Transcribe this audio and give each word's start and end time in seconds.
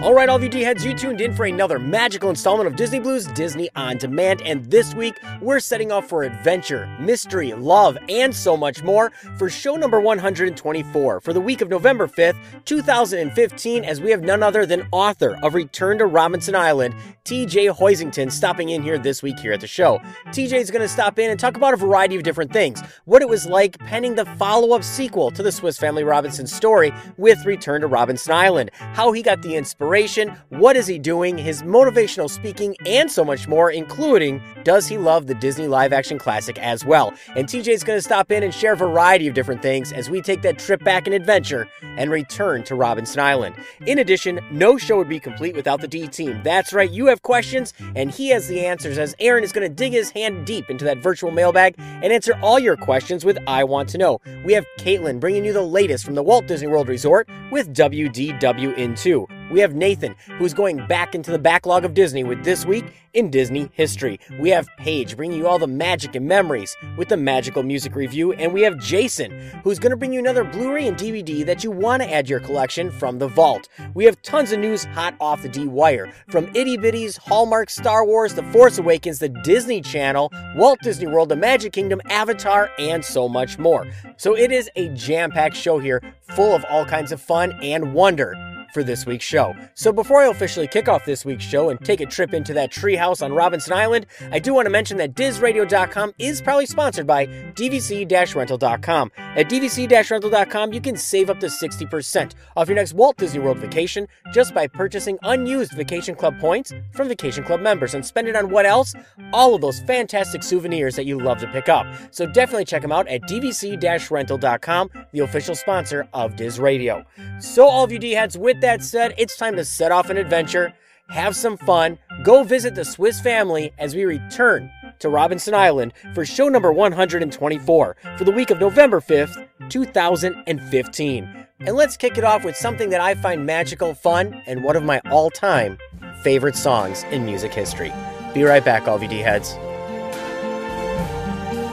All 0.00 0.14
right, 0.14 0.28
all 0.28 0.36
of 0.36 0.44
you 0.44 0.48
D-heads, 0.48 0.84
you 0.84 0.94
tuned 0.94 1.20
in 1.20 1.34
for 1.34 1.44
another 1.44 1.80
magical 1.80 2.30
installment 2.30 2.68
of 2.68 2.76
Disney 2.76 3.00
Blu's 3.00 3.26
Disney 3.26 3.68
on 3.74 3.96
Demand, 3.96 4.40
and 4.42 4.64
this 4.70 4.94
week 4.94 5.18
we're 5.40 5.58
setting 5.58 5.90
off 5.90 6.08
for 6.08 6.22
adventure, 6.22 6.86
mystery, 7.00 7.52
love, 7.52 7.98
and 8.08 8.32
so 8.32 8.56
much 8.56 8.80
more 8.84 9.10
for 9.38 9.50
show 9.50 9.74
number 9.74 9.98
124 9.98 11.20
for 11.20 11.32
the 11.32 11.40
week 11.40 11.60
of 11.62 11.68
November 11.68 12.06
5th, 12.06 12.36
2015, 12.64 13.84
as 13.84 14.00
we 14.00 14.12
have 14.12 14.22
none 14.22 14.40
other 14.40 14.64
than 14.64 14.86
author 14.92 15.36
of 15.42 15.54
Return 15.54 15.98
to 15.98 16.06
Robinson 16.06 16.54
Island, 16.54 16.94
TJ 17.24 17.76
Hoisington, 17.76 18.30
stopping 18.30 18.68
in 18.68 18.84
here 18.84 18.98
this 18.98 19.20
week 19.20 19.40
here 19.40 19.52
at 19.52 19.60
the 19.60 19.66
show. 19.66 20.00
TJ 20.28 20.52
is 20.60 20.70
going 20.70 20.80
to 20.80 20.88
stop 20.88 21.18
in 21.18 21.28
and 21.28 21.40
talk 21.40 21.56
about 21.56 21.74
a 21.74 21.76
variety 21.76 22.14
of 22.14 22.22
different 22.22 22.52
things, 22.52 22.80
what 23.04 23.20
it 23.20 23.28
was 23.28 23.46
like 23.46 23.76
penning 23.80 24.14
the 24.14 24.24
follow-up 24.24 24.84
sequel 24.84 25.32
to 25.32 25.42
the 25.42 25.50
Swiss 25.50 25.76
Family 25.76 26.04
Robinson 26.04 26.46
story 26.46 26.92
with 27.16 27.44
Return 27.44 27.80
to 27.80 27.88
Robinson 27.88 28.32
Island, 28.32 28.70
how 28.78 29.10
he 29.10 29.22
got 29.22 29.42
the 29.42 29.56
inspiration 29.56 29.87
inspiration, 29.88 30.36
what 30.50 30.76
is 30.76 30.86
he 30.86 30.98
doing, 30.98 31.38
his 31.38 31.62
motivational 31.62 32.28
speaking, 32.28 32.76
and 32.84 33.10
so 33.10 33.24
much 33.24 33.48
more, 33.48 33.70
including 33.70 34.38
does 34.62 34.86
he 34.86 34.98
love 34.98 35.26
the 35.26 35.34
Disney 35.34 35.66
live 35.66 35.94
action 35.94 36.18
classic 36.18 36.58
as 36.58 36.84
well. 36.84 37.14
And 37.34 37.48
TJ 37.48 37.68
is 37.68 37.84
going 37.84 37.96
to 37.96 38.02
stop 38.02 38.30
in 38.30 38.42
and 38.42 38.52
share 38.52 38.74
a 38.74 38.76
variety 38.76 39.28
of 39.28 39.34
different 39.34 39.62
things 39.62 39.90
as 39.90 40.10
we 40.10 40.20
take 40.20 40.42
that 40.42 40.58
trip 40.58 40.84
back 40.84 41.06
in 41.06 41.14
adventure 41.14 41.66
and 41.96 42.10
return 42.10 42.64
to 42.64 42.74
Robinson 42.74 43.20
Island. 43.20 43.54
In 43.86 43.98
addition, 43.98 44.40
no 44.50 44.76
show 44.76 44.98
would 44.98 45.08
be 45.08 45.18
complete 45.18 45.56
without 45.56 45.80
the 45.80 45.88
D 45.88 46.06
team. 46.06 46.42
That's 46.44 46.74
right, 46.74 46.90
you 46.90 47.06
have 47.06 47.22
questions, 47.22 47.72
and 47.96 48.10
he 48.10 48.28
has 48.28 48.46
the 48.46 48.66
answers 48.66 48.98
as 48.98 49.14
Aaron 49.20 49.42
is 49.42 49.52
going 49.52 49.66
to 49.66 49.74
dig 49.74 49.92
his 49.92 50.10
hand 50.10 50.44
deep 50.44 50.68
into 50.68 50.84
that 50.84 50.98
virtual 50.98 51.30
mailbag 51.30 51.76
and 51.78 52.12
answer 52.12 52.38
all 52.42 52.58
your 52.58 52.76
questions 52.76 53.24
with 53.24 53.38
I 53.46 53.64
Want 53.64 53.88
to 53.90 53.98
Know. 53.98 54.20
We 54.44 54.52
have 54.52 54.66
Caitlin 54.78 55.18
bringing 55.18 55.46
you 55.46 55.54
the 55.54 55.62
latest 55.62 56.04
from 56.04 56.14
the 56.14 56.22
Walt 56.22 56.46
Disney 56.46 56.68
World 56.68 56.88
Resort 56.88 57.26
with 57.50 57.74
WDW 57.74 58.76
in 58.76 58.94
2. 58.94 59.26
We 59.50 59.60
have 59.60 59.74
Nathan, 59.74 60.14
who's 60.36 60.52
going 60.52 60.86
back 60.86 61.14
into 61.14 61.30
the 61.30 61.38
backlog 61.38 61.84
of 61.84 61.94
Disney 61.94 62.22
with 62.22 62.44
This 62.44 62.66
Week 62.66 62.84
in 63.14 63.30
Disney 63.30 63.70
History. 63.72 64.20
We 64.38 64.50
have 64.50 64.68
Paige 64.76 65.16
bringing 65.16 65.38
you 65.38 65.46
all 65.46 65.58
the 65.58 65.66
magic 65.66 66.14
and 66.14 66.26
memories 66.26 66.76
with 66.96 67.08
the 67.08 67.16
Magical 67.16 67.62
Music 67.62 67.94
Review. 67.94 68.32
And 68.34 68.52
we 68.52 68.62
have 68.62 68.78
Jason, 68.78 69.32
who's 69.64 69.78
going 69.78 69.90
to 69.90 69.96
bring 69.96 70.12
you 70.12 70.18
another 70.18 70.44
Blu 70.44 70.72
ray 70.72 70.86
and 70.86 70.96
DVD 70.96 71.44
that 71.46 71.64
you 71.64 71.70
want 71.70 72.02
to 72.02 72.12
add 72.12 72.26
to 72.26 72.30
your 72.30 72.40
collection 72.40 72.90
from 72.90 73.18
the 73.18 73.28
vault. 73.28 73.68
We 73.94 74.04
have 74.04 74.20
tons 74.22 74.52
of 74.52 74.60
news 74.60 74.84
hot 74.84 75.14
off 75.20 75.42
the 75.42 75.48
D 75.48 75.66
wire 75.66 76.12
from 76.28 76.48
Itty 76.54 76.76
Bitties, 76.76 77.18
Hallmark, 77.18 77.70
Star 77.70 78.04
Wars, 78.04 78.34
The 78.34 78.42
Force 78.44 78.78
Awakens, 78.78 79.18
the 79.18 79.30
Disney 79.30 79.80
Channel, 79.80 80.30
Walt 80.56 80.80
Disney 80.82 81.06
World, 81.06 81.30
the 81.30 81.36
Magic 81.36 81.72
Kingdom, 81.72 82.00
Avatar, 82.10 82.70
and 82.78 83.04
so 83.04 83.28
much 83.28 83.58
more. 83.58 83.86
So 84.16 84.36
it 84.36 84.52
is 84.52 84.70
a 84.76 84.88
jam 84.90 85.30
packed 85.30 85.56
show 85.56 85.78
here 85.78 86.02
full 86.20 86.54
of 86.54 86.64
all 86.68 86.84
kinds 86.84 87.12
of 87.12 87.20
fun 87.20 87.58
and 87.62 87.94
wonder 87.94 88.34
for 88.72 88.82
this 88.82 89.06
week's 89.06 89.24
show. 89.24 89.54
So 89.74 89.92
before 89.92 90.22
I 90.22 90.26
officially 90.26 90.66
kick 90.66 90.88
off 90.88 91.04
this 91.04 91.24
week's 91.24 91.44
show 91.44 91.70
and 91.70 91.80
take 91.84 92.00
a 92.00 92.06
trip 92.06 92.34
into 92.34 92.52
that 92.54 92.70
treehouse 92.70 93.22
on 93.22 93.32
Robinson 93.32 93.72
Island, 93.72 94.06
I 94.30 94.38
do 94.38 94.54
want 94.54 94.66
to 94.66 94.70
mention 94.70 94.96
that 94.98 95.14
DizRadio.com 95.14 96.14
is 96.18 96.40
proudly 96.42 96.66
sponsored 96.66 97.06
by 97.06 97.26
DVC-Rental.com. 97.26 99.12
At 99.16 99.48
DVC-Rental.com, 99.48 100.72
you 100.72 100.80
can 100.80 100.96
save 100.96 101.30
up 101.30 101.40
to 101.40 101.46
60% 101.46 102.34
off 102.56 102.68
your 102.68 102.76
next 102.76 102.94
Walt 102.94 103.16
Disney 103.16 103.40
World 103.40 103.58
vacation 103.58 104.06
just 104.32 104.54
by 104.54 104.66
purchasing 104.66 105.18
unused 105.22 105.72
Vacation 105.72 106.14
Club 106.14 106.38
points 106.38 106.72
from 106.92 107.08
Vacation 107.08 107.44
Club 107.44 107.60
members 107.60 107.94
and 107.94 108.04
spend 108.04 108.28
it 108.28 108.36
on 108.36 108.50
what 108.50 108.66
else? 108.66 108.94
All 109.32 109.54
of 109.54 109.60
those 109.60 109.80
fantastic 109.80 110.42
souvenirs 110.42 110.96
that 110.96 111.06
you 111.06 111.18
love 111.20 111.38
to 111.38 111.46
pick 111.48 111.68
up. 111.68 111.86
So 112.10 112.26
definitely 112.26 112.64
check 112.64 112.82
them 112.82 112.92
out 112.92 113.08
at 113.08 113.22
DVC-Rental.com, 113.22 114.90
the 115.12 115.20
official 115.20 115.54
sponsor 115.54 116.08
of 116.12 116.36
Diz 116.36 116.58
Radio. 116.60 117.04
So 117.40 117.66
all 117.66 117.84
of 117.84 117.92
you 117.92 117.98
D-heads, 117.98 118.36
with 118.36 118.57
with 118.58 118.62
that 118.62 118.82
said, 118.82 119.14
it's 119.16 119.36
time 119.36 119.54
to 119.54 119.64
set 119.64 119.92
off 119.92 120.10
an 120.10 120.16
adventure, 120.16 120.74
have 121.10 121.36
some 121.36 121.56
fun, 121.58 121.96
go 122.24 122.42
visit 122.42 122.74
the 122.74 122.84
Swiss 122.84 123.20
family 123.20 123.72
as 123.78 123.94
we 123.94 124.04
return 124.04 124.68
to 124.98 125.08
Robinson 125.08 125.54
Island 125.54 125.92
for 126.12 126.24
show 126.24 126.48
number 126.48 126.72
124 126.72 127.96
for 128.16 128.24
the 128.24 128.32
week 128.32 128.50
of 128.50 128.58
November 128.58 129.00
5th, 129.00 129.46
2015. 129.68 131.46
And 131.60 131.76
let's 131.76 131.96
kick 131.96 132.18
it 132.18 132.24
off 132.24 132.44
with 132.44 132.56
something 132.56 132.90
that 132.90 133.00
I 133.00 133.14
find 133.14 133.46
magical, 133.46 133.94
fun, 133.94 134.42
and 134.48 134.64
one 134.64 134.74
of 134.74 134.82
my 134.82 135.00
all 135.08 135.30
time 135.30 135.78
favorite 136.22 136.56
songs 136.56 137.04
in 137.12 137.24
music 137.24 137.54
history. 137.54 137.92
Be 138.34 138.42
right 138.42 138.64
back, 138.64 138.84
LVD 138.86 139.22
heads. 139.22 139.54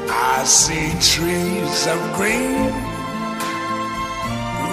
I 0.08 0.44
see 0.44 0.92
trees 1.02 1.88
of 1.88 2.16
green, 2.16 2.70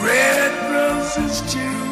red 0.05 0.73
roses 0.73 1.41
too. 1.51 1.92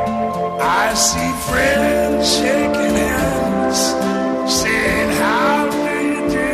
I 0.63 0.93
see 0.93 1.31
friends 1.49 2.37
shaking 2.37 2.95
hands, 2.95 3.79
saying, 4.61 5.11
How 5.17 5.69
do 5.71 5.93
you 6.11 6.21
do? 6.29 6.53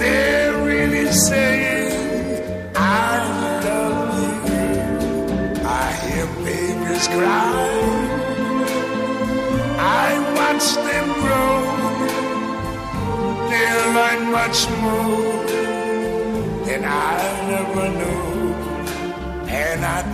They're 0.00 0.54
really 0.64 1.12
saying, 1.12 2.72
I 2.74 2.78
love 3.64 4.14
you. 4.48 4.64
I 5.66 5.86
hear 6.04 6.26
babies 6.44 7.06
cry. 7.08 7.52
I 9.78 10.08
watch 10.38 10.66
them 10.88 11.08
grow. 11.22 11.58
They 13.50 13.68
learn 13.96 14.20
much 14.32 14.58
more 14.80 15.32
than 16.64 16.82
I 16.84 16.88
never 17.50 17.86
knew. 17.98 18.24
And 19.48 19.84
I 19.84 20.13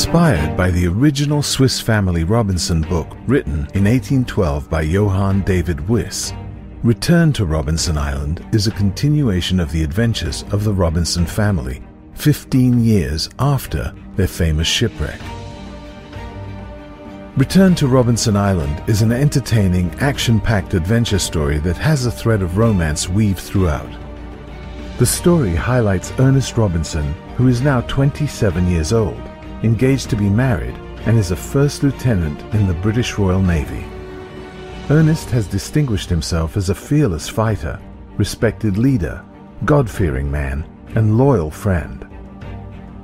Inspired 0.00 0.56
by 0.56 0.70
the 0.70 0.86
original 0.86 1.42
Swiss 1.42 1.78
Family 1.78 2.24
Robinson 2.24 2.80
book 2.80 3.18
written 3.26 3.68
in 3.74 3.84
1812 3.84 4.70
by 4.70 4.80
Johann 4.80 5.42
David 5.42 5.86
Wyss, 5.90 6.32
Return 6.82 7.34
to 7.34 7.44
Robinson 7.44 7.98
Island 7.98 8.42
is 8.50 8.66
a 8.66 8.70
continuation 8.70 9.60
of 9.60 9.70
the 9.70 9.84
adventures 9.84 10.42
of 10.52 10.64
the 10.64 10.72
Robinson 10.72 11.26
family 11.26 11.82
15 12.14 12.82
years 12.82 13.28
after 13.38 13.94
their 14.16 14.26
famous 14.26 14.66
shipwreck. 14.66 15.20
Return 17.36 17.74
to 17.74 17.86
Robinson 17.86 18.38
Island 18.38 18.82
is 18.88 19.02
an 19.02 19.12
entertaining, 19.12 19.94
action-packed 19.96 20.72
adventure 20.72 21.18
story 21.18 21.58
that 21.58 21.76
has 21.76 22.06
a 22.06 22.10
thread 22.10 22.40
of 22.40 22.56
romance 22.56 23.06
weaved 23.06 23.40
throughout. 23.40 23.92
The 24.96 25.04
story 25.04 25.54
highlights 25.54 26.14
Ernest 26.18 26.56
Robinson, 26.56 27.12
who 27.36 27.48
is 27.48 27.60
now 27.60 27.82
27 27.82 28.66
years 28.66 28.94
old, 28.94 29.29
engaged 29.62 30.10
to 30.10 30.16
be 30.16 30.28
married, 30.28 30.74
and 31.06 31.18
is 31.18 31.30
a 31.30 31.36
first 31.36 31.82
lieutenant 31.82 32.40
in 32.54 32.66
the 32.66 32.74
British 32.74 33.18
Royal 33.18 33.42
Navy. 33.42 33.84
Ernest 34.90 35.30
has 35.30 35.46
distinguished 35.46 36.10
himself 36.10 36.56
as 36.56 36.68
a 36.68 36.74
fearless 36.74 37.28
fighter, 37.28 37.80
respected 38.16 38.76
leader, 38.76 39.24
God-fearing 39.64 40.30
man, 40.30 40.64
and 40.94 41.16
loyal 41.16 41.50
friend. 41.50 42.06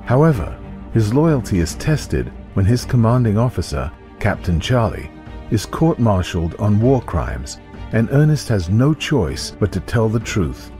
However, 0.03 0.57
his 0.93 1.13
loyalty 1.13 1.59
is 1.59 1.75
tested 1.75 2.31
when 2.53 2.65
his 2.65 2.85
commanding 2.85 3.37
officer, 3.37 3.91
Captain 4.19 4.59
Charlie, 4.59 5.11
is 5.51 5.65
court-martialed 5.65 6.55
on 6.55 6.81
war 6.81 7.01
crimes, 7.01 7.59
and 7.93 8.09
Ernest 8.11 8.49
has 8.49 8.69
no 8.69 8.93
choice 8.93 9.51
but 9.51 9.71
to 9.71 9.79
tell 9.79 10.09
the 10.09 10.19
truth, 10.19 10.71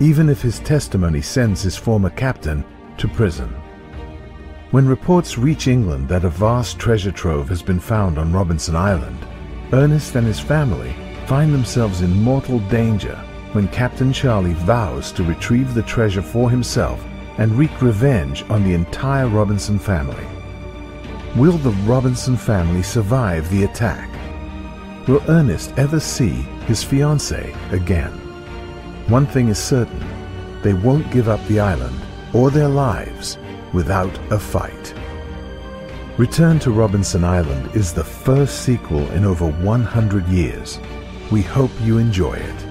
even 0.00 0.28
if 0.28 0.40
his 0.40 0.60
testimony 0.60 1.20
sends 1.20 1.62
his 1.62 1.76
former 1.76 2.10
captain 2.10 2.64
to 2.96 3.08
prison. 3.08 3.54
When 4.74 4.88
reports 4.88 5.38
reach 5.38 5.68
England 5.68 6.08
that 6.08 6.24
a 6.24 6.28
vast 6.28 6.80
treasure 6.80 7.12
trove 7.12 7.48
has 7.48 7.62
been 7.62 7.78
found 7.78 8.18
on 8.18 8.32
Robinson 8.32 8.74
Island, 8.74 9.24
Ernest 9.72 10.16
and 10.16 10.26
his 10.26 10.40
family 10.40 10.96
find 11.26 11.54
themselves 11.54 12.00
in 12.00 12.20
mortal 12.20 12.58
danger 12.58 13.14
when 13.52 13.68
Captain 13.68 14.12
Charlie 14.12 14.54
vows 14.54 15.12
to 15.12 15.22
retrieve 15.22 15.74
the 15.74 15.82
treasure 15.82 16.22
for 16.22 16.50
himself 16.50 17.00
and 17.38 17.52
wreak 17.52 17.80
revenge 17.80 18.42
on 18.50 18.64
the 18.64 18.74
entire 18.74 19.28
Robinson 19.28 19.78
family. 19.78 20.26
Will 21.36 21.58
the 21.58 21.76
Robinson 21.86 22.36
family 22.36 22.82
survive 22.82 23.48
the 23.50 23.62
attack? 23.62 24.10
Will 25.06 25.22
Ernest 25.28 25.72
ever 25.76 26.00
see 26.00 26.42
his 26.66 26.84
fiancée 26.84 27.54
again? 27.70 28.10
One 29.06 29.28
thing 29.28 29.50
is 29.50 29.58
certain, 29.60 30.04
they 30.62 30.74
won't 30.74 31.12
give 31.12 31.28
up 31.28 31.46
the 31.46 31.60
island 31.60 32.00
or 32.32 32.50
their 32.50 32.66
lives 32.68 33.38
without 33.74 34.16
a 34.32 34.38
fight. 34.38 34.94
Return 36.16 36.60
to 36.60 36.70
Robinson 36.70 37.24
Island 37.24 37.74
is 37.74 37.92
the 37.92 38.04
first 38.04 38.62
sequel 38.62 39.10
in 39.10 39.24
over 39.24 39.50
100 39.50 40.26
years. 40.28 40.78
We 41.32 41.42
hope 41.42 41.72
you 41.82 41.98
enjoy 41.98 42.34
it. 42.34 42.63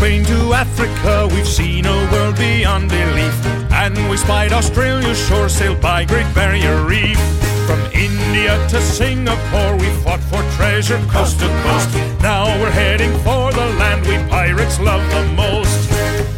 Spain 0.00 0.24
to 0.24 0.54
Africa, 0.54 1.28
we've 1.30 1.46
seen 1.46 1.84
a 1.84 1.92
world 2.10 2.34
beyond 2.38 2.88
belief. 2.88 3.36
And 3.70 3.94
we 4.08 4.16
spied 4.16 4.50
Australia's 4.50 5.18
shore, 5.28 5.50
sailed 5.50 5.82
by 5.82 6.06
Great 6.06 6.34
Barrier 6.34 6.86
Reef. 6.86 7.20
From 7.68 7.84
India 7.92 8.56
to 8.70 8.80
Singapore, 8.80 9.76
we 9.76 9.90
fought 10.00 10.22
for 10.32 10.42
treasure 10.56 10.96
coast 11.12 11.38
to 11.40 11.48
coast. 11.64 11.92
Now 12.22 12.46
we're 12.62 12.70
heading 12.70 13.12
for 13.18 13.52
the 13.52 13.66
land 13.76 14.06
we 14.06 14.16
pirates 14.30 14.80
love 14.80 15.04
the 15.12 15.22
most. 15.36 15.90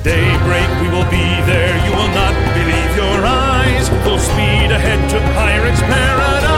Daybreak, 0.03 0.69
we 0.83 0.89
will 0.91 1.07
be 1.07 1.29
there, 1.47 1.79
you 1.87 1.95
will 1.95 2.13
not 2.19 2.35
believe 2.59 2.97
your 2.99 3.25
eyes. 3.25 3.89
Full 4.03 4.19
speed 4.19 4.75
ahead 4.75 4.99
to 5.11 5.21
Pirates 5.39 5.83
Paradise. 5.83 6.51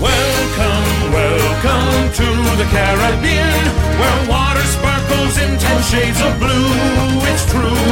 Welcome, 0.00 1.12
welcome 1.12 2.08
to 2.16 2.28
the 2.56 2.64
Caribbean, 2.72 3.60
where 4.00 4.18
water 4.30 4.64
sparkles 4.64 5.01
in 5.12 5.58
ten 5.58 5.82
shades 5.82 6.20
of 6.22 6.38
blue. 6.38 6.68
It's 7.30 7.44
true. 7.50 7.86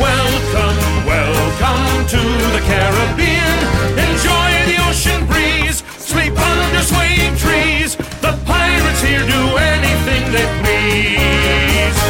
Welcome, 0.00 0.78
welcome 1.06 2.06
to 2.14 2.20
the 2.54 2.60
Caribbean. 2.66 3.58
Enjoy 4.06 4.50
the 4.70 4.76
ocean 4.88 5.20
breeze, 5.26 5.82
sleep 5.98 6.36
under 6.38 6.82
swaying 6.82 7.36
trees. 7.36 7.96
The 8.24 8.32
pirates 8.44 9.02
here 9.02 9.24
do 9.26 9.42
anything 9.74 10.22
they 10.32 10.46
please. 10.62 11.98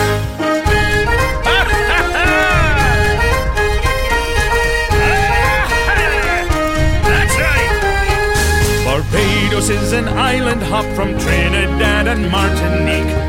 Barbados 8.85 9.69
is 9.69 9.93
an 9.93 10.09
island 10.09 10.63
hop 10.63 10.85
from 10.97 11.19
Trinidad 11.19 12.09
and 12.09 12.31
Martinique. 12.31 13.28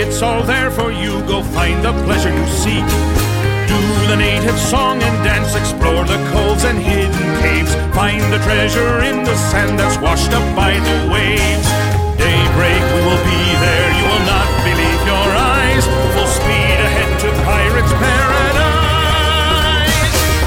It's 0.00 0.22
all 0.22 0.42
there 0.42 0.70
for 0.70 0.90
you. 0.90 1.20
Go 1.28 1.42
find 1.42 1.84
the 1.84 1.92
pleasure 2.04 2.32
you 2.32 2.46
seek. 2.48 2.86
Do 3.68 3.78
the 4.08 4.16
native 4.16 4.58
song 4.58 5.02
and 5.02 5.16
dance, 5.22 5.54
explore 5.54 6.04
the 6.04 6.16
coves 6.32 6.64
and 6.64 6.78
hidden 6.78 7.28
caves. 7.44 7.74
Find 7.94 8.22
the 8.32 8.38
treasure 8.40 9.04
in 9.04 9.22
the 9.22 9.36
sand 9.52 9.78
that's 9.78 9.98
washed 10.00 10.32
up 10.32 10.56
by 10.56 10.72
the 10.72 10.96
waves. 11.12 11.68
Daybreak, 12.16 12.82
we 12.96 13.00
will 13.04 13.20
be 13.20 13.42
there. 13.60 13.88
You 14.00 14.04
will 14.08 14.24
not 14.24 14.48
believe 14.64 15.00
your 15.04 15.28
eyes. 15.36 15.84
Full 16.16 16.30
speed 16.40 16.78
ahead 16.88 17.12
to 17.20 17.28
Pirates 17.44 17.92
Paradise. 17.92 18.72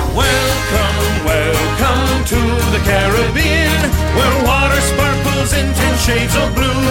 Welcome, 0.09 0.97
welcome 1.21 2.25
to 2.33 2.41
the 2.73 2.81
Caribbean, 2.81 3.93
where 4.17 4.35
water 4.41 4.81
sparkles 4.81 5.53
in 5.53 5.69
ten 5.77 5.93
shades 6.01 6.33
of 6.33 6.49
blue. 6.57 6.81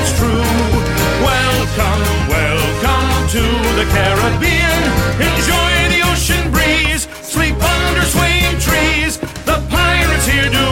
It's 0.00 0.16
true. 0.16 0.79
Welcome, 1.80 2.28
welcome 2.28 3.28
to 3.30 3.40
the 3.78 3.86
Caribbean. 3.88 4.82
Enjoy 5.16 5.72
the 5.88 6.02
ocean 6.12 6.52
breeze, 6.52 7.08
sleep 7.22 7.54
under 7.56 8.02
swaying 8.02 8.58
trees. 8.60 9.16
The 9.46 9.64
pirates 9.70 10.26
here 10.26 10.50
do 10.50 10.66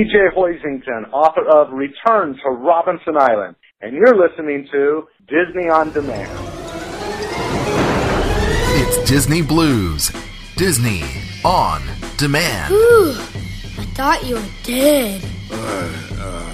TJ 0.00 0.34
Hoisington, 0.34 1.12
author 1.12 1.46
of 1.46 1.74
Return 1.74 2.34
to 2.42 2.50
Robinson 2.50 3.18
Island, 3.18 3.54
and 3.82 3.94
you're 3.94 4.16
listening 4.16 4.66
to 4.72 5.06
Disney 5.28 5.68
on 5.68 5.92
Demand. 5.92 6.30
It's 8.80 9.10
Disney 9.10 9.42
Blu's. 9.42 10.10
Disney 10.56 11.02
on 11.44 11.82
demand. 12.16 12.72
Whew, 12.72 13.12
I 13.12 13.84
thought 13.94 14.24
you 14.24 14.36
were 14.36 14.48
dead. 14.62 15.22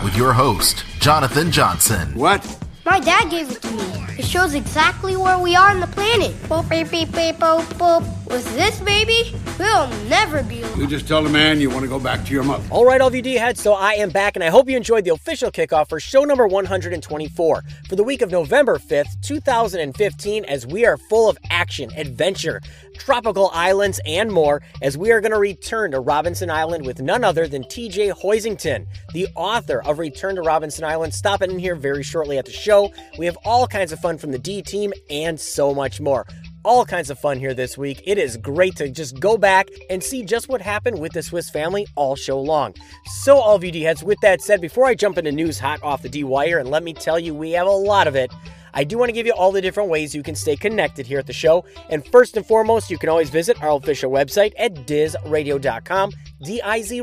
With 0.03 0.17
your 0.17 0.33
host, 0.33 0.85
Jonathan 0.99 1.53
Johnson. 1.53 2.17
What? 2.17 2.43
My 2.85 2.99
dad 2.99 3.31
gave 3.31 3.49
it 3.49 3.63
to 3.63 3.71
me. 3.71 4.07
It 4.19 4.25
shows 4.25 4.55
exactly 4.55 5.17
where 5.17 5.39
we 5.39 5.55
are 5.55 5.71
on 5.71 5.79
the 5.79 5.87
planet. 5.87 6.33
Boop, 6.49 6.69
beep, 6.69 6.91
beep, 6.91 7.13
beep, 7.13 7.37
boop, 7.37 7.63
boop. 7.75 8.26
With 8.29 8.45
this 8.57 8.81
baby, 8.81 9.33
we'll 9.57 9.89
never 10.09 10.43
be 10.43 10.61
alone. 10.61 10.81
You 10.81 10.87
just 10.89 11.07
tell 11.07 11.23
the 11.23 11.31
man 11.31 11.61
you 11.61 11.71
want 11.71 11.83
to 11.83 11.89
go 11.89 12.01
back 12.01 12.25
to 12.27 12.33
your 12.33 12.43
mother. 12.43 12.67
All 12.71 12.85
right, 12.85 13.01
all 13.01 13.07
of 13.07 13.15
you 13.15 13.23
D 13.23 13.35
heads, 13.35 13.63
so 13.63 13.75
I 13.75 13.93
am 13.93 14.11
back, 14.11 14.35
and 14.35 14.43
I 14.43 14.49
hope 14.49 14.69
you 14.69 14.77
enjoyed 14.77 15.05
the 15.05 15.13
official 15.13 15.53
kickoff 15.53 15.89
for 15.89 16.01
show 16.01 16.25
number 16.25 16.47
124 16.47 17.65
for 17.89 17.97
the 17.97 18.03
week 18.03 18.23
of 18.23 18.33
November 18.33 18.79
5th, 18.79 19.21
2015, 19.23 20.45
as 20.47 20.67
we 20.67 20.85
are 20.85 20.97
full 20.97 21.29
of 21.29 21.39
action, 21.51 21.91
adventure, 21.97 22.61
tropical 22.99 23.51
islands, 23.55 24.01
and 24.05 24.33
more, 24.33 24.61
as 24.83 24.99
we 24.99 25.13
are 25.13 25.21
going 25.21 25.33
to 25.33 25.39
return 25.39 25.93
to 25.93 26.01
Robinson 26.01 26.51
Island 26.51 26.85
with 26.85 27.01
none 27.01 27.23
other 27.23 27.47
than 27.47 27.63
TJ 27.63 28.13
Hoisington, 28.23 28.87
the 29.13 29.29
author 29.37 29.83
of 29.85 30.01
Return 30.01 30.35
to 30.35 30.43
Robinson 30.43 30.85
Island, 30.85 31.15
stopping 31.15 31.53
in 31.53 31.61
here 31.61 31.77
very 31.77 32.03
shortly 32.03 32.39
at 32.39 32.45
the 32.45 32.53
show. 32.53 32.93
We 33.19 33.27
have 33.27 33.39
all 33.45 33.69
kinds 33.69 33.93
of 33.93 34.01
fun 34.01 34.19
from 34.19 34.33
the 34.33 34.39
D 34.39 34.63
team 34.63 34.93
and 35.09 35.39
so 35.39 35.73
much 35.73 36.01
more 36.01 36.27
all 36.67 36.85
kinds 36.85 37.11
of 37.11 37.19
fun 37.19 37.39
here 37.39 37.55
this 37.55 37.79
week. 37.79 38.03
It 38.05 38.19
is 38.19 38.37
great 38.37 38.75
to 38.77 38.91
just 38.91 39.21
go 39.21 39.39
back 39.39 39.69
and 39.89 40.03
see 40.03 40.25
just 40.25 40.49
what 40.49 40.61
happened 40.61 40.99
with 40.99 41.13
the 41.13 41.23
Swiss 41.23 41.49
family 41.49 41.87
all 41.95 42.17
show 42.17 42.41
long. 42.41 42.75
So, 43.23 43.37
all 43.37 43.55
of 43.55 43.63
you 43.63 43.71
D 43.71 43.83
heads, 43.83 44.03
with 44.03 44.19
that 44.21 44.43
said, 44.43 44.61
before 44.61 44.85
I 44.85 44.97
jump 44.97 45.17
into 45.17 45.31
news 45.31 45.61
hot 45.61 45.81
off 45.85 46.03
the 46.03 46.09
D 46.09 46.25
wire, 46.25 46.59
and 46.59 46.69
let 46.69 46.83
me 46.83 46.93
tell 46.93 47.21
you, 47.21 47.35
we 47.35 47.53
have 47.53 47.69
a 47.69 47.71
lot 47.71 48.09
of 48.09 48.17
it. 48.17 48.33
I 48.75 48.83
do 48.83 48.99
want 48.99 49.09
to 49.09 49.13
give 49.13 49.27
you 49.27 49.33
all 49.33 49.53
the 49.53 49.63
different 49.63 49.89
ways 49.89 50.15
you 50.15 50.25
can 50.25 50.35
stay 50.35 50.57
connected 50.57 51.07
here 51.07 51.21
at 51.21 51.27
the 51.27 51.33
show. 51.33 51.65
And 51.89 52.05
first 52.09 52.37
and 52.37 52.45
foremost, 52.45 52.91
you 52.91 52.99
can 52.99 53.09
always 53.09 53.31
visit 53.31 53.63
our 53.63 53.71
official 53.71 54.11
website 54.11 54.53
at 54.59 54.75
dizradio.com, 54.75 56.13
D 56.43 56.61
I 56.61 56.83
Z 56.83 57.01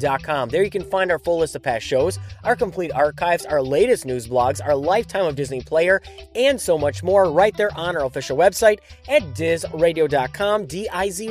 radio. 0.00 0.48
There 0.48 0.62
you 0.62 0.70
can 0.70 0.84
find 0.84 1.10
our 1.10 1.18
full 1.18 1.38
list 1.38 1.54
of 1.54 1.62
past 1.62 1.86
shows, 1.86 2.18
our 2.44 2.56
complete 2.56 2.92
archives, 2.92 3.46
our 3.46 3.62
latest 3.62 4.06
news 4.06 4.26
blogs, 4.26 4.64
our 4.64 4.74
lifetime 4.74 5.26
of 5.26 5.36
Disney 5.36 5.60
player, 5.60 6.02
and 6.34 6.60
so 6.60 6.78
much 6.78 7.02
more 7.02 7.30
right 7.30 7.56
there 7.56 7.70
on 7.76 7.96
our 7.96 8.04
official 8.04 8.36
website 8.36 8.78
at 9.08 9.22
dizradio.com, 9.34 10.66
D 10.66 10.88
I 10.88 11.10
Z 11.10 11.30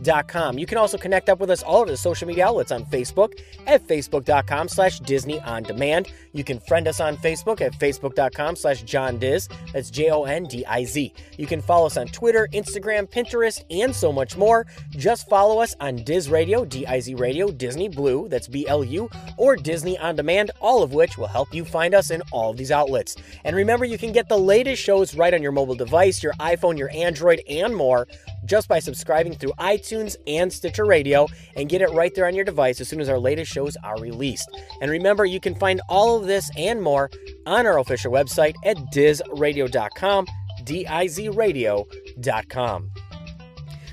radio. 0.00 0.58
You 0.58 0.66
can 0.66 0.78
also 0.78 0.98
connect 0.98 1.28
up 1.28 1.40
with 1.40 1.50
us 1.50 1.62
all 1.62 1.82
over 1.82 1.90
the 1.90 1.96
social 1.96 2.26
media 2.26 2.46
outlets 2.46 2.72
on 2.72 2.84
Facebook 2.86 3.38
at 3.66 3.86
facebook.com 3.86 4.68
slash 4.68 5.00
Disney 5.00 5.40
On 5.40 5.62
Demand. 5.62 6.08
You 6.32 6.44
can 6.44 6.60
friend 6.60 6.86
us 6.88 7.00
on 7.00 7.16
Facebook 7.16 7.60
at 7.60 7.72
facebook.com 7.72 8.56
slash 8.56 8.82
John 8.82 9.18
Diz. 9.18 9.48
That's 9.72 9.90
J-O-N-D-I-Z. 9.90 11.14
You 11.36 11.46
can 11.46 11.60
follow 11.60 11.86
us 11.86 11.96
on 11.96 12.06
Twitter, 12.08 12.48
Instagram, 12.52 13.10
Pinterest, 13.10 13.62
and 13.70 13.94
so 13.94 14.12
much 14.12 14.36
more. 14.36 14.66
Just 14.90 15.28
follow 15.28 15.60
us 15.60 15.74
on 15.80 15.96
Diz 15.96 16.28
Radio, 16.28 16.64
D-I-Z 16.64 17.14
Radio, 17.14 17.50
Disney 17.50 17.88
Blu, 17.88 18.28
that's 18.28 18.48
B-L-U, 18.48 19.10
or 19.36 19.56
Disney 19.56 19.98
On 19.98 20.14
Demand, 20.16 20.50
all 20.60 20.82
of 20.82 20.92
which 20.92 21.18
will 21.18 21.26
help 21.26 21.52
you 21.52 21.64
find 21.64 21.94
us 21.94 22.10
in 22.10 22.22
all 22.32 22.50
of 22.50 22.56
these 22.56 22.70
outlets. 22.70 23.16
And 23.44 23.56
remember, 23.56 23.84
you 23.84 23.98
can 23.98 24.12
get 24.12 24.28
the 24.28 24.38
latest 24.38 24.82
shows 24.82 25.14
right 25.14 25.34
on 25.34 25.42
your 25.42 25.52
mobile 25.52 25.74
device, 25.74 26.22
your 26.22 26.34
iPhone, 26.34 26.78
your 26.78 26.90
Android, 26.92 27.42
and 27.48 27.74
more 27.74 28.06
just 28.48 28.68
by 28.68 28.78
subscribing 28.78 29.34
through 29.34 29.52
iTunes 29.58 30.16
and 30.26 30.52
Stitcher 30.52 30.84
Radio 30.84 31.26
and 31.56 31.68
get 31.68 31.82
it 31.82 31.90
right 31.90 32.14
there 32.14 32.26
on 32.26 32.34
your 32.34 32.44
device 32.44 32.80
as 32.80 32.88
soon 32.88 33.00
as 33.00 33.08
our 33.08 33.18
latest 33.18 33.52
shows 33.52 33.76
are 33.84 34.00
released. 34.00 34.48
And 34.80 34.90
remember, 34.90 35.24
you 35.24 35.38
can 35.38 35.54
find 35.54 35.80
all 35.88 36.16
of 36.16 36.26
this 36.26 36.50
and 36.56 36.82
more 36.82 37.10
on 37.46 37.66
our 37.66 37.78
official 37.78 38.10
website 38.10 38.54
at 38.64 38.76
dizradio.com, 38.92 40.26
D 40.64 40.86
I 40.86 41.06
Z 41.06 41.28
radio.com. 41.28 42.90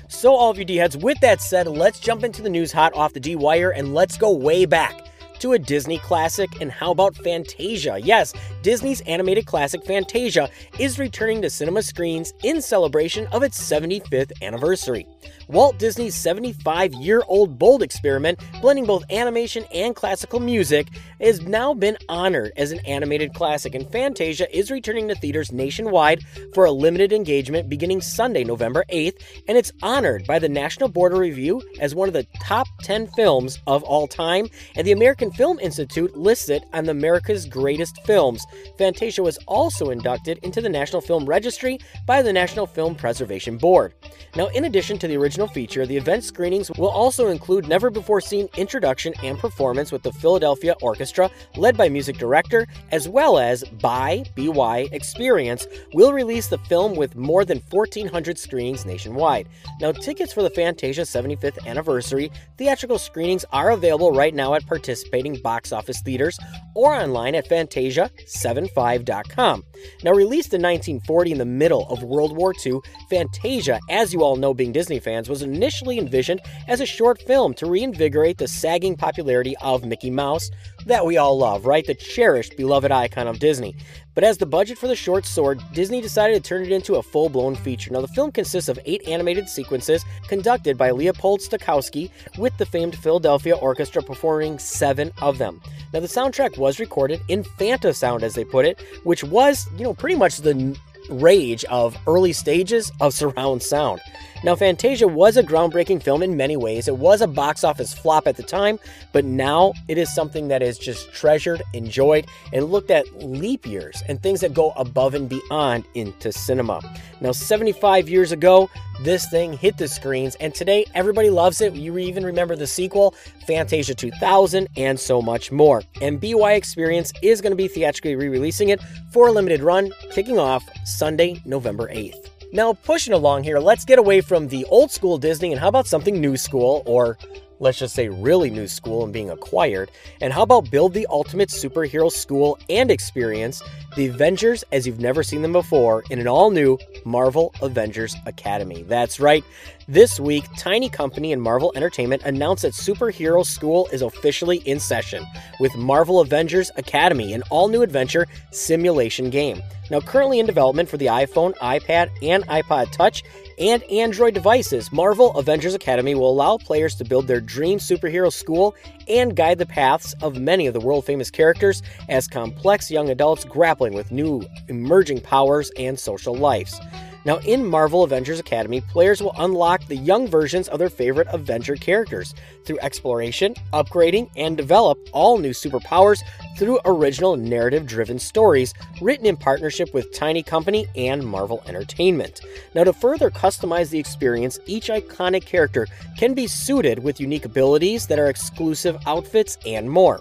So, 0.08 0.34
all 0.34 0.50
of 0.50 0.58
you 0.58 0.64
D 0.64 0.76
heads, 0.76 0.96
with 0.96 1.20
that 1.20 1.42
said, 1.42 1.66
let's 1.66 2.00
jump 2.00 2.24
into 2.24 2.40
the 2.40 2.48
news 2.48 2.72
hot 2.72 2.94
off 2.94 3.12
the 3.12 3.20
D 3.20 3.36
wire 3.36 3.70
and 3.70 3.94
let's 3.94 4.16
go 4.16 4.32
way 4.32 4.64
back 4.64 5.06
to 5.40 5.52
a 5.52 5.58
Disney 5.58 5.98
classic. 5.98 6.60
And 6.60 6.70
how 6.70 6.90
about 6.90 7.16
Fantasia? 7.16 7.98
Yes, 7.98 8.32
Disney's 8.62 9.00
animated 9.02 9.46
classic 9.46 9.84
Fantasia 9.84 10.48
is 10.78 10.98
returning 10.98 11.42
to 11.42 11.50
cinema 11.50 11.82
screens 11.82 12.32
in 12.42 12.60
celebration 12.60 13.26
of 13.28 13.42
its 13.42 13.60
75th 13.60 14.32
anniversary. 14.42 15.06
Walt 15.48 15.78
Disney's 15.78 16.16
75 16.16 16.94
year 16.94 17.22
old 17.28 17.56
Bold 17.58 17.82
experiment, 17.82 18.40
blending 18.60 18.84
both 18.84 19.04
animation 19.10 19.64
and 19.72 19.94
classical 19.94 20.40
music, 20.40 20.88
has 21.20 21.40
now 21.42 21.72
been 21.72 21.96
honored 22.08 22.52
as 22.56 22.72
an 22.72 22.80
animated 22.80 23.32
classic, 23.32 23.74
and 23.74 23.90
Fantasia 23.92 24.54
is 24.56 24.72
returning 24.72 25.06
to 25.08 25.14
theaters 25.14 25.52
nationwide 25.52 26.22
for 26.52 26.64
a 26.64 26.72
limited 26.72 27.12
engagement 27.12 27.68
beginning 27.68 28.00
Sunday, 28.00 28.42
November 28.42 28.84
8th, 28.90 29.22
and 29.46 29.56
it's 29.56 29.72
honored 29.82 30.26
by 30.26 30.38
the 30.40 30.48
National 30.48 30.88
Board 30.88 31.12
of 31.12 31.18
Review 31.18 31.62
as 31.78 31.94
one 31.94 32.08
of 32.08 32.14
the 32.14 32.26
top 32.42 32.66
10 32.82 33.06
films 33.08 33.60
of 33.68 33.84
all 33.84 34.08
time, 34.08 34.48
and 34.74 34.84
the 34.84 34.92
American 34.92 35.30
Film 35.30 35.60
Institute 35.60 36.16
lists 36.16 36.48
it 36.48 36.64
on 36.72 36.88
America's 36.88 37.46
Greatest 37.46 38.04
Films. 38.04 38.44
Fantasia 38.78 39.22
was 39.22 39.38
also 39.46 39.90
inducted 39.90 40.38
into 40.42 40.60
the 40.60 40.68
National 40.68 41.00
Film 41.00 41.24
Registry 41.24 41.78
by 42.04 42.20
the 42.20 42.32
National 42.32 42.66
Film 42.66 42.94
Preservation 42.94 43.58
Board. 43.58 43.94
Now, 44.34 44.46
in 44.48 44.64
addition 44.64 44.98
to 44.98 45.08
the 45.08 45.16
original 45.16 45.35
original 45.36 45.52
feature, 45.52 45.84
the 45.84 45.98
event 45.98 46.24
screenings 46.24 46.70
will 46.78 46.88
also 46.88 47.28
include 47.28 47.68
never 47.68 47.90
before 47.90 48.22
seen 48.22 48.48
introduction 48.56 49.12
and 49.22 49.38
performance 49.38 49.92
with 49.92 50.02
the 50.02 50.12
Philadelphia 50.12 50.74
Orchestra, 50.80 51.30
led 51.56 51.76
by 51.76 51.90
music 51.90 52.16
director, 52.16 52.66
as 52.90 53.06
well 53.06 53.38
as 53.38 53.62
by 53.82 54.24
BY 54.34 54.88
Experience, 54.92 55.66
will 55.92 56.14
release 56.14 56.46
the 56.46 56.56
film 56.56 56.96
with 56.96 57.16
more 57.16 57.44
than 57.44 57.60
1,400 57.68 58.38
screenings 58.38 58.86
nationwide. 58.86 59.46
Now, 59.78 59.92
tickets 59.92 60.32
for 60.32 60.42
the 60.42 60.48
Fantasia 60.48 61.02
75th 61.02 61.66
anniversary 61.66 62.32
theatrical 62.56 62.98
screenings 62.98 63.44
are 63.52 63.72
available 63.72 64.12
right 64.12 64.34
now 64.34 64.54
at 64.54 64.66
participating 64.66 65.36
box 65.42 65.70
office 65.70 66.00
theaters 66.00 66.38
or 66.74 66.94
online 66.94 67.34
at 67.34 67.46
fantasia75.com. 67.46 69.64
Now, 70.02 70.12
released 70.12 70.54
in 70.54 70.62
1940 70.62 71.32
in 71.32 71.38
the 71.38 71.44
middle 71.44 71.86
of 71.90 72.02
World 72.02 72.34
War 72.34 72.54
II, 72.64 72.78
Fantasia, 73.10 73.78
as 73.90 74.14
you 74.14 74.22
all 74.22 74.36
know 74.36 74.54
being 74.54 74.72
Disney 74.72 74.98
fans, 74.98 75.25
was 75.28 75.42
initially 75.42 75.98
envisioned 75.98 76.40
as 76.68 76.80
a 76.80 76.86
short 76.86 77.20
film 77.22 77.54
to 77.54 77.66
reinvigorate 77.66 78.38
the 78.38 78.48
sagging 78.48 78.96
popularity 78.96 79.56
of 79.60 79.84
Mickey 79.84 80.10
Mouse 80.10 80.50
that 80.86 81.04
we 81.04 81.16
all 81.16 81.36
love, 81.36 81.66
right? 81.66 81.86
The 81.86 81.94
cherished, 81.94 82.56
beloved 82.56 82.92
icon 82.92 83.26
of 83.26 83.38
Disney. 83.38 83.76
But 84.14 84.24
as 84.24 84.38
the 84.38 84.46
budget 84.46 84.78
for 84.78 84.86
the 84.86 84.96
short 84.96 85.26
soared, 85.26 85.60
Disney 85.74 86.00
decided 86.00 86.42
to 86.42 86.48
turn 86.48 86.62
it 86.62 86.72
into 86.72 86.94
a 86.94 87.02
full 87.02 87.28
blown 87.28 87.54
feature. 87.54 87.92
Now, 87.92 88.00
the 88.00 88.08
film 88.08 88.32
consists 88.32 88.70
of 88.70 88.78
eight 88.86 89.06
animated 89.06 89.48
sequences 89.48 90.04
conducted 90.26 90.78
by 90.78 90.90
Leopold 90.90 91.40
Stokowski, 91.40 92.10
with 92.38 92.56
the 92.56 92.64
famed 92.64 92.96
Philadelphia 92.96 93.56
Orchestra 93.56 94.02
performing 94.02 94.58
seven 94.58 95.12
of 95.20 95.36
them. 95.38 95.60
Now, 95.92 96.00
the 96.00 96.06
soundtrack 96.06 96.56
was 96.56 96.80
recorded 96.80 97.20
in 97.28 97.44
Fantasound, 97.44 98.22
as 98.22 98.34
they 98.34 98.44
put 98.44 98.64
it, 98.64 98.80
which 99.04 99.22
was, 99.22 99.68
you 99.76 99.84
know, 99.84 99.92
pretty 99.92 100.16
much 100.16 100.38
the 100.38 100.78
rage 101.10 101.64
of 101.66 101.96
early 102.06 102.32
stages 102.32 102.90
of 103.00 103.14
surround 103.14 103.62
sound. 103.62 104.00
Now, 104.44 104.54
Fantasia 104.54 105.08
was 105.08 105.36
a 105.36 105.42
groundbreaking 105.42 106.02
film 106.02 106.22
in 106.22 106.36
many 106.36 106.56
ways. 106.56 106.88
It 106.88 106.98
was 106.98 107.20
a 107.20 107.26
box 107.26 107.64
office 107.64 107.94
flop 107.94 108.26
at 108.26 108.36
the 108.36 108.42
time, 108.42 108.78
but 109.12 109.24
now 109.24 109.72
it 109.88 109.98
is 109.98 110.14
something 110.14 110.48
that 110.48 110.62
is 110.62 110.78
just 110.78 111.12
treasured, 111.12 111.62
enjoyed, 111.72 112.26
and 112.52 112.66
looked 112.66 112.90
at 112.90 113.06
leap 113.24 113.66
years 113.66 114.02
and 114.08 114.22
things 114.22 114.40
that 114.42 114.54
go 114.54 114.72
above 114.76 115.14
and 115.14 115.28
beyond 115.28 115.84
into 115.94 116.32
cinema. 116.32 116.80
Now, 117.20 117.32
75 117.32 118.08
years 118.08 118.30
ago, 118.30 118.68
this 119.02 119.28
thing 119.30 119.54
hit 119.54 119.78
the 119.78 119.88
screens, 119.88 120.36
and 120.36 120.54
today 120.54 120.84
everybody 120.94 121.30
loves 121.30 121.60
it. 121.60 121.74
You 121.74 121.96
even 121.98 122.24
remember 122.24 122.56
the 122.56 122.66
sequel, 122.66 123.14
Fantasia 123.46 123.94
2000, 123.94 124.68
and 124.76 125.00
so 125.00 125.22
much 125.22 125.50
more. 125.50 125.82
And 126.00 126.20
BY 126.20 126.52
Experience 126.52 127.12
is 127.22 127.40
going 127.40 127.52
to 127.52 127.56
be 127.56 127.68
theatrically 127.68 128.16
re 128.16 128.28
releasing 128.28 128.68
it 128.68 128.80
for 129.12 129.28
a 129.28 129.32
limited 129.32 129.62
run, 129.62 129.92
kicking 130.10 130.38
off 130.38 130.62
Sunday, 130.84 131.40
November 131.44 131.88
8th. 131.88 132.35
Now, 132.52 132.72
pushing 132.72 133.12
along 133.12 133.44
here, 133.44 133.58
let's 133.58 133.84
get 133.84 133.98
away 133.98 134.20
from 134.20 134.48
the 134.48 134.64
old 134.66 134.90
school 134.90 135.18
Disney 135.18 135.52
and 135.52 135.60
how 135.60 135.68
about 135.68 135.86
something 135.86 136.20
new 136.20 136.36
school, 136.36 136.82
or 136.86 137.18
let's 137.58 137.78
just 137.78 137.94
say 137.94 138.08
really 138.08 138.50
new 138.50 138.68
school 138.68 139.04
and 139.04 139.12
being 139.12 139.30
acquired? 139.30 139.90
And 140.20 140.32
how 140.32 140.42
about 140.42 140.70
build 140.70 140.94
the 140.94 141.06
ultimate 141.10 141.48
superhero 141.48 142.10
school 142.10 142.58
and 142.68 142.90
experience, 142.90 143.62
the 143.96 144.06
Avengers 144.06 144.64
as 144.72 144.86
you've 144.86 145.00
never 145.00 145.22
seen 145.22 145.42
them 145.42 145.52
before, 145.52 146.04
in 146.10 146.18
an 146.18 146.28
all 146.28 146.50
new 146.50 146.78
Marvel 147.04 147.52
Avengers 147.62 148.16
Academy? 148.26 148.82
That's 148.82 149.20
right. 149.20 149.44
This 149.88 150.18
week, 150.18 150.44
Tiny 150.58 150.88
Company 150.88 151.32
and 151.32 151.40
Marvel 151.40 151.72
Entertainment 151.76 152.22
announced 152.24 152.62
that 152.62 152.72
Superhero 152.72 153.46
School 153.46 153.88
is 153.92 154.02
officially 154.02 154.58
in 154.58 154.80
session 154.80 155.24
with 155.60 155.74
Marvel 155.76 156.20
Avengers 156.20 156.70
Academy, 156.76 157.32
an 157.32 157.42
all 157.50 157.68
new 157.68 157.82
adventure 157.82 158.26
simulation 158.50 159.30
game. 159.30 159.62
Now, 159.90 160.00
currently 160.00 160.40
in 160.40 160.46
development 160.46 160.88
for 160.88 160.96
the 160.96 161.06
iPhone, 161.06 161.54
iPad, 161.58 162.10
and 162.20 162.44
iPod 162.48 162.90
Touch 162.90 163.22
and 163.58 163.82
Android 163.84 164.34
devices, 164.34 164.92
Marvel 164.92 165.36
Avengers 165.36 165.74
Academy 165.74 166.14
will 166.14 166.30
allow 166.30 166.58
players 166.58 166.94
to 166.96 167.04
build 167.04 167.26
their 167.26 167.40
dream 167.40 167.78
superhero 167.78 168.32
school 168.32 168.74
and 169.08 169.34
guide 169.34 169.58
the 169.58 169.66
paths 169.66 170.14
of 170.22 170.38
many 170.38 170.66
of 170.66 170.74
the 170.74 170.80
world 170.80 171.04
famous 171.06 171.30
characters 171.30 171.82
as 172.08 172.28
complex 172.28 172.90
young 172.90 173.08
adults 173.08 173.44
grappling 173.44 173.94
with 173.94 174.10
new 174.10 174.44
emerging 174.68 175.20
powers 175.20 175.70
and 175.78 175.98
social 175.98 176.34
lives. 176.34 176.80
Now, 177.26 177.38
in 177.38 177.66
Marvel 177.66 178.04
Avengers 178.04 178.38
Academy, 178.38 178.80
players 178.80 179.20
will 179.20 179.34
unlock 179.36 179.84
the 179.88 179.96
young 179.96 180.28
versions 180.28 180.68
of 180.68 180.78
their 180.78 180.88
favorite 180.88 181.26
Avenger 181.32 181.74
characters 181.74 182.36
through 182.64 182.78
exploration, 182.78 183.54
upgrading, 183.72 184.30
and 184.36 184.56
develop 184.56 184.96
all 185.12 185.36
new 185.36 185.50
superpowers 185.50 186.20
through 186.56 186.78
original 186.84 187.36
narrative 187.36 187.84
driven 187.84 188.20
stories 188.20 188.74
written 189.02 189.26
in 189.26 189.36
partnership 189.36 189.92
with 189.92 190.14
Tiny 190.14 190.40
Company 190.40 190.86
and 190.94 191.26
Marvel 191.26 191.64
Entertainment. 191.66 192.42
Now, 192.76 192.84
to 192.84 192.92
further 192.92 193.28
customize 193.28 193.90
the 193.90 193.98
experience, 193.98 194.60
each 194.66 194.86
iconic 194.86 195.44
character 195.44 195.88
can 196.16 196.32
be 196.32 196.46
suited 196.46 197.00
with 197.00 197.18
unique 197.18 197.44
abilities 197.44 198.06
that 198.06 198.20
are 198.20 198.28
exclusive 198.28 198.96
outfits 199.04 199.58
and 199.66 199.90
more. 199.90 200.20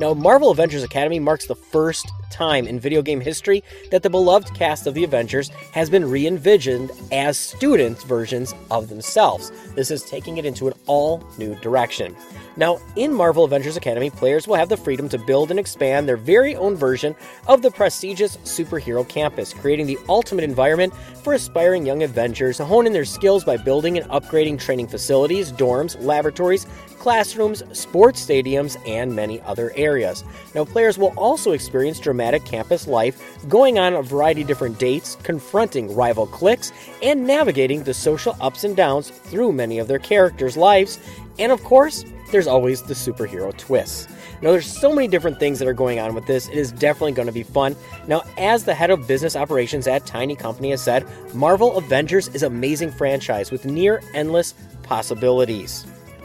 Now, 0.00 0.12
Marvel 0.12 0.50
Avengers 0.50 0.82
Academy 0.82 1.20
marks 1.20 1.46
the 1.46 1.54
first 1.54 2.10
time 2.28 2.66
in 2.66 2.80
video 2.80 3.00
game 3.00 3.20
history 3.20 3.62
that 3.92 4.02
the 4.02 4.10
beloved 4.10 4.52
cast 4.52 4.88
of 4.88 4.94
the 4.94 5.04
Avengers 5.04 5.50
has 5.72 5.88
been 5.88 6.10
re 6.10 6.26
envisioned 6.26 6.90
as 7.12 7.38
student 7.38 8.02
versions 8.02 8.52
of 8.72 8.88
themselves. 8.88 9.52
This 9.76 9.92
is 9.92 10.02
taking 10.02 10.36
it 10.36 10.44
into 10.44 10.66
an 10.66 10.74
all 10.86 11.22
new 11.38 11.54
direction. 11.60 12.16
Now, 12.56 12.80
in 12.96 13.12
Marvel 13.12 13.44
Avengers 13.44 13.76
Academy, 13.76 14.10
players 14.10 14.48
will 14.48 14.56
have 14.56 14.68
the 14.68 14.76
freedom 14.76 15.08
to 15.10 15.18
build 15.18 15.50
and 15.50 15.60
expand 15.60 16.08
their 16.08 16.16
very 16.16 16.56
own 16.56 16.74
version 16.76 17.14
of 17.46 17.62
the 17.62 17.70
prestigious 17.70 18.36
superhero 18.38 19.08
campus, 19.08 19.52
creating 19.52 19.86
the 19.86 19.98
ultimate 20.08 20.44
environment 20.44 20.94
for 21.22 21.34
aspiring 21.34 21.86
young 21.86 22.02
Avengers 22.02 22.56
to 22.56 22.64
hone 22.64 22.86
in 22.86 22.92
their 22.92 23.04
skills 23.04 23.44
by 23.44 23.56
building 23.56 23.96
and 23.96 24.08
upgrading 24.10 24.60
training 24.60 24.88
facilities, 24.88 25.52
dorms, 25.52 26.00
laboratories, 26.00 26.66
classrooms, 27.04 27.62
sports 27.78 28.24
stadiums, 28.24 28.78
and 28.88 29.14
many 29.14 29.38
other 29.42 29.74
areas. 29.76 30.24
Now, 30.54 30.64
players 30.64 30.96
will 30.96 31.12
also 31.18 31.52
experience 31.52 32.00
dramatic 32.00 32.46
campus 32.46 32.86
life, 32.86 33.46
going 33.46 33.78
on 33.78 33.92
a 33.92 34.02
variety 34.02 34.40
of 34.40 34.48
different 34.48 34.78
dates, 34.78 35.18
confronting 35.22 35.94
rival 35.94 36.26
cliques, 36.26 36.72
and 37.02 37.26
navigating 37.26 37.82
the 37.82 37.92
social 37.92 38.34
ups 38.40 38.64
and 38.64 38.74
downs 38.74 39.10
through 39.10 39.52
many 39.52 39.78
of 39.78 39.86
their 39.86 39.98
characters' 39.98 40.56
lives. 40.56 40.98
And 41.38 41.52
of 41.52 41.62
course, 41.62 42.06
there's 42.32 42.46
always 42.46 42.80
the 42.80 42.94
superhero 42.94 43.54
twists. 43.54 44.08
Now, 44.40 44.52
there's 44.52 44.66
so 44.66 44.90
many 44.90 45.06
different 45.06 45.38
things 45.38 45.58
that 45.58 45.68
are 45.68 45.74
going 45.74 45.98
on 45.98 46.14
with 46.14 46.24
this. 46.26 46.48
It 46.48 46.56
is 46.56 46.72
definitely 46.72 47.12
going 47.12 47.28
to 47.28 47.32
be 47.32 47.42
fun. 47.42 47.76
Now, 48.06 48.22
as 48.38 48.64
the 48.64 48.72
head 48.72 48.88
of 48.88 49.06
business 49.06 49.36
operations 49.36 49.86
at 49.86 50.06
Tiny 50.06 50.36
Company 50.36 50.70
has 50.70 50.82
said, 50.82 51.06
Marvel 51.34 51.76
Avengers 51.76 52.28
is 52.28 52.42
an 52.42 52.50
amazing 52.50 52.92
franchise 52.92 53.50
with 53.50 53.66
near 53.66 54.02
endless 54.14 54.54
possibilities. 54.82 55.84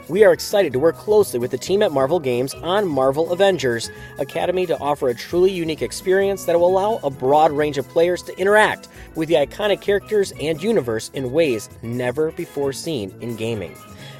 We 0.09 0.23
are 0.23 0.33
excited 0.33 0.73
to 0.73 0.79
work 0.79 0.97
closely 0.97 1.39
with 1.39 1.51
the 1.51 1.57
team 1.59 1.83
at 1.83 1.91
Marvel 1.91 2.19
Games 2.19 2.55
on 2.55 2.87
Marvel 2.87 3.31
Avengers 3.31 3.91
Academy 4.17 4.65
to 4.65 4.79
offer 4.79 5.09
a 5.09 5.13
truly 5.13 5.51
unique 5.51 5.83
experience 5.83 6.45
that 6.45 6.59
will 6.59 6.67
allow 6.67 6.99
a 7.03 7.11
broad 7.11 7.51
range 7.51 7.77
of 7.77 7.87
players 7.87 8.23
to 8.23 8.35
interact 8.39 8.87
with 9.13 9.29
the 9.29 9.35
iconic 9.35 9.81
characters 9.81 10.33
and 10.41 10.63
universe 10.63 11.11
in 11.13 11.31
ways 11.31 11.69
never 11.83 12.31
before 12.31 12.73
seen 12.73 13.13
in 13.21 13.35
gaming. 13.35 13.75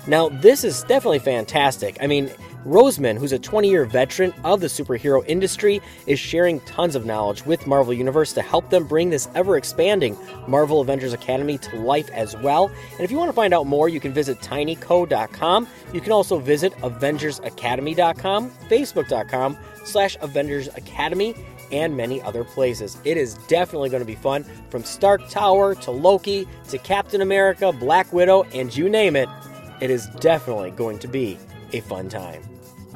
Now, 0.06 0.30
this 0.30 0.64
is 0.64 0.84
definitely 0.84 1.20
fantastic. 1.20 1.98
I 2.02 2.06
mean, 2.06 2.30
Rosemann, 2.66 3.18
who's 3.18 3.32
a 3.32 3.40
20 3.40 3.70
year 3.70 3.86
veteran 3.86 4.34
of 4.44 4.60
the 4.60 4.68
superhero 4.68 5.24
industry, 5.28 5.82
is 6.08 6.20
sharing 6.20 6.60
tons 6.62 6.96
of 6.96 7.06
knowledge 7.06 7.46
with 7.46 7.66
Marvel 7.68 7.94
Universe 7.94 8.34
to 8.34 8.42
help 8.42 8.70
them 8.70 8.86
bring 8.86 9.10
this 9.10 9.30
ever 9.36 9.58
expanding 9.58 10.18
Marvel 10.48 10.82
Avengers 10.82 11.14
Academy 11.14 11.58
to 11.58 11.78
life 11.78 12.10
as 12.12 12.36
well. 12.38 12.72
And 12.92 13.02
if 13.02 13.12
you 13.12 13.18
want 13.18 13.30
to 13.30 13.34
find 13.34 13.54
out 13.54 13.68
more, 13.68 13.90
you 13.90 14.00
can 14.00 14.14
visit 14.14 14.40
tinyco.com. 14.40 15.68
You 15.94 16.02
can 16.02 16.12
also 16.12 16.40
visit 16.40 16.74
avengersacademy.com, 16.78 18.50
facebook.com 18.50 19.58
slash 19.86 20.18
Avengers 20.22 20.68
Academy, 20.76 21.36
and 21.72 21.96
many 21.96 22.22
other 22.24 22.44
places. 22.44 22.98
It 23.04 23.18
is 23.18 23.36
definitely 23.48 23.90
going 23.90 24.02
to 24.02 24.06
be 24.06 24.16
fun 24.16 24.44
from 24.70 24.84
Stark 24.84 25.28
Tower 25.30 25.76
to 25.76 25.92
Loki 25.92 26.48
to 26.70 26.78
Captain 26.80 27.22
America, 27.22 27.72
Black 27.72 28.12
Widow, 28.12 28.44
and 28.54 28.76
you 28.76 28.90
name 28.90 29.16
it. 29.16 29.30
It 29.80 29.90
is 29.90 30.08
definitely 30.20 30.72
going 30.72 31.00
to 31.00 31.08
be 31.08 31.38
a 31.74 31.82
fun 31.82 32.10
time. 32.10 32.42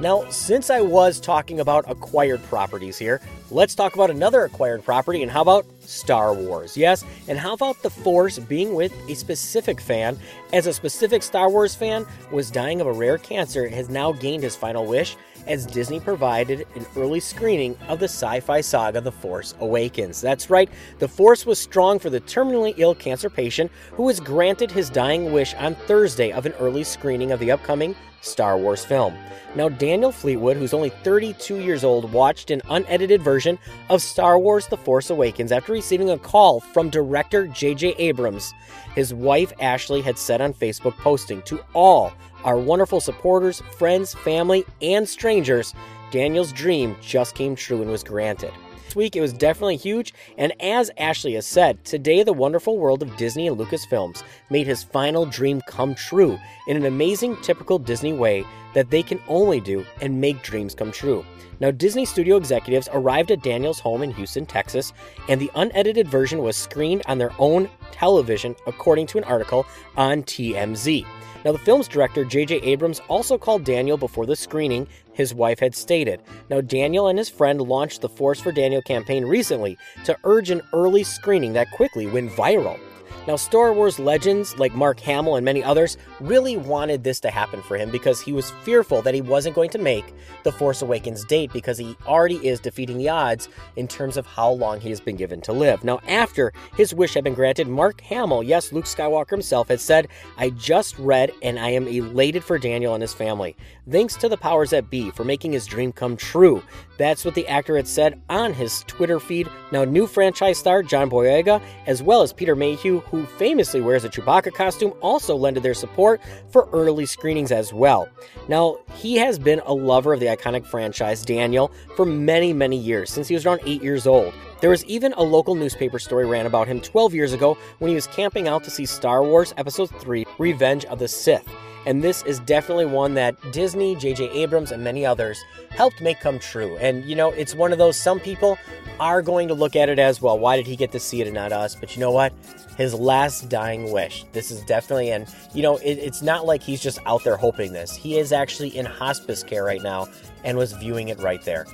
Now, 0.03 0.29
since 0.31 0.69
I 0.69 0.81
was 0.81 1.17
talking 1.17 1.61
about 1.61 1.89
acquired 1.89 2.43
properties 2.49 2.97
here, 2.97 3.21
let's 3.51 3.73
talk 3.73 3.93
about 3.93 4.09
another 4.09 4.43
acquired 4.43 4.83
property, 4.83 5.21
and 5.21 5.31
how 5.31 5.41
about 5.41 5.65
Star 5.79 6.33
Wars? 6.33 6.75
Yes, 6.75 7.05
and 7.29 7.39
how 7.39 7.53
about 7.53 7.81
the 7.83 7.89
Force 7.89 8.37
being 8.37 8.73
with 8.73 8.91
a 9.07 9.13
specific 9.13 9.79
fan, 9.79 10.19
as 10.51 10.67
a 10.67 10.73
specific 10.73 11.23
Star 11.23 11.49
Wars 11.49 11.73
fan 11.73 12.05
was 12.33 12.51
dying 12.51 12.81
of 12.81 12.87
a 12.87 12.91
rare 12.91 13.17
cancer 13.17 13.65
has 13.69 13.87
now 13.87 14.11
gained 14.11 14.43
his 14.43 14.57
final 14.57 14.85
wish, 14.85 15.15
as 15.47 15.65
Disney 15.65 15.99
provided 15.99 16.67
an 16.75 16.85
early 16.95 17.19
screening 17.19 17.77
of 17.87 17.99
the 17.99 18.05
sci 18.05 18.39
fi 18.39 18.61
saga 18.61 19.01
The 19.01 19.11
Force 19.11 19.55
Awakens. 19.59 20.21
That's 20.21 20.49
right, 20.49 20.69
The 20.99 21.07
Force 21.07 21.45
was 21.45 21.59
strong 21.59 21.99
for 21.99 22.09
the 22.09 22.21
terminally 22.21 22.73
ill 22.77 22.95
cancer 22.95 23.29
patient 23.29 23.71
who 23.91 24.03
was 24.03 24.19
granted 24.19 24.71
his 24.71 24.89
dying 24.89 25.31
wish 25.31 25.53
on 25.55 25.75
Thursday 25.75 26.31
of 26.31 26.45
an 26.45 26.53
early 26.53 26.83
screening 26.83 27.31
of 27.31 27.39
the 27.39 27.51
upcoming 27.51 27.95
Star 28.23 28.57
Wars 28.57 28.85
film. 28.85 29.15
Now, 29.55 29.69
Daniel 29.69 30.11
Fleetwood, 30.11 30.57
who's 30.57 30.73
only 30.73 30.89
32 30.89 31.59
years 31.59 31.83
old, 31.83 32.11
watched 32.11 32.49
an 32.49 32.61
unedited 32.69 33.21
version 33.21 33.59
of 33.89 34.01
Star 34.01 34.39
Wars 34.39 34.67
The 34.67 34.77
Force 34.77 35.09
Awakens 35.09 35.51
after 35.51 35.73
receiving 35.73 36.09
a 36.09 36.17
call 36.17 36.59
from 36.59 36.89
director 36.89 37.47
J.J. 37.47 37.95
Abrams. 37.97 38.53
His 38.95 39.13
wife 39.13 39.53
Ashley 39.59 40.01
had 40.01 40.17
said 40.17 40.41
on 40.41 40.53
Facebook, 40.53 40.97
posting 40.97 41.41
to 41.43 41.63
all 41.73 42.13
our 42.43 42.57
wonderful 42.57 42.99
supporters, 42.99 43.61
friends, 43.77 44.13
family, 44.13 44.65
and 44.81 45.07
strangers, 45.07 45.73
Daniel's 46.11 46.51
dream 46.51 46.95
just 47.01 47.35
came 47.35 47.55
true 47.55 47.81
and 47.81 47.89
was 47.89 48.03
granted. 48.03 48.51
This 48.85 48.95
week 48.95 49.15
it 49.15 49.21
was 49.21 49.33
definitely 49.33 49.77
huge, 49.77 50.13
and 50.37 50.53
as 50.61 50.91
Ashley 50.97 51.33
has 51.33 51.47
said, 51.47 51.83
today 51.83 52.21
the 52.21 52.33
wonderful 52.33 52.77
world 52.77 53.01
of 53.01 53.17
Disney 53.17 53.47
and 53.47 53.57
Lucasfilms 53.57 54.23
made 54.51 54.67
his 54.67 54.83
final 54.83 55.25
dream 55.25 55.61
come 55.67 55.95
true 55.95 56.37
in 56.67 56.77
an 56.77 56.85
amazing, 56.85 57.35
typical 57.37 57.79
Disney 57.79 58.13
way 58.13 58.45
that 58.73 58.89
they 58.89 59.03
can 59.03 59.19
only 59.27 59.59
do 59.59 59.85
and 60.01 60.19
make 60.19 60.41
dreams 60.43 60.75
come 60.75 60.91
true. 60.91 61.25
Now, 61.59 61.71
Disney 61.71 62.05
studio 62.05 62.37
executives 62.37 62.89
arrived 62.91 63.31
at 63.31 63.43
Daniel's 63.43 63.79
home 63.79 64.01
in 64.01 64.11
Houston, 64.11 64.45
Texas, 64.45 64.91
and 65.29 65.39
the 65.39 65.51
unedited 65.55 66.07
version 66.07 66.39
was 66.39 66.57
screened 66.57 67.03
on 67.07 67.17
their 67.17 67.31
own 67.39 67.69
television, 67.91 68.55
according 68.67 69.07
to 69.07 69.17
an 69.17 69.23
article 69.23 69.65
on 69.95 70.23
TMZ. 70.23 71.05
Now, 71.45 71.51
the 71.51 71.59
film's 71.59 71.87
director, 71.89 72.23
J.J. 72.23 72.61
Abrams, 72.61 73.01
also 73.09 73.37
called 73.37 73.65
Daniel 73.65 73.97
before 73.97 74.25
the 74.25 74.35
screening, 74.35 74.87
his 75.13 75.33
wife 75.33 75.59
had 75.59 75.75
stated. 75.75 76.21
Now, 76.49 76.61
Daniel 76.61 77.07
and 77.07 77.17
his 77.17 77.29
friend 77.29 77.61
launched 77.61 78.01
the 78.01 78.09
Force 78.09 78.39
for 78.39 78.51
Daniel 78.51 78.81
campaign 78.81 79.25
recently 79.25 79.77
to 80.05 80.17
urge 80.23 80.49
an 80.49 80.61
early 80.71 81.03
screening 81.03 81.53
that 81.53 81.71
quickly 81.71 82.07
went 82.07 82.31
viral. 82.31 82.79
Now, 83.25 83.37
Star 83.37 83.71
Wars 83.71 83.99
legends 83.99 84.59
like 84.59 84.75
Mark 84.75 84.99
Hamill 84.99 85.37
and 85.37 85.45
many 85.45 85.63
others 85.63 85.97
really 86.19 86.57
wanted 86.57 87.05
this 87.05 87.21
to 87.21 87.29
happen 87.29 87.61
for 87.61 87.77
him 87.77 87.89
because 87.89 88.19
he 88.19 88.33
was 88.33 88.51
fearful 88.63 89.01
that 89.01 89.13
he 89.13 89.21
wasn't 89.21 89.55
going 89.55 89.69
to 89.69 89.77
make 89.77 90.13
the 90.43 90.51
Force 90.51 90.81
Awakens 90.81 91.23
date 91.23 91.53
because 91.53 91.77
he 91.77 91.95
already 92.05 92.45
is 92.45 92.59
defeating 92.59 92.97
the 92.97 93.07
odds 93.07 93.47
in 93.77 93.87
terms 93.87 94.17
of 94.17 94.25
how 94.25 94.49
long 94.49 94.81
he 94.81 94.89
has 94.89 94.99
been 94.99 95.15
given 95.15 95.39
to 95.41 95.53
live. 95.53 95.85
Now, 95.85 96.01
after 96.05 96.51
his 96.75 96.93
wish 96.93 97.13
had 97.13 97.23
been 97.23 97.33
granted, 97.33 97.69
Mark 97.69 98.01
Hamill, 98.01 98.43
yes, 98.43 98.73
Luke 98.73 98.85
Skywalker 98.85 99.31
himself, 99.31 99.69
had 99.69 99.79
said, 99.79 100.09
I 100.37 100.49
just 100.49 100.99
read 100.99 101.31
and 101.41 101.57
I 101.57 101.69
am 101.69 101.87
elated 101.87 102.43
for 102.43 102.57
Daniel 102.57 102.93
and 102.93 103.01
his 103.01 103.13
family. 103.13 103.55
Thanks 103.89 104.17
to 104.17 104.27
the 104.27 104.37
powers 104.37 104.71
that 104.71 104.89
be 104.89 105.11
for 105.11 105.23
making 105.23 105.53
his 105.53 105.65
dream 105.65 105.93
come 105.93 106.17
true. 106.17 106.61
That's 106.97 107.25
what 107.25 107.35
the 107.35 107.47
actor 107.47 107.75
had 107.75 107.87
said 107.87 108.21
on 108.29 108.53
his 108.53 108.83
Twitter 108.87 109.19
feed. 109.19 109.49
Now, 109.71 109.83
new 109.83 110.07
franchise 110.07 110.57
star 110.57 110.83
John 110.83 111.09
Boyega, 111.09 111.61
as 111.87 112.03
well 112.03 112.21
as 112.21 112.33
Peter 112.33 112.55
Mayhew, 112.55 112.99
who 113.13 113.27
famously 113.27 113.79
wears 113.79 114.03
a 114.03 114.09
Chewbacca 114.09 114.51
costume, 114.51 114.91
also 114.99 115.35
lended 115.35 115.61
their 115.61 115.75
support 115.75 116.19
for 116.49 116.67
early 116.73 117.05
screenings 117.05 117.51
as 117.51 117.71
well. 117.71 118.09
Now, 118.47 118.79
he 118.95 119.17
has 119.17 119.37
been 119.37 119.61
a 119.67 119.73
lover 119.73 120.13
of 120.13 120.19
the 120.19 120.25
iconic 120.25 120.65
franchise, 120.65 121.21
Daniel, 121.21 121.71
for 121.95 122.07
many, 122.07 122.53
many 122.53 122.75
years, 122.75 123.11
since 123.11 123.27
he 123.27 123.35
was 123.35 123.45
around 123.45 123.59
8 123.67 123.83
years 123.83 124.07
old. 124.07 124.33
There 124.61 124.71
was 124.71 124.83
even 124.85 125.13
a 125.13 125.21
local 125.21 125.53
newspaper 125.53 125.99
story 125.99 126.25
ran 126.25 126.47
about 126.47 126.67
him 126.67 126.81
12 126.81 127.13
years 127.13 127.33
ago 127.33 127.55
when 127.77 127.89
he 127.89 127.95
was 127.95 128.07
camping 128.07 128.47
out 128.47 128.63
to 128.63 128.71
see 128.71 128.87
Star 128.87 129.23
Wars 129.23 129.53
Episode 129.57 129.91
3 129.99 130.25
Revenge 130.39 130.85
of 130.85 130.97
the 130.97 131.07
Sith. 131.07 131.47
And 131.85 132.03
this 132.03 132.23
is 132.23 132.39
definitely 132.39 132.85
one 132.85 133.13
that 133.15 133.35
Disney, 133.51 133.95
J.J. 133.95 134.29
Abrams, 134.29 134.71
and 134.71 134.83
many 134.83 135.05
others 135.05 135.43
helped 135.69 136.01
make 136.01 136.19
come 136.19 136.39
true. 136.39 136.77
And, 136.77 137.03
you 137.03 137.15
know, 137.15 137.31
it's 137.31 137.53
one 137.53 137.71
of 137.71 137.77
those, 137.77 137.97
some 137.97 138.19
people 138.19 138.57
are 138.99 139.21
going 139.21 139.47
to 139.49 139.53
look 139.53 139.75
at 139.75 139.89
it 139.89 139.99
as 139.99 140.21
well. 140.21 140.39
Why 140.39 140.55
did 140.55 140.65
he 140.65 140.75
get 140.75 140.91
to 140.93 140.99
see 140.99 141.21
it 141.21 141.27
and 141.27 141.35
not 141.35 141.51
us? 141.51 141.75
But 141.75 141.95
you 141.95 141.99
know 141.99 142.11
what? 142.11 142.33
His 142.77 142.93
last 142.93 143.49
dying 143.49 143.91
wish. 143.91 144.23
This 144.31 144.49
is 144.49 144.63
definitely, 144.63 145.11
and, 145.11 145.27
you 145.53 145.61
know, 145.61 145.77
it, 145.77 145.97
it's 145.97 146.21
not 146.21 146.45
like 146.45 146.63
he's 146.63 146.81
just 146.81 146.99
out 147.05 147.23
there 147.23 147.37
hoping 147.37 147.73
this. 147.73 147.95
He 147.95 148.17
is 148.17 148.31
actually 148.31 148.75
in 148.77 148.85
hospice 148.85 149.43
care 149.43 149.63
right 149.63 149.81
now 149.81 150.07
and 150.43 150.57
was 150.57 150.73
viewing 150.73 151.09
it 151.09 151.19
right 151.19 151.41
there. 151.43 151.65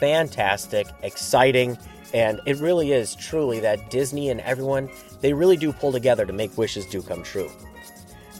Fantastic, 0.00 0.88
exciting. 1.02 1.78
And 2.12 2.40
it 2.46 2.56
really 2.56 2.92
is 2.92 3.14
truly 3.14 3.60
that 3.60 3.90
Disney 3.90 4.30
and 4.30 4.40
everyone, 4.40 4.90
they 5.20 5.32
really 5.32 5.56
do 5.56 5.72
pull 5.72 5.92
together 5.92 6.26
to 6.26 6.32
make 6.32 6.58
wishes 6.58 6.84
do 6.86 7.00
come 7.00 7.22
true. 7.22 7.50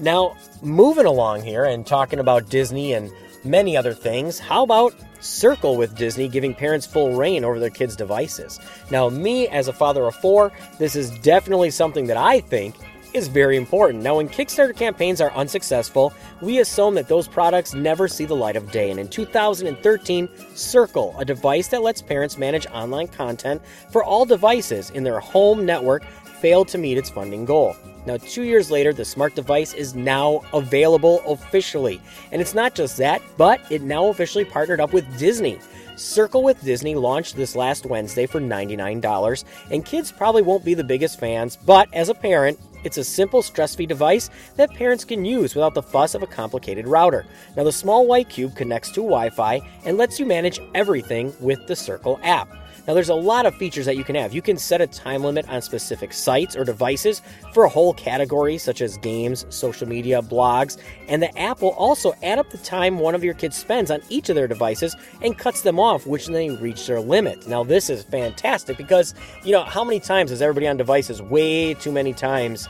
Now, 0.02 0.36
moving 0.62 1.06
along 1.06 1.44
here 1.44 1.64
and 1.64 1.86
talking 1.86 2.18
about 2.18 2.48
Disney 2.48 2.92
and 2.94 3.12
many 3.44 3.76
other 3.76 3.94
things, 3.94 4.40
how 4.40 4.64
about 4.64 4.92
Circle 5.20 5.76
with 5.76 5.96
Disney, 5.96 6.26
giving 6.26 6.56
parents 6.56 6.84
full 6.84 7.14
reign 7.14 7.44
over 7.44 7.60
their 7.60 7.70
kids' 7.70 7.94
devices. 7.94 8.58
Now, 8.90 9.08
me 9.08 9.46
as 9.46 9.68
a 9.68 9.72
father 9.72 10.04
of 10.04 10.16
four, 10.16 10.50
this 10.80 10.96
is 10.96 11.16
definitely 11.20 11.70
something 11.70 12.08
that 12.08 12.16
I 12.16 12.40
think 12.40 12.74
is 13.14 13.28
very 13.28 13.56
important. 13.56 14.02
Now, 14.02 14.16
when 14.16 14.28
Kickstarter 14.28 14.74
campaigns 14.74 15.20
are 15.20 15.30
unsuccessful, 15.34 16.12
we 16.40 16.58
assume 16.58 16.96
that 16.96 17.06
those 17.06 17.28
products 17.28 17.72
never 17.72 18.08
see 18.08 18.24
the 18.24 18.34
light 18.34 18.56
of 18.56 18.72
day. 18.72 18.90
And 18.90 18.98
in 18.98 19.06
2013, 19.06 20.28
Circle, 20.56 21.14
a 21.16 21.24
device 21.24 21.68
that 21.68 21.82
lets 21.82 22.02
parents 22.02 22.38
manage 22.38 22.66
online 22.72 23.06
content 23.06 23.62
for 23.92 24.02
all 24.02 24.24
devices 24.24 24.90
in 24.90 25.04
their 25.04 25.20
home 25.20 25.64
network, 25.64 26.02
failed 26.40 26.66
to 26.68 26.78
meet 26.78 26.98
its 26.98 27.10
funding 27.10 27.44
goal. 27.44 27.76
Now, 28.04 28.16
two 28.16 28.42
years 28.42 28.70
later, 28.70 28.92
the 28.92 29.04
smart 29.04 29.34
device 29.34 29.74
is 29.74 29.94
now 29.94 30.42
available 30.52 31.22
officially. 31.26 32.00
And 32.32 32.40
it's 32.40 32.54
not 32.54 32.74
just 32.74 32.96
that, 32.96 33.22
but 33.36 33.60
it 33.70 33.82
now 33.82 34.08
officially 34.08 34.44
partnered 34.44 34.80
up 34.80 34.92
with 34.92 35.18
Disney. 35.18 35.58
Circle 35.96 36.42
with 36.42 36.62
Disney 36.64 36.94
launched 36.94 37.36
this 37.36 37.54
last 37.54 37.86
Wednesday 37.86 38.26
for 38.26 38.40
$99, 38.40 39.44
and 39.70 39.84
kids 39.84 40.10
probably 40.10 40.42
won't 40.42 40.64
be 40.64 40.74
the 40.74 40.82
biggest 40.82 41.20
fans, 41.20 41.56
but 41.56 41.88
as 41.92 42.08
a 42.08 42.14
parent, 42.14 42.58
it's 42.82 42.96
a 42.96 43.04
simple 43.04 43.42
stress 43.42 43.76
free 43.76 43.86
device 43.86 44.30
that 44.56 44.74
parents 44.74 45.04
can 45.04 45.24
use 45.24 45.54
without 45.54 45.74
the 45.74 45.82
fuss 45.82 46.14
of 46.14 46.22
a 46.22 46.26
complicated 46.26 46.88
router. 46.88 47.26
Now, 47.56 47.64
the 47.64 47.72
small 47.72 48.06
white 48.06 48.28
cube 48.28 48.56
connects 48.56 48.90
to 48.92 49.02
Wi 49.02 49.30
Fi 49.30 49.60
and 49.84 49.96
lets 49.96 50.18
you 50.18 50.26
manage 50.26 50.60
everything 50.74 51.32
with 51.40 51.66
the 51.68 51.76
Circle 51.76 52.18
app. 52.24 52.48
Now, 52.86 52.94
there's 52.94 53.08
a 53.08 53.14
lot 53.14 53.46
of 53.46 53.54
features 53.54 53.86
that 53.86 53.96
you 53.96 54.04
can 54.04 54.16
have. 54.16 54.34
You 54.34 54.42
can 54.42 54.56
set 54.56 54.80
a 54.80 54.86
time 54.86 55.22
limit 55.22 55.48
on 55.48 55.62
specific 55.62 56.12
sites 56.12 56.56
or 56.56 56.64
devices 56.64 57.22
for 57.52 57.64
a 57.64 57.68
whole 57.68 57.94
category, 57.94 58.58
such 58.58 58.80
as 58.80 58.96
games, 58.98 59.46
social 59.50 59.88
media, 59.88 60.20
blogs, 60.20 60.78
and 61.08 61.22
the 61.22 61.38
app 61.38 61.62
will 61.62 61.70
also 61.70 62.12
add 62.22 62.38
up 62.38 62.50
the 62.50 62.58
time 62.58 62.98
one 62.98 63.14
of 63.14 63.22
your 63.22 63.34
kids 63.34 63.56
spends 63.56 63.90
on 63.90 64.00
each 64.08 64.28
of 64.28 64.34
their 64.34 64.48
devices 64.48 64.96
and 65.20 65.38
cuts 65.38 65.62
them 65.62 65.78
off, 65.78 66.06
which 66.06 66.26
they 66.26 66.50
reach 66.50 66.86
their 66.86 67.00
limit. 67.00 67.46
Now, 67.46 67.62
this 67.62 67.88
is 67.88 68.02
fantastic 68.02 68.76
because, 68.76 69.14
you 69.44 69.52
know, 69.52 69.62
how 69.62 69.84
many 69.84 70.00
times 70.00 70.32
is 70.32 70.42
everybody 70.42 70.66
on 70.66 70.76
devices? 70.76 71.22
Way 71.22 71.74
too 71.74 71.92
many 71.92 72.12
times 72.12 72.68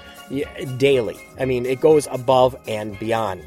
daily. 0.77 1.17
I 1.39 1.45
mean, 1.45 1.67
it 1.67 1.81
goes 1.81 2.07
above 2.11 2.57
and 2.67 2.99
beyond. 2.99 3.45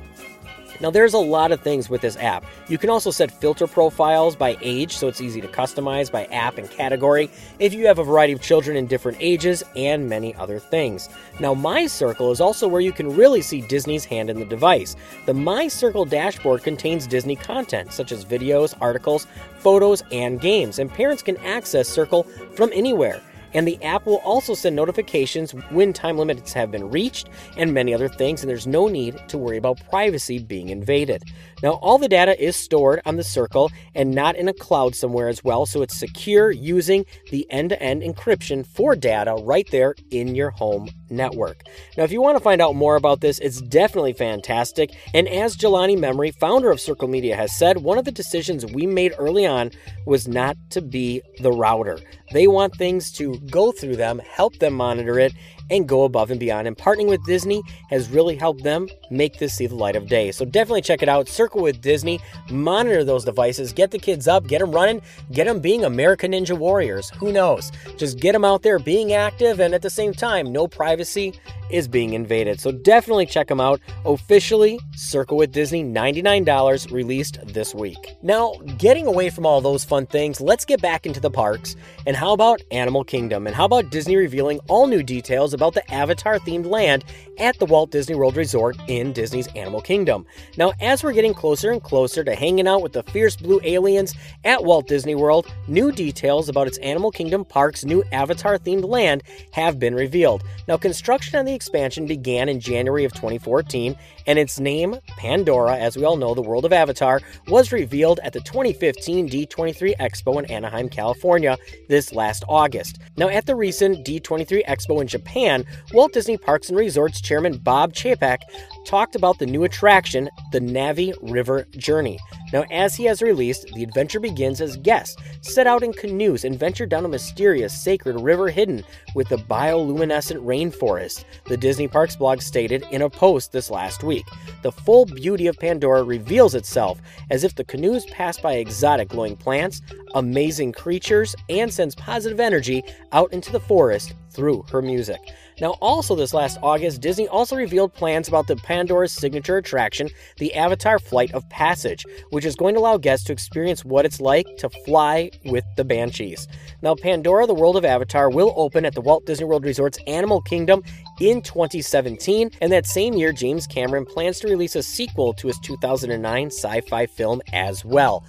Now, 0.79 0.89
there's 0.89 1.13
a 1.13 1.19
lot 1.19 1.51
of 1.51 1.61
things 1.61 1.89
with 1.89 2.01
this 2.01 2.17
app. 2.17 2.45
You 2.67 2.77
can 2.77 2.89
also 2.89 3.11
set 3.11 3.31
filter 3.31 3.67
profiles 3.67 4.35
by 4.35 4.57
age, 4.61 4.91
so 4.91 5.07
it's 5.07 5.21
easy 5.21 5.41
to 5.41 5.47
customize 5.47 6.11
by 6.11 6.25
app 6.25 6.57
and 6.57 6.69
category 6.69 7.29
if 7.59 7.73
you 7.73 7.87
have 7.87 7.99
a 7.99 8.03
variety 8.03 8.33
of 8.33 8.41
children 8.41 8.75
in 8.75 8.87
different 8.87 9.17
ages, 9.21 9.63
and 9.75 10.09
many 10.09 10.35
other 10.35 10.59
things. 10.59 11.09
Now, 11.39 11.53
My 11.53 11.87
Circle 11.87 12.31
is 12.31 12.41
also 12.41 12.67
where 12.67 12.81
you 12.81 12.91
can 12.91 13.15
really 13.15 13.41
see 13.41 13.61
Disney's 13.61 14.05
hand 14.05 14.29
in 14.29 14.39
the 14.39 14.45
device. 14.45 14.95
The 15.25 15.33
My 15.33 15.67
Circle 15.67 16.05
dashboard 16.05 16.63
contains 16.63 17.07
Disney 17.07 17.35
content, 17.35 17.93
such 17.93 18.11
as 18.11 18.25
videos, 18.25 18.75
articles, 18.81 19.27
photos, 19.57 20.03
and 20.11 20.41
games, 20.41 20.79
and 20.79 20.91
parents 20.91 21.23
can 21.23 21.37
access 21.37 21.87
Circle 21.87 22.23
from 22.55 22.71
anywhere 22.73 23.21
and 23.55 23.67
the 23.67 23.81
app 23.81 24.05
will 24.05 24.17
also 24.17 24.53
send 24.53 24.75
notifications 24.75 25.51
when 25.71 25.93
time 25.93 26.17
limits 26.17 26.53
have 26.53 26.69
been 26.69 26.91
reached 26.91 27.29
and 27.57 27.73
many 27.73 27.93
other 27.93 28.09
things, 28.09 28.43
and 28.43 28.49
there's 28.49 28.67
no 28.67 28.87
need 28.87 29.17
to 29.29 29.37
worry 29.37 29.57
about 29.57 29.81
privacy 29.89 30.37
being 30.37 30.69
invaded. 30.69 31.23
Now, 31.63 31.71
all 31.71 31.97
the 31.97 32.09
data 32.09 32.39
is 32.39 32.55
stored 32.55 33.01
on 33.05 33.15
the 33.15 33.23
Circle 33.23 33.71
and 33.95 34.11
not 34.11 34.35
in 34.35 34.49
a 34.49 34.53
cloud 34.53 34.93
somewhere 34.93 35.29
as 35.29 35.43
well, 35.43 35.65
so 35.65 35.81
it's 35.81 35.97
secure 35.97 36.51
using 36.51 37.05
the 37.31 37.47
end 37.49 37.69
to 37.69 37.81
end 37.81 38.03
encryption 38.03 38.67
for 38.67 38.95
data 38.95 39.35
right 39.41 39.67
there 39.71 39.95
in 40.11 40.35
your 40.35 40.51
home 40.51 40.89
network. 41.09 41.63
Now, 41.97 42.03
if 42.03 42.11
you 42.11 42.21
want 42.21 42.37
to 42.37 42.43
find 42.43 42.61
out 42.61 42.75
more 42.75 42.95
about 42.95 43.21
this, 43.21 43.39
it's 43.39 43.61
definitely 43.61 44.13
fantastic. 44.13 44.91
And 45.13 45.27
as 45.27 45.55
Jelani 45.55 45.97
Memory, 45.97 46.31
founder 46.31 46.71
of 46.71 46.79
Circle 46.79 47.07
Media, 47.07 47.35
has 47.35 47.55
said, 47.57 47.77
one 47.77 47.97
of 47.97 48.05
the 48.05 48.11
decisions 48.11 48.65
we 48.65 48.85
made 48.85 49.13
early 49.17 49.45
on 49.45 49.71
was 50.05 50.27
not 50.27 50.57
to 50.71 50.81
be 50.81 51.21
the 51.39 51.51
router. 51.51 51.99
They 52.31 52.47
want 52.47 52.75
things 52.75 53.11
to 53.13 53.39
go 53.51 53.71
through 53.71 53.97
them, 53.97 54.19
help 54.19 54.57
them 54.57 54.73
monitor 54.73 55.19
it, 55.19 55.33
and 55.69 55.87
go 55.87 56.03
above 56.03 56.31
and 56.31 56.39
beyond. 56.39 56.67
And 56.67 56.77
partnering 56.77 57.07
with 57.07 57.25
Disney 57.25 57.61
has 57.89 58.09
really 58.09 58.35
helped 58.35 58.63
them 58.63 58.87
make 59.09 59.39
this 59.39 59.53
see 59.53 59.67
the 59.67 59.75
light 59.75 59.95
of 59.95 60.07
day. 60.07 60.31
So 60.31 60.45
definitely 60.45 60.81
check 60.81 61.01
it 61.01 61.09
out. 61.09 61.27
Circle 61.27 61.61
with 61.61 61.81
Disney, 61.81 62.19
monitor 62.49 63.03
those 63.03 63.25
devices, 63.25 63.73
get 63.73 63.91
the 63.91 63.99
kids 63.99 64.27
up, 64.27 64.47
get 64.47 64.59
them 64.59 64.71
running, 64.71 65.01
get 65.31 65.45
them 65.45 65.59
being 65.59 65.85
American 65.85 66.31
Ninja 66.31 66.57
Warriors. 66.57 67.09
Who 67.11 67.31
knows? 67.31 67.71
Just 67.97 68.19
get 68.19 68.33
them 68.33 68.45
out 68.45 68.63
there 68.63 68.79
being 68.79 69.13
active 69.13 69.59
and 69.59 69.73
at 69.73 69.81
the 69.81 69.89
same 69.89 70.13
time, 70.13 70.51
no 70.51 70.67
privacy 70.67 71.33
is 71.69 71.87
being 71.87 72.13
invaded. 72.13 72.59
So 72.59 72.71
definitely 72.71 73.25
check 73.25 73.47
them 73.47 73.59
out. 73.59 73.81
Officially, 74.05 74.79
Circle 74.95 75.37
with 75.37 75.51
Disney, 75.51 75.83
$99 75.83 76.91
released 76.91 77.39
this 77.47 77.73
week. 77.73 78.15
Now, 78.21 78.53
getting 78.77 79.07
away 79.07 79.29
from 79.29 79.45
all 79.45 79.61
those 79.61 79.83
fun 79.83 80.05
things, 80.05 80.39
let's 80.39 80.65
get 80.65 80.81
back 80.81 81.05
into 81.05 81.19
the 81.19 81.31
parks. 81.31 81.75
And 82.05 82.15
how 82.15 82.33
about 82.33 82.61
Animal 82.71 83.03
Kingdom? 83.03 83.47
And 83.47 83.55
how 83.55 83.65
about 83.65 83.89
Disney 83.89 84.15
revealing 84.15 84.59
all 84.67 84.87
new 84.87 85.03
details 85.03 85.53
about 85.55 85.73
the 85.73 85.91
Avatar 85.91 86.37
themed 86.37 86.67
land 86.67 87.03
at 87.39 87.57
the 87.59 87.65
Walt 87.65 87.91
Disney 87.91 88.15
World 88.15 88.35
Resort 88.35 88.77
in 88.87 89.13
Disney's 89.13 89.47
Animal 89.55 89.81
Kingdom? 89.81 90.25
Now, 90.57 90.73
as 90.81 91.03
we're 91.03 91.13
getting 91.13 91.33
closer 91.33 91.71
and 91.71 91.81
closer 91.81 92.23
to 92.23 92.35
hanging 92.35 92.67
out 92.67 92.81
with 92.81 92.93
the 92.93 93.03
fierce 93.03 93.35
blue 93.35 93.59
aliens 93.63 94.13
at 94.43 94.63
Walt 94.63 94.87
Disney 94.87 95.15
World, 95.15 95.51
new 95.67 95.91
details 95.91 96.49
about 96.49 96.67
its 96.67 96.77
Animal 96.79 97.11
Kingdom 97.11 97.45
park's 97.45 97.85
new 97.85 98.03
Avatar 98.11 98.57
themed 98.57 98.87
land 98.87 99.23
have 99.51 99.79
been 99.79 99.95
revealed. 99.95 100.43
Now, 100.67 100.77
construction 100.77 101.37
on 101.37 101.45
the 101.45 101.53
expansion 101.53 102.05
began 102.05 102.49
in 102.49 102.59
January 102.59 103.03
of 103.03 103.13
2014, 103.13 103.95
and 104.27 104.39
its 104.39 104.59
name, 104.59 104.95
Pandora, 105.17 105.77
as 105.77 105.97
we 105.97 106.03
all 106.03 106.17
know, 106.17 106.33
the 106.33 106.41
world 106.41 106.65
of 106.65 106.73
Avatar, 106.73 107.21
was 107.47 107.71
revealed 107.71 108.19
at 108.23 108.33
the 108.33 108.41
2015 108.41 109.29
D23 109.29 109.95
Expo 109.97 110.39
in 110.39 110.45
Anaheim, 110.45 110.89
California, 110.89 111.57
this 111.89 112.13
last 112.13 112.43
August. 112.47 112.99
Now, 113.17 113.29
at 113.29 113.45
the 113.45 113.55
recent 113.55 114.05
D23 114.05 114.65
Expo 114.65 115.01
in 115.01 115.07
Japan, 115.07 115.65
Walt 115.93 116.13
Disney 116.13 116.37
Parks 116.37 116.69
and 116.69 116.77
Resorts 116.77 117.21
Chairman 117.25 117.57
Bob 117.57 117.93
Chapek 117.93 118.41
talked 118.85 119.15
about 119.15 119.39
the 119.39 119.47
new 119.47 119.63
attraction, 119.63 120.29
the 120.51 120.59
Na'vi 120.59 121.11
River 121.23 121.65
Journey. 121.75 122.19
Now, 122.53 122.63
as 122.71 122.95
he 122.95 123.05
has 123.05 123.23
released, 123.23 123.65
the 123.73 123.81
adventure 123.83 124.19
begins 124.19 124.61
as 124.61 124.77
guests 124.77 125.17
set 125.41 125.65
out 125.65 125.81
in 125.81 125.91
canoes 125.91 126.45
and 126.45 126.57
venture 126.57 126.85
down 126.85 127.03
a 127.03 127.09
mysterious, 127.09 127.73
sacred 127.73 128.21
river 128.21 128.49
hidden 128.49 128.83
with 129.15 129.27
the 129.27 129.37
bioluminescent 129.37 130.43
rainforest, 130.45 131.25
the 131.47 131.57
Disney 131.57 131.87
Parks 131.87 132.15
blog 132.15 132.41
stated 132.41 132.85
in 132.91 133.01
a 133.01 133.09
post 133.09 133.51
this 133.51 133.71
last 133.71 134.03
week. 134.03 134.25
The 134.61 134.71
full 134.71 135.05
beauty 135.05 135.47
of 135.47 135.57
Pandora 135.57 136.03
reveals 136.03 136.53
itself 136.53 137.01
as 137.31 137.43
if 137.43 137.55
the 137.55 137.63
canoes 137.63 138.05
pass 138.05 138.37
by 138.37 138.53
exotic 138.53 139.09
glowing 139.09 139.35
plants, 139.35 139.81
amazing 140.13 140.73
creatures, 140.73 141.35
and 141.49 141.73
sends 141.73 141.95
positive 141.95 142.39
energy 142.39 142.83
out 143.11 143.33
into 143.33 143.51
the 143.51 143.59
forest 143.59 144.13
through 144.29 144.63
her 144.69 144.81
music. 144.81 145.19
Now, 145.61 145.71
also 145.81 146.15
this 146.15 146.33
last 146.33 146.57
August, 146.61 147.01
Disney 147.01 147.27
also 147.27 147.55
revealed 147.55 147.93
plans 147.93 148.27
about 148.27 148.47
the 148.47 148.57
Pandora's 148.57 149.13
signature 149.13 149.57
attraction, 149.57 150.09
the 150.37 150.53
Avatar 150.53 150.99
Flight 150.99 151.33
of 151.33 151.47
Passage, 151.49 152.05
which 152.31 152.43
is 152.43 152.55
going 152.55 152.75
to 152.75 152.81
allow 152.81 152.97
guests 152.97 153.25
to 153.27 153.33
experience 153.33 153.85
what 153.85 154.05
it's 154.05 154.19
like 154.19 154.45
to 154.57 154.69
fly 154.85 155.31
with 155.45 155.63
the 155.77 155.85
Banshees. 155.85 156.47
Now, 156.81 156.95
Pandora, 156.95 157.47
the 157.47 157.53
World 157.53 157.77
of 157.77 157.85
Avatar, 157.85 158.29
will 158.29 158.53
open 158.57 158.85
at 158.85 158.93
the 158.93 159.01
Walt 159.01 159.25
Disney 159.25 159.45
World 159.45 159.63
Resort's 159.63 159.99
Animal 160.07 160.41
Kingdom 160.41 160.83
in 161.21 161.41
2017, 161.41 162.51
and 162.61 162.71
that 162.71 162.85
same 162.85 163.13
year, 163.13 163.31
James 163.31 163.65
Cameron 163.65 164.05
plans 164.05 164.39
to 164.39 164.47
release 164.47 164.75
a 164.75 164.83
sequel 164.83 165.33
to 165.35 165.47
his 165.47 165.59
2009 165.59 166.47
sci 166.47 166.81
fi 166.81 167.05
film 167.05 167.41
as 167.53 167.85
well. 167.85 168.25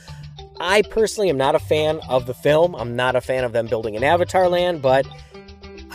I 0.58 0.82
personally 0.82 1.28
am 1.28 1.36
not 1.36 1.54
a 1.54 1.58
fan 1.58 2.00
of 2.08 2.26
the 2.26 2.34
film. 2.34 2.74
I'm 2.76 2.96
not 2.96 3.14
a 3.14 3.20
fan 3.20 3.44
of 3.44 3.52
them 3.52 3.66
building 3.66 3.96
an 3.96 4.04
Avatar 4.04 4.48
land, 4.48 4.80
but 4.80 5.06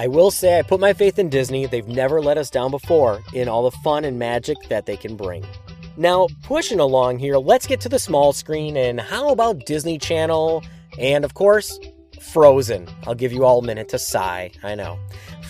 I 0.02 0.08
will 0.08 0.32
say 0.32 0.58
I 0.58 0.64
put 0.64 0.80
my 0.80 0.94
faith 0.94 1.20
in 1.20 1.30
Disney. 1.30 1.68
They've 1.68 1.88
never 1.88 2.24
let 2.24 2.36
us 2.36 2.50
down 2.50 2.72
before 2.72 3.22
in 3.36 3.48
all 3.48 3.70
the 3.70 3.78
fun 3.84 4.04
and 4.04 4.18
magic 4.18 4.58
that 4.68 4.88
they 4.88 4.98
can 4.98 5.16
bring. 5.16 5.46
Now, 5.96 6.28
pushing 6.42 6.80
along 6.80 7.20
here, 7.20 7.38
let's 7.38 7.68
get 7.68 7.80
to 7.82 7.90
the 7.90 8.00
small 8.00 8.34
screen 8.34 8.78
and 8.78 9.00
how 9.00 9.30
about 9.30 9.68
Disney 9.68 10.00
Channel 10.00 10.64
and, 10.98 11.24
of 11.24 11.36
course, 11.36 11.80
Frozen? 12.20 12.88
I'll 13.06 13.14
give 13.14 13.32
you 13.32 13.46
all 13.46 13.60
a 13.60 13.64
minute 13.64 13.90
to 13.90 14.00
sigh. 14.00 14.50
I 14.64 14.74
know. 14.74 14.98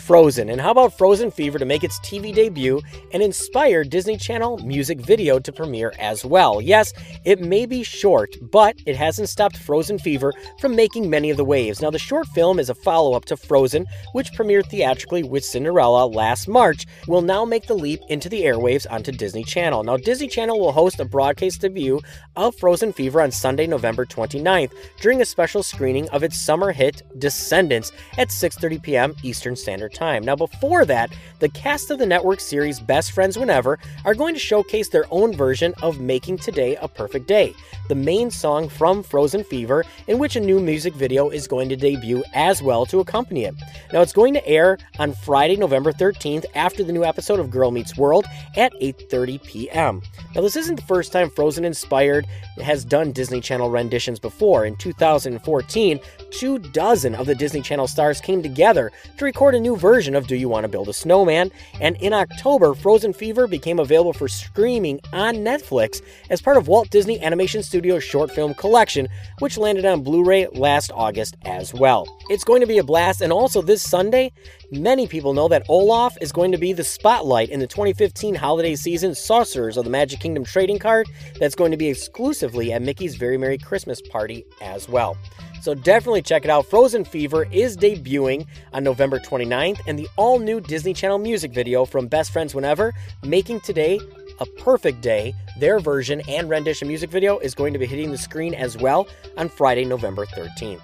Frozen. 0.01 0.49
And 0.49 0.59
how 0.59 0.71
about 0.71 0.97
Frozen 0.97 1.31
Fever 1.31 1.59
to 1.59 1.65
make 1.65 1.83
its 1.83 1.99
TV 1.99 2.33
debut 2.33 2.81
and 3.13 3.21
inspire 3.21 3.83
Disney 3.83 4.17
Channel 4.17 4.57
music 4.59 4.99
video 4.99 5.39
to 5.39 5.51
premiere 5.51 5.93
as 5.99 6.25
well? 6.25 6.59
Yes, 6.59 6.91
it 7.23 7.39
may 7.39 7.65
be 7.65 7.83
short, 7.83 8.35
but 8.51 8.75
it 8.85 8.95
hasn't 8.95 9.29
stopped 9.29 9.57
Frozen 9.57 9.99
Fever 9.99 10.33
from 10.59 10.75
making 10.75 11.09
many 11.09 11.29
of 11.29 11.37
the 11.37 11.45
waves. 11.45 11.81
Now, 11.81 11.91
the 11.91 11.99
short 11.99 12.27
film 12.27 12.59
is 12.59 12.69
a 12.69 12.75
follow 12.75 13.13
up 13.13 13.25
to 13.25 13.37
Frozen, 13.37 13.85
which 14.13 14.31
premiered 14.33 14.69
theatrically 14.69 15.23
with 15.23 15.45
Cinderella 15.45 16.05
last 16.07 16.47
March, 16.47 16.85
will 17.07 17.21
now 17.21 17.45
make 17.45 17.67
the 17.67 17.73
leap 17.73 18.01
into 18.09 18.29
the 18.29 18.41
airwaves 18.41 18.87
onto 18.89 19.11
Disney 19.11 19.43
Channel. 19.43 19.83
Now, 19.83 19.97
Disney 19.97 20.27
Channel 20.27 20.59
will 20.59 20.71
host 20.71 20.99
a 20.99 21.05
broadcast 21.05 21.61
debut 21.61 22.01
of 22.35 22.55
Frozen 22.55 22.93
Fever 22.93 23.21
on 23.21 23.31
Sunday, 23.31 23.67
November 23.67 24.05
29th, 24.05 24.73
during 24.99 25.21
a 25.21 25.25
special 25.25 25.63
screening 25.63 26.09
of 26.09 26.23
its 26.23 26.39
summer 26.39 26.71
hit 26.71 27.03
Descendants 27.19 27.91
at 28.17 28.29
6:30 28.29 28.81
p.m. 28.81 29.15
Eastern 29.23 29.55
Standard 29.55 29.90
time. 29.93 30.23
Now, 30.23 30.35
before 30.35 30.85
that, 30.85 31.11
the 31.39 31.49
cast 31.49 31.91
of 31.91 31.99
the 31.99 32.05
network 32.05 32.39
series 32.39 32.79
Best 32.79 33.11
Friends 33.11 33.37
Whenever 33.37 33.79
are 34.05 34.13
going 34.13 34.33
to 34.33 34.39
showcase 34.39 34.89
their 34.89 35.05
own 35.11 35.33
version 35.33 35.73
of 35.81 35.99
Making 35.99 36.37
Today 36.37 36.75
a 36.77 36.87
Perfect 36.87 37.27
Day, 37.27 37.53
the 37.87 37.95
main 37.95 38.31
song 38.31 38.69
from 38.69 39.03
Frozen 39.03 39.43
Fever, 39.43 39.83
in 40.07 40.17
which 40.17 40.35
a 40.35 40.39
new 40.39 40.59
music 40.59 40.93
video 40.93 41.29
is 41.29 41.47
going 41.47 41.69
to 41.69 41.75
debut 41.75 42.23
as 42.33 42.61
well 42.61 42.85
to 42.85 42.99
accompany 42.99 43.45
it. 43.45 43.55
Now, 43.91 44.01
it's 44.01 44.13
going 44.13 44.33
to 44.33 44.47
air 44.47 44.77
on 44.99 45.13
Friday, 45.13 45.57
November 45.57 45.91
13th, 45.91 46.45
after 46.55 46.83
the 46.83 46.93
new 46.93 47.03
episode 47.03 47.39
of 47.39 47.51
Girl 47.51 47.71
Meets 47.71 47.97
World 47.97 48.25
at 48.55 48.73
8:30 48.81 49.43
p.m. 49.43 50.01
Now, 50.35 50.41
this 50.41 50.55
isn't 50.55 50.75
the 50.75 50.81
first 50.83 51.11
time 51.11 51.29
Frozen 51.29 51.65
Inspired 51.65 52.25
has 52.61 52.85
done 52.85 53.11
Disney 53.11 53.41
Channel 53.41 53.69
renditions 53.69 54.19
before. 54.19 54.65
In 54.65 54.75
2014, 54.77 55.99
two 56.31 56.57
dozen 56.57 57.13
of 57.15 57.27
the 57.27 57.35
Disney 57.35 57.61
Channel 57.61 57.87
stars 57.87 58.21
came 58.21 58.41
together 58.41 58.91
to 59.17 59.25
record 59.25 59.53
a 59.53 59.59
new 59.59 59.75
version 59.75 60.15
of 60.15 60.27
Do 60.27 60.35
You 60.35 60.49
Want 60.49 60.63
to 60.63 60.67
Build 60.67 60.89
a 60.89 60.93
Snowman? 60.93 61.51
And 61.79 61.95
in 61.97 62.13
October, 62.13 62.73
Frozen 62.73 63.13
Fever 63.13 63.47
became 63.47 63.79
available 63.79 64.13
for 64.13 64.27
streaming 64.27 64.99
on 65.13 65.35
Netflix 65.35 66.01
as 66.29 66.41
part 66.41 66.57
of 66.57 66.67
Walt 66.67 66.89
Disney 66.89 67.21
Animation 67.21 67.61
Studios' 67.61 68.03
short 68.03 68.31
film 68.31 68.53
collection, 68.53 69.07
which 69.39 69.57
landed 69.57 69.85
on 69.85 70.03
Blu 70.03 70.23
ray 70.23 70.47
last 70.47 70.91
August 70.93 71.35
as 71.45 71.73
well. 71.73 72.07
It's 72.29 72.43
going 72.43 72.61
to 72.61 72.67
be 72.67 72.77
a 72.77 72.83
blast, 72.83 73.21
and 73.21 73.31
also 73.31 73.61
this 73.61 73.87
Sunday, 73.87 74.31
many 74.71 75.07
people 75.07 75.33
know 75.33 75.47
that 75.49 75.65
Olaf 75.67 76.17
is 76.21 76.31
going 76.31 76.51
to 76.53 76.57
be 76.57 76.73
the 76.73 76.83
spotlight 76.83 77.49
in 77.49 77.59
the 77.59 77.67
2015 77.67 78.35
holiday 78.35 78.75
season 78.75 79.13
Sorcerers 79.13 79.77
of 79.77 79.83
the 79.83 79.89
Magic 79.89 80.19
Kingdom 80.19 80.45
trading 80.45 80.79
card 80.79 81.07
that's 81.39 81.55
going 81.55 81.71
to 81.71 81.77
be 81.77 81.89
exclusively 81.89 82.71
at 82.71 82.81
Mickey's 82.81 83.15
Very 83.15 83.37
Merry 83.37 83.57
Christmas 83.57 84.01
Party 84.01 84.45
as 84.61 84.87
well. 84.87 85.17
So 85.61 85.75
definitely 85.75 86.23
check 86.23 86.43
it 86.43 86.49
out. 86.49 86.65
Frozen 86.65 87.05
Fever 87.05 87.47
is 87.51 87.77
debuting 87.77 88.47
on 88.73 88.83
November 88.83 89.19
29th, 89.19 89.79
and 89.85 89.97
the 89.97 90.07
all 90.15 90.39
new 90.39 90.59
Disney 90.59 90.93
Channel 90.93 91.19
music 91.19 91.53
video 91.53 91.85
from 91.85 92.07
Best 92.07 92.33
Friends 92.33 92.55
Whenever, 92.55 92.95
Making 93.23 93.59
Today 93.61 93.99
a 94.41 94.45
Perfect 94.45 95.01
Day, 95.01 95.35
their 95.59 95.79
version 95.79 96.21
and 96.27 96.49
rendition 96.49 96.87
music 96.87 97.11
video 97.11 97.37
is 97.39 97.53
going 97.53 97.73
to 97.73 97.79
be 97.79 97.85
hitting 97.85 98.09
the 98.09 98.17
screen 98.17 98.55
as 98.55 98.75
well 98.75 99.07
on 99.37 99.47
Friday, 99.47 99.85
November 99.85 100.25
13th. 100.25 100.81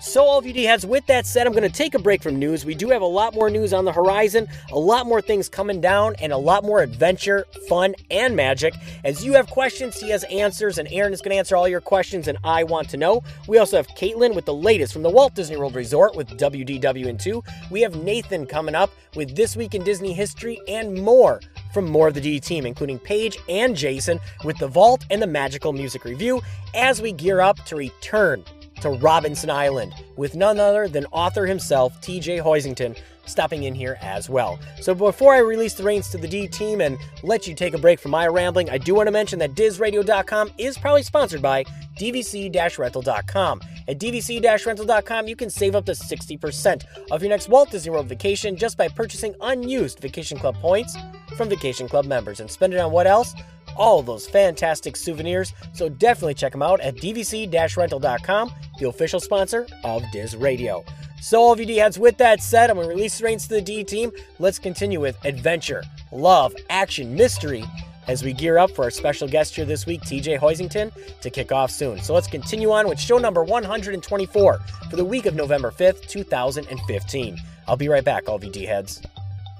So, 0.00 0.24
all 0.24 0.38
of 0.38 0.46
you 0.46 0.52
D 0.52 0.62
heads, 0.62 0.86
with 0.86 1.04
that 1.06 1.26
said, 1.26 1.46
I'm 1.46 1.52
going 1.52 1.68
to 1.68 1.76
take 1.76 1.94
a 1.94 1.98
break 1.98 2.22
from 2.22 2.38
news. 2.38 2.64
We 2.64 2.74
do 2.74 2.88
have 2.88 3.02
a 3.02 3.06
lot 3.06 3.34
more 3.34 3.50
news 3.50 3.74
on 3.74 3.84
the 3.84 3.92
horizon, 3.92 4.46
a 4.70 4.78
lot 4.78 5.06
more 5.06 5.20
things 5.20 5.48
coming 5.48 5.80
down, 5.80 6.14
and 6.20 6.32
a 6.32 6.38
lot 6.38 6.64
more 6.64 6.80
adventure, 6.80 7.46
fun, 7.68 7.94
and 8.10 8.34
magic. 8.34 8.72
As 9.04 9.24
you 9.24 9.34
have 9.34 9.48
questions, 9.48 10.00
he 10.00 10.08
has 10.10 10.24
answers, 10.24 10.78
and 10.78 10.88
Aaron 10.90 11.12
is 11.12 11.20
going 11.20 11.32
to 11.32 11.38
answer 11.38 11.56
all 11.56 11.68
your 11.68 11.82
questions, 11.82 12.28
and 12.28 12.38
I 12.44 12.64
want 12.64 12.88
to 12.90 12.96
know. 12.96 13.22
We 13.48 13.58
also 13.58 13.76
have 13.76 13.88
Caitlin 13.88 14.34
with 14.34 14.46
the 14.46 14.54
latest 14.54 14.92
from 14.92 15.02
the 15.02 15.10
Walt 15.10 15.34
Disney 15.34 15.56
World 15.56 15.74
Resort 15.74 16.16
with 16.16 16.28
WDW 16.28 17.08
and 17.08 17.18
2. 17.18 17.42
We 17.70 17.80
have 17.82 17.96
Nathan 17.96 18.46
coming 18.46 18.76
up 18.76 18.90
with 19.16 19.34
This 19.34 19.56
Week 19.56 19.74
in 19.74 19.82
Disney 19.82 20.14
History 20.14 20.60
and 20.68 20.94
more 20.94 21.40
from 21.72 21.88
more 21.88 22.08
of 22.08 22.14
the 22.14 22.20
D 22.20 22.40
team, 22.40 22.66
including 22.66 22.98
Paige 22.98 23.38
and 23.48 23.76
Jason 23.76 24.20
with 24.44 24.58
the 24.58 24.68
Vault 24.68 25.04
and 25.10 25.20
the 25.22 25.26
Magical 25.26 25.72
Music 25.72 26.04
Review 26.04 26.40
as 26.74 27.00
we 27.00 27.12
gear 27.12 27.40
up 27.40 27.64
to 27.66 27.76
return 27.76 28.44
to 28.80 28.90
Robinson 28.90 29.50
Island 29.50 29.94
with 30.16 30.34
none 30.34 30.58
other 30.58 30.88
than 30.88 31.06
author 31.12 31.46
himself, 31.46 32.00
TJ 32.00 32.42
Hoisington, 32.42 32.98
stopping 33.30 33.64
in 33.64 33.74
here 33.74 33.98
as 34.00 34.28
well. 34.28 34.58
So 34.80 34.94
before 34.94 35.34
I 35.34 35.38
release 35.38 35.74
the 35.74 35.84
reins 35.84 36.08
to 36.10 36.18
the 36.18 36.28
D 36.28 36.48
team 36.48 36.80
and 36.80 36.98
let 37.22 37.46
you 37.46 37.54
take 37.54 37.74
a 37.74 37.78
break 37.78 38.00
from 38.00 38.10
my 38.10 38.26
rambling, 38.26 38.70
I 38.70 38.78
do 38.78 38.94
want 38.94 39.06
to 39.06 39.12
mention 39.12 39.38
that 39.38 39.54
DizRadio.com 39.54 40.50
is 40.58 40.76
probably 40.78 41.02
sponsored 41.02 41.42
by 41.42 41.64
DVC-rental.com. 41.98 43.60
At 43.88 43.98
DVC-rental.com, 43.98 45.28
you 45.28 45.36
can 45.36 45.50
save 45.50 45.74
up 45.74 45.84
to 45.86 45.92
60% 45.92 46.84
of 47.10 47.22
your 47.22 47.30
next 47.30 47.48
Walt 47.48 47.70
Disney 47.70 47.90
World 47.90 48.08
vacation 48.08 48.56
just 48.56 48.76
by 48.76 48.88
purchasing 48.88 49.34
unused 49.40 50.00
Vacation 50.00 50.38
Club 50.38 50.56
points 50.56 50.96
from 51.36 51.48
Vacation 51.48 51.88
Club 51.88 52.06
members 52.06 52.40
and 52.40 52.50
spend 52.50 52.74
it 52.74 52.80
on 52.80 52.92
what 52.92 53.06
else? 53.06 53.34
all 53.76 54.02
those 54.02 54.26
fantastic 54.28 54.96
souvenirs, 54.96 55.52
so 55.72 55.88
definitely 55.88 56.34
check 56.34 56.52
them 56.52 56.62
out 56.62 56.80
at 56.80 56.96
dvc-rental.com, 56.96 58.52
the 58.78 58.88
official 58.88 59.20
sponsor 59.20 59.66
of 59.84 60.02
Diz 60.12 60.36
Radio. 60.36 60.84
So, 61.20 61.38
all 61.38 61.52
of 61.52 61.60
you 61.60 61.66
D 61.66 61.76
heads, 61.76 61.98
with 61.98 62.16
that 62.16 62.42
said, 62.42 62.70
I'm 62.70 62.76
going 62.76 62.88
to 62.88 62.94
release 62.94 63.18
the 63.18 63.24
reins 63.26 63.46
to 63.48 63.54
the 63.54 63.60
D 63.60 63.84
team. 63.84 64.10
Let's 64.38 64.58
continue 64.58 65.00
with 65.00 65.22
adventure, 65.24 65.84
love, 66.12 66.54
action, 66.70 67.14
mystery 67.14 67.62
as 68.08 68.24
we 68.24 68.32
gear 68.32 68.56
up 68.56 68.70
for 68.70 68.84
our 68.84 68.90
special 68.90 69.28
guest 69.28 69.54
here 69.54 69.66
this 69.66 69.84
week, 69.84 70.00
TJ 70.00 70.38
Hoisington, 70.38 70.90
to 71.20 71.30
kick 71.30 71.52
off 71.52 71.70
soon. 71.70 72.00
So, 72.00 72.14
let's 72.14 72.26
continue 72.26 72.72
on 72.72 72.88
with 72.88 72.98
show 72.98 73.18
number 73.18 73.44
124 73.44 74.60
for 74.88 74.96
the 74.96 75.04
week 75.04 75.26
of 75.26 75.34
November 75.34 75.70
5th, 75.70 76.08
2015. 76.08 77.38
I'll 77.68 77.76
be 77.76 77.88
right 77.88 78.04
back, 78.04 78.26
all 78.26 78.36
of 78.36 78.44
you 78.44 78.50
D 78.50 78.64
heads. 78.64 79.02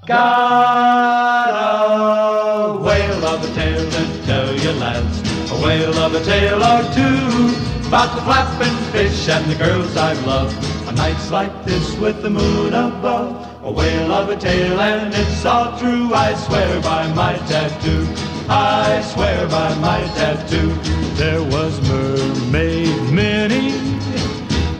Got 0.07 1.49
a 1.53 2.73
whale 2.81 3.23
of 3.23 3.43
a 3.43 3.53
tale 3.53 3.87
to 3.87 4.23
tell 4.25 4.51
you 4.51 4.71
lads, 4.71 5.21
a 5.51 5.55
whale 5.63 5.93
of 5.93 6.15
a 6.15 6.23
tale 6.25 6.63
or 6.63 6.81
two, 6.91 7.87
about 7.87 8.15
the 8.15 8.21
flapping 8.23 8.75
fish 8.91 9.29
and 9.29 9.45
the 9.45 9.53
girls 9.63 9.95
I 9.95 10.13
love, 10.25 10.51
on 10.87 10.95
nights 10.95 11.29
like 11.29 11.65
this 11.65 11.95
with 11.97 12.23
the 12.23 12.31
moon 12.31 12.73
above. 12.73 13.47
A 13.63 13.71
whale 13.71 14.11
of 14.11 14.29
a 14.29 14.35
tale 14.35 14.81
and 14.81 15.13
it's 15.13 15.45
all 15.45 15.77
true, 15.77 16.11
I 16.15 16.33
swear 16.33 16.81
by 16.81 17.07
my 17.13 17.37
tattoo, 17.47 18.07
I 18.49 19.01
swear 19.13 19.47
by 19.49 19.75
my 19.75 20.01
tattoo. 20.15 20.73
There 21.13 21.43
was 21.43 21.79
Mermaid 21.87 23.13
Minnie, 23.13 23.79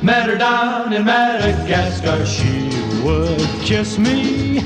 met 0.02 0.28
her 0.30 0.38
down 0.40 0.94
in 0.94 1.06
Madagascar, 1.06 2.26
she 2.26 2.72
would 3.04 3.48
kiss 3.62 4.00
me 4.00 4.64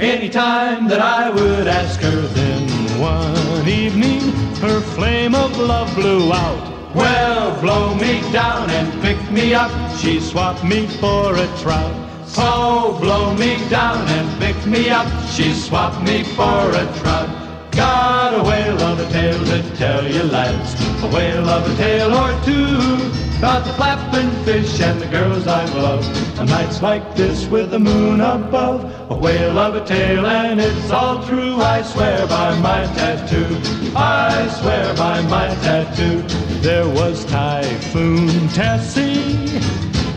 anytime 0.00 0.88
that 0.88 1.00
I 1.00 1.30
would 1.30 1.66
ask 1.66 2.00
her. 2.00 2.20
Then 2.20 2.68
one 3.00 3.68
evening, 3.68 4.20
her 4.60 4.80
flame 4.80 5.34
of 5.34 5.56
love 5.58 5.94
blew 5.94 6.32
out. 6.32 6.94
Well, 6.94 7.60
blow 7.60 7.94
me 7.94 8.20
down 8.32 8.70
and 8.70 9.02
pick 9.02 9.18
me 9.30 9.54
up. 9.54 9.70
She 9.98 10.20
swapped 10.20 10.64
me 10.64 10.86
for 10.86 11.34
a 11.34 11.46
trout. 11.58 11.94
Oh, 12.38 12.98
blow 13.00 13.34
me 13.34 13.56
down 13.68 14.06
and 14.08 14.40
pick 14.40 14.66
me 14.66 14.90
up. 14.90 15.06
She 15.28 15.52
swapped 15.52 16.02
me 16.02 16.24
for 16.24 16.70
a 16.70 16.98
trout. 16.98 17.45
Got 17.76 18.32
a 18.32 18.42
whale 18.42 18.80
of 18.80 18.98
a 18.98 19.12
tale 19.12 19.44
to 19.44 19.76
tell 19.76 20.02
you 20.10 20.22
lads, 20.22 20.74
a 21.02 21.08
whale 21.08 21.46
of 21.46 21.70
a 21.70 21.76
tale 21.76 22.14
or 22.14 22.32
two. 22.42 23.36
About 23.36 23.66
the 23.66 23.72
flapping 23.74 24.30
fish 24.46 24.80
and 24.80 24.98
the 24.98 25.06
girls 25.06 25.46
I 25.46 25.62
love. 25.74 26.02
On 26.40 26.46
nights 26.46 26.80
like 26.80 27.14
this 27.14 27.46
with 27.46 27.70
the 27.70 27.78
moon 27.78 28.22
above, 28.22 29.10
a 29.10 29.14
whale 29.14 29.58
of 29.58 29.74
a 29.76 29.84
tale 29.84 30.24
and 30.24 30.58
it's 30.58 30.90
all 30.90 31.22
true. 31.26 31.56
I 31.56 31.82
swear 31.82 32.26
by 32.26 32.58
my 32.60 32.86
tattoo. 32.94 33.60
I 33.94 34.48
swear 34.58 34.94
by 34.96 35.20
my 35.22 35.48
tattoo. 35.56 36.22
There 36.62 36.88
was 36.88 37.26
Typhoon 37.26 38.48
Tessie. 38.48 39.60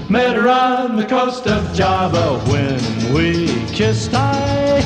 Met 0.09 0.37
her 0.37 0.47
on 0.47 0.95
the 0.95 1.05
coast 1.05 1.45
of 1.45 1.73
Java 1.75 2.39
when 2.49 3.13
we 3.13 3.47
kissed. 3.67 4.13
I 4.13 4.81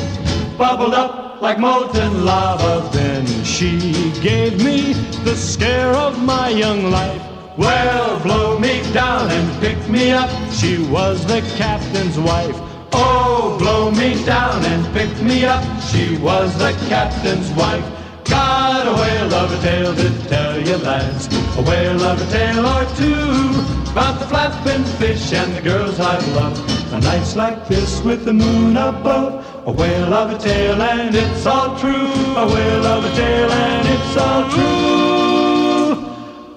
bubbled 0.58 0.96
up 0.96 1.23
like 1.44 1.60
molten 1.60 2.24
lava. 2.24 2.90
Then 2.94 3.26
she 3.44 3.78
gave 4.22 4.64
me 4.64 4.94
the 5.26 5.36
scare 5.36 5.92
of 5.92 6.24
my 6.24 6.48
young 6.48 6.90
life. 6.90 7.22
Well, 7.58 8.20
blow 8.22 8.58
me 8.58 8.82
down 8.94 9.30
and 9.30 9.62
pick 9.62 9.78
me 9.90 10.12
up. 10.12 10.30
She 10.54 10.78
was 10.88 11.26
the 11.26 11.42
captain's 11.58 12.18
wife. 12.18 12.58
Oh, 12.94 13.58
blow 13.60 13.92
me 13.92 14.24
down 14.26 14.64
and 14.64 14.82
pick 14.94 15.14
me 15.22 15.44
up. 15.46 15.64
She 15.82 16.18
was 16.18 16.58
the 16.58 16.72
captain's 16.88 17.52
wife. 17.52 17.86
Got 18.24 18.88
a 18.88 18.94
whale 18.94 19.34
of 19.34 19.52
a 19.52 19.62
tale 19.62 19.94
to 19.94 20.28
tell 20.30 20.58
you 20.58 20.78
lads, 20.78 21.28
a 21.58 21.62
whale 21.62 22.02
of 22.04 22.22
a 22.22 22.32
tale 22.32 22.66
or 22.66 22.86
two 22.96 23.84
about 23.92 24.18
the 24.20 24.26
flapping 24.26 24.84
fish 24.98 25.34
and 25.34 25.54
the 25.54 25.62
girls 25.62 26.00
I've 26.00 26.28
loved. 26.30 26.94
On 26.94 27.02
nights 27.02 27.36
like 27.36 27.68
this 27.68 28.02
with 28.02 28.24
the 28.24 28.34
moon 28.34 28.78
above, 28.78 29.46
a 29.66 29.72
whale 29.72 30.14
of 30.14 30.32
a 30.32 30.38
tale 30.38 30.82
and 30.82 31.16
it's 31.16 31.46
all 31.46 31.78
true. 31.80 31.92
A 32.36 32.46
whale 32.46 32.86
of 32.86 33.06
a 33.06 33.16
tale 33.16 33.52
and 33.52 33.88
it's 33.88 34.18
all 34.18 34.50
true. 34.50 34.64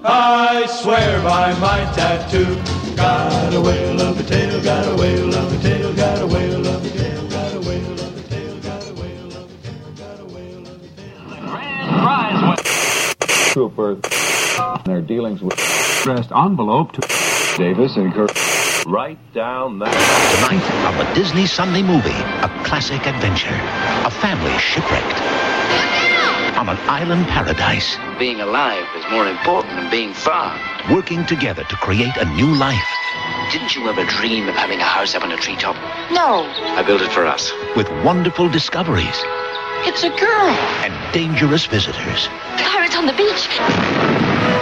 I 0.04 0.66
swear 0.66 1.22
by 1.22 1.52
my 1.60 1.84
tattoo. 1.94 2.56
Got 2.96 3.54
a 3.54 3.60
whale 3.60 4.00
of 4.00 4.18
a 4.18 4.22
tale, 4.24 4.62
got 4.62 4.86
a 4.86 4.96
whale 4.96 5.34
of 5.34 5.52
a 5.52 5.58
tale, 5.62 5.92
got 5.94 6.20
a 6.20 6.26
whale 6.26 6.66
of 6.66 6.84
a 6.84 6.90
tale, 6.98 7.28
got 7.28 7.52
a 7.52 7.60
whale 7.60 7.90
of 8.00 8.16
a 8.16 8.28
tale, 8.28 8.60
got 8.60 8.88
a 8.88 8.94
whale 8.94 9.36
of 9.36 9.50
a 9.50 9.58
tale, 9.62 9.92
got 9.96 10.20
a 10.20 10.24
whale 10.24 10.66
of 10.66 10.82
a 10.82 10.88
tale. 10.96 12.00
Prize 12.02 13.52
Trooper. 13.52 14.00
Their 14.84 15.00
dealings 15.00 15.42
with 15.42 15.54
addressed 16.00 16.32
envelope 16.32 16.92
to 16.92 17.00
Davis 17.56 17.96
and 17.96 18.12
Kirk. 18.14 18.30
Right 18.86 19.18
down 19.34 19.80
that. 19.80 19.90
Tonight 19.90 20.62
on 20.86 20.94
the 20.96 21.12
Disney 21.12 21.44
Sunday 21.44 21.82
movie, 21.82 22.14
a 22.46 22.48
classic 22.62 23.04
adventure. 23.04 23.50
A 24.06 24.10
family 24.10 24.56
shipwrecked. 24.62 25.18
On 26.54 26.68
an 26.68 26.78
island 26.86 27.26
paradise. 27.26 27.98
Being 28.16 28.40
alive 28.40 28.86
is 28.96 29.04
more 29.10 29.26
important 29.26 29.74
than 29.74 29.90
being 29.90 30.14
found. 30.14 30.60
Working 30.88 31.26
together 31.26 31.64
to 31.64 31.76
create 31.82 32.16
a 32.16 32.26
new 32.36 32.54
life. 32.54 32.86
Didn't 33.50 33.74
you 33.74 33.88
ever 33.88 34.04
dream 34.04 34.46
of 34.48 34.54
having 34.54 34.78
a 34.78 34.84
house 34.84 35.16
up 35.16 35.24
on 35.24 35.32
a 35.32 35.36
treetop? 35.36 35.74
No. 36.12 36.46
I 36.78 36.84
built 36.86 37.02
it 37.02 37.10
for 37.10 37.26
us. 37.26 37.50
With 37.74 37.90
wonderful 38.04 38.48
discoveries 38.48 39.18
It's 39.82 40.04
a 40.04 40.10
girl. 40.10 40.50
and 40.86 40.94
dangerous 41.12 41.66
visitors. 41.66 42.28
Pirates 42.62 42.94
on 42.96 43.06
the 43.06 43.12
beach. 43.14 43.48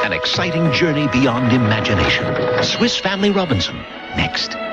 An 0.03 0.15
exciting 0.15 0.73
journey 0.73 1.09
beyond 1.09 1.53
imagination. 1.53 2.25
Swiss 2.65 2.97
Family 2.99 3.31
Robinson. 3.31 3.77
Next. 4.17 4.64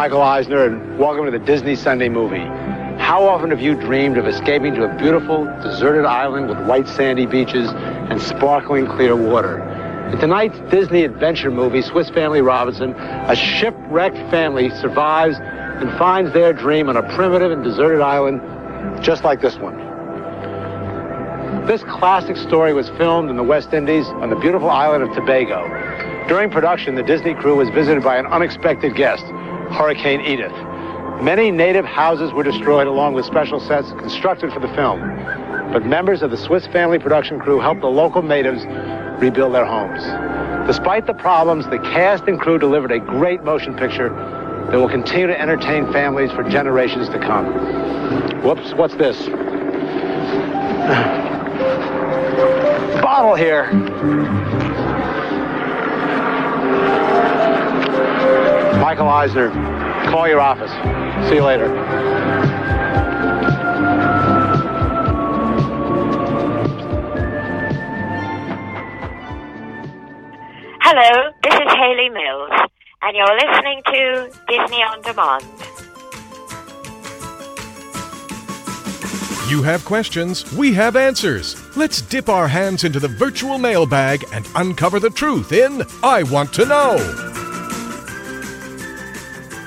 Michael 0.00 0.22
Eisner, 0.22 0.64
and 0.64 0.98
welcome 0.98 1.26
to 1.26 1.30
the 1.30 1.44
Disney 1.44 1.76
Sunday 1.76 2.08
Movie. 2.08 2.38
How 2.98 3.22
often 3.22 3.50
have 3.50 3.60
you 3.60 3.74
dreamed 3.74 4.16
of 4.16 4.26
escaping 4.26 4.74
to 4.76 4.84
a 4.84 4.96
beautiful, 4.96 5.44
deserted 5.62 6.06
island 6.06 6.48
with 6.48 6.58
white 6.66 6.88
sandy 6.88 7.26
beaches 7.26 7.68
and 7.68 8.18
sparkling 8.18 8.86
clear 8.86 9.14
water? 9.14 9.60
In 10.10 10.18
tonight's 10.18 10.58
Disney 10.70 11.04
adventure 11.04 11.50
movie, 11.50 11.82
Swiss 11.82 12.08
Family 12.08 12.40
Robinson, 12.40 12.94
a 12.94 13.36
shipwrecked 13.36 14.16
family 14.30 14.70
survives 14.70 15.36
and 15.38 15.90
finds 15.98 16.32
their 16.32 16.54
dream 16.54 16.88
on 16.88 16.96
a 16.96 17.02
primitive 17.14 17.52
and 17.52 17.62
deserted 17.62 18.00
island 18.00 18.40
just 19.04 19.22
like 19.22 19.42
this 19.42 19.58
one. 19.58 19.76
This 21.66 21.82
classic 21.82 22.38
story 22.38 22.72
was 22.72 22.88
filmed 22.96 23.28
in 23.28 23.36
the 23.36 23.42
West 23.42 23.74
Indies 23.74 24.06
on 24.06 24.30
the 24.30 24.36
beautiful 24.36 24.70
island 24.70 25.04
of 25.04 25.14
Tobago. 25.14 25.68
During 26.26 26.48
production, 26.48 26.94
the 26.94 27.02
Disney 27.02 27.34
crew 27.34 27.56
was 27.56 27.68
visited 27.68 28.02
by 28.02 28.16
an 28.16 28.24
unexpected 28.24 28.96
guest, 28.96 29.26
Hurricane 29.72 30.20
Edith. 30.20 30.52
Many 31.22 31.50
native 31.50 31.84
houses 31.84 32.32
were 32.32 32.42
destroyed 32.42 32.86
along 32.86 33.14
with 33.14 33.24
special 33.24 33.60
sets 33.60 33.90
constructed 33.92 34.52
for 34.52 34.60
the 34.60 34.72
film. 34.74 35.00
But 35.72 35.84
members 35.84 36.22
of 36.22 36.30
the 36.30 36.36
Swiss 36.36 36.66
family 36.68 36.98
production 36.98 37.38
crew 37.38 37.60
helped 37.60 37.82
the 37.82 37.88
local 37.88 38.22
natives 38.22 38.64
rebuild 39.20 39.54
their 39.54 39.66
homes. 39.66 40.02
Despite 40.66 41.06
the 41.06 41.14
problems, 41.14 41.66
the 41.66 41.78
cast 41.78 42.24
and 42.24 42.40
crew 42.40 42.58
delivered 42.58 42.90
a 42.90 42.98
great 42.98 43.44
motion 43.44 43.76
picture 43.76 44.08
that 44.70 44.78
will 44.78 44.88
continue 44.88 45.26
to 45.26 45.40
entertain 45.40 45.92
families 45.92 46.32
for 46.32 46.42
generations 46.42 47.08
to 47.10 47.18
come. 47.18 47.46
Whoops, 48.42 48.72
what's 48.74 48.94
this? 48.94 49.26
Bottle 53.02 53.34
here. 53.34 54.69
Michael 58.80 59.08
Eisner, 59.08 59.50
call 60.10 60.26
your 60.26 60.40
office. 60.40 60.70
See 61.28 61.34
you 61.34 61.44
later. 61.44 61.68
Hello, 70.80 71.30
this 71.42 71.54
is 71.54 71.72
Hayley 71.74 72.08
Mills, 72.08 72.50
and 73.02 73.14
you're 73.14 73.36
listening 73.36 73.82
to 73.84 74.30
Disney 74.48 74.82
on 74.82 75.02
Demand. 75.02 75.44
You 79.50 79.62
have 79.62 79.84
questions, 79.84 80.50
we 80.54 80.72
have 80.72 80.96
answers. 80.96 81.76
Let's 81.76 82.00
dip 82.00 82.30
our 82.30 82.48
hands 82.48 82.84
into 82.84 82.98
the 82.98 83.08
virtual 83.08 83.58
mailbag 83.58 84.24
and 84.32 84.48
uncover 84.54 84.98
the 84.98 85.10
truth 85.10 85.52
in 85.52 85.82
I 86.02 86.22
Want 86.22 86.54
to 86.54 86.64
Know. 86.64 87.39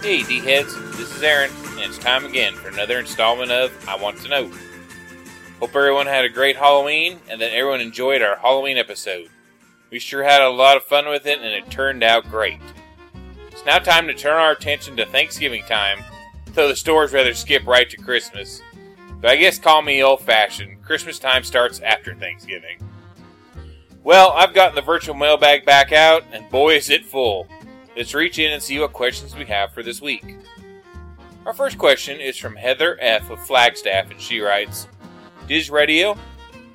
Hey, 0.03 0.21
D 0.21 0.39
heads, 0.39 0.75
this 0.97 1.15
is 1.15 1.23
Aaron, 1.23 1.49
and 1.75 1.79
it's 1.79 1.97
time 1.97 2.25
again 2.25 2.55
for 2.55 2.67
another 2.67 2.99
installment 2.99 3.51
of 3.53 3.71
I 3.87 3.95
Want 3.95 4.17
to 4.17 4.27
Know. 4.27 4.51
Hope 5.61 5.73
everyone 5.73 6.07
had 6.07 6.25
a 6.25 6.29
great 6.29 6.57
Halloween 6.57 7.21
and 7.29 7.39
that 7.39 7.53
everyone 7.53 7.79
enjoyed 7.79 8.21
our 8.21 8.35
Halloween 8.35 8.75
episode. 8.77 9.29
We 9.91 9.99
sure 9.99 10.21
had 10.21 10.41
a 10.41 10.49
lot 10.49 10.75
of 10.75 10.83
fun 10.83 11.07
with 11.07 11.25
it, 11.25 11.39
and 11.39 11.47
it 11.47 11.71
turned 11.71 12.03
out 12.03 12.29
great. 12.29 12.59
It's 13.49 13.63
now 13.63 13.79
time 13.79 14.07
to 14.07 14.13
turn 14.13 14.33
our 14.35 14.51
attention 14.51 14.97
to 14.97 15.05
Thanksgiving 15.05 15.63
time, 15.63 16.03
though 16.47 16.67
the 16.67 16.75
stores 16.75 17.13
rather 17.13 17.33
skip 17.33 17.65
right 17.65 17.89
to 17.89 17.95
Christmas. 17.95 18.61
But 19.21 19.31
I 19.31 19.37
guess 19.37 19.57
call 19.57 19.83
me 19.83 20.03
old 20.03 20.19
fashioned. 20.19 20.83
Christmas 20.83 21.17
time 21.17 21.45
starts 21.45 21.79
after 21.79 22.13
Thanksgiving. 22.13 22.77
Well, 24.03 24.31
I've 24.31 24.53
gotten 24.53 24.75
the 24.75 24.81
virtual 24.81 25.15
mailbag 25.15 25.65
back 25.65 25.93
out, 25.93 26.25
and 26.33 26.49
boy 26.49 26.75
is 26.75 26.89
it 26.89 27.05
full. 27.05 27.47
Let's 27.95 28.13
reach 28.15 28.39
in 28.39 28.51
and 28.51 28.61
see 28.61 28.79
what 28.79 28.91
questions 28.91 29.35
we 29.35 29.45
have 29.45 29.71
for 29.71 29.83
this 29.83 30.01
week. 30.01 30.37
Our 31.45 31.53
first 31.53 31.77
question 31.77 32.19
is 32.19 32.37
from 32.37 32.55
Heather 32.55 32.97
F. 32.99 33.29
of 33.29 33.45
Flagstaff, 33.45 34.09
and 34.09 34.19
she 34.19 34.39
writes 34.39 34.87
Diz 35.47 35.69
Radio, 35.69 36.17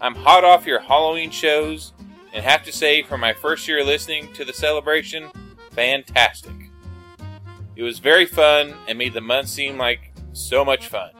I'm 0.00 0.14
hot 0.14 0.44
off 0.44 0.66
your 0.66 0.78
Halloween 0.78 1.30
shows, 1.30 1.92
and 2.32 2.44
have 2.44 2.62
to 2.64 2.72
say, 2.72 3.02
for 3.02 3.18
my 3.18 3.32
first 3.32 3.66
year 3.66 3.82
listening 3.82 4.32
to 4.34 4.44
the 4.44 4.52
celebration, 4.52 5.28
fantastic. 5.70 6.70
It 7.74 7.82
was 7.82 7.98
very 7.98 8.26
fun 8.26 8.74
and 8.86 8.96
made 8.96 9.14
the 9.14 9.20
month 9.20 9.48
seem 9.48 9.76
like 9.76 10.12
so 10.32 10.64
much 10.64 10.86
fun. 10.86 11.10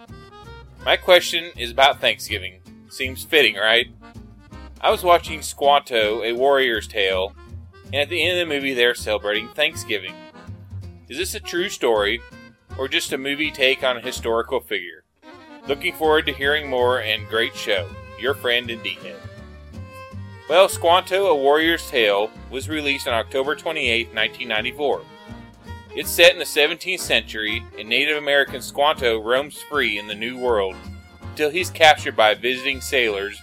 My 0.84 0.96
question 0.96 1.50
is 1.56 1.72
about 1.72 2.00
Thanksgiving. 2.00 2.60
Seems 2.88 3.24
fitting, 3.24 3.56
right? 3.56 3.88
I 4.80 4.90
was 4.92 5.02
watching 5.02 5.42
Squanto, 5.42 6.22
A 6.22 6.32
Warrior's 6.32 6.86
Tale, 6.86 7.34
and 7.92 8.02
at 8.02 8.08
the 8.08 8.22
end 8.22 8.38
of 8.38 8.48
the 8.48 8.54
movie 8.54 8.74
they're 8.74 8.94
celebrating 8.94 9.48
Thanksgiving. 9.48 10.14
Is 11.08 11.18
this 11.18 11.34
a 11.34 11.40
true 11.40 11.68
story, 11.68 12.20
or 12.78 12.88
just 12.88 13.12
a 13.12 13.18
movie 13.18 13.50
take 13.50 13.82
on 13.82 13.96
a 13.96 14.00
historical 14.00 14.60
figure? 14.60 15.04
Looking 15.66 15.94
forward 15.94 16.26
to 16.26 16.32
hearing 16.32 16.68
more 16.68 17.00
and 17.00 17.28
great 17.28 17.54
show. 17.54 17.88
Your 18.20 18.34
friend 18.34 18.70
and 18.70 18.82
D-Head. 18.82 19.16
Well, 20.48 20.68
Squanto, 20.68 21.26
A 21.26 21.36
Warrior's 21.36 21.88
Tale 21.90 22.30
was 22.50 22.68
released 22.68 23.06
on 23.06 23.14
October 23.14 23.54
28, 23.54 24.08
1994. 24.14 25.02
It's 25.94 26.10
set 26.10 26.32
in 26.32 26.38
the 26.38 26.44
17th 26.44 27.00
century, 27.00 27.64
and 27.78 27.88
Native 27.88 28.16
American 28.16 28.62
Squanto 28.62 29.20
roams 29.20 29.60
free 29.62 29.98
in 29.98 30.06
the 30.06 30.14
New 30.14 30.38
World 30.38 30.74
until 31.22 31.50
he's 31.50 31.70
captured 31.70 32.16
by 32.16 32.34
visiting 32.34 32.80
sailors 32.80 33.40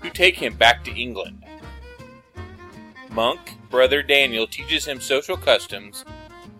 who 0.00 0.10
take 0.10 0.36
him 0.36 0.56
back 0.56 0.84
to 0.84 1.00
England. 1.00 1.44
Monk, 3.10 3.56
Brother 3.72 4.02
Daniel, 4.02 4.46
teaches 4.46 4.84
him 4.84 5.00
social 5.00 5.34
customs, 5.34 6.04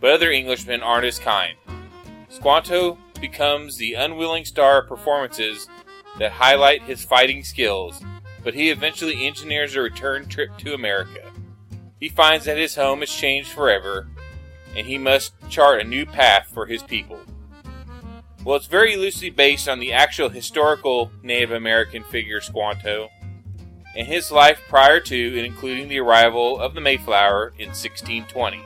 but 0.00 0.12
other 0.12 0.32
Englishmen 0.32 0.82
aren't 0.82 1.04
as 1.04 1.18
kind. 1.18 1.56
Squanto 2.30 2.96
becomes 3.20 3.76
the 3.76 3.92
unwilling 3.92 4.46
star 4.46 4.80
of 4.80 4.88
performances 4.88 5.68
that 6.18 6.32
highlight 6.32 6.82
his 6.84 7.04
fighting 7.04 7.44
skills, 7.44 8.02
but 8.42 8.54
he 8.54 8.70
eventually 8.70 9.26
engineers 9.26 9.76
a 9.76 9.82
return 9.82 10.26
trip 10.26 10.56
to 10.56 10.72
America. 10.72 11.30
He 12.00 12.08
finds 12.08 12.46
that 12.46 12.56
his 12.56 12.76
home 12.76 13.00
has 13.00 13.10
changed 13.10 13.50
forever, 13.50 14.08
and 14.74 14.86
he 14.86 14.96
must 14.96 15.34
chart 15.50 15.82
a 15.82 15.84
new 15.84 16.06
path 16.06 16.48
for 16.50 16.64
his 16.64 16.82
people. 16.82 17.20
Well, 18.42 18.56
it's 18.56 18.66
very 18.66 18.96
loosely 18.96 19.28
based 19.28 19.68
on 19.68 19.80
the 19.80 19.92
actual 19.92 20.30
historical 20.30 21.12
Native 21.22 21.52
American 21.52 22.04
figure 22.04 22.40
Squanto, 22.40 23.10
and 23.96 24.06
his 24.06 24.30
life 24.30 24.60
prior 24.68 25.00
to 25.00 25.36
and 25.36 25.46
including 25.46 25.88
the 25.88 26.00
arrival 26.00 26.58
of 26.58 26.74
the 26.74 26.80
Mayflower 26.80 27.52
in 27.58 27.68
1620. 27.68 28.62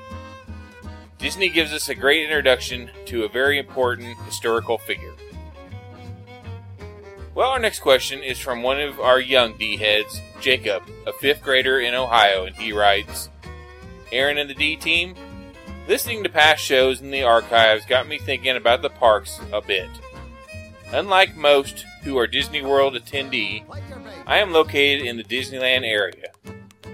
Disney 1.18 1.48
gives 1.48 1.72
us 1.72 1.88
a 1.88 1.94
great 1.94 2.24
introduction 2.24 2.90
to 3.06 3.24
a 3.24 3.28
very 3.28 3.58
important 3.58 4.18
historical 4.24 4.78
figure. 4.78 5.14
Well, 7.34 7.50
our 7.50 7.58
next 7.58 7.80
question 7.80 8.22
is 8.22 8.38
from 8.38 8.62
one 8.62 8.80
of 8.80 8.98
our 9.00 9.20
young 9.20 9.58
D 9.58 9.76
heads, 9.76 10.20
Jacob, 10.40 10.82
a 11.06 11.12
fifth 11.12 11.42
grader 11.42 11.80
in 11.80 11.94
Ohio, 11.94 12.46
and 12.46 12.56
he 12.56 12.72
writes 12.72 13.28
Aaron 14.10 14.38
and 14.38 14.48
the 14.48 14.54
D 14.54 14.76
team, 14.76 15.14
listening 15.88 16.22
to 16.22 16.30
past 16.30 16.62
shows 16.62 17.00
in 17.00 17.10
the 17.10 17.24
archives 17.24 17.84
got 17.84 18.08
me 18.08 18.18
thinking 18.18 18.56
about 18.56 18.82
the 18.82 18.90
parks 18.90 19.38
a 19.52 19.60
bit. 19.60 19.88
Unlike 20.92 21.36
most 21.36 21.84
who 22.02 22.16
are 22.16 22.26
Disney 22.26 22.62
World 22.62 22.94
attendee, 22.94 23.64
I 24.26 24.38
am 24.38 24.52
located 24.52 25.04
in 25.04 25.16
the 25.16 25.24
Disneyland 25.24 25.84
area. 25.84 26.30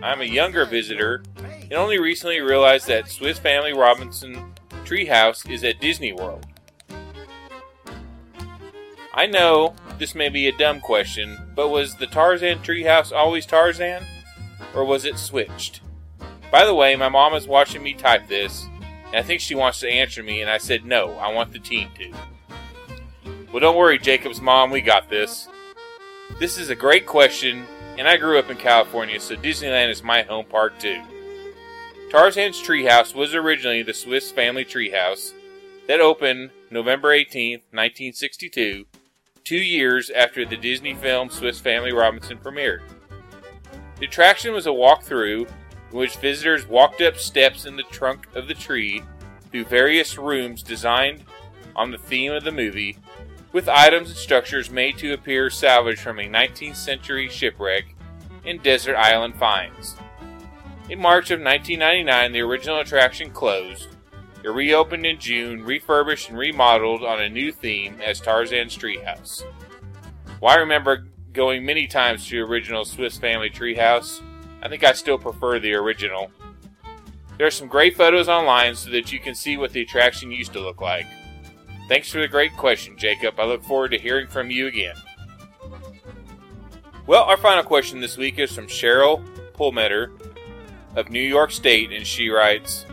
I'm 0.03 0.21
a 0.21 0.25
younger 0.25 0.65
visitor 0.65 1.23
and 1.37 1.75
only 1.75 1.99
recently 1.99 2.41
realized 2.41 2.87
that 2.89 3.11
Swiss 3.11 3.39
Family 3.39 3.73
Robinson 3.73 4.55
Treehouse 4.85 5.49
is 5.49 5.63
at 5.63 5.81
Disney 5.81 6.13
World. 6.13 6.47
I 9.15 9.27
know 9.27 9.75
this 9.99 10.15
may 10.15 10.31
be 10.31 10.49
a 10.49 10.57
dumb 10.57 10.81
question, 10.81 11.39
but 11.55 11.69
was 11.69 11.95
the 11.95 12.07
Tarzan 12.07 12.61
treehouse 12.61 13.13
always 13.13 13.45
Tarzan? 13.45 14.05
Or 14.75 14.87
was 14.87 15.05
it 15.05 15.19
switched? 15.19 15.83
By 16.51 16.65
the 16.65 16.75
way, 16.75 16.97
my 16.97 17.11
mom 17.11 17.35
is 17.35 17.47
watching 17.47 17.83
me 17.83 17.93
type 17.93 18.27
this, 18.27 18.67
and 19.07 19.17
I 19.17 19.23
think 19.23 19.41
she 19.41 19.55
wants 19.55 19.81
to 19.81 19.89
answer 19.89 20.23
me, 20.23 20.41
and 20.41 20.51
I 20.51 20.57
said 20.57 20.87
no, 20.87 21.13
I 21.19 21.31
want 21.33 21.53
the 21.53 21.59
team 21.59 21.91
to. 21.99 22.13
Well, 23.53 23.61
don't 23.61 23.77
worry, 23.77 23.99
Jacob's 23.99 24.41
mom, 24.41 24.71
we 24.71 24.81
got 24.81 25.11
this. 25.11 25.47
This 26.39 26.57
is 26.57 26.71
a 26.71 26.75
great 26.75 27.05
question, 27.05 27.67
and 27.99 28.09
I 28.09 28.17
grew 28.17 28.39
up 28.39 28.51
in 28.51 28.57
California, 28.57 29.21
so 29.21 29.37
Disneyland 29.37 29.91
is 29.91 30.03
my 30.03 30.23
home 30.23 30.47
park 30.47 30.79
too. 30.79 31.03
Tarzan's 32.11 32.63
Treehouse 32.63 33.15
was 33.15 33.35
originally 33.35 33.83
the 33.83 33.93
Swiss 33.93 34.33
Family 34.33 34.65
Treehouse 34.65 35.35
that 35.87 36.01
opened 36.01 36.51
November 36.71 37.13
18, 37.13 37.59
1962, 37.71 38.87
two 39.45 39.57
years 39.57 40.09
after 40.09 40.47
the 40.47 40.57
Disney 40.57 40.95
film 40.95 41.29
Swiss 41.29 41.61
Family 41.61 41.93
Robinson 41.93 42.39
premiered. 42.39 42.81
The 43.99 44.07
attraction 44.07 44.55
was 44.55 44.67
a 44.67 44.71
walkthrough 44.71 45.47
in 45.91 45.99
which 45.99 46.17
visitors 46.17 46.67
walked 46.67 47.03
up 47.03 47.19
steps 47.19 47.67
in 47.67 47.77
the 47.77 47.83
trunk 47.83 48.29
of 48.35 48.49
the 48.49 48.55
tree 48.55 49.03
through 49.51 49.67
various 49.67 50.17
rooms 50.17 50.63
designed 50.63 51.25
on 51.77 51.91
the 51.91 51.99
theme 51.99 52.33
of 52.33 52.45
the 52.45 52.51
movie, 52.51 52.97
with 53.53 53.69
items 53.69 54.09
and 54.09 54.17
structures 54.17 54.71
made 54.71 54.99
to 54.99 55.13
appear 55.13 55.51
salvaged 55.51 56.01
from 56.01 56.19
a 56.19 56.29
19th 56.29 56.77
century 56.77 57.29
shipwreck 57.29 57.95
and 58.45 58.63
desert 58.63 58.97
island 58.97 59.35
finds. 59.37 59.97
In 60.89 60.99
March 60.99 61.31
of 61.31 61.41
1999, 61.41 62.33
the 62.33 62.41
original 62.41 62.81
attraction 62.81 63.31
closed. 63.31 63.89
It 64.43 64.49
reopened 64.49 65.07
in 65.07 65.21
June, 65.21 65.63
refurbished 65.63 66.29
and 66.29 66.39
remodeled 66.39 67.05
on 67.05 67.23
a 67.23 67.29
new 67.29 67.53
theme 67.53 68.01
as 68.05 68.21
Tarzan's 68.21 68.77
Treehouse. 68.77 69.45
While 70.41 70.57
I 70.57 70.61
remember 70.61 71.07
going 71.33 71.65
many 71.65 71.87
times 71.87 72.27
to 72.27 72.37
the 72.37 72.43
original 72.43 72.85
Swiss 72.85 73.17
Family 73.17 73.49
Treehouse, 73.49 74.21
I 74.61 74.69
think 74.69 74.83
I 74.83 74.93
still 74.93 75.19
prefer 75.19 75.61
the 75.61 75.75
original. 75.75 76.31
There 77.39 77.47
are 77.47 77.53
some 77.53 77.69
great 77.69 77.97
photos 77.97 78.29
online 78.29 78.75
so 78.75 78.91
that 78.91 79.13
you 79.13 79.21
can 79.21 79.35
see 79.35 79.57
what 79.57 79.73
the 79.73 79.83
attraction 79.83 80.31
used 80.31 80.53
to 80.55 80.61
look 80.61 80.81
like. 80.81 81.07
Thanks 81.89 82.11
for 82.11 82.21
the 82.21 82.29
great 82.29 82.57
question, 82.57 82.97
Jacob. 82.97 83.39
I 83.39 83.45
look 83.45 83.63
forward 83.65 83.91
to 83.91 83.99
hearing 83.99 84.27
from 84.27 84.51
you 84.51 84.67
again. 84.67 84.97
Well, 87.07 87.25
our 87.25 87.37
final 87.37 87.65
question 87.65 88.01
this 88.01 88.17
week 88.17 88.39
is 88.39 88.55
from 88.55 88.67
Cheryl 88.67 89.25
Pulmeter 89.55 90.11
of 90.97 91.11
New 91.11 91.21
York 91.21 91.51
State, 91.51 91.93
and 91.93 92.07
she 92.07 92.29
writes 92.29 92.87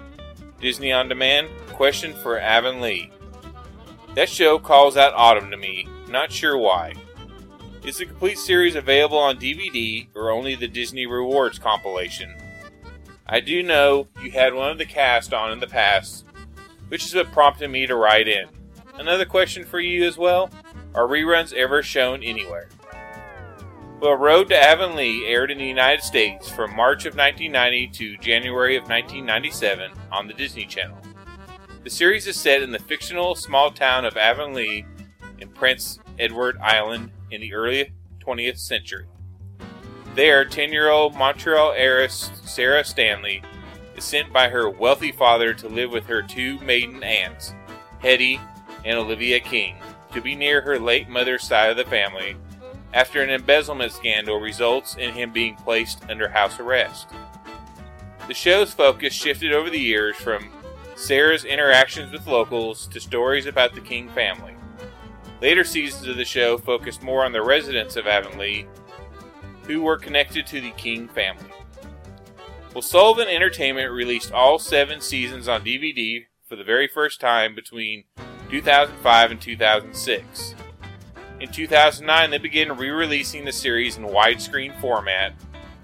Disney 0.59 0.91
On 0.91 1.07
Demand 1.07 1.47
question 1.71 2.13
for 2.13 2.39
Avonlea. 2.39 3.11
That 4.15 4.27
show 4.27 4.57
calls 4.59 4.97
out 4.97 5.13
autumn 5.13 5.51
to 5.51 5.57
me, 5.57 5.87
not 6.09 6.31
sure 6.31 6.57
why. 6.57 6.95
Is 7.85 7.97
the 7.97 8.05
complete 8.05 8.37
series 8.37 8.75
available 8.75 9.17
on 9.17 9.39
DVD 9.39 10.07
or 10.15 10.31
only 10.31 10.55
the 10.55 10.67
Disney 10.67 11.05
Rewards 11.05 11.59
compilation? 11.59 12.33
I 13.27 13.39
do 13.39 13.63
know 13.63 14.07
you 14.21 14.31
had 14.31 14.53
one 14.53 14.71
of 14.71 14.77
the 14.77 14.85
cast 14.85 15.33
on 15.33 15.51
in 15.51 15.59
the 15.59 15.67
past, 15.67 16.25
which 16.89 17.05
is 17.05 17.15
what 17.15 17.31
prompted 17.31 17.69
me 17.69 17.85
to 17.85 17.95
write 17.95 18.27
in. 18.27 18.47
Another 18.99 19.23
question 19.23 19.63
for 19.63 19.79
you 19.79 20.05
as 20.05 20.17
well 20.17 20.51
Are 20.93 21.07
reruns 21.07 21.53
ever 21.53 21.81
shown 21.81 22.21
anywhere? 22.21 22.67
Well, 24.01 24.15
Road 24.15 24.49
to 24.49 24.55
Avonlea 24.55 25.25
aired 25.25 25.51
in 25.51 25.57
the 25.57 25.65
United 25.65 26.03
States 26.03 26.49
from 26.49 26.75
March 26.75 27.05
of 27.05 27.15
1990 27.15 27.87
to 27.87 28.17
January 28.17 28.75
of 28.75 28.83
1997 28.83 29.91
on 30.11 30.27
the 30.27 30.33
Disney 30.33 30.65
Channel. 30.65 30.97
The 31.83 31.89
series 31.89 32.27
is 32.27 32.35
set 32.35 32.61
in 32.61 32.71
the 32.71 32.79
fictional 32.79 33.35
small 33.35 33.71
town 33.71 34.03
of 34.03 34.17
Avonlea 34.17 34.85
in 35.39 35.47
Prince 35.49 35.99
Edward 36.17 36.57
Island 36.61 37.11
in 37.31 37.39
the 37.39 37.53
early 37.53 37.91
20th 38.25 38.57
century. 38.57 39.05
There, 40.13 40.43
10 40.43 40.73
year 40.73 40.89
old 40.89 41.15
Montreal 41.15 41.73
heiress 41.73 42.31
Sarah 42.43 42.83
Stanley 42.83 43.43
is 43.95 44.03
sent 44.03 44.33
by 44.33 44.49
her 44.49 44.69
wealthy 44.69 45.13
father 45.13 45.53
to 45.53 45.69
live 45.69 45.91
with 45.91 46.05
her 46.05 46.21
two 46.21 46.59
maiden 46.59 47.01
aunts, 47.01 47.53
Hetty 47.99 48.39
and 48.85 48.97
Olivia 48.97 49.39
King, 49.39 49.77
to 50.13 50.21
be 50.21 50.35
near 50.35 50.61
her 50.61 50.79
late 50.79 51.09
mother's 51.09 51.43
side 51.43 51.69
of 51.69 51.77
the 51.77 51.85
family 51.85 52.35
after 52.93 53.21
an 53.21 53.29
embezzlement 53.29 53.91
scandal 53.91 54.39
results 54.39 54.95
in 54.95 55.13
him 55.13 55.31
being 55.31 55.55
placed 55.55 56.03
under 56.09 56.27
house 56.27 56.59
arrest. 56.59 57.07
The 58.27 58.33
show's 58.33 58.73
focus 58.73 59.13
shifted 59.13 59.53
over 59.53 59.69
the 59.69 59.79
years 59.79 60.15
from 60.15 60.49
Sarah's 60.95 61.45
interactions 61.45 62.11
with 62.11 62.27
locals 62.27 62.87
to 62.87 62.99
stories 62.99 63.45
about 63.45 63.73
the 63.73 63.81
King 63.81 64.09
family. 64.09 64.53
Later 65.41 65.63
seasons 65.63 66.07
of 66.07 66.17
the 66.17 66.25
show 66.25 66.57
focused 66.57 67.01
more 67.01 67.23
on 67.23 67.31
the 67.31 67.41
residents 67.41 67.95
of 67.95 68.07
Avonlea 68.07 68.67
who 69.63 69.83
were 69.83 69.97
connected 69.97 70.47
to 70.47 70.59
the 70.59 70.71
King 70.71 71.07
family. 71.07 71.51
Well, 72.73 72.81
Sullivan 72.81 73.27
Entertainment 73.27 73.91
released 73.91 74.31
all 74.31 74.59
seven 74.59 74.99
seasons 74.99 75.47
on 75.47 75.63
DVD 75.63 76.25
for 76.47 76.55
the 76.55 76.63
very 76.63 76.87
first 76.87 77.21
time 77.21 77.55
between 77.55 78.03
2005 78.49 79.31
and 79.31 79.41
2006. 79.41 80.55
In 81.39 81.49
2009, 81.49 82.29
they 82.29 82.37
began 82.37 82.77
re 82.77 82.89
releasing 82.89 83.45
the 83.45 83.51
series 83.51 83.97
in 83.97 84.03
widescreen 84.03 84.79
format, 84.81 85.33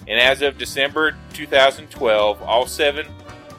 and 0.08 0.20
as 0.20 0.42
of 0.42 0.58
December 0.58 1.16
2012, 1.34 2.42
all 2.42 2.66
seven 2.66 3.08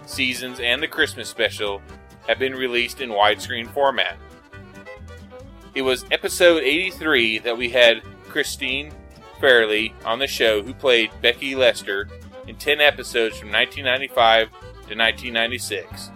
seasons 0.04 0.60
and 0.60 0.82
the 0.82 0.88
Christmas 0.88 1.28
special 1.28 1.80
have 2.28 2.38
been 2.38 2.54
released 2.54 3.00
in 3.00 3.10
widescreen 3.10 3.72
format. 3.72 4.16
It 5.74 5.82
was 5.82 6.04
episode 6.10 6.62
83 6.62 7.40
that 7.40 7.56
we 7.56 7.70
had 7.70 8.02
Christine 8.28 8.92
Fairlie 9.40 9.94
on 10.04 10.18
the 10.18 10.26
show, 10.26 10.62
who 10.62 10.74
played 10.74 11.10
Becky 11.20 11.54
Lester 11.54 12.08
in 12.46 12.56
10 12.56 12.80
episodes 12.80 13.38
from 13.38 13.50
1995 13.50 14.48
to 14.50 14.96
1996. 14.96 16.10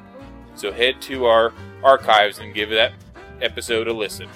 So 0.54 0.72
head 0.72 1.00
to 1.02 1.26
our 1.26 1.52
archives 1.82 2.38
and 2.38 2.54
give 2.54 2.70
that 2.70 2.92
episode 3.40 3.88
a 3.88 3.92
listen. 3.92 4.28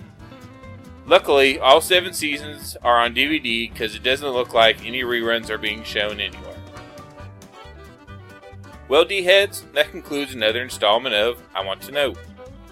Luckily, 1.07 1.59
all 1.59 1.80
seven 1.80 2.14
seasons 2.14 2.76
are 2.82 2.99
on 2.99 3.14
DVD 3.14 3.70
because 3.70 3.95
it 3.95 4.03
doesn't 4.03 4.28
look 4.30 4.55
like 4.55 4.84
any 4.84 5.03
reruns 5.03 5.51
are 5.51 5.59
being 5.59 5.82
shown 5.82 6.20
anywhere. 6.20 6.57
Well, 8.88 9.05
D 9.05 9.22
heads, 9.22 9.64
that 9.74 9.90
concludes 9.90 10.34
another 10.34 10.62
installment 10.62 11.14
of 11.14 11.42
I 11.55 11.64
Want 11.64 11.82
to 11.82 11.92
Know. 11.92 12.14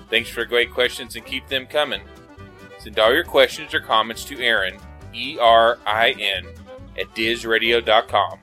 Thanks 0.09 0.29
for 0.29 0.45
great 0.45 0.71
questions 0.71 1.17
and 1.17 1.25
keep 1.25 1.49
them 1.49 1.67
coming. 1.67 2.03
Send 2.79 2.99
all 2.99 3.15
your 3.15 3.25
questions 3.25 3.73
or 3.75 3.81
comments 3.81 4.25
to 4.27 4.39
Erin, 4.39 4.79
E 5.15 5.39
R 5.39 5.79
I 5.87 6.11
N, 6.11 6.47
at 6.99 7.15
DizRadio.com. 7.15 8.39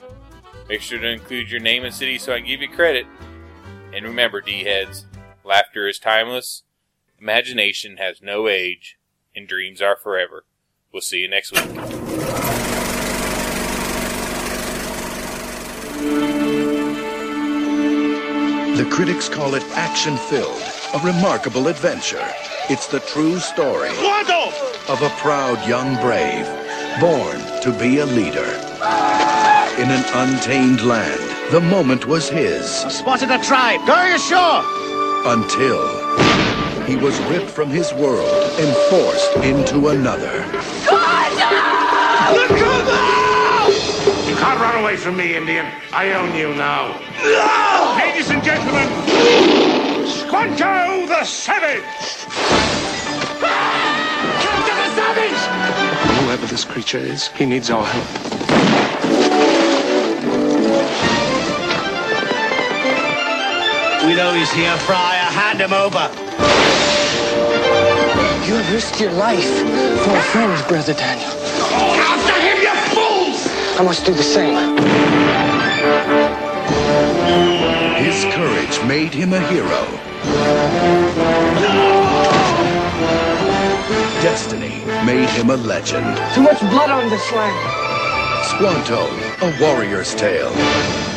Make 0.67 0.81
sure 0.81 0.99
to 0.99 1.09
include 1.09 1.51
your 1.51 1.59
name 1.61 1.83
and 1.83 1.93
city 1.93 2.17
so 2.17 2.33
I 2.33 2.39
can 2.39 2.47
give 2.47 2.61
you 2.61 2.69
credit. 2.69 3.05
And 3.93 4.05
remember, 4.05 4.39
D 4.39 4.63
heads, 4.63 5.05
laughter 5.49 5.87
is 5.87 5.97
timeless, 5.97 6.61
imagination 7.19 7.97
has 7.97 8.21
no 8.21 8.47
age, 8.47 8.99
and 9.35 9.47
dreams 9.47 9.81
are 9.81 9.95
forever. 9.95 10.45
We'll 10.93 11.01
see 11.01 11.21
you 11.21 11.27
next 11.27 11.51
week. 11.51 11.65
The 18.77 18.87
critics 18.91 19.27
call 19.27 19.55
it 19.55 19.63
action 19.71 20.15
filled, 20.17 20.61
a 20.93 20.99
remarkable 21.03 21.67
adventure. 21.67 22.25
It's 22.69 22.85
the 22.85 22.99
true 22.99 23.39
story 23.39 23.89
of 23.89 25.01
a 25.01 25.09
proud 25.17 25.67
young 25.67 25.95
brave, 25.95 26.45
born 27.01 27.39
to 27.63 27.75
be 27.79 27.97
a 27.97 28.05
leader. 28.05 28.45
In 29.81 29.89
an 29.89 30.05
untamed 30.13 30.81
land, 30.81 31.51
the 31.51 31.61
moment 31.61 32.05
was 32.05 32.29
his. 32.29 32.83
I 32.85 32.89
Spotted 32.89 33.31
a 33.31 33.41
tribe. 33.43 33.85
Go 33.87 34.15
ashore. 34.15 34.88
Until 35.25 35.85
he 36.85 36.95
was 36.95 37.19
ripped 37.23 37.49
from 37.49 37.69
his 37.69 37.93
world 37.93 38.43
and 38.57 38.75
forced 38.89 39.35
into 39.37 39.89
another. 39.89 40.45
You 44.25 44.35
can't 44.35 44.59
run 44.59 44.81
away 44.81 44.95
from 44.95 45.17
me, 45.17 45.35
Indian. 45.35 45.67
I 45.91 46.13
own 46.13 46.33
you 46.35 46.55
now. 46.55 46.97
No! 47.21 47.95
Ladies 47.99 48.29
and 48.29 48.41
gentlemen, 48.41 48.87
Squanto 50.07 51.05
the 51.05 51.23
Savage! 51.25 51.83
Captain 54.39 54.75
the 54.77 54.95
Savage! 54.95 56.23
Whoever 56.23 56.45
this 56.47 56.63
creature 56.63 56.97
is, 56.97 57.27
he 57.27 57.45
needs 57.45 57.69
our 57.69 57.85
help. 57.85 58.68
We 64.09 64.15
know 64.15 64.33
he's 64.33 64.51
here, 64.51 64.75
Friar. 64.77 65.29
Hand 65.29 65.61
him 65.61 65.71
over. 65.71 66.09
You 68.43 68.55
have 68.55 68.73
risked 68.73 68.99
your 68.99 69.11
life 69.11 69.45
for 70.03 70.17
a 70.17 70.21
friend, 70.33 70.67
Brother 70.67 70.95
Daniel. 70.95 71.29
After 71.29 72.33
him, 72.41 72.57
you 72.57 72.73
fools! 72.89 73.47
I 73.79 73.83
must 73.83 74.07
do 74.07 74.13
the 74.15 74.23
same. 74.23 74.77
His 78.03 78.25
courage 78.33 78.83
made 78.87 79.13
him 79.13 79.31
a 79.33 79.41
hero. 79.41 79.85
Destiny 84.23 84.83
made 85.05 85.29
him 85.29 85.51
a 85.51 85.57
legend. 85.57 86.17
Too 86.33 86.41
much 86.41 86.59
blood 86.61 86.89
on 86.89 87.11
this 87.11 87.31
land. 87.31 88.47
Squanto, 88.47 89.05
a 89.45 89.61
warrior's 89.61 90.15
tale. 90.15 91.08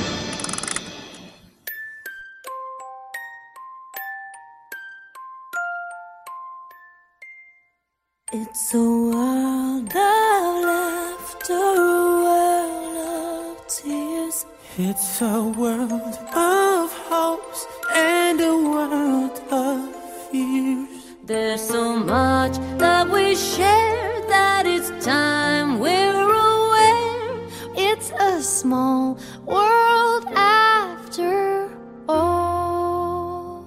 It's 8.54 8.74
a 8.74 8.78
world 8.78 9.88
of 9.88 10.64
laughter, 10.68 11.54
a 11.54 11.88
world 12.22 13.56
of 13.56 13.66
tears. 13.66 14.44
It's 14.76 15.22
a 15.22 15.42
world 15.56 16.18
of 16.34 16.92
hopes 17.08 17.66
and 17.94 18.38
a 18.42 18.54
world 18.54 19.40
of 19.50 19.96
fears. 20.30 20.88
There's 21.24 21.66
so 21.66 21.96
much 21.96 22.58
that 22.76 23.08
we 23.08 23.36
share 23.36 24.20
that 24.28 24.66
it's 24.66 24.90
time 25.02 25.78
we're 25.80 26.12
aware. 26.12 27.48
It's 27.74 28.10
a 28.20 28.42
small 28.42 29.18
world 29.46 30.26
after 30.36 31.70
all. 32.06 33.66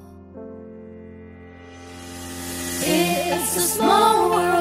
It's 2.87 3.57
a 3.57 3.61
small 3.61 4.29
world 4.29 4.54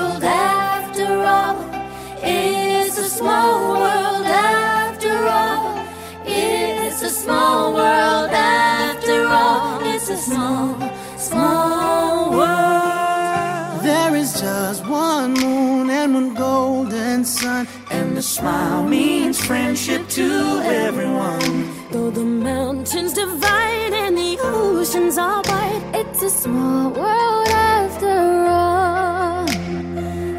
small 3.19 3.75
world 3.81 4.27
after 4.27 5.15
all. 5.39 5.79
It's 6.27 7.01
a 7.03 7.11
small 7.11 7.73
world 7.73 8.31
after 8.31 9.27
all. 9.27 9.81
It's 9.83 10.09
a 10.11 10.17
small, 10.17 10.75
small 11.17 12.31
world. 12.33 13.83
There 13.83 14.17
is 14.17 14.41
just 14.41 14.81
one 14.89 15.35
moon 15.35 15.91
and 15.91 16.15
one 16.15 16.35
golden 16.35 17.25
sun, 17.25 17.69
and 17.91 18.17
the 18.17 18.23
smile 18.23 18.83
means 18.83 19.39
friendship 19.45 20.09
to 20.19 20.29
everyone. 20.65 21.71
Though 21.93 22.11
the 22.11 22.25
mountains 22.25 23.13
divide 23.13 23.93
and 24.05 24.19
the 24.19 24.39
oceans 24.41 25.19
are 25.19 25.43
wide, 25.51 25.83
it's 25.95 26.23
a 26.23 26.31
small 26.31 26.91
world 26.91 27.49
after 27.49 28.17
all. 28.49 29.47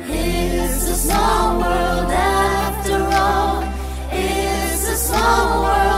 It's 0.10 0.90
a 0.96 0.98
small 1.08 1.60
world 1.62 2.25
Small 5.26 5.64
world 5.64 5.95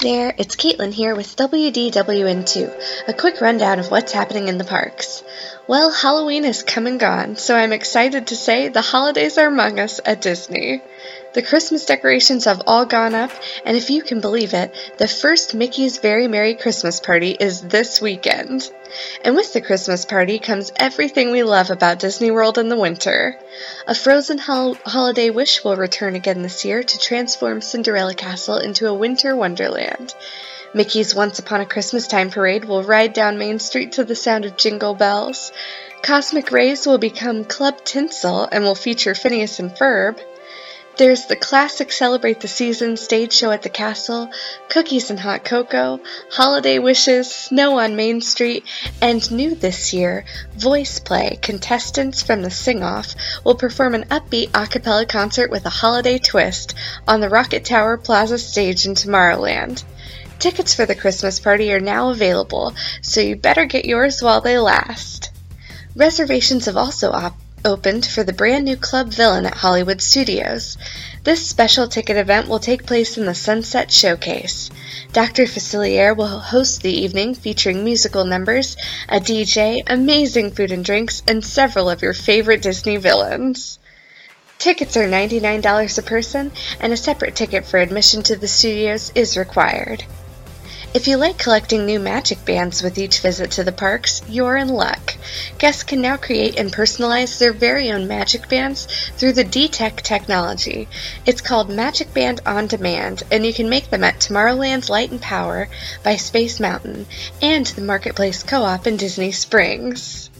There, 0.00 0.32
it's 0.38 0.54
Caitlin 0.54 0.92
here 0.92 1.16
with 1.16 1.34
WDWN2, 1.34 3.08
a 3.08 3.12
quick 3.14 3.40
rundown 3.40 3.80
of 3.80 3.90
what's 3.90 4.12
happening 4.12 4.46
in 4.46 4.56
the 4.56 4.62
parks. 4.62 5.24
Well, 5.66 5.90
Halloween 5.90 6.44
has 6.44 6.62
come 6.62 6.86
and 6.86 7.00
gone, 7.00 7.34
so 7.34 7.56
I'm 7.56 7.72
excited 7.72 8.28
to 8.28 8.36
say 8.36 8.68
the 8.68 8.80
holidays 8.80 9.38
are 9.38 9.48
among 9.48 9.80
us 9.80 10.00
at 10.04 10.20
Disney. 10.20 10.82
The 11.34 11.42
Christmas 11.42 11.84
decorations 11.84 12.46
have 12.46 12.62
all 12.66 12.86
gone 12.86 13.14
up, 13.14 13.30
and 13.66 13.76
if 13.76 13.90
you 13.90 14.02
can 14.02 14.20
believe 14.20 14.54
it, 14.54 14.74
the 14.96 15.06
first 15.06 15.54
Mickey's 15.54 15.98
Very 15.98 16.26
Merry 16.26 16.54
Christmas 16.54 17.00
Party 17.00 17.36
is 17.38 17.60
this 17.60 18.00
weekend. 18.00 18.70
And 19.22 19.36
with 19.36 19.52
the 19.52 19.60
Christmas 19.60 20.06
party 20.06 20.38
comes 20.38 20.72
everything 20.76 21.30
we 21.30 21.42
love 21.42 21.70
about 21.70 21.98
Disney 21.98 22.30
World 22.30 22.56
in 22.56 22.70
the 22.70 22.78
winter. 22.78 23.38
A 23.86 23.94
Frozen 23.94 24.38
hol- 24.38 24.78
Holiday 24.86 25.28
Wish 25.28 25.62
will 25.62 25.76
return 25.76 26.14
again 26.14 26.40
this 26.40 26.64
year 26.64 26.82
to 26.82 26.98
transform 26.98 27.60
Cinderella 27.60 28.14
Castle 28.14 28.56
into 28.56 28.88
a 28.88 28.94
winter 28.94 29.36
wonderland. 29.36 30.14
Mickey's 30.72 31.14
Once 31.14 31.38
Upon 31.38 31.60
a 31.60 31.66
Christmas 31.66 32.06
Time 32.06 32.30
parade 32.30 32.64
will 32.64 32.82
ride 32.82 33.12
down 33.12 33.36
Main 33.36 33.58
Street 33.58 33.92
to 33.92 34.04
the 34.04 34.14
sound 34.14 34.46
of 34.46 34.56
jingle 34.56 34.94
bells. 34.94 35.52
Cosmic 36.02 36.52
Rays 36.52 36.86
will 36.86 36.98
become 36.98 37.44
Club 37.44 37.84
Tinsel 37.84 38.48
and 38.50 38.64
will 38.64 38.74
feature 38.74 39.14
Phineas 39.14 39.58
and 39.58 39.70
Ferb. 39.70 40.18
There's 40.98 41.26
the 41.26 41.36
classic 41.36 41.92
Celebrate 41.92 42.40
the 42.40 42.48
Season 42.48 42.96
stage 42.96 43.32
show 43.32 43.52
at 43.52 43.62
the 43.62 43.68
castle, 43.68 44.32
cookies 44.68 45.10
and 45.10 45.20
hot 45.20 45.44
cocoa, 45.44 46.00
holiday 46.28 46.80
wishes, 46.80 47.30
snow 47.30 47.78
on 47.78 47.94
Main 47.94 48.20
Street, 48.20 48.64
and 49.00 49.30
new 49.30 49.54
this 49.54 49.94
year, 49.94 50.24
VoicePlay. 50.56 51.40
Contestants 51.40 52.22
from 52.22 52.42
the 52.42 52.50
Sing 52.50 52.82
Off 52.82 53.14
will 53.44 53.54
perform 53.54 53.94
an 53.94 54.06
upbeat 54.06 54.50
a 54.54 54.66
cappella 54.66 55.06
concert 55.06 55.52
with 55.52 55.64
a 55.66 55.70
holiday 55.70 56.18
twist 56.18 56.74
on 57.06 57.20
the 57.20 57.28
Rocket 57.28 57.64
Tower 57.64 57.96
Plaza 57.96 58.36
stage 58.36 58.84
in 58.84 58.96
Tomorrowland. 58.96 59.84
Tickets 60.40 60.74
for 60.74 60.84
the 60.84 60.96
Christmas 60.96 61.38
party 61.38 61.72
are 61.72 61.78
now 61.78 62.10
available, 62.10 62.74
so 63.02 63.20
you 63.20 63.36
better 63.36 63.66
get 63.66 63.84
yours 63.84 64.20
while 64.20 64.40
they 64.40 64.58
last. 64.58 65.30
Reservations 65.94 66.66
have 66.66 66.76
also 66.76 67.12
op- 67.12 67.38
opened 67.64 68.06
for 68.06 68.24
the 68.24 68.32
brand 68.32 68.64
new 68.64 68.76
Club 68.76 69.08
Villain 69.08 69.46
at 69.46 69.54
Hollywood 69.54 70.00
Studios. 70.00 70.76
This 71.24 71.46
special 71.46 71.88
ticket 71.88 72.16
event 72.16 72.48
will 72.48 72.58
take 72.58 72.86
place 72.86 73.18
in 73.18 73.26
the 73.26 73.34
Sunset 73.34 73.90
Showcase. 73.90 74.70
Dr. 75.12 75.44
Facilier 75.44 76.16
will 76.16 76.38
host 76.38 76.82
the 76.82 76.92
evening 76.92 77.34
featuring 77.34 77.84
musical 77.84 78.24
numbers, 78.24 78.76
a 79.08 79.20
DJ, 79.20 79.82
amazing 79.86 80.52
food 80.52 80.72
and 80.72 80.84
drinks, 80.84 81.22
and 81.26 81.44
several 81.44 81.90
of 81.90 82.02
your 82.02 82.14
favorite 82.14 82.62
Disney 82.62 82.96
villains. 82.96 83.78
Tickets 84.58 84.96
are 84.96 85.08
$99 85.08 85.98
a 85.98 86.02
person, 86.02 86.52
and 86.80 86.92
a 86.92 86.96
separate 86.96 87.36
ticket 87.36 87.64
for 87.64 87.78
admission 87.78 88.22
to 88.24 88.36
the 88.36 88.48
studios 88.48 89.12
is 89.14 89.36
required. 89.36 90.04
If 90.94 91.06
you 91.06 91.18
like 91.18 91.36
collecting 91.36 91.84
new 91.84 92.00
magic 92.00 92.46
bands 92.46 92.82
with 92.82 92.96
each 92.96 93.20
visit 93.20 93.50
to 93.52 93.62
the 93.62 93.72
parks, 93.72 94.22
you're 94.26 94.56
in 94.56 94.68
luck. 94.68 95.16
Guests 95.58 95.82
can 95.82 96.00
now 96.00 96.16
create 96.16 96.58
and 96.58 96.72
personalize 96.72 97.38
their 97.38 97.52
very 97.52 97.92
own 97.92 98.08
magic 98.08 98.48
bands 98.48 98.88
through 99.18 99.34
the 99.34 99.44
D-Tech 99.44 100.00
technology. 100.00 100.88
It's 101.26 101.42
called 101.42 101.68
Magic 101.68 102.14
Band 102.14 102.40
on 102.46 102.68
Demand, 102.68 103.22
and 103.30 103.44
you 103.44 103.52
can 103.52 103.68
make 103.68 103.90
them 103.90 104.02
at 104.02 104.18
Tomorrowland's 104.18 104.88
Light 104.88 105.10
and 105.10 105.20
Power 105.20 105.68
by 106.02 106.16
Space 106.16 106.58
Mountain 106.58 107.04
and 107.42 107.66
the 107.66 107.82
Marketplace 107.82 108.42
Co-op 108.42 108.86
in 108.86 108.96
Disney 108.96 109.30
Springs. 109.30 110.30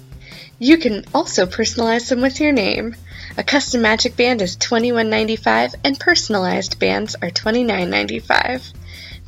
You 0.59 0.79
can 0.79 1.05
also 1.13 1.45
personalize 1.45 2.09
them 2.09 2.23
with 2.23 2.41
your 2.41 2.53
name. 2.53 2.97
A 3.37 3.45
custom 3.45 3.83
magic 3.83 4.17
band 4.17 4.41
is 4.41 4.57
$21.95 4.57 5.75
and 5.85 6.01
personalized 6.01 6.79
bands 6.79 7.17
are 7.17 7.29
$29.95. 7.29 8.73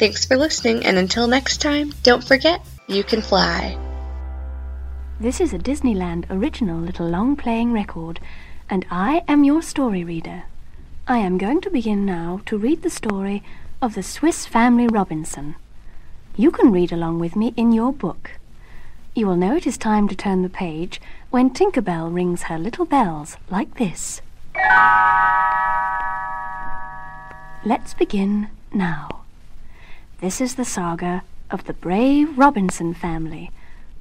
Thanks 0.00 0.24
for 0.24 0.38
listening, 0.38 0.86
and 0.86 0.96
until 0.96 1.26
next 1.26 1.58
time, 1.58 1.92
don't 2.02 2.24
forget, 2.24 2.64
you 2.86 3.04
can 3.04 3.20
fly. 3.20 3.76
This 5.20 5.42
is 5.42 5.52
a 5.52 5.58
Disneyland 5.58 6.24
original 6.30 6.80
little 6.80 7.06
long 7.06 7.36
playing 7.36 7.74
record, 7.74 8.18
and 8.70 8.86
I 8.90 9.22
am 9.28 9.44
your 9.44 9.60
story 9.60 10.02
reader. 10.02 10.44
I 11.06 11.18
am 11.18 11.36
going 11.36 11.60
to 11.60 11.68
begin 11.68 12.06
now 12.06 12.40
to 12.46 12.56
read 12.56 12.80
the 12.80 12.88
story 12.88 13.42
of 13.82 13.94
the 13.94 14.02
Swiss 14.02 14.46
Family 14.46 14.86
Robinson. 14.86 15.56
You 16.34 16.50
can 16.50 16.72
read 16.72 16.92
along 16.92 17.18
with 17.18 17.36
me 17.36 17.52
in 17.58 17.72
your 17.72 17.92
book. 17.92 18.30
You 19.14 19.26
will 19.26 19.36
know 19.36 19.54
it 19.56 19.66
is 19.66 19.76
time 19.76 20.08
to 20.08 20.16
turn 20.16 20.40
the 20.40 20.48
page 20.48 20.98
when 21.28 21.50
Tinker 21.50 21.82
Bell 21.82 22.08
rings 22.08 22.44
her 22.44 22.58
little 22.58 22.86
bells 22.86 23.36
like 23.50 23.74
this. 23.74 24.22
Let's 27.66 27.92
begin 27.92 28.48
now. 28.72 29.20
This 30.20 30.42
is 30.42 30.56
the 30.56 30.66
saga 30.66 31.22
of 31.50 31.64
the 31.64 31.72
brave 31.72 32.36
Robinson 32.36 32.92
family, 32.92 33.50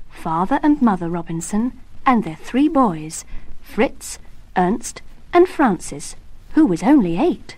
father 0.10 0.60
and 0.62 0.82
mother 0.82 1.08
Robinson, 1.08 1.72
and 2.06 2.26
their 2.26 2.36
three 2.36 2.68
boys, 2.68 3.24
Fritz, 3.62 4.20
Ernst, 4.58 5.02
and 5.32 5.48
Francis, 5.48 6.18
who 6.56 6.66
was 6.66 6.84
only 6.84 7.18
eight. 7.18 7.56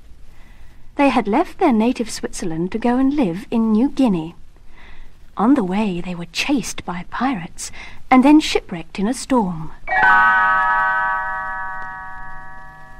They 0.95 1.09
had 1.09 1.27
left 1.27 1.57
their 1.57 1.73
native 1.73 2.11
Switzerland 2.11 2.71
to 2.73 2.77
go 2.77 2.97
and 2.97 3.15
live 3.15 3.47
in 3.49 3.71
New 3.71 3.89
Guinea. 3.89 4.35
On 5.35 5.55
the 5.55 5.63
way, 5.63 5.99
they 5.99 6.13
were 6.13 6.27
chased 6.31 6.85
by 6.85 7.05
pirates 7.09 7.71
and 8.11 8.23
then 8.23 8.39
shipwrecked 8.39 8.99
in 8.99 9.07
a 9.07 9.13
storm. 9.15 9.71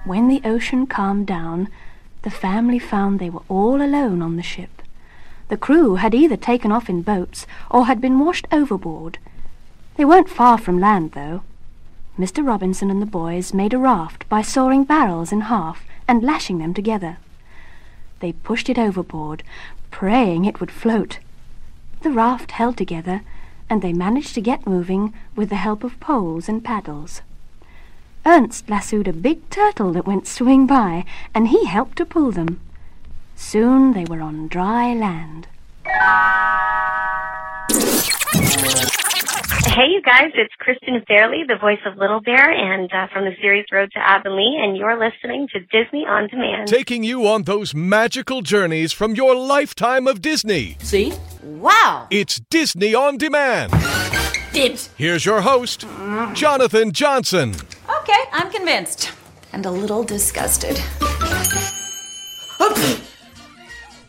When 0.05 0.28
the 0.28 0.41
ocean 0.43 0.88
calmed 0.88 1.28
down, 1.28 1.68
the 2.24 2.32
family 2.32 2.80
found 2.80 3.20
they 3.20 3.30
were 3.30 3.43
all 3.47 3.80
alone 3.80 4.24
on 4.24 4.38
the 4.38 4.41
ship. 4.41 4.81
The 5.52 5.58
crew 5.58 5.95
had 5.95 6.16
either 6.16 6.38
taken 6.38 6.72
off 6.72 6.89
in 6.89 7.02
boats 7.02 7.45
or 7.70 7.88
had 7.88 7.99
been 7.99 8.20
washed 8.20 8.47
overboard. 8.54 9.18
They 9.97 10.06
weren't 10.06 10.30
far 10.30 10.58
from 10.58 10.80
land, 10.80 11.12
though. 11.12 11.43
Mr. 12.18 12.47
Robinson 12.47 12.89
and 12.89 13.02
the 13.02 13.06
boys 13.06 13.54
made 13.54 13.74
a 13.74 13.78
raft 13.78 14.30
by 14.30 14.43
sawing 14.43 14.86
barrels 14.86 15.34
in 15.34 15.41
half 15.41 15.84
and 16.08 16.24
lashing 16.24 16.60
them 16.60 16.74
together. 16.74 17.18
They 18.22 18.32
pushed 18.32 18.70
it 18.70 18.80
overboard, 18.80 19.43
praying 19.89 20.45
it 20.45 20.62
would 20.62 20.72
float. 20.72 21.20
The 21.99 22.12
raft 22.12 22.52
held 22.52 22.78
together, 22.78 23.20
and 23.70 23.82
they 23.82 23.91
managed 23.91 24.34
to 24.36 24.41
get 24.41 24.66
moving 24.66 25.14
with 25.36 25.49
the 25.49 25.58
help 25.58 25.84
of 25.84 25.99
poles 25.99 26.47
and 26.47 26.64
paddles. 26.64 27.22
Ernst 28.26 28.70
lassoed 28.70 29.10
a 29.10 29.12
big 29.12 29.49
turtle 29.49 29.91
that 29.91 30.08
went 30.08 30.28
swimming 30.28 30.66
by, 30.66 31.04
and 31.36 31.49
he 31.49 31.66
helped 31.66 31.97
to 31.97 32.06
pull 32.06 32.32
them. 32.32 32.62
Soon 33.42 33.94
they 33.94 34.06
were 34.06 34.22
on 34.22 34.48
dry 34.48 34.94
land. 34.94 35.48
Hey, 39.66 39.88
you 39.89 40.02
guys, 40.06 40.32
it's 40.36 40.54
Kristen 40.60 41.02
Fairlie, 41.08 41.44
the 41.46 41.58
voice 41.60 41.80
of 41.86 41.98
Little 41.98 42.22
Bear, 42.22 42.52
and 42.52 42.89
uh, 42.94 43.08
from 43.12 43.26
the 43.26 43.32
series 43.42 43.66
Road 43.72 43.92
to 43.94 44.00
Avonlea, 44.00 44.62
and 44.64 44.78
you're 44.78 44.98
listening 44.98 45.48
to 45.54 45.60
Disney 45.60 46.06
On 46.08 46.28
Demand. 46.28 46.68
Taking 46.68 47.04
you 47.04 47.28
on 47.28 47.44
those 47.44 47.74
magical 47.74 48.42
journeys 48.42 48.94
from 48.94 49.16
your 49.16 49.36
lifetime 49.36 50.08
of 50.08 50.22
Disney. 50.22 50.78
See? 50.80 51.12
Wow! 51.44 52.08
It's 52.12 52.39
Disney 52.52 52.94
On 52.94 53.18
Demand. 53.18 53.74
Dibs. 54.54 54.92
Here's 54.98 55.26
your 55.26 55.42
host, 55.42 55.86
Jonathan 56.34 56.92
Johnson. 56.92 57.56
Okay, 58.02 58.24
I'm 58.32 58.52
convinced. 58.52 59.12
And 59.52 59.66
a 59.66 59.72
little 59.72 60.04
disgusted. 60.04 60.80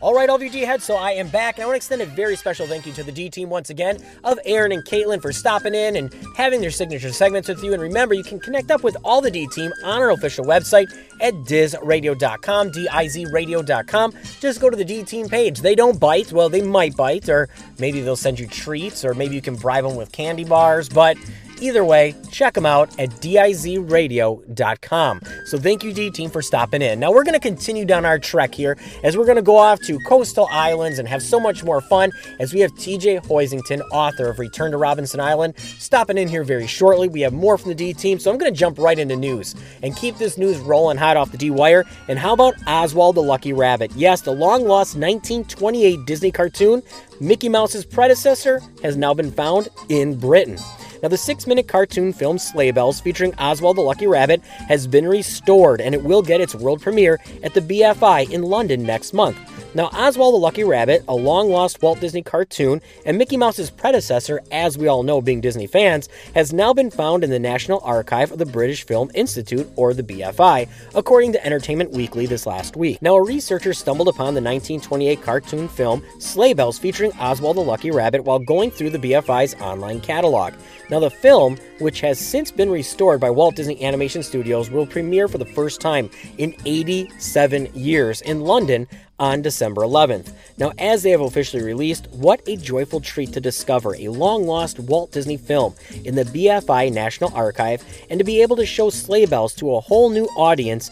All 0.02 0.14
right, 0.14 0.28
all 0.28 0.36
D 0.36 0.48
heads, 0.62 0.82
so 0.82 0.96
I 0.96 1.12
am 1.12 1.28
back, 1.28 1.54
and 1.56 1.62
I 1.62 1.66
want 1.66 1.74
to 1.74 1.76
extend 1.76 2.02
a 2.02 2.06
very 2.06 2.34
special 2.34 2.66
thank 2.66 2.86
you 2.86 2.92
to 2.94 3.04
the 3.04 3.12
D 3.12 3.30
team 3.30 3.48
once 3.48 3.70
again 3.70 3.98
of 4.24 4.36
Aaron 4.44 4.72
and 4.72 4.84
Caitlin 4.84 5.22
for 5.22 5.30
stopping 5.30 5.76
in 5.76 5.94
and 5.94 6.12
having 6.36 6.60
their 6.60 6.72
signature 6.72 7.12
segments 7.12 7.48
with 7.48 7.62
you. 7.62 7.72
And 7.72 7.80
remember, 7.80 8.12
you 8.12 8.24
can 8.24 8.40
connect 8.40 8.72
up 8.72 8.82
with 8.82 8.96
all 9.04 9.20
the 9.20 9.30
D 9.30 9.46
team 9.46 9.72
on 9.84 10.02
our 10.02 10.10
official 10.10 10.44
website 10.44 10.92
at 11.20 11.34
dizradio.com, 11.34 12.72
D-I-Z 12.72 13.26
radio.com. 13.26 14.12
Just 14.40 14.60
go 14.60 14.68
to 14.68 14.76
the 14.76 14.84
D 14.84 15.04
team 15.04 15.28
page. 15.28 15.60
They 15.60 15.76
don't 15.76 16.00
bite. 16.00 16.32
Well, 16.32 16.48
they 16.48 16.62
might 16.62 16.96
bite, 16.96 17.28
or 17.28 17.48
maybe 17.78 18.00
they'll 18.00 18.16
send 18.16 18.40
you 18.40 18.48
treats, 18.48 19.04
or 19.04 19.14
maybe 19.14 19.36
you 19.36 19.40
can 19.40 19.54
bribe 19.54 19.84
them 19.84 19.94
with 19.94 20.10
candy 20.10 20.44
bars, 20.44 20.88
but 20.88 21.16
Either 21.62 21.84
way, 21.84 22.12
check 22.32 22.54
them 22.54 22.66
out 22.66 22.88
at 22.98 23.08
dizradio.com. 23.20 25.20
So 25.44 25.58
thank 25.58 25.84
you, 25.84 25.92
D 25.92 26.10
Team, 26.10 26.28
for 26.28 26.42
stopping 26.42 26.82
in. 26.82 26.98
Now 26.98 27.12
we're 27.12 27.22
going 27.22 27.34
to 27.34 27.40
continue 27.40 27.84
down 27.84 28.04
our 28.04 28.18
trek 28.18 28.52
here 28.52 28.76
as 29.04 29.16
we're 29.16 29.26
going 29.26 29.36
to 29.36 29.42
go 29.42 29.56
off 29.56 29.78
to 29.82 30.00
coastal 30.00 30.48
islands 30.50 30.98
and 30.98 31.06
have 31.06 31.22
so 31.22 31.38
much 31.38 31.62
more 31.62 31.80
fun 31.80 32.10
as 32.40 32.52
we 32.52 32.58
have 32.58 32.72
TJ 32.72 33.24
Hoisington, 33.26 33.80
author 33.92 34.28
of 34.28 34.40
Return 34.40 34.72
to 34.72 34.76
Robinson 34.76 35.20
Island, 35.20 35.56
stopping 35.56 36.18
in 36.18 36.26
here 36.26 36.42
very 36.42 36.66
shortly. 36.66 37.06
We 37.06 37.20
have 37.20 37.32
more 37.32 37.56
from 37.56 37.68
the 37.68 37.76
D 37.76 37.94
Team, 37.94 38.18
so 38.18 38.32
I'm 38.32 38.38
going 38.38 38.52
to 38.52 38.58
jump 38.58 38.76
right 38.76 38.98
into 38.98 39.14
news 39.14 39.54
and 39.84 39.94
keep 39.94 40.18
this 40.18 40.36
news 40.36 40.58
rolling 40.58 40.96
hot 40.96 41.16
off 41.16 41.30
the 41.30 41.38
D 41.38 41.50
Wire. 41.50 41.84
And 42.08 42.18
how 42.18 42.32
about 42.32 42.54
Oswald 42.66 43.14
the 43.14 43.22
Lucky 43.22 43.52
Rabbit? 43.52 43.92
Yes, 43.94 44.22
the 44.22 44.32
long 44.32 44.64
lost 44.64 44.96
1928 44.96 46.06
Disney 46.06 46.32
cartoon, 46.32 46.82
Mickey 47.20 47.48
Mouse's 47.48 47.84
predecessor, 47.84 48.60
has 48.82 48.96
now 48.96 49.14
been 49.14 49.30
found 49.30 49.68
in 49.88 50.18
Britain. 50.18 50.58
Now, 51.02 51.08
the 51.08 51.16
six 51.16 51.48
minute 51.48 51.66
cartoon 51.66 52.12
film 52.12 52.38
Sleigh 52.38 52.70
Bells 52.70 53.00
featuring 53.00 53.34
Oswald 53.34 53.76
the 53.76 53.80
Lucky 53.80 54.06
Rabbit 54.06 54.40
has 54.68 54.86
been 54.86 55.08
restored 55.08 55.80
and 55.80 55.94
it 55.94 56.02
will 56.04 56.22
get 56.22 56.40
its 56.40 56.54
world 56.54 56.80
premiere 56.80 57.18
at 57.42 57.54
the 57.54 57.60
BFI 57.60 58.30
in 58.30 58.42
London 58.42 58.84
next 58.84 59.12
month. 59.12 59.36
Now, 59.74 59.86
Oswald 59.86 60.34
the 60.34 60.38
Lucky 60.38 60.64
Rabbit, 60.64 61.02
a 61.08 61.14
long 61.14 61.48
lost 61.48 61.80
Walt 61.80 61.98
Disney 61.98 62.22
cartoon, 62.22 62.82
and 63.06 63.16
Mickey 63.16 63.38
Mouse's 63.38 63.70
predecessor, 63.70 64.42
as 64.50 64.76
we 64.76 64.86
all 64.86 65.02
know 65.02 65.22
being 65.22 65.40
Disney 65.40 65.66
fans, 65.66 66.10
has 66.34 66.52
now 66.52 66.74
been 66.74 66.90
found 66.90 67.24
in 67.24 67.30
the 67.30 67.38
National 67.38 67.80
Archive 67.82 68.32
of 68.32 68.38
the 68.38 68.44
British 68.44 68.84
Film 68.84 69.10
Institute, 69.14 69.66
or 69.76 69.94
the 69.94 70.02
BFI, 70.02 70.68
according 70.94 71.32
to 71.32 71.44
Entertainment 71.44 71.90
Weekly 71.90 72.26
this 72.26 72.44
last 72.44 72.76
week. 72.76 73.00
Now, 73.00 73.14
a 73.14 73.22
researcher 73.22 73.72
stumbled 73.72 74.08
upon 74.08 74.34
the 74.34 74.42
1928 74.42 75.22
cartoon 75.22 75.68
film 75.68 76.04
Sleigh 76.18 76.52
Bells 76.52 76.78
featuring 76.78 77.12
Oswald 77.12 77.56
the 77.56 77.62
Lucky 77.62 77.90
Rabbit 77.90 78.24
while 78.24 78.38
going 78.38 78.70
through 78.70 78.90
the 78.90 78.98
BFI's 78.98 79.54
online 79.54 80.02
catalog. 80.02 80.52
Now, 80.92 81.00
the 81.00 81.08
film, 81.08 81.56
which 81.78 82.02
has 82.02 82.18
since 82.18 82.50
been 82.50 82.70
restored 82.70 83.18
by 83.18 83.30
Walt 83.30 83.56
Disney 83.56 83.82
Animation 83.82 84.22
Studios, 84.22 84.70
will 84.70 84.84
premiere 84.84 85.26
for 85.26 85.38
the 85.38 85.46
first 85.46 85.80
time 85.80 86.10
in 86.36 86.54
87 86.66 87.70
years 87.74 88.20
in 88.20 88.42
London 88.42 88.86
on 89.18 89.40
December 89.40 89.80
11th. 89.80 90.34
Now, 90.58 90.72
as 90.76 91.02
they 91.02 91.08
have 91.12 91.22
officially 91.22 91.62
released, 91.62 92.08
what 92.10 92.46
a 92.46 92.58
joyful 92.58 93.00
treat 93.00 93.32
to 93.32 93.40
discover 93.40 93.96
a 93.96 94.08
long 94.08 94.46
lost 94.46 94.80
Walt 94.80 95.12
Disney 95.12 95.38
film 95.38 95.74
in 96.04 96.14
the 96.14 96.24
BFI 96.24 96.92
National 96.92 97.34
Archive 97.34 97.82
and 98.10 98.18
to 98.18 98.24
be 98.24 98.42
able 98.42 98.56
to 98.56 98.66
show 98.66 98.90
sleigh 98.90 99.24
bells 99.24 99.54
to 99.54 99.74
a 99.74 99.80
whole 99.80 100.10
new 100.10 100.26
audience 100.36 100.90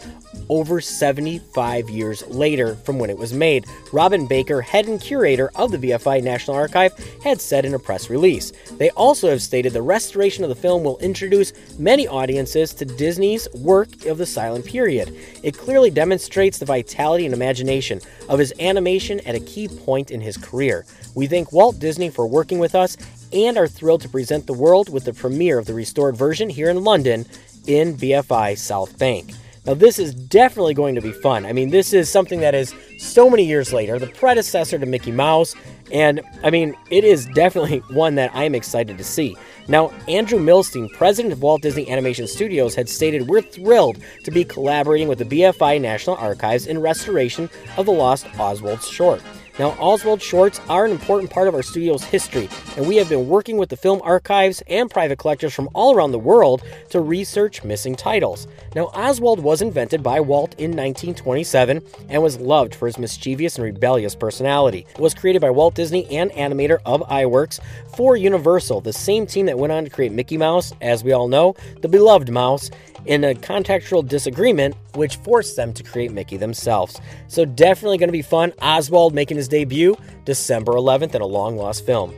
over 0.49 0.81
75 0.81 1.89
years 1.89 2.25
later 2.27 2.75
from 2.75 2.99
when 2.99 3.09
it 3.09 3.17
was 3.17 3.33
made. 3.33 3.65
Robin 3.91 4.27
Baker, 4.27 4.61
head 4.61 4.87
and 4.87 4.99
curator 4.99 5.51
of 5.55 5.71
the 5.71 5.77
BFI 5.77 6.23
National 6.23 6.55
Archive, 6.55 6.93
had 7.23 7.39
said 7.39 7.65
in 7.65 7.73
a 7.73 7.79
press 7.79 8.09
release. 8.09 8.51
They 8.77 8.89
also 8.91 9.29
have 9.29 9.41
stated 9.41 9.73
the 9.73 9.81
restoration 9.81 10.43
of 10.43 10.49
the 10.49 10.55
film 10.55 10.83
will 10.83 10.97
introduce 10.99 11.53
many 11.79 12.07
audiences 12.07 12.73
to 12.75 12.85
Disney's 12.85 13.47
work 13.53 14.05
of 14.05 14.17
the 14.17 14.25
silent 14.25 14.65
period. 14.65 15.15
It 15.43 15.57
clearly 15.57 15.89
demonstrates 15.89 16.57
the 16.57 16.65
vitality 16.65 17.25
and 17.25 17.33
imagination 17.33 18.01
of 18.29 18.39
his 18.39 18.53
animation 18.59 19.19
at 19.21 19.35
a 19.35 19.39
key 19.39 19.67
point 19.67 20.11
in 20.11 20.21
his 20.21 20.37
career. 20.37 20.85
We 21.15 21.27
thank 21.27 21.51
Walt 21.51 21.79
Disney 21.79 22.09
for 22.09 22.27
working 22.27 22.59
with 22.59 22.75
us 22.75 22.97
and 23.33 23.57
are 23.57 23.67
thrilled 23.67 24.01
to 24.01 24.09
present 24.09 24.47
the 24.47 24.53
world 24.53 24.89
with 24.89 25.05
the 25.05 25.13
premiere 25.13 25.57
of 25.57 25.65
the 25.65 25.73
restored 25.73 26.15
version 26.15 26.49
here 26.49 26.69
in 26.69 26.83
London 26.83 27.25
in 27.67 27.95
BFI 27.95 28.57
South 28.57 28.97
Bank. 28.97 29.33
Now, 29.63 29.75
this 29.75 29.99
is 29.99 30.15
definitely 30.15 30.73
going 30.73 30.95
to 30.95 31.01
be 31.01 31.11
fun. 31.11 31.45
I 31.45 31.53
mean, 31.53 31.69
this 31.69 31.93
is 31.93 32.09
something 32.09 32.39
that 32.39 32.55
is 32.55 32.73
so 32.97 33.29
many 33.29 33.45
years 33.45 33.71
later, 33.71 33.99
the 33.99 34.07
predecessor 34.07 34.79
to 34.79 34.85
Mickey 34.87 35.11
Mouse, 35.11 35.53
and 35.91 36.21
I 36.43 36.49
mean, 36.49 36.75
it 36.89 37.03
is 37.03 37.27
definitely 37.27 37.77
one 37.91 38.15
that 38.15 38.31
I'm 38.33 38.55
excited 38.55 38.97
to 38.97 39.03
see. 39.03 39.37
Now, 39.67 39.89
Andrew 40.07 40.39
Millstein, 40.39 40.91
president 40.93 41.33
of 41.33 41.43
Walt 41.43 41.61
Disney 41.61 41.87
Animation 41.91 42.25
Studios, 42.25 42.73
had 42.73 42.89
stated, 42.89 43.27
We're 43.27 43.41
thrilled 43.41 43.97
to 44.23 44.31
be 44.31 44.43
collaborating 44.43 45.07
with 45.07 45.19
the 45.19 45.25
BFI 45.25 45.79
National 45.79 46.15
Archives 46.15 46.65
in 46.65 46.81
restoration 46.81 47.47
of 47.77 47.85
the 47.85 47.91
lost 47.91 48.25
Oswald 48.39 48.81
short. 48.81 49.21
Now, 49.59 49.69
Oswald 49.79 50.21
shorts 50.21 50.61
are 50.69 50.85
an 50.85 50.91
important 50.91 51.29
part 51.29 51.47
of 51.47 51.55
our 51.55 51.61
studio's 51.61 52.03
history, 52.03 52.49
and 52.77 52.87
we 52.87 52.95
have 52.95 53.09
been 53.09 53.27
working 53.27 53.57
with 53.57 53.69
the 53.69 53.77
film 53.77 54.01
archives 54.03 54.63
and 54.67 54.89
private 54.89 55.19
collectors 55.19 55.53
from 55.53 55.69
all 55.73 55.93
around 55.93 56.11
the 56.11 56.19
world 56.19 56.63
to 56.89 57.01
research 57.01 57.63
missing 57.63 57.95
titles. 57.95 58.47
Now, 58.75 58.85
Oswald 58.87 59.41
was 59.41 59.61
invented 59.61 60.01
by 60.01 60.19
Walt 60.19 60.53
in 60.57 60.71
1927 60.71 61.81
and 62.09 62.23
was 62.23 62.39
loved 62.39 62.73
for 62.73 62.85
his 62.85 62.97
mischievous 62.97 63.57
and 63.57 63.65
rebellious 63.65 64.15
personality. 64.15 64.85
It 64.89 64.99
was 64.99 65.13
created 65.13 65.41
by 65.41 65.49
Walt 65.49 65.75
Disney 65.75 66.07
and 66.09 66.31
animator 66.31 66.79
Ub 66.85 67.01
Iwerks 67.09 67.59
for 67.95 68.15
Universal, 68.15 68.81
the 68.81 68.93
same 68.93 69.27
team 69.27 69.45
that 69.47 69.59
went 69.59 69.73
on 69.73 69.83
to 69.83 69.89
create 69.89 70.11
Mickey 70.13 70.37
Mouse, 70.37 70.73
as 70.81 71.03
we 71.03 71.11
all 71.11 71.27
know, 71.27 71.55
the 71.81 71.89
beloved 71.89 72.29
mouse, 72.29 72.71
in 73.05 73.23
a 73.23 73.33
contextual 73.33 74.07
disagreement, 74.07 74.75
which 74.95 75.15
forced 75.17 75.55
them 75.55 75.73
to 75.73 75.83
create 75.83 76.11
Mickey 76.11 76.37
themselves. 76.37 76.99
So, 77.27 77.45
definitely 77.45 77.97
going 77.97 78.09
to 78.09 78.13
be 78.13 78.21
fun. 78.21 78.53
Oswald 78.61 79.13
making 79.13 79.37
his 79.37 79.47
debut 79.47 79.97
December 80.25 80.73
11th 80.73 81.15
in 81.15 81.21
a 81.21 81.25
long 81.25 81.57
lost 81.57 81.85
film. 81.85 82.13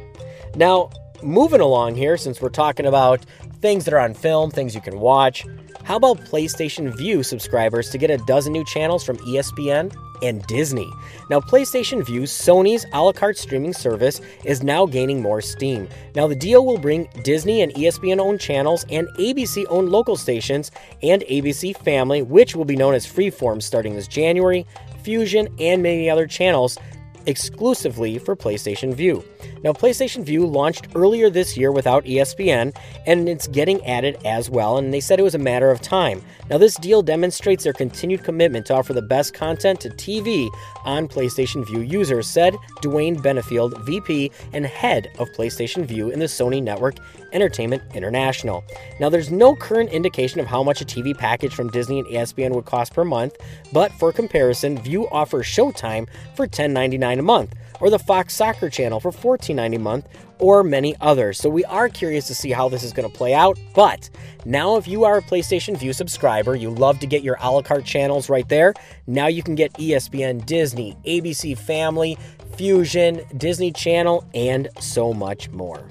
Now, 0.55 0.89
moving 1.23 1.61
along 1.61 1.95
here, 1.95 2.17
since 2.17 2.41
we're 2.41 2.49
talking 2.49 2.85
about 2.85 3.25
things 3.61 3.85
that 3.85 3.93
are 3.93 3.99
on 3.99 4.13
film, 4.13 4.51
things 4.51 4.75
you 4.75 4.81
can 4.81 4.99
watch, 4.99 5.45
how 5.83 5.97
about 5.97 6.19
PlayStation 6.19 6.95
Vue 6.95 7.23
subscribers 7.23 7.89
to 7.89 7.97
get 7.97 8.09
a 8.09 8.17
dozen 8.19 8.53
new 8.53 8.63
channels 8.63 9.03
from 9.03 9.17
ESPN 9.17 9.93
and 10.21 10.41
Disney? 10.47 10.89
Now, 11.29 11.41
PlayStation 11.41 12.05
Vue, 12.05 12.21
Sony's 12.21 12.85
a 12.93 13.03
la 13.03 13.11
carte 13.11 13.37
streaming 13.37 13.73
service, 13.73 14.21
is 14.45 14.63
now 14.63 14.85
gaining 14.85 15.21
more 15.21 15.41
steam. 15.41 15.89
Now, 16.15 16.27
the 16.27 16.35
deal 16.35 16.65
will 16.65 16.77
bring 16.77 17.09
Disney 17.23 17.61
and 17.61 17.73
ESPN 17.73 18.19
owned 18.19 18.39
channels 18.39 18.85
and 18.89 19.09
ABC 19.19 19.65
owned 19.69 19.89
local 19.89 20.15
stations 20.15 20.71
and 21.01 21.21
ABC 21.23 21.75
Family, 21.75 22.21
which 22.21 22.55
will 22.55 22.63
be 22.63 22.77
known 22.77 22.93
as 22.93 23.05
Freeform 23.05 23.61
starting 23.61 23.93
this 23.93 24.07
January, 24.07 24.65
Fusion, 25.03 25.49
and 25.59 25.83
many 25.83 26.09
other 26.09 26.27
channels 26.27 26.77
exclusively 27.25 28.17
for 28.17 28.35
PlayStation 28.35 28.93
Vue. 28.93 29.23
Now, 29.63 29.71
PlayStation 29.71 30.23
Vue 30.23 30.45
launched 30.45 30.87
earlier 30.93 31.29
this 31.29 31.55
year 31.55 31.71
without 31.71 32.03
ESPN, 32.03 32.75
and 33.05 33.29
it's 33.29 33.47
getting 33.47 33.85
added 33.85 34.17
as 34.25 34.49
well, 34.49 34.77
and 34.77 34.93
they 34.93 34.99
said 34.99 35.19
it 35.19 35.23
was 35.23 35.35
a 35.35 35.39
matter 35.39 35.71
of 35.71 35.81
time. 35.81 36.21
Now, 36.49 36.57
this 36.57 36.75
deal 36.75 37.01
demonstrates 37.01 37.63
their 37.63 37.73
continued 37.73 38.23
commitment 38.23 38.65
to 38.67 38.75
offer 38.75 38.93
the 38.93 39.01
best 39.01 39.33
content 39.33 39.79
to 39.81 39.89
TV 39.89 40.49
on 40.83 41.07
PlayStation 41.07 41.65
Vue 41.65 41.81
users, 41.81 42.27
said 42.27 42.55
Dwayne 42.81 43.17
Benefield, 43.17 43.81
VP 43.85 44.31
and 44.51 44.65
head 44.65 45.07
of 45.17 45.29
PlayStation 45.29 45.85
Vue 45.85 46.09
in 46.09 46.19
the 46.19 46.25
Sony 46.25 46.61
Network 46.61 46.95
Entertainment 47.31 47.81
International. 47.93 48.63
Now, 48.99 49.09
there's 49.09 49.31
no 49.31 49.55
current 49.55 49.91
indication 49.91 50.39
of 50.39 50.47
how 50.47 50.61
much 50.61 50.81
a 50.81 50.85
TV 50.85 51.17
package 51.17 51.53
from 51.53 51.69
Disney 51.69 51.99
and 51.99 52.07
ESPN 52.07 52.51
would 52.51 52.65
cost 52.65 52.93
per 52.93 53.05
month, 53.05 53.37
but 53.71 53.91
for 53.93 54.11
comparison, 54.11 54.77
Vue 54.77 55.07
offers 55.09 55.45
Showtime 55.45 56.07
for 56.35 56.47
$10.99 56.47 57.12
a 57.19 57.23
month 57.23 57.55
or 57.83 57.89
the 57.89 57.99
Fox 57.99 58.33
Soccer 58.33 58.69
channel 58.69 59.01
for 59.01 59.11
$14.90 59.11 59.75
a 59.75 59.79
month, 59.79 60.07
or 60.39 60.63
many 60.63 60.95
others. 61.01 61.37
So 61.37 61.49
we 61.49 61.65
are 61.65 61.89
curious 61.89 62.27
to 62.27 62.35
see 62.35 62.51
how 62.51 62.69
this 62.69 62.81
is 62.81 62.93
going 62.93 63.09
to 63.09 63.13
play 63.13 63.33
out. 63.33 63.59
But 63.75 64.09
now, 64.45 64.77
if 64.77 64.87
you 64.87 65.03
are 65.03 65.17
a 65.17 65.21
PlayStation 65.21 65.77
Vue 65.77 65.91
subscriber, 65.91 66.55
you 66.55 66.69
love 66.69 66.99
to 66.99 67.07
get 67.07 67.23
your 67.23 67.37
a 67.41 67.51
la 67.51 67.61
carte 67.61 67.83
channels 67.83 68.29
right 68.29 68.47
there. 68.47 68.73
Now 69.05 69.27
you 69.27 69.43
can 69.43 69.55
get 69.55 69.73
ESPN, 69.73 70.45
Disney, 70.45 70.95
ABC 71.05 71.57
Family, 71.57 72.17
Fusion, 72.55 73.21
Disney 73.35 73.73
Channel, 73.73 74.25
and 74.33 74.69
so 74.79 75.13
much 75.13 75.49
more. 75.49 75.85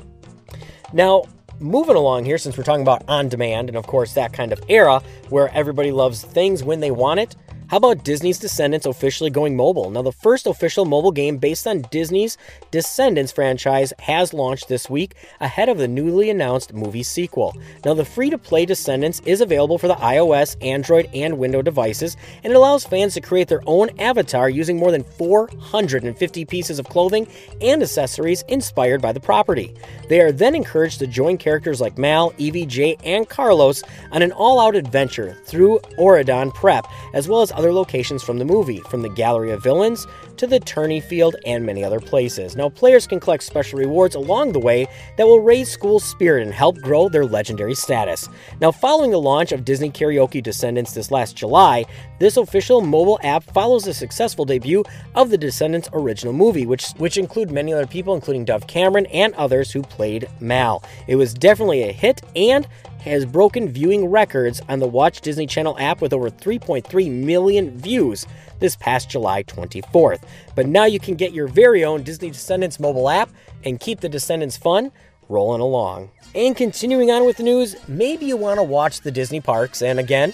Now, 0.95 1.25
moving 1.61 1.97
along 1.97 2.25
here, 2.25 2.39
since 2.39 2.57
we're 2.57 2.65
talking 2.65 2.83
about 2.83 3.05
on 3.09 3.29
demand 3.29 3.69
and, 3.69 3.77
of 3.77 3.87
course, 3.87 4.15
that 4.15 4.33
kind 4.33 4.53
of 4.53 4.63
era 4.69 5.03
where 5.29 5.49
everybody 5.55 5.93
loves 5.93 6.23
things 6.25 6.63
when 6.63 6.81
they 6.81 6.91
want 6.91 7.21
it, 7.21 7.37
how 7.73 7.79
about 7.79 8.05
Disney's 8.05 8.39
Descendants 8.39 8.85
officially 8.85 9.31
going 9.31 9.57
mobile? 9.57 9.89
Now, 9.89 10.03
the 10.03 10.13
first 10.13 10.47
official 10.47 10.85
mobile 10.85 11.11
game 11.11 11.39
based 11.39 11.67
on 11.67 11.81
Disney's 11.91 12.37
Descendants 12.71 13.33
franchise 13.33 13.95
has 13.99 14.35
launched 14.35 14.69
this 14.69 14.91
week 14.91 15.15
ahead 15.41 15.71
of 15.71 15.79
the 15.79 15.89
newly 15.89 16.29
announced 16.29 16.75
movie 16.75 17.03
sequel. 17.03 17.57
Now, 17.83 17.95
the 17.95 18.05
free 18.05 18.29
to 18.29 18.37
play 18.37 18.67
Descendants 18.67 19.23
is 19.25 19.41
available 19.41 19.79
for 19.79 19.89
the 19.89 19.95
iOS, 19.95 20.55
Android, 20.63 21.09
and 21.15 21.39
Windows 21.39 21.65
devices, 21.65 22.19
and 22.45 22.53
it 22.53 22.57
allows 22.57 22.85
fans 22.85 23.15
to 23.15 23.23
create 23.23 23.49
their 23.49 23.63
own 23.65 23.89
avatar 23.99 24.51
using 24.51 24.77
more 24.77 24.91
than 24.91 25.03
450 25.03 26.45
pieces 26.45 26.79
of 26.79 26.91
clothing 26.91 27.27
and 27.63 27.83
accessories 27.83 28.43
inspired 28.49 29.01
by 29.01 29.13
the 29.13 29.21
property. 29.21 29.75
They 30.11 30.21
are 30.21 30.31
then 30.31 30.55
encouraged 30.55 30.99
to 30.99 31.07
join 31.07 31.39
characters 31.39 31.81
like 31.81 31.97
Mal, 31.97 32.35
Evie, 32.37 32.67
Jay, 32.67 32.99
and 33.03 33.27
Carlos 33.27 33.83
on 34.11 34.21
an 34.21 34.33
all 34.33 34.61
out 34.61 34.77
adventure 34.77 35.39
through 35.47 35.79
Auradon 35.99 36.53
Prep, 36.53 36.87
as 37.15 37.29
well 37.29 37.41
as 37.41 37.51
other 37.63 37.73
locations 37.73 38.25
from 38.25 38.39
the 38.41 38.45
movie, 38.45 38.81
from 38.91 39.03
the 39.03 39.09
Gallery 39.09 39.53
of 39.53 39.63
Villains 39.63 40.09
to 40.37 40.49
the 40.49 40.59
Tourney 40.59 41.01
Field 41.01 41.37
and 41.47 41.65
many 41.65 41.85
other 41.85 42.01
places. 42.01 42.57
Now, 42.57 42.69
players 42.69 43.07
can 43.07 43.21
collect 43.21 43.45
special 43.45 43.79
rewards 43.79 44.17
along 44.17 44.51
the 44.51 44.59
way 44.59 44.89
that 45.17 45.29
will 45.29 45.39
raise 45.39 45.71
school 45.71 46.01
spirit 46.01 46.43
and 46.43 46.53
help 46.53 46.81
grow 46.81 47.09
their 47.09 47.25
legendary 47.25 47.77
status. 47.77 48.29
Now, 48.61 48.73
following 48.73 49.13
the 49.13 49.21
launch 49.21 49.53
of 49.53 49.65
Disney 49.65 49.91
Karaoke 49.91 50.43
Descendants 50.43 50.93
this 50.93 51.13
last 51.13 51.37
July, 51.37 51.85
this 52.19 52.37
official 52.37 52.81
mobile 52.81 53.21
app 53.23 53.45
follows 53.45 53.85
the 53.85 53.95
successful 53.95 54.45
debut 54.45 54.83
of 55.15 55.31
the 55.31 55.39
Descendants 55.39 55.89
original 55.93 56.33
movie, 56.33 56.67
which, 56.67 56.91
which 56.97 57.17
include 57.17 57.53
many 57.53 57.73
other 57.73 57.87
people, 57.87 58.13
including 58.13 58.45
Dove 58.45 58.67
Cameron 58.67 59.07
and 59.07 59.35
others 59.35 59.71
who 59.71 59.83
played 59.83 60.29
Mal. 60.41 60.83
It 61.07 61.15
was 61.15 61.33
definitely 61.33 61.85
a 61.85 61.93
hit 61.93 62.23
and 62.35 62.67
has 63.05 63.27
broken 63.27 63.69
viewing 63.69 64.07
records 64.07 64.61
on 64.69 64.79
the 64.79 64.87
Watch 64.87 65.21
Disney 65.21 65.47
Channel 65.47 65.77
app 65.79 66.01
with 66.01 66.13
over 66.13 66.31
3.3 66.31 67.11
million 67.11 67.77
views 67.79 68.27
this 68.61 68.77
past 68.77 69.11
July 69.11 69.43
24th. 69.43 70.23
But 70.55 70.67
now 70.67 70.85
you 70.85 71.01
can 71.01 71.15
get 71.15 71.33
your 71.33 71.49
very 71.49 71.85
own 71.85 72.03
Disney 72.03 72.31
Descendants 72.31 72.79
mobile 72.79 73.09
app 73.09 73.31
and 73.65 73.81
keep 73.81 74.01
the 74.01 74.09
Descendants 74.09 74.57
fun 74.57 74.93
rolling 75.29 75.61
along. 75.61 76.11
And 76.35 76.57
continuing 76.57 77.11
on 77.11 77.27
with 77.27 77.37
the 77.37 77.43
news, 77.43 77.77
maybe 77.89 78.27
you 78.27 78.37
want 78.37 78.59
to 78.59 78.63
watch 78.63 79.01
the 79.01 79.11
Disney 79.11 79.41
parks, 79.41 79.83
and 79.83 79.99
again, 79.99 80.33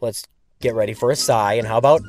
let's 0.00 0.26
get 0.60 0.74
ready 0.74 0.92
for 0.92 1.10
a 1.10 1.16
sigh. 1.16 1.54
And 1.54 1.66
how 1.66 1.78
about 1.78 2.02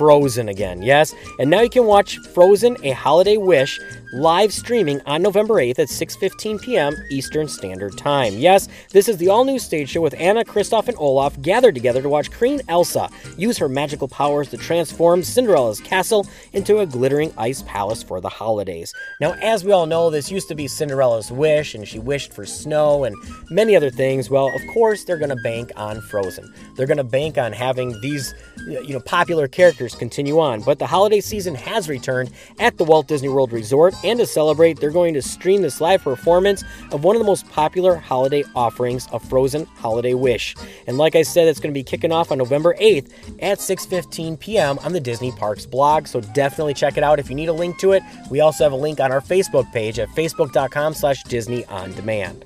Frozen 0.00 0.48
again? 0.48 0.80
Yes, 0.80 1.14
and 1.38 1.50
now 1.50 1.60
you 1.60 1.68
can 1.68 1.84
watch 1.84 2.16
Frozen: 2.32 2.78
A 2.84 2.92
Holiday 2.92 3.36
Wish 3.36 3.78
live 4.12 4.52
streaming 4.52 5.00
on 5.02 5.22
November 5.22 5.56
8th 5.56 5.78
at 5.78 5.88
6:15 5.88 6.62
p.m. 6.62 6.96
Eastern 7.10 7.46
Standard 7.46 7.98
Time. 7.98 8.32
Yes, 8.38 8.66
this 8.92 9.10
is 9.10 9.18
the 9.18 9.28
all-new 9.28 9.58
stage 9.58 9.90
show 9.90 10.00
with 10.00 10.14
Anna, 10.18 10.42
Kristoff, 10.42 10.88
and 10.88 10.96
Olaf 10.98 11.40
gathered 11.42 11.74
together 11.74 12.00
to 12.00 12.08
watch 12.08 12.32
Queen 12.32 12.62
Elsa 12.66 13.10
use 13.36 13.58
her 13.58 13.68
magical 13.68 14.08
powers 14.08 14.48
to 14.48 14.56
transform 14.56 15.22
Cinderella's 15.22 15.80
castle 15.80 16.26
into 16.54 16.78
a 16.78 16.86
glittering 16.86 17.32
ice 17.36 17.62
palace 17.66 18.02
for 18.02 18.22
the 18.22 18.28
holidays. 18.28 18.92
Now, 19.20 19.32
as 19.42 19.64
we 19.64 19.72
all 19.72 19.86
know, 19.86 20.08
this 20.08 20.30
used 20.30 20.48
to 20.48 20.54
be 20.54 20.66
Cinderella's 20.66 21.30
wish, 21.30 21.74
and 21.74 21.86
she 21.86 21.98
wished 21.98 22.32
for 22.32 22.46
snow 22.46 23.04
and 23.04 23.14
many 23.50 23.76
other 23.76 23.90
things. 23.90 24.30
Well, 24.30 24.50
of 24.54 24.62
course, 24.72 25.04
they're 25.04 25.18
going 25.18 25.28
to 25.28 25.42
bank 25.44 25.72
on 25.76 26.00
Frozen. 26.00 26.52
They're 26.74 26.86
going 26.86 26.96
to 26.96 27.04
bank 27.04 27.36
on 27.36 27.52
having 27.52 28.00
these, 28.00 28.34
you 28.66 28.94
know, 28.94 29.00
popular 29.00 29.46
characters 29.46 29.89
continue 29.98 30.38
on. 30.38 30.60
But 30.62 30.78
the 30.78 30.86
holiday 30.86 31.20
season 31.20 31.54
has 31.54 31.88
returned 31.88 32.30
at 32.58 32.76
the 32.76 32.84
Walt 32.84 33.08
Disney 33.08 33.28
World 33.28 33.52
Resort 33.52 33.94
and 34.04 34.18
to 34.18 34.26
celebrate, 34.26 34.80
they're 34.80 34.90
going 34.90 35.14
to 35.14 35.22
stream 35.22 35.62
this 35.62 35.80
live 35.80 36.02
performance 36.02 36.64
of 36.92 37.04
one 37.04 37.16
of 37.16 37.20
the 37.20 37.26
most 37.26 37.48
popular 37.50 37.96
holiday 37.96 38.44
offerings, 38.54 39.08
a 39.12 39.18
Frozen 39.18 39.66
Holiday 39.66 40.14
Wish. 40.14 40.54
And 40.86 40.98
like 40.98 41.16
I 41.16 41.22
said, 41.22 41.48
it's 41.48 41.60
going 41.60 41.72
to 41.72 41.78
be 41.78 41.84
kicking 41.84 42.12
off 42.12 42.30
on 42.32 42.38
November 42.38 42.74
8th 42.80 43.12
at 43.42 43.58
6:15 43.58 44.38
p.m. 44.38 44.78
on 44.80 44.92
the 44.92 45.00
Disney 45.00 45.32
Parks 45.32 45.66
blog. 45.66 46.06
So 46.06 46.20
definitely 46.20 46.74
check 46.74 46.96
it 46.96 47.04
out. 47.04 47.18
If 47.18 47.28
you 47.28 47.36
need 47.36 47.48
a 47.48 47.52
link 47.52 47.78
to 47.78 47.92
it, 47.92 48.02
we 48.30 48.40
also 48.40 48.64
have 48.64 48.72
a 48.72 48.76
link 48.76 49.00
on 49.00 49.12
our 49.12 49.20
Facebook 49.20 49.70
page 49.72 49.98
at 49.98 50.08
facebook.com/disney 50.10 51.64
on 51.66 51.92
demand. 51.92 52.44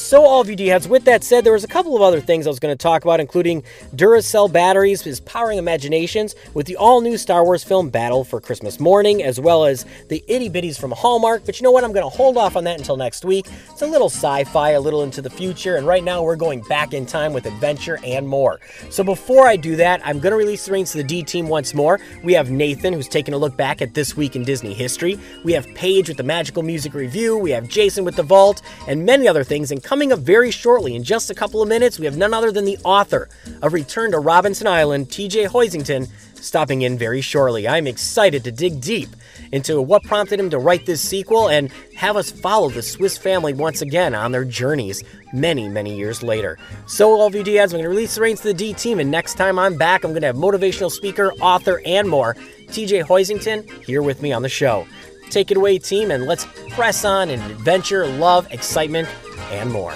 So, 0.00 0.24
all 0.24 0.40
of 0.40 0.48
you 0.48 0.56
D-heads, 0.56 0.88
with 0.88 1.04
that 1.04 1.22
said, 1.22 1.44
there 1.44 1.52
was 1.52 1.62
a 1.62 1.68
couple 1.68 1.94
of 1.94 2.02
other 2.02 2.20
things 2.20 2.46
I 2.46 2.50
was 2.50 2.58
going 2.58 2.76
to 2.76 2.82
talk 2.82 3.04
about, 3.04 3.20
including 3.20 3.62
Duracell 3.94 4.50
batteries 4.50 5.06
is 5.06 5.20
powering 5.20 5.58
imaginations 5.58 6.34
with 6.54 6.66
the 6.66 6.76
all-new 6.76 7.16
Star 7.16 7.44
Wars 7.44 7.62
film 7.62 7.90
Battle 7.90 8.24
for 8.24 8.40
Christmas 8.40 8.80
Morning, 8.80 9.22
as 9.22 9.38
well 9.38 9.66
as 9.66 9.84
the 10.08 10.24
itty 10.26 10.48
bitties 10.48 10.80
from 10.80 10.90
Hallmark. 10.90 11.44
But 11.44 11.60
you 11.60 11.64
know 11.64 11.70
what? 11.70 11.84
I'm 11.84 11.92
going 11.92 12.10
to 12.10 12.16
hold 12.16 12.38
off 12.38 12.56
on 12.56 12.64
that 12.64 12.78
until 12.78 12.96
next 12.96 13.24
week. 13.24 13.46
It's 13.70 13.82
a 13.82 13.86
little 13.86 14.08
sci-fi, 14.08 14.70
a 14.70 14.80
little 14.80 15.02
into 15.04 15.20
the 15.22 15.30
future, 15.30 15.76
and 15.76 15.86
right 15.86 16.02
now 16.02 16.22
we're 16.22 16.34
going 16.34 16.62
back 16.62 16.92
in 16.94 17.04
time 17.04 17.32
with 17.32 17.46
adventure 17.46 17.98
and 18.02 18.26
more. 18.26 18.58
So 18.88 19.04
before 19.04 19.46
I 19.46 19.54
do 19.54 19.76
that, 19.76 20.00
I'm 20.04 20.18
going 20.18 20.32
to 20.32 20.38
release 20.38 20.64
the 20.64 20.72
reins 20.72 20.92
to 20.92 20.98
the 20.98 21.04
D 21.04 21.22
team 21.22 21.46
once 21.46 21.74
more. 21.74 22.00
We 22.24 22.32
have 22.32 22.50
Nathan, 22.50 22.94
who's 22.94 23.06
taking 23.06 23.34
a 23.34 23.38
look 23.38 23.56
back 23.56 23.80
at 23.82 23.94
this 23.94 24.16
week 24.16 24.34
in 24.34 24.44
Disney 24.44 24.72
history. 24.72 25.20
We 25.44 25.52
have 25.52 25.68
Paige 25.74 26.08
with 26.08 26.16
the 26.16 26.24
Magical 26.24 26.62
Music 26.62 26.94
Review. 26.94 27.36
We 27.36 27.50
have 27.50 27.68
Jason 27.68 28.04
with 28.04 28.16
the 28.16 28.24
Vault, 28.24 28.62
and 28.88 29.04
many 29.04 29.28
other 29.28 29.44
things. 29.44 29.70
And 29.70 29.84
coming 29.90 30.12
up 30.12 30.20
very 30.20 30.52
shortly, 30.52 30.94
in 30.94 31.02
just 31.02 31.30
a 31.30 31.34
couple 31.34 31.60
of 31.60 31.68
minutes, 31.68 31.98
we 31.98 32.04
have 32.04 32.16
none 32.16 32.32
other 32.32 32.52
than 32.52 32.64
the 32.64 32.78
author 32.84 33.28
of 33.60 33.72
Return 33.72 34.12
to 34.12 34.20
Robinson 34.20 34.68
Island, 34.68 35.08
TJ 35.08 35.48
Hoisington, 35.48 36.08
stopping 36.36 36.82
in 36.82 36.96
very 36.96 37.20
shortly. 37.20 37.66
I'm 37.66 37.88
excited 37.88 38.44
to 38.44 38.52
dig 38.52 38.80
deep 38.80 39.08
into 39.50 39.82
what 39.82 40.04
prompted 40.04 40.38
him 40.38 40.48
to 40.50 40.60
write 40.60 40.86
this 40.86 41.00
sequel 41.00 41.48
and 41.48 41.72
have 41.96 42.16
us 42.16 42.30
follow 42.30 42.70
the 42.70 42.82
Swiss 42.82 43.18
family 43.18 43.52
once 43.52 43.82
again 43.82 44.14
on 44.14 44.30
their 44.30 44.44
journeys 44.44 45.02
many, 45.32 45.68
many 45.68 45.96
years 45.96 46.22
later. 46.22 46.56
So, 46.86 47.10
all 47.10 47.26
of 47.26 47.34
you 47.34 47.42
dads, 47.42 47.72
I'm 47.72 47.78
going 47.78 47.82
to 47.82 47.88
release 47.88 48.14
the 48.14 48.20
reins 48.20 48.42
to 48.42 48.46
the 48.46 48.54
D 48.54 48.72
team, 48.72 49.00
and 49.00 49.10
next 49.10 49.34
time 49.34 49.58
I'm 49.58 49.76
back, 49.76 50.04
I'm 50.04 50.12
going 50.12 50.20
to 50.20 50.28
have 50.28 50.36
motivational 50.36 50.92
speaker, 50.92 51.32
author, 51.40 51.82
and 51.84 52.08
more, 52.08 52.34
TJ 52.68 53.06
Hoisington, 53.06 53.68
here 53.82 54.02
with 54.02 54.22
me 54.22 54.32
on 54.32 54.42
the 54.42 54.48
show. 54.48 54.86
Take 55.30 55.50
it 55.50 55.56
away, 55.56 55.78
team, 55.80 56.12
and 56.12 56.26
let's 56.26 56.46
press 56.70 57.04
on 57.04 57.28
in 57.28 57.40
adventure, 57.40 58.06
love, 58.06 58.46
excitement, 58.52 59.08
and 59.50 59.70
more. 59.70 59.94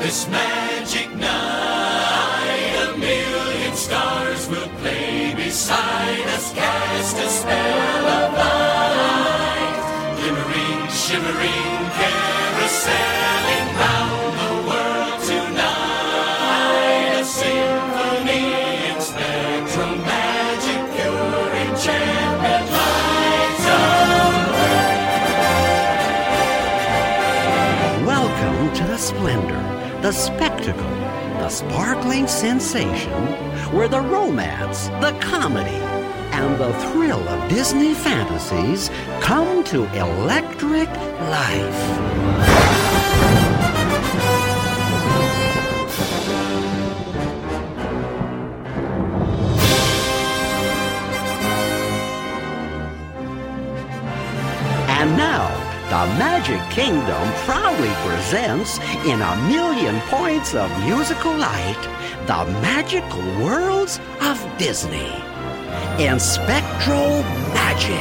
This 0.00 0.26
magic 0.28 0.47
the 30.02 30.12
spectacle, 30.12 30.96
the 31.40 31.48
sparkling 31.48 32.28
sensation, 32.28 33.26
where 33.74 33.88
the 33.88 34.00
romance, 34.00 34.86
the 35.00 35.16
comedy, 35.20 35.82
and 36.30 36.56
the 36.60 36.72
thrill 36.92 37.28
of 37.28 37.50
Disney 37.50 37.94
fantasies 37.94 38.90
come 39.20 39.64
to 39.64 39.82
electric 39.98 40.88
life. 40.88 41.98
And 54.88 55.16
now, 55.16 55.67
the 55.88 56.06
Magic 56.18 56.60
Kingdom 56.68 57.32
proudly 57.46 57.88
presents, 58.06 58.78
in 59.06 59.22
a 59.22 59.36
million 59.48 59.98
points 60.02 60.54
of 60.54 60.70
musical 60.84 61.34
light, 61.34 61.80
the 62.26 62.44
magical 62.60 63.22
worlds 63.42 63.98
of 64.20 64.38
Disney 64.58 65.10
in 65.98 66.20
spectral 66.20 67.22
magic. 67.54 67.96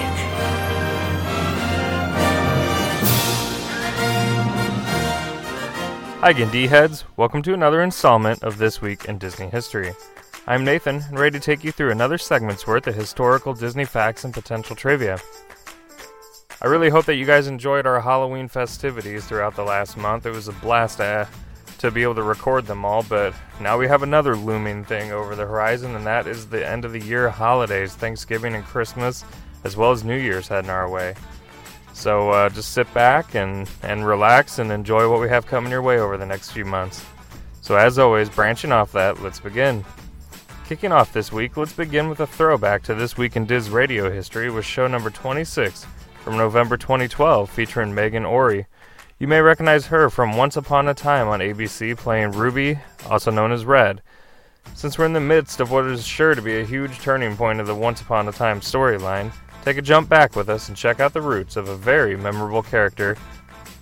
Hi 6.19 6.31
again, 6.31 6.51
D-Heads. 6.51 7.05
Welcome 7.15 7.41
to 7.43 7.53
another 7.53 7.81
installment 7.81 8.43
of 8.43 8.57
This 8.57 8.81
Week 8.81 9.05
in 9.05 9.17
Disney 9.17 9.47
History. 9.47 9.93
I'm 10.45 10.65
Nathan, 10.65 11.03
and 11.07 11.17
ready 11.17 11.39
to 11.39 11.45
take 11.45 11.63
you 11.63 11.71
through 11.71 11.91
another 11.91 12.17
segment's 12.17 12.67
worth 12.67 12.87
of 12.87 12.95
historical 12.95 13.53
Disney 13.53 13.85
facts 13.85 14.25
and 14.25 14.33
potential 14.33 14.75
trivia. 14.75 15.21
I 16.59 16.65
really 16.65 16.89
hope 16.89 17.05
that 17.05 17.17
you 17.17 17.25
guys 17.25 17.45
enjoyed 17.45 17.85
our 17.85 18.01
Halloween 18.01 18.47
festivities 18.47 19.25
throughout 19.25 19.55
the 19.55 19.63
last 19.63 19.95
month. 19.95 20.25
It 20.25 20.31
was 20.31 20.47
a 20.47 20.53
blast 20.53 20.97
to, 20.97 21.27
to 21.77 21.91
be 21.91 22.01
able 22.01 22.15
to 22.15 22.23
record 22.23 22.65
them 22.65 22.83
all, 22.83 23.03
but 23.03 23.35
now 23.61 23.77
we 23.77 23.87
have 23.87 24.01
another 24.01 24.35
looming 24.35 24.83
thing 24.83 25.11
over 25.11 25.35
the 25.35 25.45
horizon, 25.45 25.95
and 25.95 26.03
that 26.07 26.25
is 26.25 26.47
the 26.47 26.67
end 26.67 26.83
of 26.83 26.93
the 26.93 26.99
year 26.99 27.29
holidays, 27.29 27.93
Thanksgiving 27.93 28.55
and 28.55 28.65
Christmas, 28.65 29.23
as 29.65 29.77
well 29.77 29.91
as 29.91 30.03
New 30.03 30.17
Year's 30.17 30.47
heading 30.47 30.71
our 30.71 30.89
way. 30.89 31.13
So 31.93 32.31
uh, 32.31 32.49
just 32.49 32.71
sit 32.71 32.91
back 32.91 33.35
and, 33.35 33.69
and 33.83 34.07
relax 34.07 34.57
and 34.57 34.71
enjoy 34.71 35.11
what 35.11 35.21
we 35.21 35.29
have 35.29 35.45
coming 35.45 35.71
your 35.71 35.83
way 35.83 35.99
over 35.99 36.17
the 36.17 36.25
next 36.25 36.51
few 36.51 36.65
months. 36.65 37.05
So, 37.61 37.75
as 37.75 37.99
always, 37.99 38.29
branching 38.29 38.71
off 38.71 38.93
that, 38.93 39.21
let's 39.21 39.39
begin. 39.39 39.85
Kicking 40.67 40.91
off 40.91 41.13
this 41.13 41.31
week, 41.31 41.55
let's 41.57 41.73
begin 41.73 42.09
with 42.09 42.21
a 42.21 42.27
throwback 42.27 42.81
to 42.83 42.95
This 42.95 43.17
Week 43.17 43.35
in 43.35 43.45
Diz 43.45 43.69
radio 43.69 44.09
history 44.09 44.49
with 44.49 44.65
show 44.65 44.87
number 44.87 45.09
26 45.09 45.85
from 46.27 46.35
November 46.35 46.75
2012 46.75 47.49
featuring 47.49 47.93
Meghan 47.93 48.29
Ory. 48.29 48.65
You 49.17 49.29
may 49.29 49.39
recognize 49.39 49.85
her 49.85 50.09
from 50.09 50.35
Once 50.35 50.57
Upon 50.57 50.89
a 50.89 50.93
Time 50.93 51.29
on 51.29 51.39
ABC 51.39 51.95
playing 51.95 52.33
Ruby, 52.33 52.79
also 53.09 53.31
known 53.31 53.53
as 53.53 53.63
Red. 53.63 54.01
Since 54.75 54.97
we're 54.97 55.05
in 55.05 55.13
the 55.13 55.21
midst 55.21 55.61
of 55.61 55.71
what 55.71 55.85
is 55.85 56.05
sure 56.05 56.35
to 56.35 56.41
be 56.41 56.59
a 56.59 56.65
huge 56.65 56.99
turning 56.99 57.37
point 57.37 57.61
of 57.61 57.67
the 57.67 57.73
Once 57.73 58.01
Upon 58.01 58.27
a 58.27 58.33
Time 58.33 58.59
storyline, 58.59 59.31
take 59.63 59.77
a 59.77 59.81
jump 59.81 60.09
back 60.09 60.35
with 60.35 60.49
us 60.49 60.67
and 60.67 60.75
check 60.75 60.99
out 60.99 61.13
the 61.13 61.21
roots 61.21 61.55
of 61.55 61.69
a 61.69 61.77
very 61.77 62.17
memorable 62.17 62.61
character. 62.61 63.15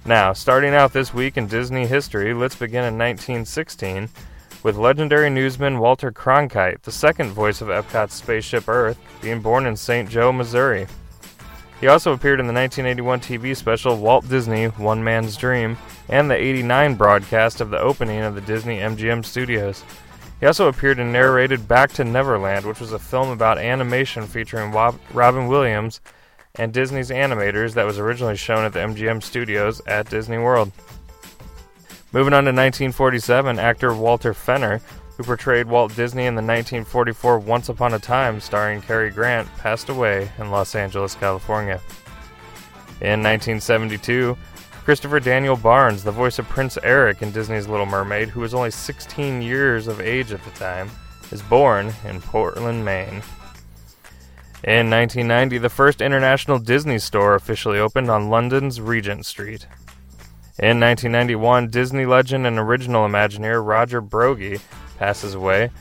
Now, 0.05 0.31
starting 0.31 0.75
out 0.75 0.93
this 0.93 1.15
week 1.15 1.37
in 1.37 1.47
Disney 1.47 1.87
history, 1.87 2.31
let's 2.35 2.55
begin 2.55 2.83
in 2.83 2.95
1916 2.95 4.07
with 4.61 4.77
legendary 4.77 5.31
newsman 5.31 5.79
Walter 5.79 6.11
Cronkite, 6.11 6.83
the 6.83 6.91
second 6.91 7.31
voice 7.31 7.61
of 7.61 7.69
Epcot's 7.69 8.13
spaceship 8.13 8.69
Earth, 8.69 8.99
being 9.19 9.41
born 9.41 9.65
in 9.65 9.75
St. 9.75 10.07
Joe, 10.07 10.31
Missouri. 10.31 10.85
He 11.81 11.87
also 11.87 12.13
appeared 12.13 12.39
in 12.39 12.47
the 12.47 12.53
1981 12.53 13.19
TV 13.19 13.55
special 13.55 13.97
Walt 13.97 14.27
Disney 14.27 14.67
One 14.67 15.03
Man's 15.03 15.35
Dream 15.35 15.77
and 16.09 16.31
the 16.31 16.35
89 16.35 16.95
broadcast 16.95 17.61
of 17.61 17.69
the 17.69 17.79
opening 17.79 18.21
of 18.21 18.33
the 18.33 18.41
Disney 18.41 18.77
MGM 18.77 19.25
studios. 19.25 19.83
He 20.39 20.45
also 20.45 20.67
appeared 20.67 20.99
and 20.99 21.13
narrated 21.13 21.67
Back 21.67 21.91
to 21.93 22.03
Neverland, 22.03 22.65
which 22.65 22.79
was 22.79 22.91
a 22.91 22.99
film 22.99 23.29
about 23.29 23.57
animation 23.57 24.25
featuring 24.25 24.71
Robin 24.71 25.47
Williams 25.47 26.01
and 26.55 26.73
Disney's 26.73 27.09
animators 27.09 27.73
that 27.73 27.85
was 27.85 27.99
originally 27.99 28.37
shown 28.37 28.63
at 28.63 28.73
the 28.73 28.79
MGM 28.79 29.21
studios 29.21 29.81
at 29.85 30.09
Disney 30.09 30.37
World. 30.37 30.71
Moving 32.13 32.33
on 32.33 32.45
to 32.45 32.51
1947, 32.51 33.59
actor 33.59 33.93
Walter 33.93 34.33
Fenner, 34.33 34.79
who 35.17 35.23
portrayed 35.23 35.67
Walt 35.67 35.95
Disney 35.95 36.25
in 36.25 36.35
the 36.35 36.41
1944 36.41 37.39
Once 37.39 37.69
Upon 37.69 37.93
a 37.93 37.99
Time 37.99 38.39
starring 38.39 38.81
Cary 38.81 39.09
Grant, 39.09 39.47
passed 39.57 39.89
away 39.89 40.29
in 40.37 40.51
Los 40.51 40.75
Angeles, 40.75 41.15
California. 41.15 41.81
In 43.01 43.23
1972, 43.23 44.37
Christopher 44.83 45.19
Daniel 45.19 45.55
Barnes, 45.55 46.03
the 46.03 46.11
voice 46.11 46.37
of 46.37 46.47
Prince 46.47 46.77
Eric 46.83 47.21
in 47.21 47.31
Disney's 47.31 47.67
Little 47.67 47.85
Mermaid, 47.85 48.29
who 48.29 48.41
was 48.41 48.53
only 48.53 48.71
16 48.71 49.41
years 49.41 49.87
of 49.87 49.99
age 49.99 50.31
at 50.31 50.43
the 50.43 50.51
time, 50.51 50.89
is 51.31 51.41
born 51.41 51.93
in 52.05 52.21
Portland, 52.21 52.85
Maine. 52.85 53.23
In 54.63 54.89
1990, 54.89 55.57
the 55.59 55.69
first 55.69 56.01
international 56.01 56.59
Disney 56.59 56.99
store 56.99 57.35
officially 57.35 57.79
opened 57.79 58.09
on 58.09 58.29
London's 58.29 58.81
Regent 58.81 59.25
Street. 59.25 59.67
In 60.57 60.79
1991, 60.79 61.67
Disney 61.67 62.05
legend 62.05 62.47
and 62.47 62.57
original 62.57 63.07
Imagineer 63.07 63.65
Roger 63.65 64.01
Broggie 64.01 64.61
passes 64.97 65.33
away. 65.33 65.71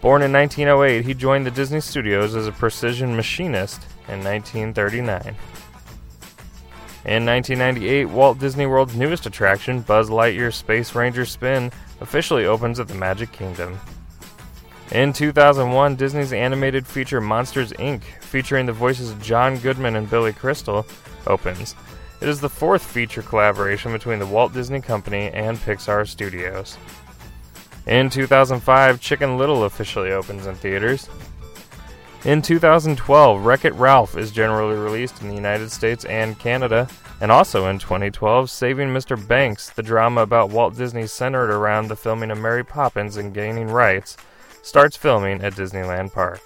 Born 0.00 0.22
in 0.22 0.32
1908, 0.32 1.04
he 1.04 1.14
joined 1.14 1.46
the 1.46 1.50
Disney 1.50 1.80
Studios 1.80 2.34
as 2.34 2.46
a 2.46 2.52
precision 2.52 3.14
machinist 3.14 3.82
in 4.08 4.24
1939. 4.24 5.36
In 7.04 7.26
1998, 7.26 8.06
Walt 8.06 8.38
Disney 8.38 8.66
World's 8.66 8.96
newest 8.96 9.26
attraction, 9.26 9.80
Buzz 9.80 10.08
Lightyear 10.08 10.52
Space 10.52 10.94
Ranger 10.94 11.24
Spin, 11.24 11.72
officially 12.00 12.44
opens 12.44 12.78
at 12.78 12.88
the 12.88 12.94
Magic 12.94 13.32
Kingdom. 13.32 13.78
In 14.92 15.12
2001, 15.12 15.96
Disney's 15.96 16.32
animated 16.32 16.86
feature 16.86 17.20
Monsters 17.20 17.72
Inc., 17.72 18.02
featuring 18.20 18.66
the 18.66 18.72
voices 18.72 19.10
of 19.10 19.22
John 19.22 19.56
Goodman 19.58 19.96
and 19.96 20.08
Billy 20.08 20.32
Crystal, 20.32 20.86
opens. 21.26 21.74
It 22.20 22.28
is 22.28 22.40
the 22.40 22.48
fourth 22.48 22.84
feature 22.84 23.22
collaboration 23.22 23.90
between 23.90 24.20
the 24.20 24.26
Walt 24.26 24.52
Disney 24.52 24.80
Company 24.80 25.30
and 25.30 25.58
Pixar 25.58 26.06
Studios. 26.06 26.76
In 27.86 28.10
2005, 28.10 29.00
Chicken 29.00 29.38
Little 29.38 29.64
officially 29.64 30.12
opens 30.12 30.46
in 30.46 30.54
theaters. 30.54 31.08
In 32.24 32.40
2012, 32.40 33.44
Wreck 33.44 33.64
It 33.64 33.74
Ralph 33.74 34.16
is 34.16 34.30
generally 34.30 34.76
released 34.76 35.20
in 35.20 35.28
the 35.28 35.34
United 35.34 35.72
States 35.72 36.04
and 36.04 36.38
Canada. 36.38 36.88
And 37.20 37.32
also 37.32 37.66
in 37.66 37.80
2012, 37.80 38.48
Saving 38.48 38.88
Mr. 38.88 39.16
Banks, 39.28 39.70
the 39.70 39.82
drama 39.82 40.22
about 40.22 40.50
Walt 40.50 40.76
Disney 40.76 41.08
centered 41.08 41.50
around 41.50 41.88
the 41.88 41.96
filming 41.96 42.30
of 42.30 42.38
Mary 42.38 42.64
Poppins 42.64 43.16
and 43.16 43.34
gaining 43.34 43.66
rights, 43.66 44.16
starts 44.62 44.96
filming 44.96 45.42
at 45.42 45.54
Disneyland 45.54 46.12
Park. 46.12 46.40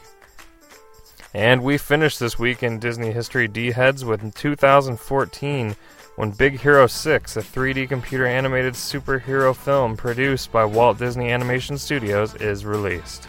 And 1.34 1.62
we 1.62 1.76
finish 1.76 2.16
this 2.16 2.39
week 2.39 2.62
in 2.62 2.78
Disney 2.78 3.12
History 3.12 3.47
D 3.47 3.72
Heads 3.72 4.07
with 4.07 4.34
2014 4.34 5.76
when 6.17 6.31
Big 6.31 6.59
Hero 6.59 6.87
6, 6.87 7.37
a 7.37 7.41
3D 7.41 7.89
computer 7.89 8.27
animated 8.27 8.75
superhero 8.75 9.55
film 9.55 9.97
produced 9.97 10.51
by 10.51 10.64
Walt 10.64 10.99
Disney 10.99 11.31
Animation 11.31 11.79
Studios, 11.79 12.35
is 12.37 12.64
released. 12.64 13.29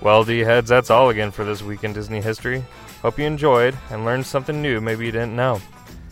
Well, 0.00 0.24
D 0.24 0.40
Heads, 0.40 0.68
that's 0.68 0.90
all 0.90 1.08
again 1.08 1.30
for 1.30 1.44
this 1.44 1.62
week 1.62 1.82
in 1.82 1.94
Disney 1.94 2.20
History. 2.20 2.62
Hope 3.00 3.18
you 3.18 3.24
enjoyed 3.24 3.76
and 3.90 4.04
learned 4.04 4.26
something 4.26 4.60
new 4.60 4.80
maybe 4.80 5.06
you 5.06 5.12
didn't 5.12 5.36
know. 5.36 5.60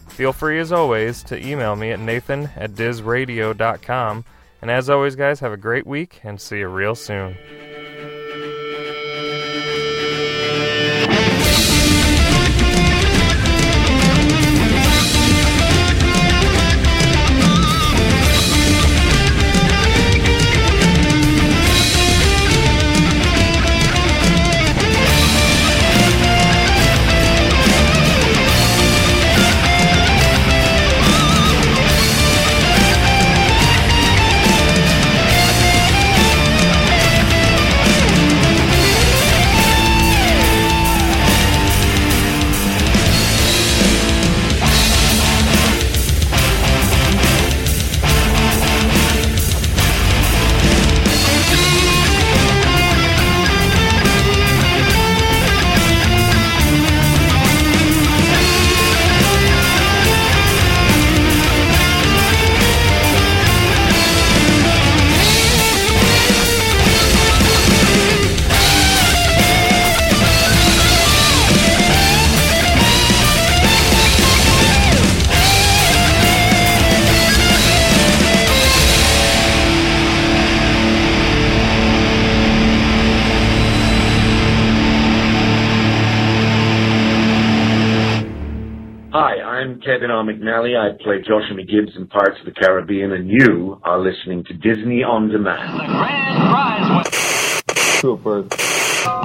Feel 0.09 0.32
free, 0.32 0.59
as 0.59 0.72
always, 0.72 1.22
to 1.24 1.46
email 1.46 1.76
me 1.76 1.90
at 1.90 2.00
nathan 2.00 2.50
at 2.57 2.72
dizradio.com. 2.72 4.24
And 4.61 4.70
as 4.70 4.88
always, 4.88 5.16
guys, 5.16 5.40
have 5.40 5.53
a 5.53 5.57
great 5.57 5.86
week 5.86 6.20
and 6.22 6.40
see 6.40 6.59
you 6.59 6.68
real 6.68 6.94
soon. 6.94 7.36
McNally. 90.53 90.76
I 90.78 90.96
play 91.03 91.22
Joshamee 91.22 91.68
Gibbs 91.68 91.96
in 91.96 92.07
Pirates 92.07 92.40
of 92.40 92.46
the 92.46 92.53
Caribbean, 92.53 93.12
and 93.12 93.28
you 93.30 93.80
are 93.84 93.98
listening 93.98 94.44
to 94.44 94.55
Disney 94.55 95.03
On 95.03 95.28
Demand. 95.28 97.07
Troopers 98.00 98.46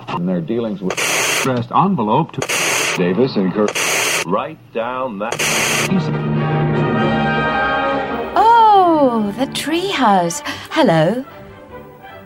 and 0.10 0.28
their 0.28 0.42
dealings 0.42 0.82
with 0.82 0.98
stressed 1.00 1.72
envelope 1.72 2.32
to 2.34 2.42
Davis 2.98 3.36
and 3.36 3.54
Kirk. 3.54 3.72
Write 4.26 4.60
down 4.74 5.20
that. 5.20 5.36
Oh, 8.36 9.34
the 9.38 9.46
treehouse. 9.48 10.42
Hello. 10.72 11.26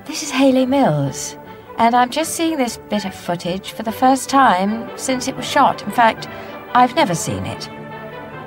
This 0.06 0.24
is 0.24 0.32
Hayley 0.32 0.66
Mills, 0.66 1.38
and 1.78 1.96
I'm 1.96 2.10
just 2.10 2.36
seeing 2.36 2.58
this 2.58 2.78
bit 2.90 3.06
of 3.06 3.14
footage 3.14 3.72
for 3.72 3.84
the 3.84 3.92
first 3.92 4.30
time 4.30 4.90
since 4.98 5.28
it 5.28 5.36
was 5.36 5.46
shot. 5.46 5.84
In 5.84 5.92
fact, 5.92 6.28
I've 6.74 6.96
never 6.96 7.16
seen 7.16 7.46
it. 7.46 7.70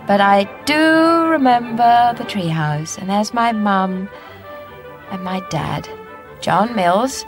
But 0.07 0.21
I 0.21 0.45
do 0.67 1.29
remember 1.29 2.15
the 2.19 2.25
treehouse, 2.25 2.99
and 2.99 3.09
there's 3.09 3.33
my 3.33 3.53
mum 3.53 4.11
and 5.11 5.25
my 5.25 5.41
dad, 5.49 5.89
John 6.43 6.77
Mills 6.77 7.25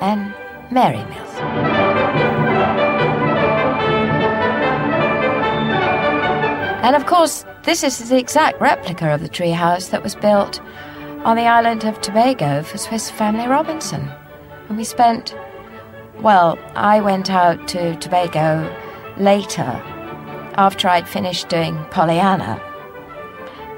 and 0.00 0.34
Mary 0.70 1.04
Mills. 1.04 1.34
And 6.82 6.96
of 6.96 7.04
course, 7.04 7.44
this 7.64 7.84
is 7.84 8.08
the 8.08 8.18
exact 8.18 8.58
replica 8.58 9.12
of 9.12 9.20
the 9.20 9.28
treehouse 9.28 9.90
that 9.90 10.02
was 10.02 10.14
built 10.14 10.62
on 11.24 11.36
the 11.36 11.42
island 11.42 11.84
of 11.84 12.00
Tobago 12.00 12.62
for 12.62 12.78
Swiss 12.78 13.10
Family 13.10 13.46
Robinson. 13.46 14.10
And 14.70 14.78
we 14.78 14.84
spent, 14.84 15.36
well, 16.20 16.58
I 16.74 17.02
went 17.02 17.30
out 17.30 17.68
to 17.68 17.96
Tobago 17.96 18.74
later 19.18 19.80
after 20.54 20.88
I'd 20.88 21.08
finished 21.08 21.48
doing 21.48 21.76
Pollyanna 21.90 22.60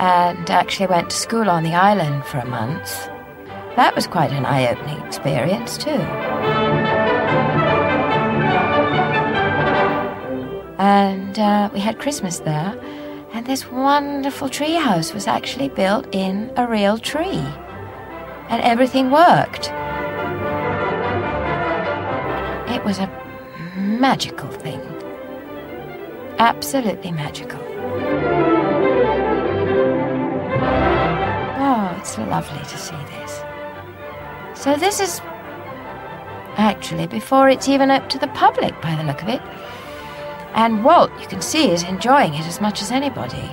and 0.00 0.50
actually 0.50 0.86
went 0.86 1.10
to 1.10 1.16
school 1.16 1.48
on 1.48 1.62
the 1.62 1.74
island 1.74 2.24
for 2.26 2.38
a 2.38 2.46
month. 2.46 3.08
That 3.76 3.94
was 3.94 4.06
quite 4.06 4.32
an 4.32 4.44
eye 4.44 4.68
opening 4.68 5.00
experience, 5.06 5.78
too. 5.78 5.90
And 10.78 11.38
uh, 11.38 11.70
we 11.72 11.80
had 11.80 11.98
Christmas 11.98 12.40
there, 12.40 12.78
and 13.32 13.46
this 13.46 13.70
wonderful 13.70 14.48
tree 14.48 14.74
house 14.74 15.14
was 15.14 15.26
actually 15.26 15.68
built 15.68 16.06
in 16.12 16.52
a 16.56 16.66
real 16.66 16.98
tree. 16.98 17.44
And 18.48 18.62
everything 18.62 19.10
worked. 19.10 19.70
It 22.70 22.84
was 22.84 22.98
a 22.98 23.08
magical. 23.76 24.50
Absolutely 26.38 27.12
magical. 27.12 27.60
Oh, 31.56 31.96
it's 31.98 32.18
lovely 32.18 32.58
to 32.58 32.78
see 32.78 32.96
this. 32.96 33.42
So, 34.54 34.74
this 34.76 35.00
is 35.00 35.20
actually 36.56 37.06
before 37.06 37.48
it's 37.48 37.68
even 37.68 37.90
up 37.90 38.08
to 38.08 38.18
the 38.18 38.28
public 38.28 38.80
by 38.80 38.94
the 38.96 39.04
look 39.04 39.22
of 39.22 39.28
it. 39.28 39.40
And 40.54 40.84
Walt, 40.84 41.10
you 41.20 41.26
can 41.26 41.42
see, 41.42 41.70
is 41.70 41.82
enjoying 41.82 42.34
it 42.34 42.46
as 42.46 42.60
much 42.60 42.80
as 42.82 42.90
anybody. 42.90 43.50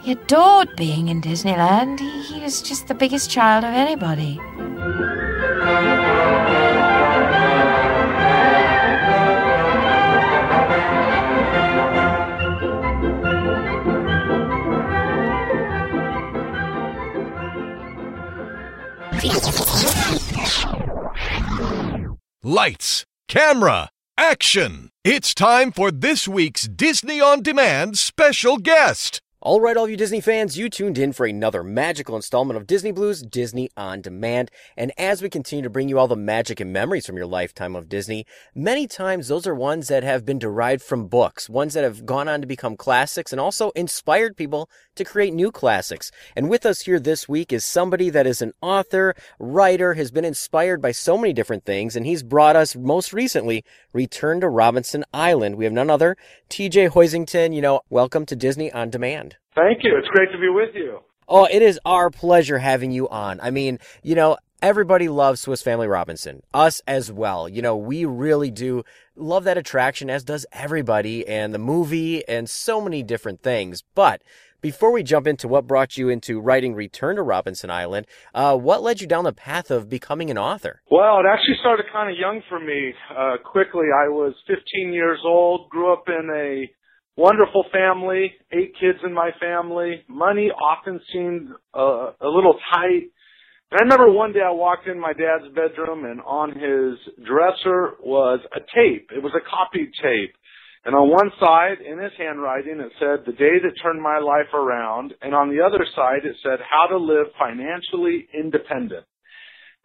He 0.00 0.12
adored 0.12 0.76
being 0.76 1.08
in 1.08 1.22
Disneyland. 1.22 2.00
He, 2.00 2.22
he 2.22 2.40
was 2.40 2.60
just 2.60 2.88
the 2.88 2.94
biggest 2.94 3.30
child 3.30 3.64
of 3.64 3.72
anybody. 3.72 4.38
Lights, 22.42 23.06
camera, 23.26 23.88
action! 24.18 24.90
It's 25.02 25.32
time 25.32 25.72
for 25.72 25.90
this 25.90 26.28
week's 26.28 26.68
Disney 26.68 27.22
On 27.22 27.40
Demand 27.40 27.96
special 27.96 28.58
guest. 28.58 29.22
All 29.40 29.60
right, 29.60 29.76
all 29.76 29.86
you 29.86 29.96
Disney 29.98 30.22
fans, 30.22 30.56
you 30.56 30.70
tuned 30.70 30.96
in 30.96 31.12
for 31.12 31.26
another 31.26 31.62
magical 31.62 32.16
installment 32.16 32.56
of 32.56 32.66
Disney 32.66 32.92
Blu's 32.92 33.20
Disney 33.20 33.68
on 33.76 34.00
Demand. 34.00 34.50
And 34.74 34.90
as 34.96 35.20
we 35.20 35.28
continue 35.28 35.62
to 35.62 35.68
bring 35.68 35.90
you 35.90 35.98
all 35.98 36.08
the 36.08 36.16
magic 36.16 36.60
and 36.60 36.72
memories 36.72 37.04
from 37.06 37.18
your 37.18 37.26
lifetime 37.26 37.76
of 37.76 37.86
Disney, 37.86 38.24
many 38.54 38.86
times 38.86 39.28
those 39.28 39.46
are 39.46 39.54
ones 39.54 39.88
that 39.88 40.02
have 40.02 40.24
been 40.24 40.38
derived 40.38 40.82
from 40.82 41.08
books, 41.08 41.50
ones 41.50 41.74
that 41.74 41.84
have 41.84 42.06
gone 42.06 42.26
on 42.26 42.40
to 42.40 42.46
become 42.46 42.74
classics 42.74 43.32
and 43.32 43.40
also 43.40 43.70
inspired 43.70 44.34
people 44.34 44.68
to 44.96 45.04
create 45.04 45.34
new 45.34 45.50
classics. 45.50 46.10
And 46.36 46.48
with 46.48 46.64
us 46.66 46.82
here 46.82 47.00
this 47.00 47.28
week 47.28 47.52
is 47.52 47.64
somebody 47.64 48.10
that 48.10 48.26
is 48.26 48.42
an 48.42 48.52
author, 48.60 49.14
writer, 49.38 49.94
has 49.94 50.10
been 50.10 50.24
inspired 50.24 50.80
by 50.80 50.92
so 50.92 51.16
many 51.16 51.32
different 51.32 51.64
things, 51.64 51.96
and 51.96 52.06
he's 52.06 52.22
brought 52.22 52.56
us 52.56 52.76
most 52.76 53.12
recently 53.12 53.64
Return 53.92 54.40
to 54.40 54.48
Robinson 54.48 55.04
Island. 55.12 55.56
We 55.56 55.64
have 55.64 55.72
none 55.72 55.90
other, 55.90 56.16
TJ 56.50 56.90
Hoisington. 56.90 57.54
You 57.54 57.62
know, 57.62 57.80
welcome 57.90 58.26
to 58.26 58.36
Disney 58.36 58.72
on 58.72 58.90
Demand. 58.90 59.36
Thank 59.54 59.84
you. 59.84 59.96
It's 59.96 60.08
great 60.08 60.32
to 60.32 60.38
be 60.38 60.48
with 60.48 60.74
you. 60.74 61.00
Oh, 61.28 61.46
it 61.50 61.62
is 61.62 61.80
our 61.84 62.10
pleasure 62.10 62.58
having 62.58 62.90
you 62.90 63.08
on. 63.08 63.40
I 63.40 63.50
mean, 63.50 63.78
you 64.02 64.14
know, 64.14 64.36
everybody 64.60 65.08
loves 65.08 65.40
Swiss 65.40 65.62
Family 65.62 65.86
Robinson, 65.86 66.42
us 66.52 66.80
as 66.86 67.10
well. 67.12 67.48
You 67.48 67.62
know, 67.62 67.76
we 67.76 68.04
really 68.04 68.50
do 68.50 68.82
love 69.16 69.44
that 69.44 69.58
attraction, 69.58 70.10
as 70.10 70.24
does 70.24 70.44
everybody, 70.52 71.26
and 71.26 71.54
the 71.54 71.58
movie, 71.58 72.26
and 72.28 72.48
so 72.48 72.80
many 72.80 73.02
different 73.02 73.42
things. 73.42 73.82
But 73.94 74.22
before 74.64 74.92
we 74.92 75.02
jump 75.02 75.26
into 75.26 75.46
what 75.46 75.66
brought 75.66 75.98
you 75.98 76.08
into 76.08 76.40
writing 76.40 76.74
Return 76.74 77.16
to 77.16 77.22
Robinson 77.22 77.68
Island, 77.68 78.06
uh, 78.34 78.56
what 78.56 78.82
led 78.82 78.98
you 78.98 79.06
down 79.06 79.24
the 79.24 79.32
path 79.34 79.70
of 79.70 79.90
becoming 79.90 80.30
an 80.30 80.38
author? 80.38 80.80
Well, 80.90 81.20
it 81.20 81.26
actually 81.30 81.56
started 81.60 81.84
kind 81.92 82.10
of 82.10 82.16
young 82.18 82.40
for 82.48 82.58
me. 82.58 82.94
Uh, 83.14 83.36
quickly, 83.44 83.88
I 83.94 84.08
was 84.08 84.32
15 84.46 84.94
years 84.94 85.18
old, 85.22 85.68
grew 85.68 85.92
up 85.92 86.04
in 86.08 86.30
a 86.34 87.20
wonderful 87.20 87.66
family, 87.70 88.32
eight 88.52 88.72
kids 88.80 89.00
in 89.04 89.12
my 89.12 89.32
family. 89.38 90.02
Money 90.08 90.50
often 90.50 90.98
seemed 91.12 91.50
uh, 91.74 92.12
a 92.18 92.28
little 92.28 92.56
tight. 92.72 93.12
And 93.70 93.80
I 93.80 93.84
remember 93.84 94.10
one 94.10 94.32
day 94.32 94.40
I 94.40 94.50
walked 94.50 94.86
in 94.88 94.98
my 94.98 95.12
dad's 95.12 95.52
bedroom 95.54 96.06
and 96.06 96.22
on 96.22 96.52
his 96.52 97.26
dresser 97.26 97.96
was 98.00 98.40
a 98.56 98.60
tape. 98.60 99.10
It 99.14 99.22
was 99.22 99.32
a 99.36 99.44
copied 99.44 99.92
tape. 100.00 100.34
And 100.84 100.94
on 100.94 101.08
one 101.08 101.32
side, 101.40 101.80
in 101.80 101.96
his 101.98 102.12
handwriting, 102.18 102.76
it 102.76 102.92
said, 103.00 103.24
the 103.24 103.32
day 103.32 103.56
that 103.56 103.80
turned 103.80 104.02
my 104.02 104.20
life 104.20 104.52
around. 104.52 105.14
And 105.22 105.34
on 105.34 105.48
the 105.48 105.64
other 105.64 105.80
side, 105.96 106.28
it 106.28 106.36
said, 106.44 106.60
how 106.60 106.92
to 106.92 106.98
live 107.00 107.32
financially 107.38 108.28
independent. 108.36 109.08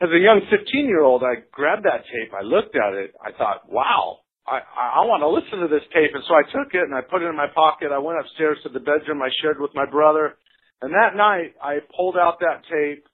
As 0.02 0.10
a 0.12 0.20
young 0.20 0.44
15 0.52 0.88
year 0.88 1.04
old, 1.04 1.24
I 1.24 1.44
grabbed 1.52 1.84
that 1.84 2.04
tape. 2.12 2.36
I 2.36 2.44
looked 2.44 2.76
at 2.76 2.94
it. 2.94 3.16
I 3.24 3.32
thought, 3.32 3.72
wow, 3.72 4.20
I, 4.48 4.60
I 4.76 5.08
want 5.08 5.24
to 5.24 5.32
listen 5.32 5.64
to 5.64 5.72
this 5.72 5.88
tape. 5.96 6.12
And 6.12 6.24
so 6.28 6.36
I 6.36 6.44
took 6.52 6.76
it 6.76 6.84
and 6.84 6.96
I 6.96 7.02
put 7.02 7.24
it 7.24 7.32
in 7.32 7.36
my 7.36 7.48
pocket. 7.48 7.92
I 7.96 8.00
went 8.00 8.20
upstairs 8.20 8.60
to 8.64 8.70
the 8.70 8.84
bedroom 8.84 9.24
I 9.24 9.32
shared 9.42 9.60
with 9.60 9.72
my 9.76 9.88
brother. 9.88 10.36
And 10.82 10.92
that 10.92 11.16
night, 11.16 11.56
I 11.64 11.80
pulled 11.96 12.16
out 12.16 12.40
that 12.40 12.64
tape 12.68 13.08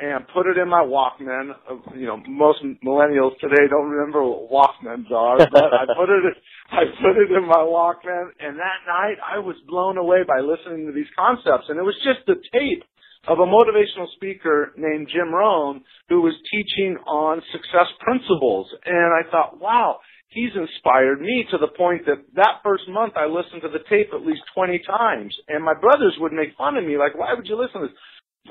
and 0.00 0.26
put 0.34 0.46
it 0.46 0.58
in 0.58 0.68
my 0.68 0.82
Walkman. 0.82 1.50
Uh, 1.70 1.94
You 1.94 2.06
know, 2.06 2.18
most 2.26 2.62
millennials 2.84 3.38
today 3.40 3.68
don't 3.70 3.90
remember 3.90 4.22
what 4.24 4.50
Walkmans 4.50 5.10
are, 5.12 5.38
but 5.38 5.70
I 5.72 5.86
put 5.96 6.10
it, 6.10 6.34
I 6.70 6.82
put 7.00 7.16
it 7.16 7.30
in 7.30 7.46
my 7.46 7.62
Walkman, 7.62 8.30
and 8.40 8.58
that 8.58 8.80
night 8.86 9.16
I 9.22 9.38
was 9.38 9.56
blown 9.68 9.98
away 9.98 10.22
by 10.26 10.40
listening 10.40 10.86
to 10.86 10.92
these 10.92 11.10
concepts, 11.16 11.66
and 11.68 11.78
it 11.78 11.82
was 11.82 11.96
just 12.02 12.28
a 12.28 12.34
tape 12.52 12.82
of 13.26 13.38
a 13.38 13.46
motivational 13.46 14.10
speaker 14.16 14.72
named 14.76 15.08
Jim 15.12 15.32
Rohn 15.32 15.82
who 16.08 16.20
was 16.20 16.34
teaching 16.50 16.96
on 17.06 17.40
success 17.52 17.88
principles, 18.00 18.68
and 18.84 19.12
I 19.14 19.30
thought, 19.30 19.60
wow. 19.60 19.98
He's 20.34 20.50
inspired 20.56 21.20
me 21.20 21.46
to 21.52 21.58
the 21.58 21.68
point 21.78 22.06
that 22.06 22.18
that 22.34 22.58
first 22.64 22.88
month 22.88 23.12
I 23.14 23.26
listened 23.26 23.62
to 23.62 23.68
the 23.68 23.86
tape 23.88 24.10
at 24.12 24.26
least 24.26 24.42
20 24.56 24.82
times. 24.82 25.32
And 25.46 25.62
my 25.62 25.74
brothers 25.78 26.16
would 26.18 26.32
make 26.32 26.56
fun 26.58 26.76
of 26.76 26.82
me, 26.82 26.98
like, 26.98 27.14
why 27.14 27.34
would 27.34 27.46
you 27.46 27.54
listen 27.54 27.82
to 27.82 27.86
this? 27.86 27.96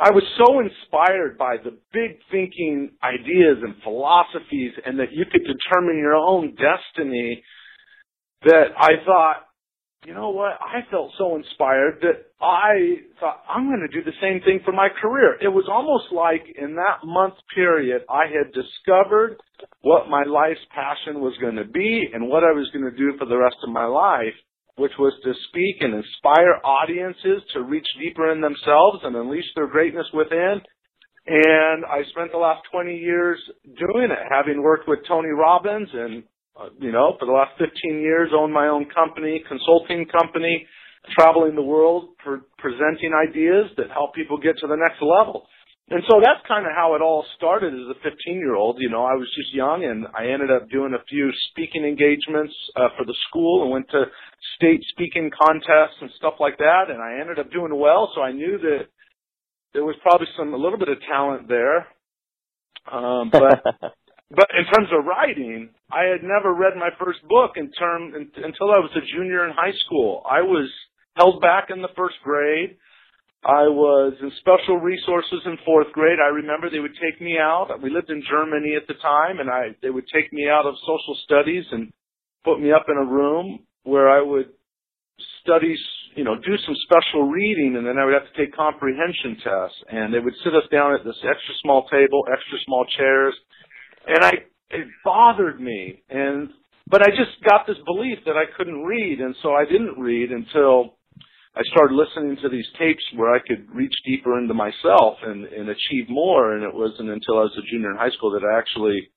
I 0.02 0.10
was 0.10 0.24
so 0.38 0.60
inspired 0.60 1.38
by 1.38 1.58
the 1.64 1.78
big 1.94 2.18
thinking 2.32 2.91
ideas 3.04 3.58
and 3.62 3.76
philosophies 3.84 4.74
and 4.86 5.00
that 5.00 5.12
you 5.12 5.26
could 5.32 5.44
determine 5.46 5.98
your 5.98 6.16
own 6.16 6.56
destiny 6.56 7.44
that 8.44 8.74
I 8.78 9.06
thought, 9.06 9.46
you 10.06 10.14
know 10.16 10.32
what? 10.32 10.54
I 10.60 10.82
felt 10.89 11.12
so 11.18 11.36
inspired 11.36 12.00
that 12.02 12.26
I 12.41 13.06
thought 13.20 13.44
I'm 13.48 13.70
going 13.70 13.88
to 13.88 13.94
do 13.94 14.04
the 14.04 14.18
same 14.20 14.41
thing 14.41 14.60
for 14.66 14.74
my 14.74 14.89
career. 14.89 15.38
It 15.39 15.48
was 15.48 15.70
almost 15.72 16.12
like 16.12 16.44
in 16.60 16.76
that 16.76 17.06
month 17.06 17.36
period, 17.56 18.02
I 18.10 18.26
had 18.26 18.52
discovered 18.52 19.38
what 19.82 20.10
my 20.10 20.24
life's 20.24 20.66
passion 20.74 21.22
was 21.22 21.38
going 21.39 21.56
to 21.56 21.66
be 21.66 22.10
and 22.12 22.28
what 22.28 22.44
I 22.44 22.52
was 22.52 22.70
going 22.74 22.89
to 22.89 22.98
do 22.98 23.16
for 23.18 23.26
the 23.26 23.38
rest 23.38 23.58
of 23.64 23.70
my 23.70 23.86
life 23.86 24.34
which 24.78 24.91
was 24.97 25.13
to 25.24 25.34
speak 25.49 25.78
and 25.82 25.93
inspire 25.93 26.59
audiences 26.63 27.43
to 27.53 27.61
reach 27.61 27.88
deeper 27.99 28.32
in 28.32 28.41
themselves 28.41 28.99
and 29.03 29.15
unleash 29.15 29.45
their 29.55 29.67
greatness 29.67 30.07
within. 30.13 30.61
And 31.26 31.86
I 31.86 32.03
spent 32.11 32.32
the 32.32 32.38
last 32.38 32.63
20 32.71 32.97
years 32.97 33.39
doing 33.63 34.11
it, 34.11 34.19
having 34.30 34.61
worked 34.61 34.88
with 34.88 34.99
Tony 35.07 35.30
Robbins 35.30 35.89
and, 35.93 36.24
uh, 36.59 36.69
you 36.80 36.91
know, 36.91 37.15
for 37.19 37.26
the 37.26 37.32
last 37.32 37.51
15 37.59 37.99
years 37.99 38.32
owned 38.36 38.53
my 38.53 38.67
own 38.67 38.86
company, 38.93 39.43
consulting 39.47 40.05
company, 40.07 40.67
traveling 41.17 41.55
the 41.55 41.61
world, 41.61 42.09
pre- 42.17 42.43
presenting 42.57 43.13
ideas 43.13 43.71
that 43.78 43.91
help 43.91 44.15
people 44.15 44.38
get 44.38 44.57
to 44.57 44.67
the 44.67 44.76
next 44.76 45.01
level. 45.01 45.47
And 45.90 46.02
so 46.10 46.22
that's 46.24 46.40
kind 46.48 46.66
of 46.66 46.72
how 46.76 46.96
it 46.96 47.02
all 47.02 47.26
started 47.36 47.74
as 47.74 47.92
a 47.92 48.00
15 48.02 48.16
year 48.40 48.56
old. 48.56 48.78
You 48.80 48.90
know, 48.90 49.04
I 49.04 49.16
was 49.16 49.28
just 49.36 49.54
young 49.54 49.84
and 49.84 50.08
I 50.16 50.32
ended 50.32 50.50
up 50.50 50.70
doing 50.70 50.94
a 50.94 51.04
few 51.10 51.30
speaking 51.52 51.84
engagements 51.84 52.54
uh, 52.76 52.88
for 52.98 53.06
the 53.06 53.16
school 53.28 53.64
and 53.64 53.72
went 53.72 53.90
to 53.92 54.06
state 54.56 54.82
speaking 54.90 55.30
contests 55.30 56.00
and 56.00 56.10
stuff 56.18 56.36
like 56.40 56.58
that. 56.60 56.86
And 56.88 57.02
I 57.02 57.20
ended 57.20 57.38
up 57.38 57.52
doing 57.52 57.78
well. 57.78 58.12
So 58.16 58.22
I 58.22 58.32
knew 58.32 58.58
that 58.60 58.88
there 59.74 59.84
was 59.84 59.96
probably 60.02 60.28
some, 60.38 60.54
a 60.54 60.58
little 60.58 60.80
bit 60.80 60.90
of 60.90 60.98
talent 61.10 61.50
there. 61.50 61.88
Um, 62.90 63.30
but, 63.30 63.60
but 64.32 64.48
in 64.56 64.66
terms 64.72 64.88
of 64.98 65.06
writing, 65.06 65.70
I 65.92 66.06
had 66.06 66.24
never 66.24 66.54
read 66.54 66.80
my 66.80 66.90
first 66.98 67.20
book 67.28 67.52
in 67.58 67.72
term, 67.72 68.16
in, 68.16 68.32
until 68.38 68.72
I 68.72 68.80
was 68.80 68.92
a 68.96 69.04
junior 69.18 69.46
in 69.46 69.54
high 69.54 69.76
school. 69.86 70.24
I 70.30 70.42
was 70.42 70.72
held 71.18 71.42
back 71.42 71.68
in 71.70 71.82
the 71.82 71.92
first 71.96 72.16
grade. 72.24 72.78
I 73.46 73.68
was 73.68 74.14
in 74.22 74.32
special 74.39 74.78
resources 74.80 75.41
in 75.46 75.58
fourth 75.66 75.91
grade. 75.91 76.20
I 76.24 76.32
remember 76.32 76.70
they 76.70 76.80
would 76.80 76.96
take 76.96 77.20
me 77.22 77.38
out. 77.38 77.68
We 77.82 77.89
lived 77.89 78.10
in 78.10 78.24
Germany 78.30 78.76
at 78.80 78.88
the 78.88 78.96
time, 79.02 79.39
and 79.39 79.50
I 79.50 79.76
they 79.82 79.89
would 79.89 80.08
take 80.14 80.32
me 80.32 80.48
out 80.48 80.66
of 80.66 80.76
social 80.80 81.18
studies 81.26 81.66
and 81.72 81.91
put 82.46 82.62
me 82.62 82.72
up 82.72 82.86
in 82.88 82.96
a 82.96 83.06
room 83.06 83.60
where 83.84 84.10
I 84.10 84.22
would 84.22 84.48
study, 85.41 85.76
you 86.16 86.24
know, 86.24 86.36
do 86.36 86.56
some 86.66 86.76
special 86.88 87.28
reading, 87.28 87.76
and 87.76 87.86
then 87.86 87.98
I 87.98 88.06
would 88.06 88.14
have 88.14 88.32
to 88.32 88.38
take 88.39 88.56
comprehension 88.56 89.36
tests. 89.44 89.78
And 89.91 90.14
they 90.14 90.20
would 90.20 90.36
sit 90.44 90.56
us 90.56 90.64
down 90.72 90.94
at 90.94 91.04
this 91.04 91.20
extra 91.20 91.54
small 91.62 91.88
table, 91.91 92.24
extra 92.32 92.60
small 92.66 92.86
chairs, 92.98 93.36
and 94.08 94.24
I 94.24 94.32
it 94.70 94.88
bothered 95.04 95.60
me. 95.60 96.02
And 96.10 96.50
but 96.88 97.02
I 97.02 97.10
just 97.10 97.44
got 97.44 97.68
this 97.68 97.78
belief 97.86 98.20
that 98.26 98.38
I 98.38 98.46
couldn't 98.56 98.84
read, 98.84 99.20
and 99.20 99.36
so 99.44 99.52
I 99.52 99.66
didn't 99.66 100.00
read 100.00 100.32
until 100.32 100.96
I 101.56 101.62
started 101.72 101.95
listening 101.95 102.38
to 102.41 102.49
these 102.49 102.66
tapes 102.80 103.04
where 103.16 103.34
I 103.34 103.39
could 103.39 103.68
reach 103.74 103.93
deeper 104.06 104.39
into 104.39 104.54
myself 104.54 105.18
and, 105.24 105.45
and 105.45 105.70
achieve 105.70 106.10
more. 106.10 106.56
And 106.56 106.64
it 106.64 106.74
wasn't 106.74 107.10
until 107.10 107.38
I 107.38 107.43
was 107.43 107.58
a 107.58 107.72
junior 107.72 107.91
in 107.91 107.97
high 107.97 108.10
school 108.10 108.32
that 108.32 108.43
I 108.43 108.58
actually, 108.58 109.12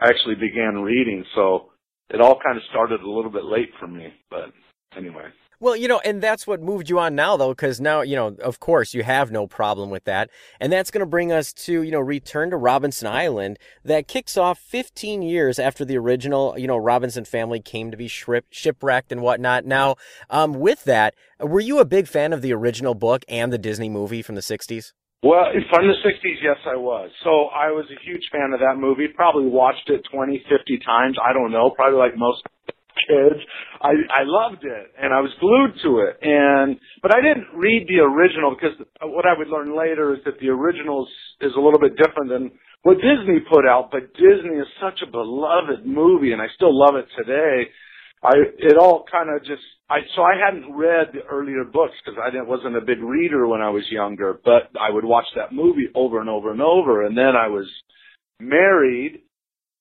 I 0.00 0.08
actually 0.08 0.36
began 0.36 0.82
reading. 0.82 1.24
So 1.34 1.70
it 2.08 2.20
all 2.20 2.38
kind 2.44 2.56
of 2.56 2.64
started 2.70 3.02
a 3.02 3.10
little 3.10 3.30
bit 3.30 3.44
late 3.44 3.70
for 3.78 3.86
me, 3.86 4.08
but 4.30 4.52
anyway. 4.96 5.26
Well, 5.60 5.74
you 5.74 5.88
know, 5.88 6.00
and 6.04 6.22
that's 6.22 6.46
what 6.46 6.62
moved 6.62 6.88
you 6.88 7.00
on 7.00 7.16
now, 7.16 7.36
though, 7.36 7.50
because 7.50 7.80
now, 7.80 8.02
you 8.02 8.14
know, 8.14 8.36
of 8.40 8.60
course, 8.60 8.94
you 8.94 9.02
have 9.02 9.32
no 9.32 9.48
problem 9.48 9.90
with 9.90 10.04
that. 10.04 10.30
And 10.60 10.72
that's 10.72 10.92
going 10.92 11.00
to 11.00 11.06
bring 11.06 11.32
us 11.32 11.52
to, 11.54 11.82
you 11.82 11.90
know, 11.90 11.98
Return 11.98 12.50
to 12.50 12.56
Robinson 12.56 13.08
Island 13.08 13.58
that 13.84 14.06
kicks 14.06 14.36
off 14.36 14.60
15 14.60 15.20
years 15.20 15.58
after 15.58 15.84
the 15.84 15.98
original, 15.98 16.56
you 16.56 16.68
know, 16.68 16.76
Robinson 16.76 17.24
family 17.24 17.58
came 17.58 17.90
to 17.90 17.96
be 17.96 18.06
shipwrecked 18.06 19.10
and 19.10 19.20
whatnot. 19.20 19.64
Now, 19.64 19.96
um, 20.30 20.54
with 20.54 20.84
that, 20.84 21.16
were 21.40 21.60
you 21.60 21.80
a 21.80 21.84
big 21.84 22.06
fan 22.06 22.32
of 22.32 22.40
the 22.40 22.52
original 22.52 22.94
book 22.94 23.24
and 23.28 23.52
the 23.52 23.58
Disney 23.58 23.88
movie 23.88 24.22
from 24.22 24.36
the 24.36 24.42
60s? 24.42 24.92
Well, 25.24 25.46
from 25.74 25.88
the 25.88 25.94
60s, 26.06 26.38
yes, 26.40 26.58
I 26.64 26.76
was. 26.76 27.10
So 27.24 27.46
I 27.46 27.72
was 27.72 27.86
a 27.90 28.00
huge 28.04 28.28
fan 28.30 28.52
of 28.54 28.60
that 28.60 28.76
movie. 28.78 29.08
Probably 29.08 29.46
watched 29.46 29.90
it 29.90 30.06
20, 30.12 30.44
50 30.48 30.78
times. 30.86 31.16
I 31.18 31.32
don't 31.32 31.50
know. 31.50 31.70
Probably 31.70 31.98
like 31.98 32.16
most 32.16 32.44
kids. 33.06 33.40
I 33.80 33.94
I 34.10 34.22
loved 34.24 34.64
it 34.64 34.86
and 34.98 35.12
I 35.14 35.20
was 35.20 35.30
glued 35.40 35.78
to 35.84 35.90
it. 36.08 36.18
And 36.22 36.76
but 37.02 37.14
I 37.14 37.20
didn't 37.20 37.54
read 37.54 37.86
the 37.88 38.02
original 38.02 38.54
because 38.54 38.76
what 39.02 39.26
I 39.26 39.36
would 39.36 39.48
learn 39.48 39.76
later 39.76 40.14
is 40.14 40.20
that 40.24 40.40
the 40.40 40.48
original 40.48 41.06
is, 41.40 41.52
a 41.56 41.60
little 41.60 41.80
bit 41.80 41.96
different 41.96 42.30
than 42.30 42.50
what 42.82 42.96
Disney 42.98 43.40
put 43.50 43.66
out. 43.66 43.90
But 43.90 44.14
Disney 44.14 44.58
is 44.58 44.68
such 44.80 45.00
a 45.06 45.10
beloved 45.10 45.86
movie, 45.86 46.32
and 46.32 46.42
I 46.42 46.46
still 46.54 46.74
love 46.74 46.96
it 46.96 47.06
today. 47.16 47.70
I 48.22 48.34
it 48.58 48.76
all 48.76 49.04
kind 49.10 49.30
of 49.30 49.44
just 49.44 49.62
I 49.88 50.00
so 50.16 50.22
I 50.22 50.34
hadn't 50.34 50.74
read 50.74 51.14
the 51.14 51.22
earlier 51.30 51.64
books 51.64 51.94
because 52.04 52.18
I 52.18 52.30
didn't 52.30 52.48
wasn't 52.48 52.76
a 52.76 52.80
big 52.80 53.02
reader 53.02 53.46
when 53.46 53.62
I 53.62 53.70
was 53.70 53.84
younger, 53.90 54.38
but 54.44 54.70
I 54.78 54.90
would 54.90 55.04
watch 55.04 55.26
that 55.36 55.52
movie 55.52 55.88
over 55.94 56.20
and 56.20 56.28
over 56.28 56.50
and 56.50 56.60
over, 56.60 57.06
and 57.06 57.16
then 57.16 57.36
I 57.36 57.48
was 57.48 57.66
married 58.40 59.22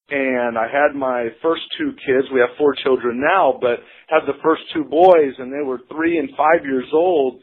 and 0.10 0.58
I 0.58 0.68
had 0.72 0.96
my 0.96 1.28
first 1.42 1.64
two 1.78 1.92
kids. 2.06 2.28
We 2.34 2.40
have 2.40 2.58
four 2.58 2.76
children 2.76 3.22
now, 3.22 3.58
but 3.60 3.80
had 4.08 4.26
the 4.26 4.40
first 4.44 4.62
two 4.74 4.86
boys, 4.86 5.34
and 5.38 5.52
they 5.52 5.66
were 5.66 5.80
three 5.92 6.18
and 6.18 6.30
five 6.38 6.64
years 6.64 6.88
old. 6.94 7.42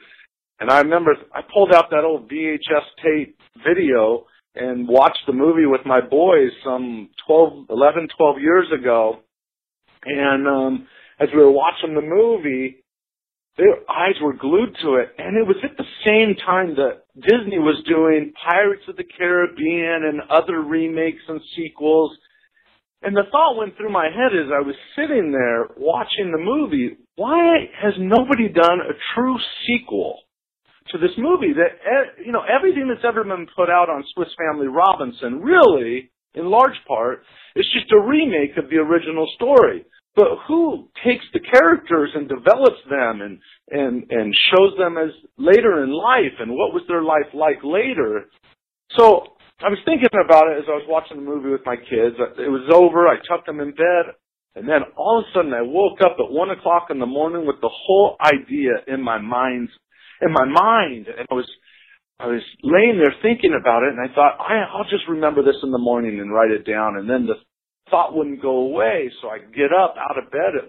And 0.61 0.71
I 0.71 0.79
remember 0.79 1.15
I 1.35 1.41
pulled 1.53 1.75
out 1.75 1.91
that 1.91 2.05
old 2.05 2.31
VHS 2.31 3.03
tape 3.03 3.39
video 3.67 4.25
and 4.55 4.89
watched 4.89 5.27
the 5.27 5.33
movie 5.33 5.67
with 5.67 5.83
my 5.85 6.01
boys 6.01 6.51
some 6.65 7.11
twelve, 7.27 7.67
eleven, 7.69 8.09
twelve 8.17 8.41
years 8.41 8.67
ago. 8.73 9.19
And 10.05 10.47
um 10.47 10.89
as 11.21 11.29
we 11.35 11.41
were 11.41 11.51
watching 11.51 11.95
the 11.95 12.01
movie, 12.01 12.83
their 13.57 13.75
eyes 13.89 14.15
were 14.23 14.33
glued 14.33 14.77
to 14.83 14.95
it. 14.97 15.11
And 15.19 15.37
it 15.37 15.47
was 15.47 15.57
at 15.63 15.77
the 15.77 15.85
same 16.05 16.35
time 16.45 16.75
that 16.77 17.03
Disney 17.15 17.59
was 17.59 17.85
doing 17.87 18.33
Pirates 18.49 18.83
of 18.89 18.97
the 18.97 19.05
Caribbean 19.05 20.05
and 20.05 20.23
other 20.31 20.61
remakes 20.61 21.23
and 21.29 21.41
sequels 21.57 22.17
and 23.05 23.15
the 23.15 23.29
thought 23.31 23.57
went 23.57 23.77
through 23.77 23.93
my 23.93 24.07
head 24.07 24.33
as 24.33 24.51
I 24.51 24.65
was 24.65 24.75
sitting 24.97 25.31
there 25.31 25.69
watching 25.77 26.33
the 26.33 26.41
movie, 26.41 26.97
why 27.17 27.69
has 27.81 27.93
nobody 27.99 28.49
done 28.49 28.81
a 28.81 28.97
true 29.15 29.37
sequel 29.67 30.19
to 30.91 30.99
this 30.99 31.13
movie 31.19 31.53
that, 31.53 31.79
eh, 31.85 32.23
you 32.25 32.33
know, 32.33 32.43
everything 32.49 32.89
that's 32.89 33.05
ever 33.07 33.25
been 33.25 33.47
put 33.57 33.71
out 33.71 33.89
on 33.89 34.05
Swiss 34.15 34.29
Family 34.37 34.69
Robinson 34.69 35.41
really, 35.41 36.11
in 36.35 36.47
large 36.47 36.77
part, 36.89 37.23
is 37.57 37.67
just 37.73 37.93
a 37.93 38.01
remake 38.01 38.57
of 38.57 38.71
the 38.71 38.77
original 38.77 39.29
story. 39.37 39.85
But 40.17 40.39
who 40.47 40.89
takes 41.05 41.25
the 41.33 41.41
characters 41.41 42.11
and 42.15 42.29
develops 42.29 42.81
them 42.89 43.21
and, 43.21 43.39
and, 43.71 44.05
and 44.11 44.35
shows 44.51 44.79
them 44.79 44.97
as 44.97 45.11
later 45.37 45.83
in 45.83 45.91
life 45.93 46.39
and 46.39 46.53
what 46.53 46.73
was 46.73 46.83
their 46.89 47.03
life 47.03 47.29
like 47.35 47.59
later? 47.65 48.27
So 48.97 49.35
I 49.63 49.71
was 49.71 49.79
thinking 49.85 50.11
about 50.13 50.51
it 50.51 50.59
as 50.59 50.69
I 50.69 50.75
was 50.83 50.89
watching 50.89 51.17
the 51.19 51.23
movie 51.23 51.51
with 51.51 51.65
my 51.65 51.77
kids. 51.77 52.19
It 52.19 52.51
was 52.51 52.67
over. 52.75 53.07
I 53.07 53.23
tucked 53.23 53.47
them 53.47 53.61
in 53.61 53.71
bed. 53.71 54.19
And 54.57 54.69
then 54.69 54.83
all 54.97 55.19
of 55.19 55.27
a 55.27 55.33
sudden 55.35 55.55
I 55.55 55.63
woke 55.63 56.01
up 56.03 56.17
at 56.19 56.31
one 56.31 56.51
o'clock 56.51 56.89
in 56.91 56.99
the 56.99 57.07
morning 57.07 57.47
with 57.47 57.61
the 57.61 57.71
whole 57.71 58.17
idea 58.23 58.83
in 58.87 59.03
my 59.03 59.19
mind, 59.19 59.69
in 60.23 60.33
my 60.33 60.45
mind. 60.45 61.07
And 61.07 61.27
I 61.31 61.35
was, 61.35 61.49
I 62.19 62.27
was 62.27 62.43
laying 62.63 62.99
there 62.99 63.15
thinking 63.23 63.55
about 63.59 63.83
it 63.83 63.95
and 63.95 64.03
I 64.03 64.13
thought, 64.15 64.39
I, 64.39 64.67
I'll 64.75 64.91
just 64.91 65.07
remember 65.09 65.43
this 65.43 65.59
in 65.63 65.71
the 65.71 65.79
morning 65.79 66.21
and 66.21 66.33
write 66.33 66.51
it 66.51 66.67
down. 66.67 66.99
And 66.99 67.09
then 67.09 67.27
the 67.27 67.35
thought 67.91 68.15
wouldn't 68.15 68.43
go 68.43 68.71
away. 68.71 69.11
So 69.23 69.29
I 69.29 69.39
get 69.39 69.71
up 69.71 69.95
out 69.99 70.19
of 70.19 70.31
bed 70.31 70.59
at 70.59 70.67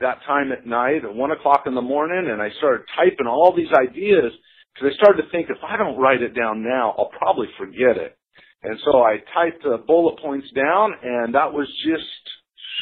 that 0.00 0.20
time 0.26 0.52
at 0.52 0.66
night 0.66 1.04
at 1.04 1.14
one 1.14 1.32
o'clock 1.32 1.64
in 1.66 1.74
the 1.74 1.82
morning 1.82 2.30
and 2.30 2.40
I 2.40 2.48
started 2.58 2.86
typing 2.96 3.26
all 3.26 3.54
these 3.56 3.72
ideas 3.72 4.32
because 4.74 4.92
I 4.92 4.96
started 5.02 5.22
to 5.22 5.30
think 5.30 5.48
if 5.50 5.64
I 5.64 5.76
don't 5.76 5.98
write 5.98 6.22
it 6.22 6.36
down 6.36 6.62
now, 6.62 6.94
I'll 6.96 7.10
probably 7.18 7.48
forget 7.58 7.96
it. 7.96 8.17
And 8.62 8.78
so 8.84 8.98
I 9.02 9.18
typed 9.34 9.64
uh, 9.64 9.76
bullet 9.86 10.20
points 10.20 10.48
down 10.54 10.94
and 11.02 11.34
that 11.34 11.52
was 11.52 11.68
just, 11.84 12.04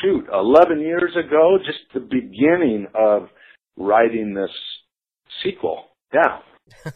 shoot, 0.03 0.27
11 0.33 0.81
years 0.81 1.15
ago, 1.17 1.59
just 1.65 1.79
the 1.93 2.01
beginning 2.01 2.87
of 2.95 3.29
writing 3.77 4.35
this 4.35 4.51
sequel. 5.43 5.85
Yeah. 6.13 6.39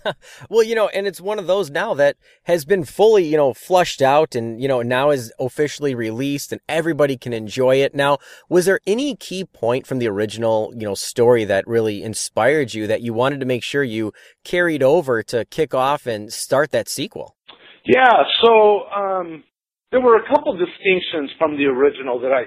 well, 0.50 0.62
you 0.62 0.74
know, 0.74 0.88
and 0.88 1.06
it's 1.06 1.20
one 1.20 1.38
of 1.38 1.46
those 1.46 1.70
now 1.70 1.94
that 1.94 2.16
has 2.44 2.64
been 2.64 2.84
fully, 2.84 3.24
you 3.24 3.36
know, 3.36 3.54
flushed 3.54 4.02
out 4.02 4.34
and, 4.34 4.60
you 4.60 4.66
know, 4.66 4.82
now 4.82 5.10
is 5.10 5.32
officially 5.38 5.94
released 5.94 6.52
and 6.52 6.60
everybody 6.68 7.16
can 7.16 7.32
enjoy 7.32 7.76
it. 7.76 7.94
Now, 7.94 8.18
was 8.48 8.64
there 8.64 8.80
any 8.86 9.14
key 9.14 9.44
point 9.44 9.86
from 9.86 9.98
the 9.98 10.08
original, 10.08 10.72
you 10.74 10.86
know, 10.86 10.94
story 10.94 11.44
that 11.44 11.66
really 11.66 12.02
inspired 12.02 12.74
you 12.74 12.86
that 12.88 13.02
you 13.02 13.12
wanted 13.12 13.40
to 13.40 13.46
make 13.46 13.62
sure 13.62 13.84
you 13.84 14.12
carried 14.44 14.82
over 14.82 15.22
to 15.24 15.44
kick 15.44 15.74
off 15.74 16.06
and 16.06 16.32
start 16.32 16.72
that 16.72 16.88
sequel? 16.88 17.36
Yeah, 17.84 18.22
so 18.42 18.88
um 18.90 19.44
there 19.90 20.00
were 20.00 20.16
a 20.16 20.28
couple 20.28 20.56
distinctions 20.56 21.30
from 21.38 21.56
the 21.56 21.64
original 21.66 22.20
that 22.20 22.32
I 22.32 22.44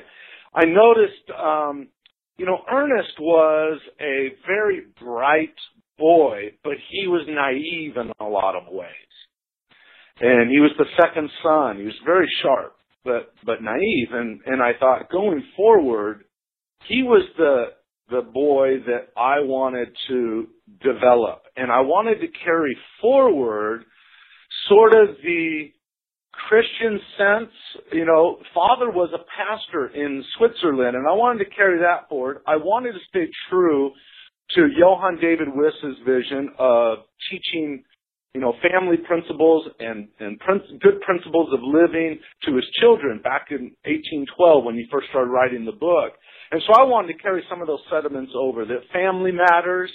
I 0.60 0.65
noticed 0.65 1.30
um 1.38 1.88
you 2.38 2.45
know, 2.45 2.60
Ernest 2.72 3.19
was 3.19 3.80
a 4.01 4.30
very 4.47 4.84
bright 4.99 5.53
boy, 5.97 6.53
but 6.64 6.73
he 6.89 7.07
was 7.07 7.26
naive 7.27 7.95
in 7.97 8.11
a 8.19 8.27
lot 8.27 8.55
of 8.55 8.64
ways. 8.73 8.89
And 10.19 10.49
he 10.49 10.60
was 10.60 10.72
the 10.77 10.85
second 10.99 11.30
son. 11.43 11.77
He 11.77 11.85
was 11.85 11.93
very 12.05 12.30
sharp, 12.41 12.76
but 13.03 13.34
but 13.45 13.61
naive. 13.61 14.10
And 14.11 14.41
and 14.45 14.61
I 14.61 14.72
thought 14.80 15.11
going 15.11 15.43
forward, 15.55 16.23
he 16.88 17.03
was 17.03 17.23
the 17.38 17.65
the 18.10 18.22
boy 18.22 18.80
that 18.85 19.10
I 19.18 19.39
wanted 19.39 19.89
to 20.07 20.47
develop, 20.84 21.43
and 21.55 21.72
I 21.72 21.81
wanted 21.81 22.19
to 22.22 22.27
carry 22.43 22.77
forward 23.01 23.85
sort 24.69 24.94
of 24.94 25.15
the 25.23 25.72
Christian 26.48 26.99
sense. 27.18 27.52
You 27.91 28.06
know, 28.06 28.38
father 28.53 28.90
was 28.90 29.10
a 29.14 29.23
pastor 29.38 29.88
in 29.88 30.23
Switzerland, 30.38 30.95
and 30.95 31.07
I 31.07 31.14
wanted 31.14 31.44
to 31.45 31.49
carry 31.52 31.80
that 31.80 32.10
forward. 32.10 32.41
I 32.48 32.57
wanted 32.57 32.94
to 32.94 32.99
stay 33.10 33.27
true 33.49 33.91
to 34.56 34.68
Johann 34.77 35.18
David 35.22 35.48
Wyss's 35.53 35.98
vision 36.06 36.49
of 36.60 36.99
teaching, 37.30 37.84
you 38.34 38.41
know, 38.41 38.53
family 38.61 38.98
principles 38.98 39.68
and, 39.80 40.07
and 40.19 40.40
prin- 40.40 40.80
good 40.81 41.02
principles 41.02 41.49
of 41.53 41.60
living 41.64 42.19
to 42.44 42.56
his 42.56 42.65
children 42.81 43.22
back 43.23 43.48
in 43.52 43.72
1812 43.85 44.64
when 44.64 44.76
he 44.76 44.85
first 44.91 45.07
started 45.10 45.31
writing 45.31 45.65
the 45.65 45.72
book. 45.72 46.14
And 46.52 46.61
so 46.68 46.73
I 46.73 46.84
wanted 46.84 47.14
to 47.14 47.19
carry 47.19 47.44
some 47.49 47.61
of 47.61 47.68
those 47.68 47.81
sentiments 47.91 48.31
over 48.35 48.65
that 48.65 48.90
family 48.91 49.31
matters, 49.31 49.91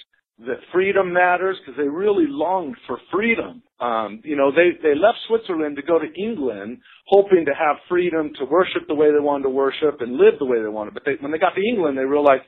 that 0.46 0.58
freedom 0.72 1.12
matters, 1.12 1.56
because 1.58 1.76
they 1.76 1.88
really 1.88 2.26
longed 2.28 2.76
for 2.86 2.98
freedom. 3.12 3.62
Um, 3.80 4.20
you 4.24 4.36
know, 4.36 4.52
they, 4.52 4.70
they 4.82 4.94
left 4.94 5.18
Switzerland 5.26 5.76
to 5.76 5.82
go 5.82 5.98
to 5.98 6.06
England 6.20 6.78
hoping 7.06 7.44
to 7.46 7.52
have 7.52 7.76
freedom 7.88 8.32
to 8.38 8.44
worship 8.44 8.82
the 8.86 8.94
way 8.94 9.10
they 9.10 9.20
wanted 9.20 9.44
to 9.44 9.50
worship 9.50 10.00
and 10.00 10.16
live 10.16 10.34
the 10.38 10.44
way 10.44 10.60
they 10.62 10.68
wanted. 10.68 10.94
But 10.94 11.04
they, 11.04 11.16
when 11.20 11.32
they 11.32 11.38
got 11.38 11.54
to 11.54 11.62
England, 11.62 11.98
they 11.98 12.04
realized 12.04 12.42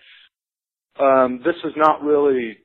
um, 1.00 1.40
this 1.44 1.56
is 1.64 1.72
not 1.76 2.02
really 2.02 2.58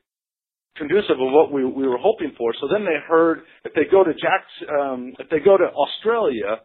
conducive 0.76 1.18
of 1.18 1.32
what 1.32 1.50
we, 1.50 1.64
we 1.64 1.88
were 1.88 1.98
hoping 1.98 2.32
for. 2.36 2.52
So 2.60 2.68
then 2.70 2.84
they 2.84 2.98
heard 3.08 3.40
if 3.64 3.72
they 3.74 3.90
go 3.90 4.04
to 4.04 4.12
Jack's, 4.12 4.70
um, 4.70 5.14
if 5.18 5.28
they 5.30 5.40
go 5.40 5.56
to 5.56 5.64
Australia, 5.64 6.60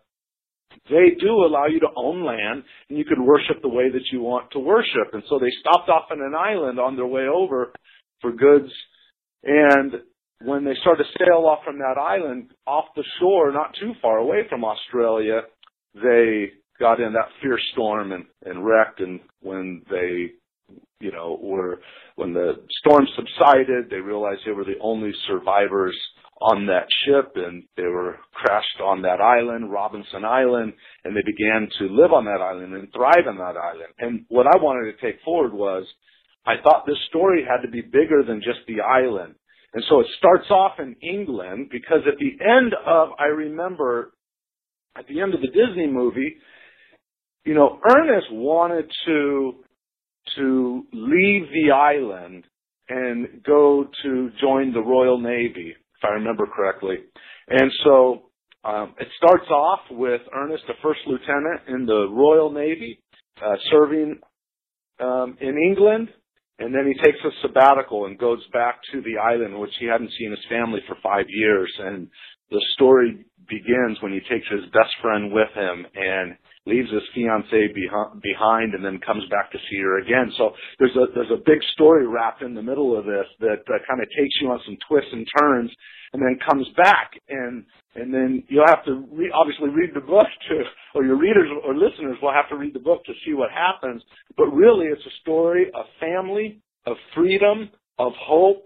they 0.90 1.16
do 1.20 1.46
allow 1.46 1.66
you 1.68 1.80
to 1.80 1.88
own 1.96 2.26
land 2.26 2.64
and 2.90 2.98
you 2.98 3.06
can 3.06 3.26
worship 3.26 3.62
the 3.62 3.70
way 3.70 3.90
that 3.90 4.04
you 4.12 4.22
want 4.22 4.52
to 4.52 4.60
worship. 4.60 5.14
And 5.14 5.24
so 5.30 5.40
they 5.40 5.52
stopped 5.60 5.90
off 5.90 6.06
on 6.12 6.22
an 6.22 6.36
island 6.36 6.80
on 6.80 6.96
their 6.96 7.08
way 7.08 7.28
over 7.28 7.74
for 8.22 8.32
goods. 8.32 8.72
And 9.44 9.94
when 10.44 10.64
they 10.66 10.76
started 10.82 11.04
to 11.04 11.24
sail 11.24 11.46
off 11.46 11.64
from 11.64 11.80
that 11.80 11.98
island 12.00 12.52
off 12.66 12.86
the 12.96 13.04
shore, 13.20 13.52
not 13.52 13.76
too 13.80 13.94
far 14.02 14.18
away 14.18 14.42
from 14.50 14.64
Australia, 14.64 15.42
they 15.96 16.52
got 16.80 17.00
in 17.00 17.14
that 17.14 17.30
fierce 17.42 17.62
storm 17.74 18.12
and, 18.12 18.26
and 18.46 18.66
wrecked. 18.66 19.00
And 19.00 19.20
when 19.42 19.84
they 19.90 20.32
you 21.00 21.12
know, 21.12 21.38
were 21.42 21.80
when 22.16 22.34
the 22.34 22.54
storm 22.80 23.08
subsided, 23.16 23.90
they 23.90 23.98
realized 23.98 24.42
they 24.46 24.52
were 24.52 24.64
the 24.64 24.80
only 24.82 25.12
survivors 25.28 25.98
on 26.42 26.66
that 26.68 26.88
ship 27.06 27.34
and 27.36 27.64
they 27.78 27.84
were 27.84 28.18
crashed 28.34 28.82
on 28.84 29.02
that 29.02 29.22
island, 29.22 29.72
Robinson 29.72 30.26
Island, 30.26 30.74
and 31.04 31.16
they 31.16 31.22
began 31.26 31.68
to 31.80 31.86
live 31.86 32.14
on 32.14 32.26
that 32.26 32.42
island 32.42 32.74
and 32.74 32.92
thrive 32.94 33.28
on 33.28 33.38
that 33.38 33.58
island. 33.58 33.94
And 34.00 34.26
what 34.30 34.48
I 34.48 34.58
wanted 34.58 34.92
to 34.92 35.02
take 35.02 35.22
forward 35.24 35.54
was 35.54 35.86
I 36.46 36.56
thought 36.64 36.86
this 36.86 36.98
story 37.10 37.46
had 37.48 37.62
to 37.66 37.72
be 37.72 37.82
bigger 37.82 38.24
than 38.26 38.42
just 38.42 38.60
the 38.68 38.82
island. 38.82 39.36
And 39.74 39.84
so 39.90 40.02
it 40.02 40.08
starts 40.18 40.50
off 40.50 40.80
in 40.80 40.96
England 41.02 41.70
because 41.72 42.02
at 42.08 42.18
the 42.20 42.44
end 42.44 42.74
of, 42.86 43.10
I 43.20 43.26
remember 43.26 44.12
at 44.98 45.08
the 45.08 45.22
end 45.22 45.34
of 45.34 45.42
the 45.42 45.48
Disney 45.48 45.88
movie, 45.88 46.36
you 47.46 47.54
know, 47.54 47.80
Ernest 47.90 48.28
wanted 48.32 48.92
to 49.06 49.54
to 50.36 50.86
leave 50.94 51.48
the 51.52 51.72
island 51.74 52.46
and 52.88 53.44
go 53.44 53.88
to 54.04 54.30
join 54.40 54.72
the 54.72 54.80
Royal 54.80 55.20
Navy, 55.20 55.72
if 55.72 56.04
I 56.04 56.10
remember 56.10 56.46
correctly. 56.46 56.98
And 57.48 57.72
so 57.84 58.30
um, 58.64 58.94
it 59.00 59.08
starts 59.18 59.50
off 59.50 59.80
with 59.90 60.22
Ernest, 60.36 60.64
a 60.70 60.74
first 60.84 61.00
lieutenant 61.08 61.62
in 61.68 61.86
the 61.86 62.08
Royal 62.10 62.52
Navy, 62.52 63.02
uh, 63.44 63.56
serving 63.72 64.20
um, 65.00 65.38
in 65.42 65.58
England, 65.58 66.10
and 66.62 66.74
then 66.74 66.86
he 66.86 66.94
takes 67.04 67.18
a 67.26 67.32
sabbatical 67.42 68.06
and 68.06 68.18
goes 68.18 68.46
back 68.54 68.80
to 68.92 69.02
the 69.02 69.18
island, 69.18 69.60
which 69.60 69.74
he 69.80 69.88
hadn't 69.88 70.12
seen 70.18 70.30
his 70.30 70.46
family 70.48 70.80
for 70.88 70.96
five 71.02 71.26
years. 71.28 71.72
And 71.80 72.08
the 72.52 72.62
story 72.76 73.26
begins 73.50 73.98
when 74.02 74.14
he 74.14 74.20
takes 74.30 74.48
his 74.48 74.66
best 74.72 74.94
friend 75.02 75.34
with 75.34 75.50
him, 75.56 75.86
and 75.96 76.38
leaves 76.66 76.90
his 76.92 77.02
fiancee 77.16 77.74
behind 78.22 78.74
and 78.74 78.86
then 78.86 79.00
comes 79.06 79.24
back 79.30 79.52
to 79.52 79.58
see 79.70 79.80
her 79.82 80.00
again. 80.00 80.32
So 80.38 80.52
there's 80.78 80.96
a 80.96 81.06
there's 81.16 81.32
a 81.32 81.42
big 81.46 81.58
story 81.74 82.06
wrapped 82.06 82.44
in 82.44 82.54
the 82.54 82.62
middle 82.62 82.98
of 82.98 83.06
this 83.06 83.26
that 83.40 83.66
uh, 83.66 83.82
kind 83.90 84.02
of 84.02 84.08
takes 84.18 84.36
you 84.42 84.52
on 84.52 84.60
some 84.66 84.78
twists 84.88 85.10
and 85.12 85.26
turns, 85.40 85.72
and 86.14 86.22
then 86.22 86.38
comes 86.48 86.68
back 86.78 87.12
and 87.30 87.66
and 87.96 88.14
then 88.14 88.44
you'll 88.48 88.68
have 88.68 88.86
to 88.86 89.06
re- 89.12 89.32
obviously 89.34 89.70
read 89.70 89.90
the 89.94 90.02
book 90.02 90.28
to 90.50 90.64
or 90.94 91.04
your 91.04 91.18
readers 91.18 91.50
or 91.66 91.74
listeners 91.74 92.18
will 92.22 92.34
have 92.34 92.50
to 92.50 92.56
read 92.56 92.74
the 92.74 92.80
book 92.80 93.04
to 93.06 93.14
see 93.26 93.34
what 93.34 93.50
happens. 93.52 94.04
But 94.38 94.54
really, 94.54 94.86
it's 94.86 95.06
a 95.06 95.16
story 95.22 95.72
of 95.74 95.86
family, 96.00 96.62
of 96.86 96.96
freedom, 97.16 97.70
of 97.98 98.14
hope, 98.22 98.66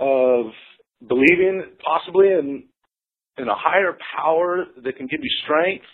of 0.00 0.46
believing 1.08 1.62
possibly 1.84 2.28
in 2.28 2.64
in 3.38 3.48
a 3.48 3.54
higher 3.54 3.96
power 4.16 4.64
that 4.82 4.96
can 4.96 5.06
give 5.06 5.20
you 5.22 5.30
strength 5.44 5.86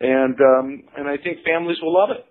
and 0.00 0.40
um, 0.40 0.82
and 0.96 1.08
I 1.08 1.16
think 1.16 1.38
families 1.44 1.78
will 1.82 1.94
love 1.94 2.10
it. 2.10 2.24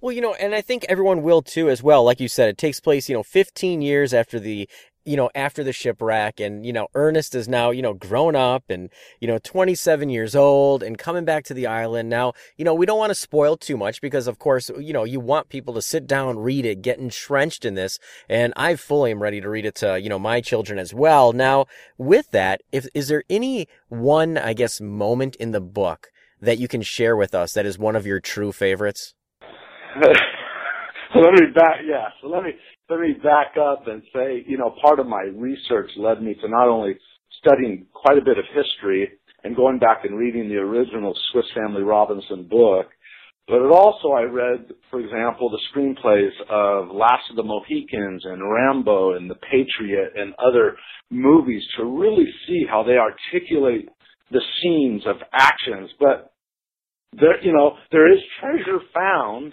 Well, 0.00 0.12
you 0.12 0.20
know, 0.20 0.34
and 0.34 0.54
I 0.54 0.60
think 0.60 0.84
everyone 0.88 1.22
will 1.22 1.40
too, 1.40 1.70
as 1.70 1.82
well. 1.82 2.04
Like 2.04 2.20
you 2.20 2.28
said, 2.28 2.50
it 2.50 2.58
takes 2.58 2.78
place, 2.78 3.08
you 3.08 3.14
know, 3.14 3.22
15 3.22 3.80
years 3.80 4.12
after 4.12 4.38
the 4.38 4.68
you 5.04 5.16
know, 5.16 5.30
after 5.34 5.62
the 5.62 5.72
shipwreck 5.72 6.40
and, 6.40 6.64
you 6.64 6.72
know, 6.72 6.88
Ernest 6.94 7.34
is 7.34 7.46
now, 7.46 7.70
you 7.70 7.82
know, 7.82 7.92
grown 7.92 8.34
up 8.34 8.64
and, 8.70 8.88
you 9.20 9.28
know, 9.28 9.38
27 9.38 10.08
years 10.08 10.34
old 10.34 10.82
and 10.82 10.96
coming 10.96 11.24
back 11.24 11.44
to 11.44 11.54
the 11.54 11.66
island. 11.66 12.08
Now, 12.08 12.32
you 12.56 12.64
know, 12.64 12.74
we 12.74 12.86
don't 12.86 12.98
want 12.98 13.10
to 13.10 13.14
spoil 13.14 13.56
too 13.56 13.76
much 13.76 14.00
because 14.00 14.26
of 14.26 14.38
course, 14.38 14.70
you 14.78 14.92
know, 14.92 15.04
you 15.04 15.20
want 15.20 15.50
people 15.50 15.74
to 15.74 15.82
sit 15.82 16.06
down, 16.06 16.38
read 16.38 16.64
it, 16.64 16.80
get 16.80 16.98
entrenched 16.98 17.64
in 17.64 17.74
this. 17.74 17.98
And 18.28 18.54
I 18.56 18.76
fully 18.76 19.10
am 19.10 19.22
ready 19.22 19.40
to 19.40 19.48
read 19.48 19.66
it 19.66 19.74
to, 19.76 20.00
you 20.00 20.08
know, 20.08 20.18
my 20.18 20.40
children 20.40 20.78
as 20.78 20.94
well. 20.94 21.32
Now, 21.32 21.66
with 21.98 22.30
that, 22.30 22.62
if, 22.72 22.86
is 22.94 23.08
there 23.08 23.24
any 23.28 23.68
one, 23.88 24.38
I 24.38 24.54
guess, 24.54 24.80
moment 24.80 25.36
in 25.36 25.50
the 25.50 25.60
book 25.60 26.08
that 26.44 26.58
you 26.58 26.68
can 26.68 26.82
share 26.82 27.16
with 27.16 27.34
us 27.34 27.52
that 27.54 27.66
is 27.66 27.78
one 27.78 27.96
of 27.96 28.06
your 28.06 28.20
true 28.20 28.52
favorites? 28.52 29.14
let 31.14 31.32
me 31.34 31.46
back, 31.54 31.80
yeah. 31.86 32.08
So 32.20 32.28
let 32.28 32.42
me 32.42 32.50
let 32.88 33.00
me 33.00 33.14
back 33.22 33.56
up 33.60 33.86
and 33.86 34.02
say, 34.12 34.44
you 34.46 34.58
know, 34.58 34.74
part 34.82 34.98
of 34.98 35.06
my 35.06 35.22
research 35.34 35.90
led 35.96 36.22
me 36.22 36.34
to 36.34 36.48
not 36.48 36.68
only 36.68 36.96
studying 37.40 37.86
quite 37.92 38.18
a 38.18 38.24
bit 38.24 38.38
of 38.38 38.44
history 38.54 39.10
and 39.42 39.56
going 39.56 39.78
back 39.78 40.04
and 40.04 40.18
reading 40.18 40.48
the 40.48 40.56
original 40.56 41.16
Swiss 41.32 41.46
Family 41.54 41.82
Robinson 41.82 42.46
book, 42.48 42.86
but 43.46 43.56
it 43.56 43.70
also 43.70 44.12
I 44.12 44.22
read, 44.22 44.72
for 44.90 45.00
example, 45.00 45.50
the 45.50 45.60
screenplays 45.72 46.32
of 46.48 46.94
Last 46.94 47.28
of 47.30 47.36
the 47.36 47.42
Mohicans 47.42 48.24
and 48.24 48.42
Rambo 48.42 49.16
and 49.16 49.30
The 49.30 49.34
Patriot 49.34 50.12
and 50.16 50.34
other 50.38 50.76
movies 51.10 51.62
to 51.76 51.84
really 51.84 52.26
see 52.46 52.64
how 52.68 52.82
they 52.82 52.96
articulate 52.96 53.88
the 54.30 54.40
scenes 54.62 55.02
of 55.06 55.16
actions. 55.32 55.90
But 56.00 56.32
there, 57.20 57.42
you 57.42 57.52
know, 57.52 57.76
there 57.92 58.12
is 58.12 58.18
treasure 58.40 58.80
found 58.92 59.52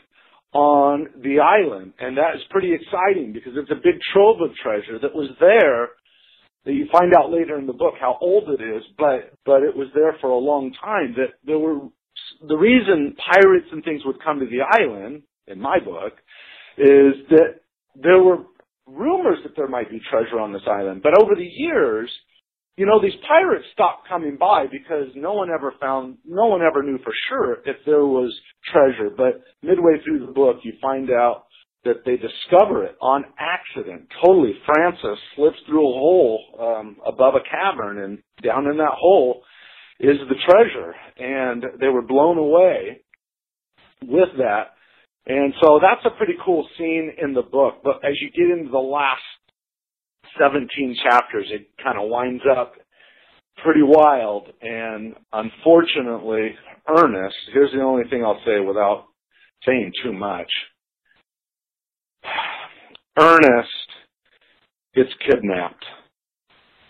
on 0.54 1.08
the 1.24 1.40
island, 1.40 1.94
and 2.00 2.18
that 2.18 2.36
is 2.36 2.42
pretty 2.50 2.74
exciting 2.74 3.32
because 3.34 3.54
it's 3.56 3.72
a 3.72 3.76
big 3.76 4.00
trove 4.14 4.42
of 4.42 4.56
treasure 4.62 5.00
that 5.02 5.16
was 5.16 5.30
there. 5.40 5.90
That 6.64 6.74
you 6.74 6.86
find 6.92 7.12
out 7.18 7.32
later 7.32 7.58
in 7.58 7.66
the 7.66 7.74
book 7.74 7.96
how 8.00 8.20
old 8.22 8.48
it 8.50 8.62
is, 8.62 8.84
but 8.96 9.34
but 9.46 9.64
it 9.64 9.76
was 9.76 9.88
there 9.96 10.16
for 10.22 10.30
a 10.30 10.38
long 10.38 10.72
time. 10.80 11.16
That 11.18 11.34
there 11.44 11.58
were 11.58 11.80
the 12.48 12.56
reason 12.56 13.16
pirates 13.18 13.68
and 13.72 13.84
things 13.84 14.02
would 14.06 14.24
come 14.24 14.40
to 14.40 14.46
the 14.46 14.62
island 14.62 15.24
in 15.48 15.60
my 15.60 15.80
book 15.80 16.14
is 16.78 17.14
that 17.30 17.62
there 17.96 18.22
were 18.22 18.46
rumors 18.86 19.40
that 19.44 19.56
there 19.56 19.68
might 19.68 19.90
be 19.90 20.02
treasure 20.10 20.40
on 20.40 20.54
this 20.54 20.62
island. 20.68 21.02
But 21.04 21.22
over 21.22 21.36
the 21.36 21.44
years, 21.44 22.10
you 22.78 22.86
know, 22.86 23.02
these 23.02 23.20
pirates 23.28 23.66
stopped 23.74 24.08
coming 24.08 24.38
by 24.38 24.66
because 24.72 25.08
no 25.16 25.34
one 25.34 25.50
ever 25.50 25.74
found, 25.80 26.18
no 26.26 26.48
one 26.48 26.62
ever 26.62 26.82
knew 26.82 26.98
for 27.04 27.14
sure 27.30 27.58
if 27.66 27.78
there 27.86 28.06
was 28.06 28.34
treasure. 28.72 29.10
But 29.16 29.44
midway 29.62 30.02
through 30.04 30.26
the 30.26 30.32
book, 30.32 30.58
you 30.64 30.74
find 30.82 31.10
out 31.12 31.46
that 31.84 32.06
they 32.06 32.16
discover 32.16 32.86
it 32.86 32.96
on 33.02 33.26
accident. 33.40 34.08
Totally, 34.24 34.54
Francis 34.66 35.20
slips 35.36 35.58
through 35.68 35.88
a 35.88 35.94
hole 35.94 36.44
um, 36.60 36.98
above 37.06 37.34
a 37.36 37.50
cavern, 37.50 38.00
and 38.00 38.20
down 38.44 38.68
in 38.68 38.78
that 38.78 38.94
hole 38.96 39.42
is 40.00 40.18
the 40.30 40.36
treasure. 40.50 40.96
And 41.18 41.66
they 41.80 41.88
were 41.88 42.04
blown 42.04 42.38
away 42.38 43.02
with 44.04 44.30
that. 44.38 44.74
And 45.26 45.54
so 45.62 45.80
that's 45.82 46.06
a 46.06 46.18
pretty 46.18 46.34
cool 46.44 46.68
scene 46.78 47.14
in 47.22 47.34
the 47.34 47.44
book. 47.44 47.82
But 47.84 47.98
as 48.04 48.14
you 48.22 48.30
get 48.32 48.58
into 48.58 48.72
the 48.72 48.78
last 48.78 49.22
17 50.40 50.96
chapters, 51.04 51.48
it 51.50 51.68
kind 51.84 51.98
of 51.98 52.10
winds 52.10 52.44
up 52.58 52.74
pretty 53.64 53.84
wild. 53.84 54.48
And 54.62 55.16
unfortunately, 55.34 56.56
Ernest, 56.88 57.36
here's 57.54 57.72
the 57.72 57.82
only 57.82 58.10
thing 58.10 58.24
I'll 58.24 58.42
say 58.46 58.60
without 58.60 59.06
saying 59.66 59.92
too 60.04 60.14
much. 60.14 60.52
Ernest 63.20 63.90
gets 64.96 65.10
kidnapped. 65.28 65.86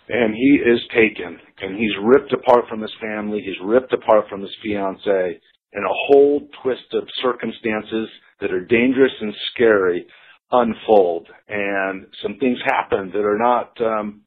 And 0.09 0.33
he 0.33 0.59
is 0.65 0.79
taken. 0.93 1.39
And 1.61 1.77
he's 1.77 1.91
ripped 2.03 2.33
apart 2.33 2.65
from 2.67 2.81
his 2.81 2.93
family, 2.99 3.41
he's 3.45 3.55
ripped 3.63 3.93
apart 3.93 4.25
from 4.29 4.41
his 4.41 4.51
fiance 4.61 5.39
and 5.73 5.85
a 5.85 5.97
whole 6.07 6.41
twist 6.61 6.93
of 6.93 7.07
circumstances 7.21 8.09
that 8.41 8.51
are 8.51 8.65
dangerous 8.65 9.11
and 9.21 9.33
scary 9.53 10.05
unfold. 10.51 11.27
And 11.47 12.07
some 12.21 12.37
things 12.39 12.57
happen 12.65 13.11
that 13.13 13.25
are 13.25 13.37
not 13.37 13.79
um 13.81 14.21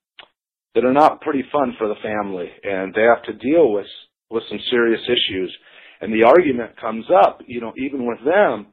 that 0.74 0.84
are 0.84 0.92
not 0.92 1.20
pretty 1.20 1.44
fun 1.52 1.74
for 1.78 1.88
the 1.88 1.94
family. 2.02 2.50
And 2.62 2.92
they 2.94 3.02
have 3.02 3.22
to 3.24 3.32
deal 3.32 3.72
with 3.72 3.86
with 4.30 4.42
some 4.48 4.60
serious 4.70 5.02
issues. 5.04 5.56
And 6.00 6.12
the 6.12 6.26
argument 6.26 6.80
comes 6.80 7.06
up 7.24 7.40
you 7.46 7.60
know 7.60 7.72
even 7.76 8.06
with 8.06 8.18
them 8.24 8.66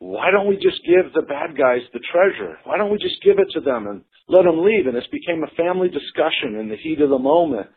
why 0.00 0.30
don't 0.30 0.48
we 0.48 0.56
just 0.56 0.80
give 0.86 1.12
the 1.12 1.22
bad 1.28 1.56
guys 1.58 1.82
the 1.92 2.00
treasure? 2.10 2.58
Why 2.64 2.78
don't 2.78 2.90
we 2.90 2.96
just 2.96 3.22
give 3.22 3.38
it 3.38 3.48
to 3.52 3.60
them 3.60 3.86
and 3.86 4.02
let 4.28 4.44
them 4.44 4.64
leave? 4.64 4.86
And 4.86 4.96
this 4.96 5.06
became 5.12 5.44
a 5.44 5.56
family 5.56 5.88
discussion 5.88 6.56
in 6.58 6.70
the 6.70 6.76
heat 6.82 7.02
of 7.02 7.10
the 7.10 7.18
moment. 7.18 7.68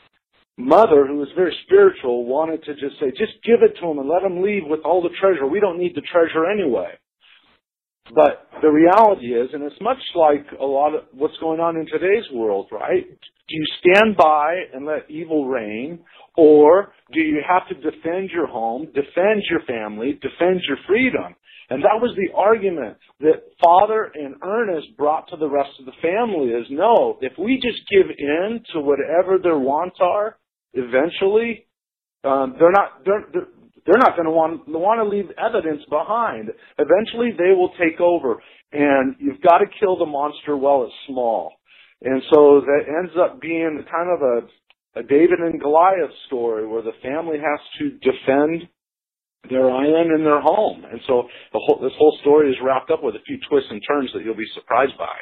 Mother 0.58 1.06
who 1.06 1.18
was 1.18 1.28
very 1.36 1.54
spiritual 1.66 2.26
wanted 2.26 2.64
to 2.64 2.76
just 2.76 2.98
say 3.00 3.12
just 3.12 3.44
give 3.44 3.60
it 3.62 3.76
to 3.76 3.88
them 3.88 4.00
and 4.00 4.08
let 4.08 4.22
them 4.22 4.42
leave 4.42 4.64
with 4.66 4.80
all 4.86 5.02
the 5.02 5.10
treasure. 5.20 5.46
We 5.48 5.60
don't 5.60 5.80
need 5.80 5.96
the 5.96 6.08
treasure 6.10 6.50
anyway 6.50 6.96
but 8.14 8.48
the 8.62 8.70
reality 8.70 9.28
is, 9.28 9.50
and 9.54 9.64
it's 9.64 9.80
much 9.82 9.98
like 10.16 10.46
a 10.60 10.66
lot 10.66 10.94
of 10.94 11.04
what's 11.14 11.38
going 11.40 11.60
on 11.60 11.78
in 11.78 11.86
today's 11.86 12.26
world, 12.34 12.68
right? 12.72 13.06
Do 13.08 13.56
you 13.56 13.66
stand 13.80 14.18
by 14.18 14.56
and 14.74 14.86
let 14.86 15.10
evil 15.10 15.48
reign, 15.48 16.00
or 16.36 16.94
do 17.14 17.20
you 17.20 17.42
have 17.48 17.68
to 17.70 17.76
defend 17.76 18.30
your 18.30 18.48
home, 18.48 18.86
defend 18.94 19.44
your 19.50 19.62
family, 19.68 20.20
defend 20.22 20.62
your 20.68 20.78
freedom? 20.88 21.36
And 21.70 21.82
that 21.84 22.02
was 22.02 22.16
the 22.16 22.36
argument 22.36 22.98
that 23.22 23.44
Father 23.64 24.12
and 24.14 24.36
Ernest 24.44 24.98
brought 24.98 25.30
to 25.30 25.38
the 25.38 25.50
rest 25.50 25.72
of 25.80 25.86
the 25.86 25.94
family 26.02 26.50
is 26.52 26.68
no, 26.70 27.18
if 27.22 27.34
we 27.40 27.56
just 27.56 27.82
give 27.90 28.12
in 28.18 28.64
to 28.74 28.82
whatever 28.82 29.38
their 29.42 29.58
wants 29.58 29.98
are, 30.02 30.38
eventually, 30.74 31.66
um, 32.24 32.56
they're 32.60 32.72
not, 32.72 33.04
they're, 33.06 33.26
they're, 33.34 33.48
they're 33.86 34.00
not 34.00 34.16
going 34.16 34.26
to 34.26 34.32
want 34.32 34.68
want 34.68 35.00
to 35.00 35.08
leave 35.08 35.30
evidence 35.38 35.84
behind. 35.90 36.50
Eventually, 36.80 37.32
they 37.38 37.54
will 37.56 37.72
take 37.80 38.00
over, 38.00 38.42
and 38.72 39.16
you've 39.20 39.42
got 39.42 39.60
to 39.60 39.66
kill 39.80 39.98
the 39.98 40.06
monster 40.06 40.56
while 40.56 40.84
it's 40.84 40.94
small. 41.08 41.54
And 42.02 42.22
so 42.34 42.62
that 42.62 42.84
ends 42.88 43.14
up 43.20 43.40
being 43.40 43.84
kind 43.90 44.10
of 44.12 44.20
a, 44.22 45.00
a 45.00 45.04
David 45.04 45.40
and 45.40 45.60
Goliath 45.60 46.12
story 46.28 46.68
where 46.68 46.82
the 46.82 46.96
family 47.02 47.38
has 47.38 47.60
to 47.80 47.92
defend 48.00 48.68
their 49.50 49.72
island 49.72 50.12
and 50.12 50.26
their 50.26 50.42
home. 50.42 50.84
And 50.90 51.00
so 51.08 51.24
the 51.52 51.60
whole, 51.60 51.80
this 51.82 51.96
whole 51.98 52.18
story 52.22 52.50
is 52.50 52.58
wrapped 52.64 52.92
up 52.92 53.04
with 53.04 53.16
a 53.16 53.24
few 53.26 53.38
twists 53.50 53.70
and 53.72 53.82
turns 53.88 54.10
that 54.14 54.24
you'll 54.24 54.36
be 54.36 54.48
surprised 54.54 54.98
by. 54.98 55.16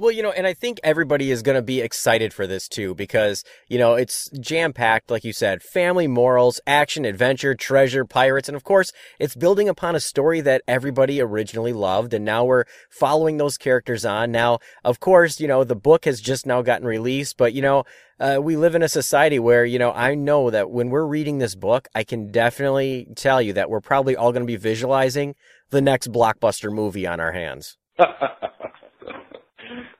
Well, 0.00 0.12
you 0.12 0.22
know, 0.22 0.30
and 0.30 0.46
I 0.46 0.54
think 0.54 0.78
everybody 0.84 1.32
is 1.32 1.42
going 1.42 1.56
to 1.56 1.62
be 1.62 1.80
excited 1.80 2.32
for 2.32 2.46
this 2.46 2.68
too 2.68 2.94
because, 2.94 3.42
you 3.66 3.80
know, 3.80 3.94
it's 3.94 4.30
jam 4.38 4.72
packed, 4.72 5.10
like 5.10 5.24
you 5.24 5.32
said, 5.32 5.60
family 5.60 6.06
morals, 6.06 6.60
action, 6.68 7.04
adventure, 7.04 7.56
treasure, 7.56 8.04
pirates. 8.04 8.48
And 8.48 8.54
of 8.54 8.62
course, 8.62 8.92
it's 9.18 9.34
building 9.34 9.68
upon 9.68 9.96
a 9.96 10.00
story 10.00 10.40
that 10.42 10.62
everybody 10.68 11.20
originally 11.20 11.72
loved. 11.72 12.14
And 12.14 12.24
now 12.24 12.44
we're 12.44 12.62
following 12.88 13.38
those 13.38 13.58
characters 13.58 14.04
on. 14.04 14.30
Now, 14.30 14.60
of 14.84 15.00
course, 15.00 15.40
you 15.40 15.48
know, 15.48 15.64
the 15.64 15.74
book 15.74 16.04
has 16.04 16.20
just 16.20 16.46
now 16.46 16.62
gotten 16.62 16.86
released, 16.86 17.36
but, 17.36 17.52
you 17.52 17.62
know, 17.62 17.82
uh, 18.20 18.38
we 18.40 18.56
live 18.56 18.76
in 18.76 18.84
a 18.84 18.88
society 18.88 19.40
where, 19.40 19.64
you 19.64 19.80
know, 19.80 19.90
I 19.90 20.14
know 20.14 20.48
that 20.50 20.70
when 20.70 20.90
we're 20.90 21.06
reading 21.06 21.38
this 21.38 21.56
book, 21.56 21.88
I 21.92 22.04
can 22.04 22.30
definitely 22.30 23.08
tell 23.16 23.42
you 23.42 23.52
that 23.54 23.68
we're 23.68 23.80
probably 23.80 24.14
all 24.14 24.30
going 24.30 24.46
to 24.46 24.46
be 24.46 24.54
visualizing 24.54 25.34
the 25.70 25.82
next 25.82 26.12
blockbuster 26.12 26.72
movie 26.72 27.04
on 27.04 27.18
our 27.18 27.32
hands. 27.32 27.76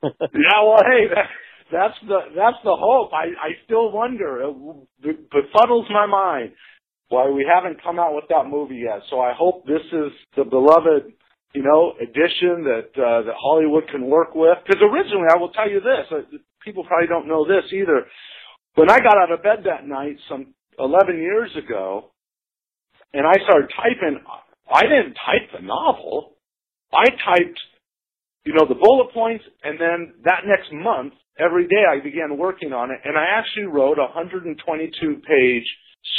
yeah, 0.02 0.60
well, 0.64 0.82
hey, 0.84 1.08
that, 1.14 1.28
that's 1.70 1.98
the 2.06 2.18
that's 2.36 2.56
the 2.64 2.76
hope. 2.76 3.12
I 3.12 3.32
I 3.36 3.50
still 3.64 3.92
wonder. 3.92 4.42
It 5.02 5.30
befuddles 5.30 5.90
my 5.90 6.06
mind 6.06 6.52
why 7.08 7.30
we 7.30 7.46
haven't 7.48 7.82
come 7.82 7.98
out 7.98 8.14
with 8.14 8.24
that 8.28 8.46
movie 8.48 8.82
yet. 8.84 9.00
So 9.10 9.20
I 9.20 9.32
hope 9.36 9.66
this 9.66 9.84
is 9.92 10.12
the 10.36 10.44
beloved, 10.44 11.12
you 11.54 11.62
know, 11.62 11.92
edition 12.00 12.64
that 12.64 12.90
uh, 12.96 13.22
that 13.24 13.34
Hollywood 13.40 13.88
can 13.90 14.06
work 14.06 14.34
with. 14.34 14.58
Because 14.66 14.82
originally, 14.82 15.28
I 15.30 15.38
will 15.38 15.50
tell 15.50 15.68
you 15.68 15.80
this: 15.80 16.06
uh, 16.10 16.38
people 16.64 16.84
probably 16.84 17.08
don't 17.08 17.28
know 17.28 17.46
this 17.46 17.72
either. 17.72 18.06
When 18.74 18.90
I 18.90 18.98
got 19.00 19.16
out 19.16 19.32
of 19.32 19.42
bed 19.42 19.64
that 19.64 19.86
night, 19.86 20.16
some 20.28 20.54
11 20.78 21.18
years 21.18 21.50
ago, 21.56 22.12
and 23.12 23.26
I 23.26 23.32
started 23.42 23.70
typing, 23.74 24.20
I 24.72 24.82
didn't 24.82 25.14
type 25.14 25.50
the 25.52 25.66
novel. 25.66 26.36
I 26.92 27.10
typed 27.10 27.58
you 28.48 28.54
know, 28.56 28.64
the 28.64 28.80
bullet 28.80 29.12
points, 29.12 29.44
and 29.62 29.76
then 29.78 30.24
that 30.24 30.48
next 30.48 30.72
month, 30.72 31.12
every 31.36 31.68
day 31.68 31.84
I 31.84 32.00
began 32.00 32.38
working 32.38 32.72
on 32.72 32.90
it, 32.90 32.96
and 33.04 33.12
I 33.12 33.36
actually 33.36 33.68
wrote 33.68 34.00
a 34.00 34.08
122 34.08 34.56
page 35.20 35.68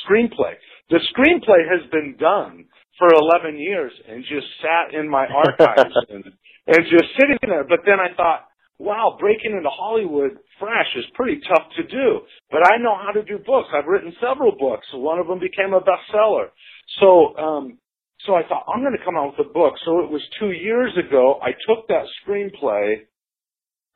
screenplay. 0.06 0.53
The 0.93 1.01
screenplay 1.10 1.65
has 1.65 1.89
been 1.89 2.18
done 2.19 2.65
for 2.99 3.10
11 3.10 3.57
years 3.57 3.91
and 4.07 4.22
just 4.30 4.45
sat 4.61 4.93
in 4.93 5.10
my 5.10 5.26
archives 5.41 5.95
and, 6.10 6.23
and 6.68 6.85
just 6.85 7.10
sitting 7.18 7.41
there. 7.41 7.64
But 7.64 7.80
then 7.89 7.97
I 7.97 8.14
thought, 8.15 8.45
wow, 8.77 9.18
breaking 9.19 9.57
into 9.57 9.69
Hollywood 9.73 10.38
fresh 10.60 10.93
is 10.97 11.06
pretty 11.15 11.41
tough 11.49 11.65
to 11.77 11.84
do. 11.84 12.22
But 12.51 12.61
I 12.69 12.77
know 12.77 12.93
how 12.93 13.11
to 13.11 13.23
do 13.23 13.39
books. 13.39 13.69
I've 13.73 13.88
written 13.88 14.14
several 14.22 14.51
books. 14.51 14.85
One 14.93 15.18
of 15.18 15.26
them 15.26 15.39
became 15.39 15.73
a 15.73 15.81
bestseller. 15.81 16.53
So, 16.99 17.35
um, 17.38 17.80
so 18.25 18.35
I 18.35 18.43
thought, 18.47 18.65
I'm 18.67 18.81
going 18.81 18.97
to 18.97 19.05
come 19.05 19.15
out 19.15 19.33
with 19.37 19.47
a 19.47 19.53
book. 19.53 19.75
So 19.85 19.99
it 19.99 20.09
was 20.09 20.21
two 20.39 20.51
years 20.51 20.91
ago. 20.97 21.39
I 21.41 21.51
took 21.67 21.87
that 21.87 22.03
screenplay 22.23 23.07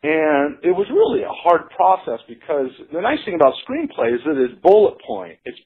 and 0.03 0.59
it 0.63 0.75
was 0.75 0.87
really 0.91 1.23
a 1.23 1.31
hard 1.31 1.69
process 1.71 2.19
because 2.27 2.67
the 2.91 2.99
nice 2.99 3.19
thing 3.25 3.35
about 3.35 3.53
screenplay 3.63 4.13
is 4.13 4.21
that 4.25 4.35
it's 4.35 4.59
bullet 4.61 4.95
point. 5.05 5.39
It's 5.45 5.59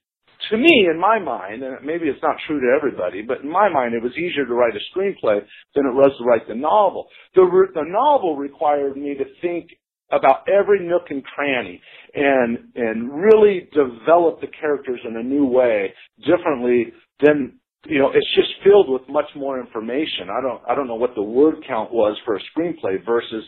to 0.51 0.57
me, 0.57 0.87
in 0.89 0.99
my 0.99 1.17
mind, 1.17 1.63
and 1.63 1.83
maybe 1.83 2.05
it's 2.05 2.21
not 2.21 2.35
true 2.45 2.59
to 2.59 2.77
everybody, 2.77 3.23
but 3.23 3.41
in 3.41 3.49
my 3.49 3.69
mind, 3.69 3.95
it 3.95 4.03
was 4.03 4.13
easier 4.13 4.45
to 4.45 4.53
write 4.53 4.75
a 4.75 4.97
screenplay 4.97 5.41
than 5.73 5.85
it 5.87 5.93
was 5.93 6.13
to 6.19 6.23
write 6.23 6.47
the 6.47 6.53
novel. 6.55 7.07
The, 7.33 7.41
the 7.73 7.83
novel 7.83 8.37
required 8.37 8.95
me 8.95 9.15
to 9.15 9.25
think 9.41 9.69
about 10.11 10.47
every 10.47 10.87
nook 10.87 11.07
and 11.09 11.23
cranny 11.23 11.81
and 12.13 12.59
and 12.75 13.11
really 13.11 13.67
develop 13.73 14.39
the 14.39 14.47
characters 14.61 14.99
in 15.07 15.17
a 15.17 15.23
new 15.23 15.45
way, 15.45 15.93
differently 16.25 16.93
than 17.19 17.59
you 17.89 17.99
know, 17.99 18.11
it's 18.13 18.35
just 18.35 18.49
filled 18.63 18.89
with 18.89 19.03
much 19.09 19.29
more 19.35 19.59
information. 19.59 20.29
I 20.29 20.41
don't, 20.41 20.61
I 20.69 20.75
don't 20.75 20.87
know 20.87 20.95
what 20.95 21.15
the 21.15 21.23
word 21.23 21.55
count 21.67 21.91
was 21.93 22.17
for 22.25 22.35
a 22.35 22.41
screenplay 22.55 23.03
versus, 23.05 23.43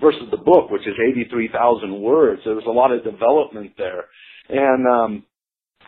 versus 0.00 0.28
the 0.30 0.38
book, 0.38 0.70
which 0.70 0.86
is 0.86 0.94
83,000 1.14 2.00
words. 2.00 2.42
There 2.44 2.54
was 2.54 2.64
a 2.66 2.70
lot 2.70 2.92
of 2.92 3.04
development 3.04 3.72
there. 3.78 4.04
And, 4.48 4.86
um, 4.88 5.24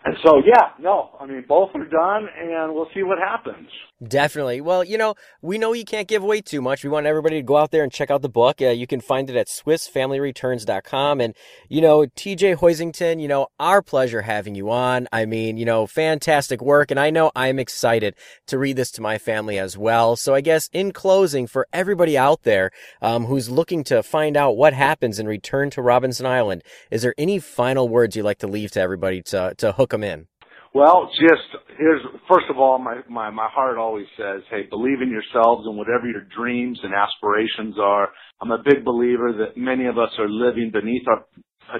and 0.03 0.17
so, 0.25 0.41
yeah, 0.45 0.71
no, 0.79 1.11
I 1.21 1.27
mean, 1.27 1.45
both 1.47 1.71
are 1.75 1.85
done 1.85 2.27
and 2.39 2.75
we'll 2.75 2.89
see 2.95 3.03
what 3.03 3.19
happens. 3.19 3.69
Definitely. 4.07 4.63
Well, 4.63 4.83
you 4.83 4.97
know, 4.97 5.15
we 5.43 5.59
know 5.59 5.75
you 5.75 5.85
can't 5.85 6.09
give 6.09 6.23
away 6.23 6.41
too 6.41 6.63
much. 6.63 6.83
We 6.83 6.89
want 6.89 7.05
everybody 7.05 7.37
to 7.37 7.43
go 7.43 7.59
out 7.59 7.71
there 7.71 7.83
and 7.83 7.93
check 7.93 8.11
out 8.11 8.23
the 8.23 8.31
book. 8.31 8.63
Uh, 8.63 8.69
you 8.69 8.87
can 8.87 9.03
find 9.03 9.29
it 9.29 9.37
at 9.37 9.49
SwissFamilyReturns.com. 9.49 11.21
And, 11.21 11.35
you 11.69 11.83
know, 11.83 12.07
TJ 12.07 12.57
Hoisington, 12.57 13.21
you 13.21 13.29
know, 13.29 13.49
our 13.59 13.83
pleasure 13.83 14.23
having 14.23 14.55
you 14.55 14.71
on. 14.71 15.07
I 15.13 15.27
mean, 15.27 15.59
you 15.59 15.67
know, 15.67 15.87
fantastic 15.87 16.63
work. 16.63 16.91
And 16.91 16.99
I 16.99 17.11
know 17.11 17.31
I'm 17.37 17.59
excited 17.59 18.15
to 18.47 18.57
read 18.57 18.77
this 18.77 18.91
to 18.93 19.03
my 19.03 19.19
family 19.19 19.59
as 19.59 19.77
well. 19.77 20.17
So 20.17 20.35
I 20.35 20.41
guess 20.41 20.71
in 20.73 20.93
closing, 20.93 21.47
for 21.47 21.69
everybody 21.75 22.17
out 22.17 22.45
there 22.45 22.71
um, 23.03 23.27
who's 23.27 23.51
looking 23.51 23.85
to 23.85 24.03
find 24.03 24.35
out 24.35 24.57
what 24.57 24.73
happens 24.73 25.19
in 25.19 25.27
Return 25.27 25.69
to 25.71 25.83
Robinson 25.83 26.25
Island, 26.25 26.65
is 26.91 27.03
there 27.03 27.15
any 27.19 27.39
final 27.39 27.87
words 27.87 28.17
you'd 28.17 28.23
like 28.23 28.39
to 28.39 28.47
leave 28.47 28.71
to 28.71 28.81
everybody 28.81 29.21
to, 29.25 29.55
to 29.59 29.73
hook 29.73 29.90
them 29.91 30.05
in? 30.05 30.27
Well, 30.73 31.11
just 31.19 31.65
here's 31.77 32.03
first 32.29 32.47
of 32.49 32.59
all, 32.59 32.79
my 32.79 33.01
my 33.09 33.31
my 33.31 33.49
heart 33.51 33.77
always 33.77 34.07
says, 34.17 34.43
hey, 34.51 34.63
believe 34.71 35.03
in 35.03 35.11
yourselves 35.11 35.67
and 35.67 35.77
whatever 35.77 36.07
your 36.07 36.23
dreams 36.37 36.79
and 36.83 36.95
aspirations 36.95 37.75
are. 37.81 38.09
I'm 38.41 38.53
a 38.53 38.63
big 38.63 38.85
believer 38.85 39.33
that 39.33 39.57
many 39.57 39.87
of 39.87 39.99
us 39.99 40.11
are 40.19 40.29
living 40.29 40.71
beneath 40.73 41.03
our 41.09 41.25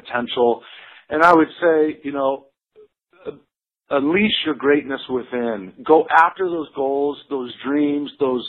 potential, 0.01 0.63
and 1.09 1.23
I 1.23 1.33
would 1.33 1.49
say, 1.61 2.01
you 2.03 2.13
know, 2.13 2.47
unleash 3.91 4.35
your 4.45 4.55
greatness 4.55 5.01
within. 5.09 5.73
Go 5.87 6.07
after 6.13 6.49
those 6.49 6.69
goals, 6.75 7.19
those 7.29 7.53
dreams, 7.65 8.11
those 8.19 8.49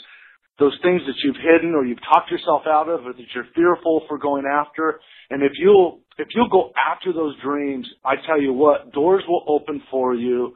those 0.62 0.78
things 0.80 1.02
that 1.06 1.18
you've 1.24 1.42
hidden 1.42 1.74
or 1.74 1.84
you've 1.84 2.02
talked 2.06 2.30
yourself 2.30 2.62
out 2.70 2.88
of 2.88 3.04
or 3.04 3.12
that 3.12 3.26
you're 3.34 3.50
fearful 3.52 4.02
for 4.06 4.16
going 4.16 4.44
after. 4.46 5.00
And 5.30 5.42
if 5.42 5.52
you'll 5.58 6.00
if 6.18 6.28
you'll 6.36 6.48
go 6.48 6.70
after 6.78 7.12
those 7.12 7.34
dreams, 7.42 7.88
I 8.04 8.14
tell 8.26 8.40
you 8.40 8.52
what, 8.52 8.92
doors 8.92 9.24
will 9.26 9.42
open 9.48 9.82
for 9.90 10.14
you. 10.14 10.54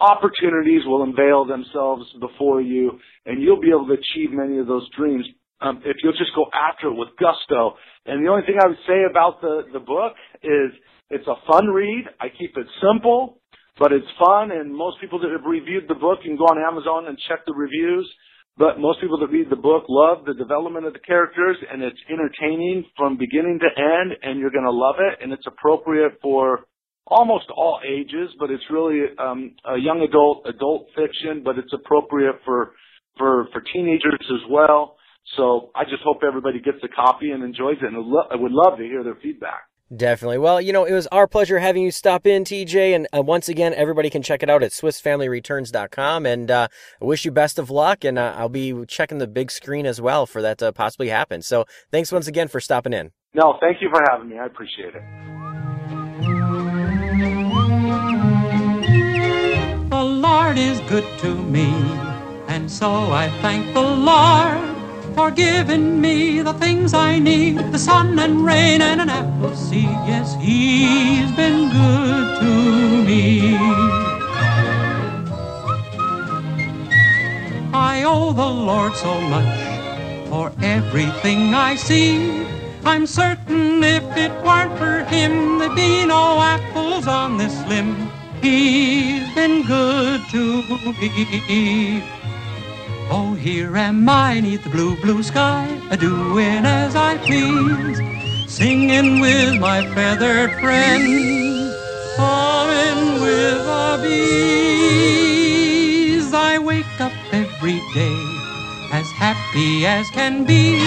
Opportunities 0.00 0.82
will 0.84 1.02
unveil 1.02 1.46
themselves 1.46 2.04
before 2.20 2.60
you 2.60 2.98
and 3.24 3.40
you'll 3.42 3.60
be 3.60 3.70
able 3.70 3.86
to 3.86 3.94
achieve 3.94 4.30
many 4.32 4.58
of 4.58 4.66
those 4.66 4.86
dreams 4.96 5.24
um, 5.60 5.80
if 5.84 5.96
you'll 6.02 6.12
just 6.12 6.34
go 6.36 6.46
after 6.52 6.88
it 6.88 6.94
with 6.94 7.08
gusto. 7.18 7.74
And 8.04 8.24
the 8.24 8.30
only 8.30 8.42
thing 8.44 8.58
I 8.62 8.68
would 8.68 8.84
say 8.86 9.08
about 9.10 9.40
the, 9.40 9.62
the 9.72 9.80
book 9.80 10.12
is 10.42 10.76
it's 11.10 11.26
a 11.26 11.34
fun 11.50 11.68
read. 11.68 12.04
I 12.20 12.28
keep 12.28 12.56
it 12.56 12.66
simple, 12.84 13.40
but 13.78 13.92
it's 13.92 14.06
fun. 14.18 14.52
And 14.52 14.74
most 14.74 15.00
people 15.00 15.18
that 15.20 15.30
have 15.30 15.48
reviewed 15.48 15.88
the 15.88 15.94
book 15.94 16.20
can 16.22 16.36
go 16.36 16.44
on 16.44 16.58
Amazon 16.60 17.08
and 17.08 17.18
check 17.28 17.40
the 17.46 17.54
reviews. 17.54 18.06
But 18.58 18.80
most 18.80 19.00
people 19.00 19.18
that 19.20 19.28
read 19.28 19.50
the 19.50 19.56
book 19.56 19.84
love 19.88 20.24
the 20.26 20.34
development 20.34 20.84
of 20.84 20.92
the 20.92 20.98
characters 20.98 21.56
and 21.70 21.80
it's 21.82 21.98
entertaining 22.10 22.84
from 22.96 23.16
beginning 23.16 23.60
to 23.60 23.80
end 23.80 24.12
and 24.22 24.40
you're 24.40 24.50
going 24.50 24.64
to 24.64 24.70
love 24.72 24.96
it 24.98 25.22
and 25.22 25.32
it's 25.32 25.46
appropriate 25.46 26.18
for 26.20 26.66
almost 27.06 27.46
all 27.56 27.80
ages, 27.86 28.30
but 28.38 28.50
it's 28.50 28.64
really 28.70 29.06
um, 29.18 29.54
a 29.64 29.78
young 29.78 30.02
adult 30.02 30.42
adult 30.46 30.88
fiction, 30.94 31.42
but 31.44 31.56
it's 31.56 31.72
appropriate 31.72 32.36
for 32.44 32.72
for 33.16 33.48
for 33.52 33.62
teenagers 33.72 34.20
as 34.20 34.50
well. 34.50 34.96
So 35.36 35.70
I 35.74 35.84
just 35.84 36.02
hope 36.04 36.18
everybody 36.26 36.60
gets 36.60 36.78
a 36.82 36.88
copy 36.88 37.30
and 37.30 37.42
enjoys 37.44 37.76
it, 37.82 37.92
and 37.92 37.96
I 37.96 38.36
would 38.36 38.52
love 38.52 38.78
to 38.78 38.84
hear 38.84 39.04
their 39.04 39.18
feedback. 39.22 39.68
Definitely. 39.94 40.38
Well, 40.38 40.60
you 40.60 40.72
know, 40.72 40.84
it 40.84 40.92
was 40.92 41.06
our 41.06 41.26
pleasure 41.26 41.58
having 41.58 41.82
you 41.82 41.90
stop 41.90 42.26
in, 42.26 42.44
TJ. 42.44 42.94
And 42.94 43.08
uh, 43.16 43.22
once 43.22 43.48
again, 43.48 43.72
everybody 43.72 44.10
can 44.10 44.22
check 44.22 44.42
it 44.42 44.50
out 44.50 44.62
at 44.62 44.72
SwissFamilyReturns.com. 44.72 46.26
And 46.26 46.50
uh, 46.50 46.68
I 47.00 47.04
wish 47.04 47.24
you 47.24 47.30
best 47.30 47.58
of 47.58 47.70
luck. 47.70 48.04
And 48.04 48.18
uh, 48.18 48.34
I'll 48.36 48.50
be 48.50 48.84
checking 48.86 49.18
the 49.18 49.26
big 49.26 49.50
screen 49.50 49.86
as 49.86 50.00
well 50.00 50.26
for 50.26 50.42
that 50.42 50.58
to 50.58 50.72
possibly 50.72 51.08
happen. 51.08 51.40
So 51.40 51.64
thanks 51.90 52.12
once 52.12 52.26
again 52.26 52.48
for 52.48 52.60
stopping 52.60 52.92
in. 52.92 53.12
No, 53.32 53.56
thank 53.60 53.80
you 53.80 53.88
for 53.90 54.02
having 54.10 54.28
me. 54.28 54.38
I 54.38 54.46
appreciate 54.46 54.94
it. 54.94 55.02
The 59.90 60.04
Lord 60.04 60.58
is 60.58 60.80
good 60.80 61.06
to 61.20 61.34
me, 61.34 61.70
and 62.46 62.70
so 62.70 63.10
I 63.10 63.30
thank 63.40 63.72
the 63.72 63.80
Lord 63.80 64.67
for 65.18 65.32
giving 65.32 66.00
me 66.00 66.42
the 66.42 66.52
things 66.62 66.94
I 66.94 67.18
need 67.18 67.56
the 67.72 67.78
sun 67.78 68.20
and 68.20 68.44
rain 68.44 68.80
and 68.80 69.00
an 69.00 69.10
apple 69.10 69.56
seed. 69.56 69.98
Yes, 70.10 70.36
He's 70.40 71.30
been 71.32 71.60
good 71.78 72.26
to 72.42 72.52
me. 73.08 73.56
I 77.74 78.04
owe 78.06 78.32
the 78.32 78.52
Lord 78.70 78.94
so 78.94 79.20
much 79.34 79.58
for 80.28 80.52
everything 80.62 81.52
I 81.52 81.74
see. 81.74 82.46
I'm 82.84 83.04
certain 83.04 83.82
if 83.82 84.06
it 84.24 84.30
weren't 84.46 84.78
for 84.78 85.02
Him, 85.14 85.58
there'd 85.58 85.74
be 85.74 86.06
no 86.06 86.40
apples 86.54 87.08
on 87.08 87.38
this 87.38 87.56
limb. 87.66 88.08
He's 88.40 89.28
been 89.34 89.66
good 89.66 90.20
to 90.30 90.62
me. 91.00 92.17
Oh, 93.10 93.32
here 93.32 93.74
am 93.74 94.06
I 94.06 94.38
neath 94.40 94.64
the 94.64 94.68
blue, 94.68 94.94
blue 94.96 95.22
sky, 95.22 95.66
a 95.90 95.96
doing 95.96 96.66
as 96.66 96.94
I 96.94 97.16
please, 97.16 97.98
singing 98.46 99.20
with 99.20 99.58
my 99.58 99.86
feathered 99.94 100.52
friends, 100.60 101.74
humming 102.18 103.22
with 103.22 103.64
the 103.64 103.98
bees. 104.02 105.38
I 106.34 106.58
wake 106.58 107.00
up 107.00 107.12
every 107.32 107.80
day 107.94 108.20
as 108.92 109.10
happy 109.12 109.86
as 109.86 110.10
can 110.10 110.44
be, 110.44 110.78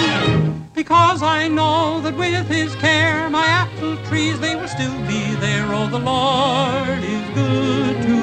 because 0.74 1.24
I 1.24 1.48
know 1.48 2.00
that 2.02 2.16
with 2.16 2.46
His 2.46 2.72
care, 2.76 3.28
my 3.30 3.46
apple 3.46 3.96
trees 4.04 4.38
they 4.38 4.54
will 4.54 4.68
still 4.68 4.96
be 5.08 5.34
there. 5.40 5.66
Oh, 5.74 5.88
the 5.88 5.98
Lord 5.98 7.02
is 7.02 7.28
good 7.34 8.00
to 8.06 8.21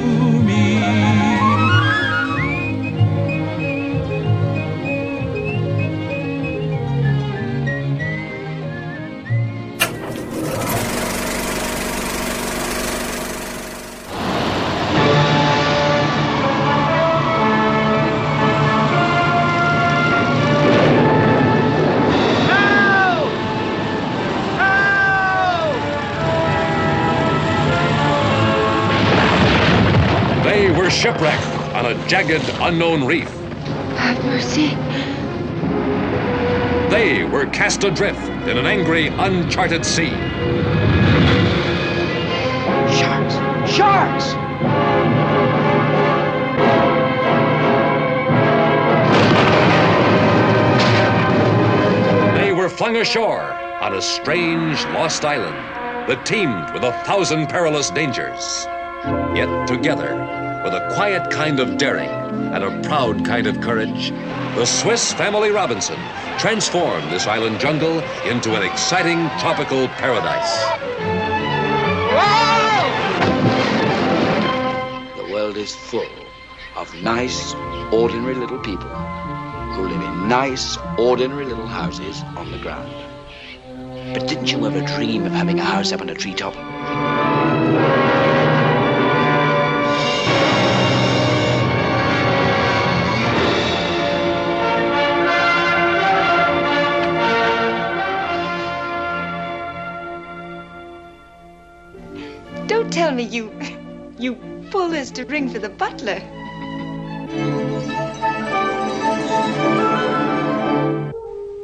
were 30.90 30.95
shipwrecked 30.95 31.76
on 31.76 31.86
a 31.86 32.07
jagged, 32.07 32.41
unknown 32.61 33.06
reef. 33.06 33.30
Have 33.95 34.26
mercy. 34.26 34.70
They 36.90 37.26
were 37.26 37.45
cast 37.45 37.84
adrift 37.84 38.20
in 38.49 38.57
an 38.57 38.66
angry, 38.66 39.10
uncharted 39.10 39.86
sea. 39.86 40.10
Sharks! 42.98 43.36
Sharks! 43.72 44.34
They 52.36 52.52
were 52.52 52.68
flung 52.68 52.98
ashore 52.98 53.53
on 53.84 53.94
a 53.94 54.02
strange, 54.02 54.84
lost 54.86 55.24
island 55.24 55.56
that 56.10 56.26
teemed 56.26 56.74
with 56.74 56.84
a 56.84 56.94
thousand 57.03 57.45
perilous 57.45 57.91
dangers. 57.91 58.66
Yet 59.36 59.68
together, 59.68 60.39
with 60.64 60.73
a 60.73 60.91
quiet 60.94 61.31
kind 61.31 61.60
of 61.60 61.77
daring 61.77 62.10
and 62.53 62.64
a 62.64 62.81
proud 62.88 63.26
kind 63.26 63.48
of 63.48 63.61
courage, 63.61 64.10
the 64.56 64.65
Swiss 64.65 65.14
Family 65.14 65.52
Robinson 65.52 65.98
transformed 66.38 67.10
this 67.11 67.27
island 67.27 67.60
jungle 67.61 67.99
into 68.26 68.56
an 68.56 68.64
exciting 68.64 69.30
tropical 69.40 69.88
paradise. 69.88 70.60
The 75.15 75.31
world 75.31 75.56
is 75.56 75.73
full 75.73 76.10
of 76.76 76.94
nice, 77.02 77.53
ordinary 77.94 78.36
little 78.36 78.60
people 78.60 78.90
who 79.76 79.88
live 79.88 80.02
in 80.02 80.27
nice, 80.27 80.77
ordinary 80.98 81.45
little 81.45 81.68
houses 81.68 82.22
on 82.36 82.52
the 82.52 82.57
ground. 82.57 82.94
But 84.14 84.27
didn't 84.27 84.52
you 84.52 84.65
ever 84.65 84.81
dream 84.81 85.26
of 85.26 85.31
having 85.31 85.60
a 85.60 85.64
house 85.64 85.94
up 85.94 86.02
on 86.02 86.10
a 86.10 86.15
treetop? 86.15 86.56
Don't 103.19 103.29
tell 103.29 103.43
me 103.43 103.67
you. 103.67 103.75
you 104.17 104.35
pulled 104.71 104.93
this 104.93 105.11
to 105.11 105.25
ring 105.25 105.49
for 105.49 105.59
the 105.59 105.67
butler. 105.67 106.21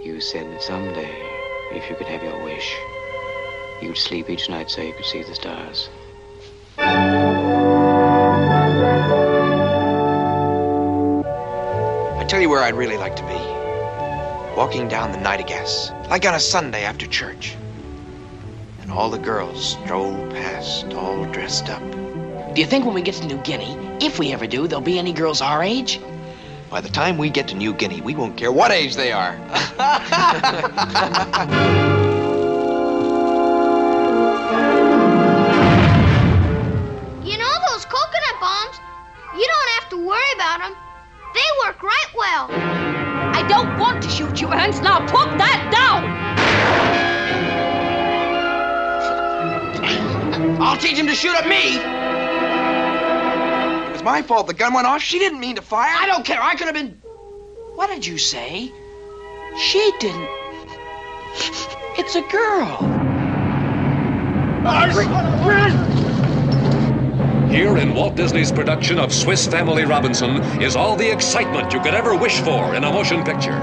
You 0.04 0.20
said 0.20 0.52
that 0.52 0.62
someday, 0.62 1.16
if 1.72 1.90
you 1.90 1.96
could 1.96 2.08
have 2.08 2.22
your 2.24 2.44
wish, 2.44 2.76
you'd 3.82 3.96
sleep 3.96 4.30
each 4.30 4.50
night 4.50 4.70
so 4.70 4.82
you 4.82 4.92
could 4.92 5.06
see 5.06 5.24
the 5.24 5.34
stars. 5.34 5.90
I 12.18 12.26
tell 12.28 12.42
you 12.42 12.50
where 12.50 12.64
I'd 12.64 12.76
really 12.76 12.98
like 12.98 13.16
to 13.16 13.24
be. 13.24 13.40
Walking 14.58 14.90
down 14.90 15.14
the 15.14 15.20
night 15.20 15.40
of 15.40 15.48
gas, 15.48 15.94
like 16.10 16.26
on 16.26 16.34
a 16.34 16.40
Sunday 16.40 16.84
after 16.84 17.08
church. 17.08 17.56
And 18.86 18.94
all 18.94 19.10
the 19.10 19.18
girls 19.18 19.72
stroll 19.84 20.14
past, 20.30 20.94
all 20.94 21.26
dressed 21.32 21.70
up. 21.70 21.82
Do 22.54 22.62
you 22.62 22.68
think 22.68 22.86
when 22.86 22.94
we 22.94 23.02
get 23.02 23.16
to 23.16 23.26
New 23.26 23.40
Guinea, 23.40 23.76
if 24.00 24.20
we 24.20 24.32
ever 24.32 24.46
do, 24.46 24.68
there'll 24.68 24.86
be 24.86 25.00
any 25.00 25.12
girls 25.12 25.42
our 25.42 25.64
age? 25.64 26.00
By 26.70 26.82
the 26.82 26.90
time 26.90 27.18
we 27.18 27.32
get 27.32 27.48
to 27.48 27.56
New 27.56 27.74
Guinea, 27.74 28.02
we 28.02 28.14
won't 28.14 28.38
care 28.38 28.52
what 28.52 28.70
age 28.70 28.96
they 28.96 29.12
are. 29.12 29.34
You 37.26 37.40
know 37.40 37.56
those 37.72 37.86
coconut 37.86 38.38
bombs? 38.40 38.78
You 39.36 39.48
don't 39.48 39.70
have 39.80 39.90
to 39.90 39.98
worry 40.06 40.32
about 40.36 40.60
them. 40.60 40.76
They 41.34 41.42
work 41.66 41.82
right 41.82 42.12
well. 42.16 42.50
I 42.52 43.44
don't 43.50 43.80
want 43.80 44.04
to 44.04 44.10
shoot 44.10 44.40
you, 44.40 44.54
Ernst. 44.54 44.84
Now 44.84 45.00
put 45.00 45.36
that 45.40 45.70
down. 45.72 46.25
I'll 50.60 50.78
teach 50.78 50.98
him 50.98 51.08
to 51.08 51.16
shoot 51.16 51.36
at 51.36 51.48
me. 51.48 51.78
It 53.88 53.92
was 53.92 54.04
my 54.04 54.22
fault. 54.22 54.48
The 54.48 54.54
gun 54.54 54.74
went 54.74 54.88
off. 54.88 55.02
She 55.02 55.20
didn't 55.20 55.40
mean 55.40 55.56
to 55.56 55.62
fire. 55.62 55.94
I 55.96 56.06
don't 56.06 56.26
care. 56.26 56.42
I 56.42 56.56
could 56.56 56.66
have 56.66 56.76
been. 56.76 57.02
What 57.76 57.90
did 57.90 58.06
you 58.06 58.18
say? 58.18 58.72
She 59.58 59.92
didn't. 60.00 60.30
It's 61.98 62.16
a 62.16 62.22
girl. 62.22 62.78
Here 67.50 67.78
in 67.78 67.94
Walt 67.94 68.16
Disney's 68.16 68.52
production 68.52 69.00
of 69.00 69.14
Swiss 69.14 69.48
Family 69.48 69.86
Robinson 69.86 70.42
is 70.62 70.76
all 70.76 70.96
the 70.96 71.10
excitement 71.10 71.72
you 71.72 71.80
could 71.80 71.94
ever 71.94 72.16
wish 72.16 72.40
for 72.42 72.76
in 72.76 72.84
a 72.84 72.92
motion 72.92 73.24
picture. 73.24 73.56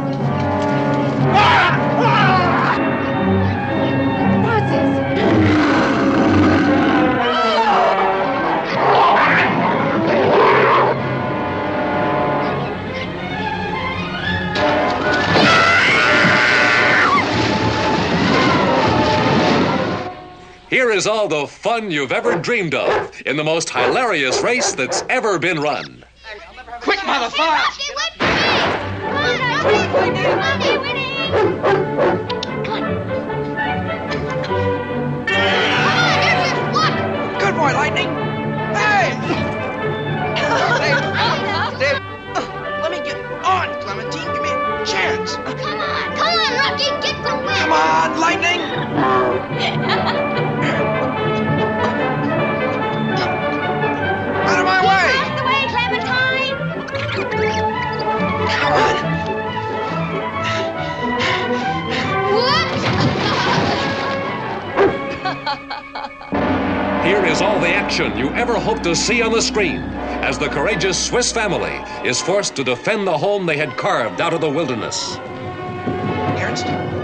Here 20.73 20.91
is 20.91 21.07
all 21.07 21.29
the 21.29 21.47
fun 21.47 21.91
you've 21.91 22.13
ever 22.13 22.35
dreamed 22.35 22.75
of 22.75 23.13
in 23.27 23.37
the 23.37 23.45
most 23.45 23.69
hilarious 23.69 24.43
race 24.43 24.73
that's 24.73 25.05
ever 25.11 25.39
been 25.39 25.61
run. 25.61 26.03
Quick, 26.81 27.01
motherfucker! 27.01 27.61
Good 37.39 37.55
boy, 37.55 37.75
Lightning. 37.75 38.09
Hey! 38.73 39.13
Dave, 40.81 41.03
Dave, 41.81 42.01
let 42.81 42.91
me 42.91 42.97
get 43.05 43.19
on, 43.45 43.69
Clementine. 43.83 44.33
Give 44.33 44.43
me 44.43 44.49
a 44.49 44.85
chance. 44.87 45.35
Come 45.35 45.49
on, 45.49 46.17
come 46.17 46.29
on, 46.29 46.55
Rocky, 46.57 46.89
get 47.07 47.23
the 47.23 47.35
win. 47.45 47.57
Come 47.57 47.73
on, 47.73 48.19
Lightning. 48.19 48.61
Here 67.03 67.25
is 67.25 67.43
all 67.43 67.59
the 67.59 67.75
action 67.75 68.17
you 68.17 68.33
ever 68.35 68.55
hoped 68.55 68.85
to 68.85 68.95
see 68.95 69.23
on 69.23 69.33
the 69.33 69.43
screen 69.43 69.81
as 70.23 70.39
the 70.39 70.49
courageous 70.49 70.97
Swiss 70.97 71.33
family 71.33 71.83
is 72.09 72.21
forced 72.21 72.55
to 72.55 72.63
defend 72.63 73.09
the 73.09 73.19
home 73.19 73.45
they 73.45 73.57
had 73.57 73.77
carved 73.77 74.21
out 74.21 74.33
of 74.33 74.41
the 74.41 74.49
wilderness. 74.49 75.17
Ernst? 76.39 77.02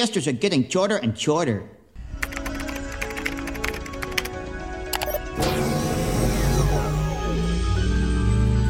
Siestas 0.00 0.26
are 0.26 0.32
getting 0.32 0.66
shorter 0.68 0.96
and 0.96 1.18
shorter. 1.18 1.68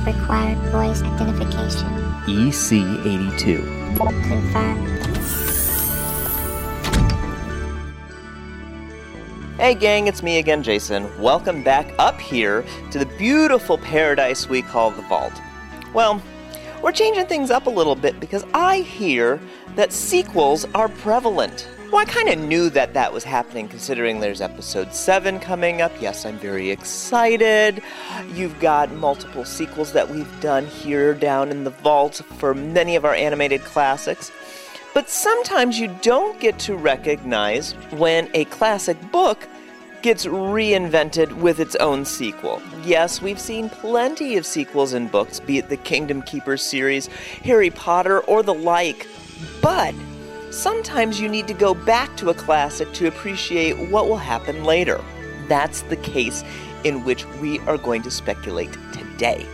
Required 0.05 0.59
voice 0.73 1.03
identification. 1.03 1.89
EC82. 2.27 3.97
Confirmed. 3.97 4.89
Hey 9.57 9.75
gang, 9.75 10.09
it's 10.09 10.23
me 10.23 10.39
again, 10.39 10.65
Jason. 10.65 11.09
Welcome 11.21 11.63
back 11.63 11.93
up 11.99 12.21
here 12.21 12.65
to 12.91 12.99
the 12.99 13.07
beautiful 13.07 13.79
paradise 13.79 14.49
we 14.49 14.63
call 14.63 14.91
the 14.91 15.03
Vault. 15.03 15.35
Well, 15.93 16.21
we're 16.83 16.93
changing 16.93 17.27
things 17.27 17.51
up 17.51 17.67
a 17.67 17.71
little 17.71 17.95
bit 17.95 18.19
because 18.21 18.45
I 18.55 18.79
hear 18.79 19.39
that 19.81 19.95
sequels 19.95 20.67
are 20.75 20.91
prevalent. 20.91 21.67
Well, 21.91 22.03
I 22.03 22.05
kind 22.05 22.29
of 22.29 22.39
knew 22.39 22.69
that 22.69 22.93
that 22.93 23.11
was 23.11 23.25
happening 23.25 23.67
considering 23.67 24.21
there's 24.21 24.43
episode 24.43 24.93
7 24.93 25.41
coming 25.41 25.81
up. 25.81 25.91
Yes, 26.03 26.27
I'm 26.27 26.37
very 26.37 26.69
excited. 26.71 27.83
You've 28.35 28.61
got 28.61 28.93
multiple 28.93 29.47
sequels 29.47 29.95
that 29.95 30.11
we've 30.11 30.41
done 30.43 30.67
here 30.67 31.15
down 31.15 31.49
in 31.51 31.65
the 31.65 31.71
vault 31.71 32.21
for 32.37 32.53
many 32.53 32.95
of 32.95 33.07
our 33.07 33.15
animated 33.15 33.63
classics. 33.63 34.31
But 34.93 35.09
sometimes 35.09 35.81
you 35.81 35.89
don't 36.03 36.39
get 36.41 36.59
to 36.59 36.77
recognize 36.77 37.73
when 37.93 38.29
a 38.35 38.45
classic 38.45 38.99
book 39.11 39.49
gets 40.03 40.27
reinvented 40.27 41.33
with 41.33 41.59
its 41.59 41.75
own 41.77 42.05
sequel. 42.05 42.61
Yes, 42.85 43.23
we've 43.23 43.41
seen 43.41 43.71
plenty 43.71 44.37
of 44.37 44.45
sequels 44.45 44.93
in 44.93 45.09
books, 45.09 45.41
be 45.41 45.57
it 45.57 45.71
the 45.71 45.79
Kingdom 45.79 46.21
Keepers 46.21 46.61
series, 46.61 47.07
Harry 47.45 47.71
Potter, 47.71 48.21
or 48.21 48.43
the 48.43 48.53
like. 48.53 49.07
But 49.63 49.95
sometimes 50.51 51.21
you 51.21 51.29
need 51.29 51.47
to 51.49 51.55
go 51.55 51.75
back 51.75 52.17
to 52.19 52.31
a 52.31 52.35
classic 52.35 52.93
to 52.95 53.07
appreciate 53.07 53.79
what 53.91 54.09
will 54.09 54.17
happen 54.17 54.65
later. 54.65 55.03
That's 55.49 55.83
the 55.83 55.97
case 55.97 56.45
in 56.85 57.05
which 57.05 57.27
we 57.41 57.59
are 57.61 57.79
going 57.79 58.03
to 58.03 58.11
speculate 58.11 58.73
today. 58.93 59.47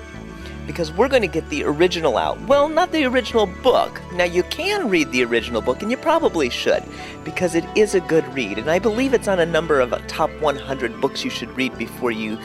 Because 0.67 0.93
we're 0.93 1.09
going 1.09 1.23
to 1.23 1.29
get 1.29 1.49
the 1.49 1.63
original 1.63 2.17
out. 2.17 2.41
Well, 2.43 2.69
not 2.69 2.91
the 2.91 3.05
original 3.05 3.47
book. 3.47 4.01
Now, 4.15 4.25
you 4.25 4.43
can 4.45 4.89
read 4.89 5.13
the 5.13 5.23
original 5.25 5.63
book, 5.63 5.81
and 5.81 5.91
you 5.93 5.97
probably 5.97 6.51
should, 6.51 6.83
because 7.25 7.55
it 7.55 7.65
is 7.77 7.95
a 7.95 8.01
good 8.01 8.27
read. 8.35 8.59
And 8.59 8.69
I 8.69 8.81
believe 8.81 9.15
it's 9.15 9.29
on 9.29 9.39
a 9.39 9.47
number 9.47 9.79
of 9.79 9.93
uh, 9.93 10.01
top 10.09 10.31
100 10.41 11.01
books 11.01 11.25
you 11.25 11.31
should 11.31 11.57
read 11.57 11.79
before 11.79 12.11
you, 12.11 12.37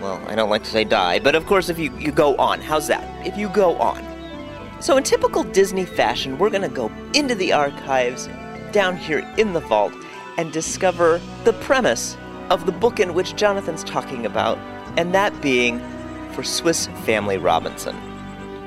well, 0.00 0.22
I 0.28 0.36
don't 0.36 0.50
like 0.50 0.62
to 0.64 0.70
say 0.70 0.84
die, 0.84 1.18
but 1.18 1.34
of 1.34 1.46
course, 1.46 1.68
if 1.68 1.78
you, 1.78 1.96
you 1.98 2.12
go 2.12 2.36
on. 2.36 2.60
How's 2.60 2.86
that? 2.88 3.26
If 3.26 3.36
you 3.36 3.48
go 3.48 3.76
on. 3.78 4.13
So, 4.84 4.98
in 4.98 5.02
typical 5.02 5.44
Disney 5.44 5.86
fashion, 5.86 6.36
we're 6.36 6.50
going 6.50 6.60
to 6.60 6.68
go 6.68 6.92
into 7.14 7.34
the 7.34 7.54
archives 7.54 8.28
down 8.70 8.98
here 8.98 9.20
in 9.38 9.54
the 9.54 9.60
vault 9.60 9.94
and 10.36 10.52
discover 10.52 11.22
the 11.44 11.54
premise 11.54 12.18
of 12.50 12.66
the 12.66 12.72
book 12.72 13.00
in 13.00 13.14
which 13.14 13.34
Jonathan's 13.34 13.82
talking 13.82 14.26
about, 14.26 14.58
and 14.98 15.14
that 15.14 15.40
being 15.40 15.80
for 16.32 16.42
Swiss 16.42 16.88
Family 17.06 17.38
Robinson. 17.38 17.96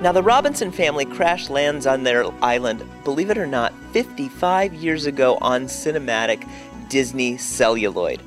Now, 0.01 0.11
the 0.11 0.23
Robinson 0.23 0.71
family 0.71 1.05
crash 1.05 1.51
lands 1.51 1.85
on 1.85 2.01
their 2.01 2.25
island, 2.43 2.83
believe 3.03 3.29
it 3.29 3.37
or 3.37 3.45
not, 3.45 3.71
55 3.91 4.73
years 4.73 5.05
ago 5.05 5.37
on 5.39 5.65
cinematic 5.65 6.49
Disney 6.89 7.37
celluloid. 7.37 8.23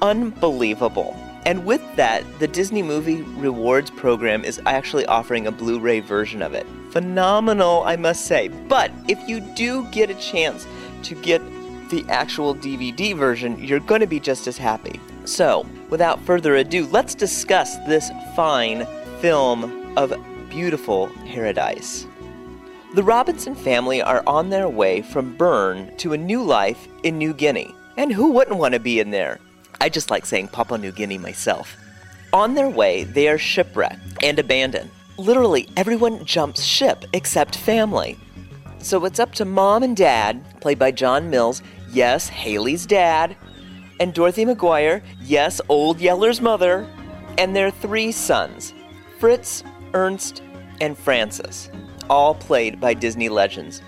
Unbelievable. 0.00 1.14
And 1.44 1.66
with 1.66 1.82
that, 1.96 2.24
the 2.38 2.48
Disney 2.48 2.82
Movie 2.82 3.20
Rewards 3.20 3.90
program 3.90 4.46
is 4.46 4.62
actually 4.64 5.04
offering 5.04 5.46
a 5.46 5.52
Blu 5.52 5.78
ray 5.78 6.00
version 6.00 6.40
of 6.40 6.54
it. 6.54 6.66
Phenomenal, 6.94 7.82
I 7.82 7.96
must 7.96 8.24
say. 8.24 8.46
But 8.46 8.92
if 9.08 9.18
you 9.28 9.40
do 9.40 9.84
get 9.90 10.10
a 10.10 10.14
chance 10.14 10.64
to 11.02 11.16
get 11.16 11.42
the 11.90 12.04
actual 12.08 12.54
DVD 12.54 13.16
version, 13.16 13.58
you're 13.58 13.80
going 13.80 14.00
to 14.00 14.06
be 14.06 14.20
just 14.20 14.46
as 14.46 14.56
happy. 14.56 15.00
So, 15.24 15.66
without 15.90 16.20
further 16.20 16.54
ado, 16.54 16.86
let's 16.86 17.16
discuss 17.16 17.76
this 17.88 18.12
fine 18.36 18.86
film 19.20 19.98
of 19.98 20.14
beautiful 20.48 21.10
paradise. 21.26 22.06
The 22.94 23.02
Robinson 23.02 23.56
family 23.56 24.00
are 24.00 24.22
on 24.24 24.50
their 24.50 24.68
way 24.68 25.02
from 25.02 25.36
Bern 25.36 25.96
to 25.96 26.12
a 26.12 26.16
new 26.16 26.44
life 26.44 26.86
in 27.02 27.18
New 27.18 27.34
Guinea. 27.34 27.74
And 27.96 28.12
who 28.12 28.30
wouldn't 28.30 28.58
want 28.58 28.74
to 28.74 28.80
be 28.80 29.00
in 29.00 29.10
there? 29.10 29.40
I 29.80 29.88
just 29.88 30.12
like 30.12 30.26
saying 30.26 30.46
Papua 30.46 30.78
New 30.78 30.92
Guinea 30.92 31.18
myself. 31.18 31.76
On 32.32 32.54
their 32.54 32.68
way, 32.68 33.02
they 33.02 33.26
are 33.26 33.36
shipwrecked 33.36 34.22
and 34.22 34.38
abandoned. 34.38 34.90
Literally, 35.16 35.68
everyone 35.76 36.24
jumps 36.24 36.64
ship 36.64 37.04
except 37.12 37.56
family. 37.56 38.18
So 38.78 39.04
it's 39.04 39.20
up 39.20 39.32
to 39.34 39.44
mom 39.44 39.84
and 39.84 39.96
dad, 39.96 40.44
played 40.60 40.78
by 40.78 40.90
John 40.90 41.30
Mills, 41.30 41.62
yes, 41.92 42.28
Hayley's 42.28 42.84
dad, 42.84 43.36
and 44.00 44.12
Dorothy 44.12 44.44
McGuire, 44.44 45.02
yes, 45.22 45.60
Old 45.68 46.00
Yeller's 46.00 46.40
mother, 46.40 46.88
and 47.38 47.54
their 47.54 47.70
three 47.70 48.10
sons, 48.10 48.74
Fritz, 49.20 49.62
Ernst, 49.94 50.42
and 50.80 50.98
Francis, 50.98 51.70
all 52.10 52.34
played 52.34 52.80
by 52.80 52.92
Disney 52.92 53.28
legends 53.28 53.82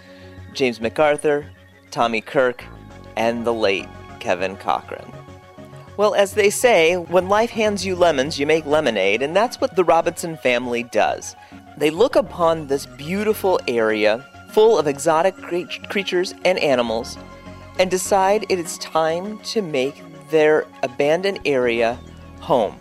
James 0.54 0.80
MacArthur, 0.80 1.50
Tommy 1.90 2.20
Kirk, 2.20 2.64
and 3.16 3.44
the 3.44 3.52
late 3.52 3.88
Kevin 4.20 4.56
Corcoran. 4.56 5.12
Well, 5.96 6.14
as 6.14 6.34
they 6.34 6.50
say, 6.50 6.96
when 6.96 7.28
life 7.28 7.50
hands 7.50 7.86
you 7.86 7.96
lemons, 7.96 8.38
you 8.38 8.46
make 8.46 8.66
lemonade, 8.66 9.22
and 9.22 9.34
that's 9.34 9.60
what 9.60 9.76
the 9.76 9.84
Robinson 9.84 10.36
family 10.36 10.82
does. 10.82 11.34
They 11.78 11.90
look 11.90 12.16
upon 12.16 12.66
this 12.66 12.84
beautiful 12.84 13.58
area 13.66 14.26
full 14.50 14.78
of 14.78 14.86
exotic 14.86 15.36
cre- 15.36 15.64
creatures 15.88 16.34
and 16.44 16.58
animals 16.58 17.16
and 17.78 17.90
decide 17.90 18.46
it 18.48 18.58
is 18.58 18.78
time 18.78 19.38
to 19.40 19.62
make 19.62 20.02
their 20.30 20.66
abandoned 20.82 21.40
area 21.44 21.98
home. 22.40 22.76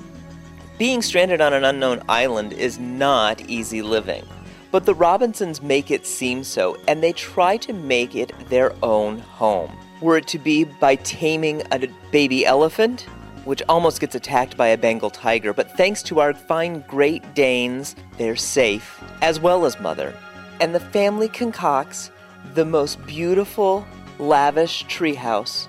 Being 0.77 1.01
stranded 1.01 1.41
on 1.41 1.53
an 1.53 1.63
unknown 1.63 2.01
island 2.09 2.53
is 2.53 2.79
not 2.79 3.41
easy 3.49 3.81
living, 3.81 4.25
but 4.71 4.85
the 4.85 4.93
Robinsons 4.93 5.61
make 5.61 5.89
it 5.89 6.05
seem 6.05 6.43
so, 6.43 6.77
and 6.87 7.01
they 7.01 7.13
try 7.13 7.55
to 7.57 7.71
make 7.71 8.15
it 8.15 8.33
their 8.49 8.73
own 8.83 9.19
home. 9.19 9.71
Were 10.01 10.17
it 10.17 10.27
to 10.27 10.39
be 10.39 10.65
by 10.65 10.95
taming 10.95 11.63
a 11.72 11.88
baby 12.11 12.45
elephant, 12.45 13.07
which 13.45 13.61
almost 13.69 14.01
gets 14.01 14.15
attacked 14.15 14.57
by 14.57 14.67
a 14.67 14.77
Bengal 14.77 15.09
tiger, 15.09 15.53
but 15.53 15.72
thanks 15.77 16.03
to 16.03 16.19
our 16.19 16.34
fine 16.34 16.81
Great 16.88 17.34
Danes, 17.34 17.95
they're 18.17 18.35
safe, 18.35 19.01
as 19.22 19.39
well 19.39 19.65
as 19.65 19.80
Mother. 19.80 20.13
And 20.59 20.73
the 20.73 20.80
family 20.80 21.30
concocts 21.30 22.11
the 22.55 22.65
most 22.65 23.03
beautiful, 23.05 23.85
lavish 24.19 24.85
treehouse, 24.85 25.67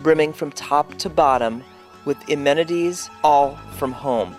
brimming 0.00 0.32
from 0.32 0.52
top 0.52 0.94
to 0.98 1.08
bottom 1.08 1.64
with 2.04 2.28
amenities 2.30 3.10
all 3.24 3.56
from 3.76 3.92
home. 3.92 4.36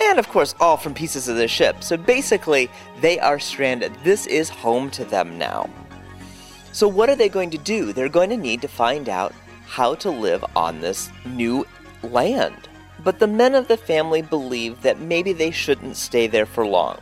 And 0.00 0.18
of 0.18 0.28
course, 0.28 0.54
all 0.60 0.76
from 0.76 0.94
pieces 0.94 1.28
of 1.28 1.36
the 1.36 1.48
ship. 1.48 1.84
So 1.84 1.96
basically, 1.96 2.70
they 3.00 3.18
are 3.20 3.38
stranded. 3.38 3.92
This 4.02 4.26
is 4.26 4.48
home 4.48 4.90
to 4.92 5.04
them 5.04 5.38
now. 5.38 5.68
So, 6.72 6.88
what 6.88 7.10
are 7.10 7.16
they 7.16 7.28
going 7.28 7.50
to 7.50 7.58
do? 7.58 7.92
They're 7.92 8.08
going 8.08 8.30
to 8.30 8.36
need 8.36 8.62
to 8.62 8.68
find 8.68 9.08
out 9.08 9.34
how 9.66 9.94
to 9.96 10.10
live 10.10 10.44
on 10.56 10.80
this 10.80 11.10
new 11.26 11.66
land. 12.02 12.68
But 13.04 13.18
the 13.18 13.26
men 13.26 13.54
of 13.54 13.68
the 13.68 13.76
family 13.76 14.22
believe 14.22 14.80
that 14.82 15.00
maybe 15.00 15.32
they 15.32 15.50
shouldn't 15.50 15.96
stay 15.96 16.26
there 16.26 16.46
for 16.46 16.66
long, 16.66 16.98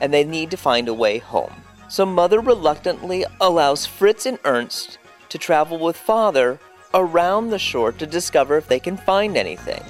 and 0.00 0.12
they 0.12 0.24
need 0.24 0.50
to 0.50 0.56
find 0.56 0.88
a 0.88 0.94
way 0.94 1.18
home. 1.18 1.52
So, 1.88 2.04
Mother 2.04 2.40
reluctantly 2.40 3.24
allows 3.40 3.86
Fritz 3.86 4.26
and 4.26 4.38
Ernst 4.44 4.98
to 5.28 5.38
travel 5.38 5.78
with 5.78 5.96
Father 5.96 6.58
around 6.94 7.50
the 7.50 7.58
shore 7.58 7.92
to 7.92 8.06
discover 8.06 8.56
if 8.56 8.66
they 8.66 8.80
can 8.80 8.96
find 8.96 9.36
anything. 9.36 9.82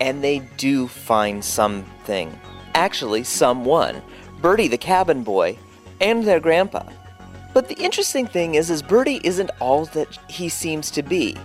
And 0.00 0.22
they 0.22 0.40
do 0.56 0.88
find 0.88 1.44
something. 1.44 2.38
Actually, 2.74 3.24
someone. 3.24 4.02
Bertie, 4.40 4.68
the 4.68 4.78
cabin 4.78 5.22
boy, 5.22 5.58
and 6.00 6.24
their 6.24 6.40
grandpa. 6.40 6.82
But 7.52 7.68
the 7.68 7.74
interesting 7.74 8.26
thing 8.26 8.54
is, 8.54 8.70
is 8.70 8.82
Bertie 8.82 9.20
isn't 9.24 9.50
all 9.60 9.84
that 9.86 10.18
he 10.28 10.48
seems 10.48 10.90
to 10.92 11.02
be. 11.02 11.36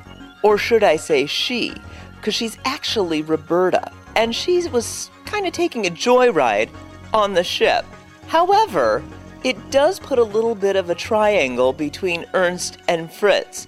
Or 0.44 0.58
should 0.58 0.84
I 0.84 0.96
say 0.96 1.26
she, 1.26 1.74
because 2.16 2.36
she's 2.36 2.58
actually 2.66 3.22
Roberta, 3.22 3.92
and 4.16 4.34
she 4.34 4.68
was 4.70 5.10
kind 5.26 5.46
of 5.46 5.54
taking 5.54 5.86
a 5.86 5.92
joyride 5.92 6.70
on 7.14 7.34
the 7.34 7.44
ship. 7.44 7.86
However, 8.28 9.04
it 9.44 9.72
does 9.72 10.00
put 10.00 10.20
a 10.20 10.24
little 10.24 10.56
bit 10.56 10.76
of 10.76 10.90
a 10.90 10.96
triangle 10.96 11.74
between 11.74 12.26
Ernst 12.34 12.78
and 12.88 13.12
Fritz, 13.12 13.68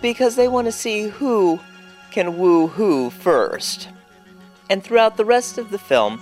because 0.00 0.36
they 0.36 0.48
want 0.48 0.66
to 0.66 0.72
see 0.72 1.08
who 1.08 1.60
can 2.10 2.38
woo 2.38 2.66
who 2.66 3.10
first. 3.10 3.88
And 4.68 4.82
throughout 4.82 5.16
the 5.16 5.24
rest 5.24 5.58
of 5.58 5.70
the 5.70 5.78
film, 5.78 6.20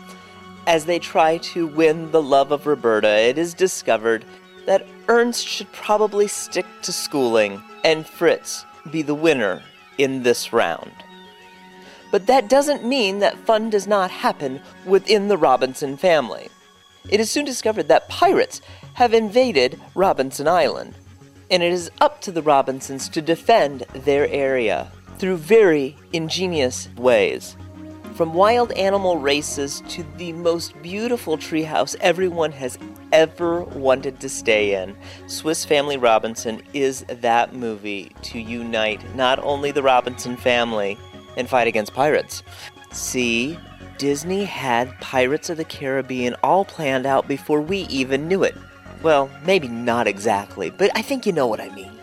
as 0.67 0.85
they 0.85 0.99
try 0.99 1.39
to 1.39 1.67
win 1.67 2.11
the 2.11 2.23
love 2.23 2.53
of 2.53 2.67
Roberta, 2.67 3.09
it 3.09 3.39
is 3.39 3.55
discovered 3.55 4.25
that 4.69 4.87
Ernst 5.09 5.49
should 5.49 5.73
probably 5.73 6.29
stick 6.29 6.67
to 6.83 6.93
schooling 6.93 7.63
and 7.85 8.07
Fritz 8.07 8.67
be 8.91 9.01
the 9.01 9.15
winner 9.15 9.63
in 9.97 10.23
this 10.25 10.53
round. 10.53 10.93
But 12.11 12.27
that 12.27 12.51
doesn't 12.51 12.85
mean 12.85 13.21
that 13.21 13.39
fun 13.47 13.71
does 13.71 13.87
not 13.87 14.11
happen 14.11 14.61
within 14.85 15.29
the 15.29 15.39
Robinson 15.39 15.97
family. 15.97 16.51
It 17.09 17.19
is 17.19 17.31
soon 17.31 17.47
discovered 17.47 17.89
that 17.89 18.11
pirates 18.11 18.61
have 18.93 19.15
invaded 19.15 19.81
Robinson 19.95 20.47
Island, 20.47 20.95
and 21.51 21.63
it 21.63 21.73
is 21.73 21.91
up 22.03 22.21
to 22.21 22.31
the 22.31 22.43
Robinsons 22.43 23.09
to 23.09 23.23
defend 23.23 23.87
their 23.95 24.29
area 24.29 24.93
through 25.17 25.39
very 25.39 25.97
ingenious 26.13 26.91
ways. 26.99 27.57
From 28.19 28.35
wild 28.35 28.73
animal 28.73 29.19
races 29.19 29.81
to 29.91 30.03
the 30.17 30.33
most 30.33 30.83
beautiful 30.83 31.39
treehouse 31.39 31.95
everyone 32.01 32.51
has 32.51 32.77
ever 33.13 33.61
wanted 33.61 34.19
to 34.19 34.29
stay 34.29 34.75
in, 34.83 34.97
Swiss 35.29 35.65
Family 35.65 35.97
Robinson 35.97 36.61
is 36.75 37.05
that 37.05 37.55
movie 37.55 38.11
to 38.23 38.41
unite 38.41 39.15
not 39.15 39.39
only 39.39 39.71
the 39.71 39.85
Robinson 39.85 40.37
family 40.37 40.99
and 41.37 41.49
fight 41.49 41.69
against 41.69 41.95
pirates. 41.95 42.43
See, 42.91 43.57
Disney 43.99 44.43
had 44.43 44.99
Pirates 45.01 45.49
of 45.49 45.57
the 45.57 45.65
Caribbean 45.65 46.35
all 46.43 46.65
planned 46.65 47.07
out 47.07 47.29
before 47.29 47.61
we 47.61 47.83
even 47.83 48.27
knew 48.27 48.43
it. 48.43 48.57
Well, 49.01 49.31
maybe 49.45 49.69
not 49.69 50.09
exactly, 50.09 50.71
but 50.71 50.91
I 50.97 51.03
think 51.03 51.25
you 51.25 51.31
know 51.31 51.47
what 51.47 51.61
I 51.61 51.69
mean. 51.69 51.97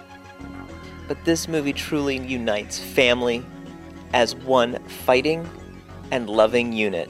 But 1.10 1.26
this 1.26 1.50
movie 1.50 1.74
truly 1.74 2.26
unites 2.26 2.80
family 2.80 3.44
as 4.14 4.34
one 4.34 4.82
fighting 4.88 5.46
and 6.16 6.30
loving 6.30 6.72
unit. 6.72 7.10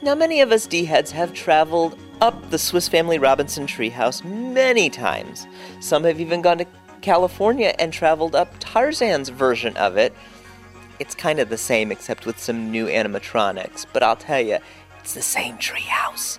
Now, 0.00 0.14
many 0.14 0.40
of 0.40 0.52
us 0.52 0.66
D 0.66 0.84
heads 0.84 1.10
have 1.10 1.34
traveled 1.34 1.98
up 2.20 2.50
the 2.50 2.58
Swiss 2.58 2.88
Family 2.88 3.18
Robinson 3.18 3.66
treehouse 3.66 4.24
many 4.24 4.88
times. 4.88 5.48
Some 5.80 6.04
have 6.04 6.20
even 6.20 6.40
gone 6.40 6.58
to 6.58 6.66
California 7.00 7.74
and 7.80 7.92
traveled 7.92 8.36
up 8.36 8.54
Tarzan's 8.60 9.28
version 9.28 9.76
of 9.76 9.96
it. 9.96 10.14
It's 11.00 11.16
kind 11.16 11.40
of 11.40 11.48
the 11.48 11.58
same 11.58 11.90
except 11.90 12.26
with 12.26 12.38
some 12.38 12.70
new 12.70 12.86
animatronics, 12.86 13.86
but 13.92 14.04
I'll 14.04 14.16
tell 14.16 14.40
you, 14.40 14.58
it's 15.00 15.14
the 15.14 15.22
same 15.22 15.56
treehouse. 15.56 16.38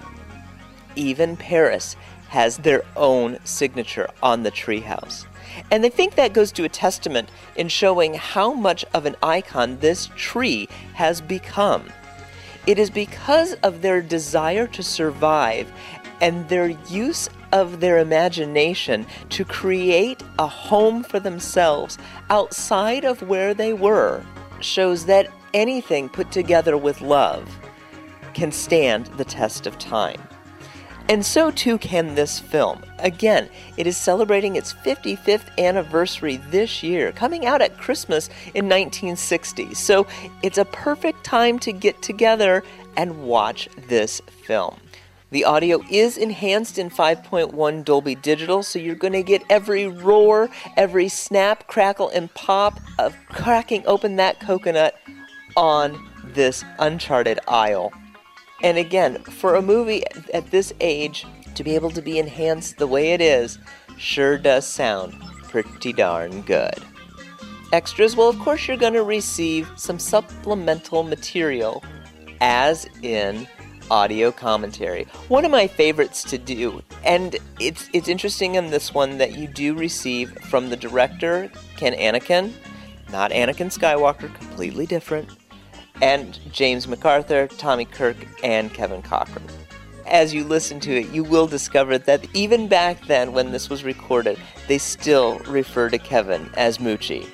Even 0.95 1.35
Paris 1.35 1.97
has 2.29 2.57
their 2.57 2.83
own 2.95 3.39
signature 3.43 4.09
on 4.23 4.43
the 4.43 4.51
treehouse. 4.51 5.25
And 5.71 5.85
I 5.85 5.89
think 5.89 6.15
that 6.15 6.33
goes 6.33 6.51
to 6.53 6.63
a 6.63 6.69
testament 6.69 7.29
in 7.55 7.67
showing 7.67 8.13
how 8.13 8.53
much 8.53 8.85
of 8.93 9.05
an 9.05 9.15
icon 9.21 9.79
this 9.79 10.09
tree 10.15 10.67
has 10.93 11.21
become. 11.21 11.85
It 12.67 12.77
is 12.77 12.89
because 12.89 13.53
of 13.55 13.81
their 13.81 14.01
desire 14.01 14.67
to 14.67 14.83
survive 14.83 15.71
and 16.21 16.47
their 16.49 16.67
use 16.89 17.29
of 17.51 17.79
their 17.79 17.97
imagination 17.97 19.05
to 19.29 19.45
create 19.45 20.21
a 20.37 20.47
home 20.47 21.03
for 21.03 21.19
themselves 21.19 21.97
outside 22.29 23.05
of 23.05 23.21
where 23.23 23.53
they 23.53 23.73
were 23.73 24.23
shows 24.59 25.05
that 25.05 25.31
anything 25.53 26.09
put 26.09 26.31
together 26.31 26.77
with 26.77 27.01
love 27.01 27.57
can 28.33 28.51
stand 28.51 29.07
the 29.17 29.25
test 29.25 29.65
of 29.65 29.77
time. 29.79 30.21
And 31.09 31.25
so 31.25 31.49
too 31.49 31.79
can 31.79 32.13
this 32.13 32.39
film. 32.39 32.83
Again, 32.99 33.49
it 33.77 33.87
is 33.87 33.97
celebrating 33.97 34.55
its 34.55 34.73
55th 34.73 35.57
anniversary 35.57 36.37
this 36.51 36.83
year, 36.83 37.11
coming 37.11 37.47
out 37.47 37.63
at 37.63 37.79
Christmas 37.79 38.27
in 38.53 38.69
1960. 38.69 39.73
So 39.73 40.05
it's 40.43 40.59
a 40.59 40.65
perfect 40.65 41.23
time 41.23 41.57
to 41.59 41.71
get 41.71 41.99
together 42.03 42.63
and 42.95 43.23
watch 43.23 43.69
this 43.87 44.21
film. 44.45 44.79
The 45.31 45.45
audio 45.45 45.81
is 45.89 46.15
enhanced 46.15 46.77
in 46.77 46.91
5.1 46.91 47.83
Dolby 47.85 48.13
Digital, 48.13 48.61
so 48.61 48.77
you're 48.77 48.93
going 48.93 49.13
to 49.13 49.23
get 49.23 49.41
every 49.49 49.87
roar, 49.87 50.49
every 50.77 51.07
snap, 51.07 51.65
crackle, 51.65 52.09
and 52.09 52.31
pop 52.35 52.79
of 52.99 53.15
cracking 53.29 53.83
open 53.87 54.15
that 54.17 54.39
coconut 54.39 54.95
on 55.57 56.07
this 56.23 56.63
uncharted 56.77 57.39
isle. 57.47 57.91
And 58.61 58.77
again, 58.77 59.23
for 59.23 59.55
a 59.55 59.61
movie 59.61 60.03
at 60.33 60.51
this 60.51 60.73
age 60.79 61.25
to 61.55 61.63
be 61.63 61.75
able 61.75 61.91
to 61.91 62.01
be 62.01 62.19
enhanced 62.19 62.77
the 62.77 62.87
way 62.87 63.11
it 63.11 63.21
is 63.21 63.57
sure 63.97 64.37
does 64.37 64.65
sound 64.65 65.13
pretty 65.43 65.93
darn 65.93 66.41
good. 66.41 66.75
Extras, 67.71 68.15
well, 68.15 68.29
of 68.29 68.39
course, 68.39 68.67
you're 68.67 68.77
going 68.77 68.93
to 68.93 69.03
receive 69.03 69.69
some 69.75 69.99
supplemental 69.99 71.03
material, 71.03 71.83
as 72.41 72.87
in 73.03 73.47
audio 73.91 74.31
commentary. 74.31 75.03
One 75.27 75.45
of 75.45 75.51
my 75.51 75.67
favorites 75.67 76.23
to 76.25 76.37
do. 76.37 76.81
And 77.03 77.37
it's 77.59 77.89
it's 77.93 78.07
interesting 78.07 78.55
in 78.55 78.69
this 78.69 78.93
one 78.93 79.17
that 79.17 79.35
you 79.35 79.47
do 79.47 79.75
receive 79.75 80.31
from 80.49 80.69
the 80.69 80.77
director, 80.77 81.51
Ken 81.77 81.93
Annakin, 81.93 82.53
not 83.11 83.31
Anakin 83.31 83.71
Skywalker, 83.75 84.33
completely 84.35 84.85
different, 84.85 85.29
and 86.01 86.39
James 86.51 86.87
MacArthur, 86.87 87.47
Tommy 87.47 87.85
Kirk, 87.85 88.17
and 88.43 88.73
Kevin 88.73 89.01
Corcoran. 89.01 89.45
As 90.05 90.33
you 90.33 90.43
listen 90.43 90.79
to 90.81 91.01
it, 91.01 91.09
you 91.09 91.23
will 91.23 91.45
discover 91.45 91.97
that 91.99 92.25
even 92.33 92.67
back 92.67 93.05
then, 93.05 93.31
when 93.31 93.51
this 93.51 93.69
was 93.69 93.83
recorded, 93.83 94.39
they 94.67 94.77
still 94.77 95.39
refer 95.39 95.89
to 95.89 95.97
Kevin 95.99 96.49
as 96.55 96.79
Moochie. 96.79 97.29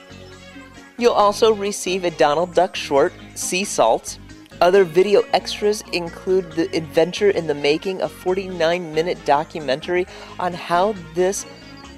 You'll 0.97 1.13
also 1.13 1.53
receive 1.53 2.03
a 2.03 2.11
Donald 2.11 2.53
Duck 2.53 2.75
short, 2.75 3.13
Sea 3.33 3.63
Salt. 3.63 4.17
Other 4.61 4.83
video 4.83 5.21
extras 5.33 5.83
include 5.91 6.51
the 6.53 6.73
adventure 6.75 7.29
in 7.29 7.47
the 7.47 7.53
making, 7.53 8.01
a 8.01 8.09
49 8.09 8.93
minute 8.93 9.23
documentary 9.25 10.07
on 10.39 10.53
how 10.53 10.93
this 11.13 11.45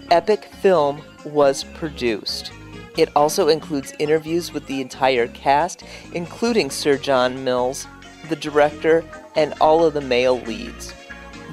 epic 0.09 0.45
film 0.61 1.01
was 1.25 1.63
produced. 1.63 2.51
It 2.97 3.09
also 3.15 3.47
includes 3.47 3.93
interviews 3.99 4.51
with 4.51 4.65
the 4.65 4.81
entire 4.81 5.27
cast, 5.27 5.83
including 6.13 6.71
Sir 6.71 6.97
John 6.97 7.43
Mills, 7.43 7.87
the 8.27 8.35
director, 8.35 9.03
and 9.35 9.53
all 9.61 9.85
of 9.85 9.93
the 9.93 10.01
male 10.01 10.39
leads. 10.41 10.93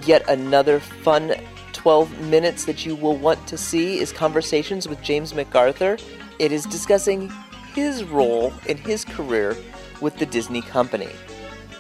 Yet 0.07 0.29
another 0.29 0.81
fun 0.81 1.35
12 1.73 2.19
minutes 2.23 2.65
that 2.65 2.87
you 2.87 2.97
will 2.97 3.17
want 3.17 3.47
to 3.47 3.59
see 3.59 3.99
is 3.99 4.11
Conversations 4.11 4.89
with 4.89 5.03
James 5.03 5.35
MacArthur. 5.35 5.99
It 6.39 6.51
is 6.51 6.65
discussing 6.65 7.31
his 7.75 8.05
role 8.05 8.53
in 8.67 8.79
his 8.79 9.05
career 9.05 9.55
with 10.01 10.17
the 10.17 10.27
Disney 10.27 10.63
Company. 10.63 11.11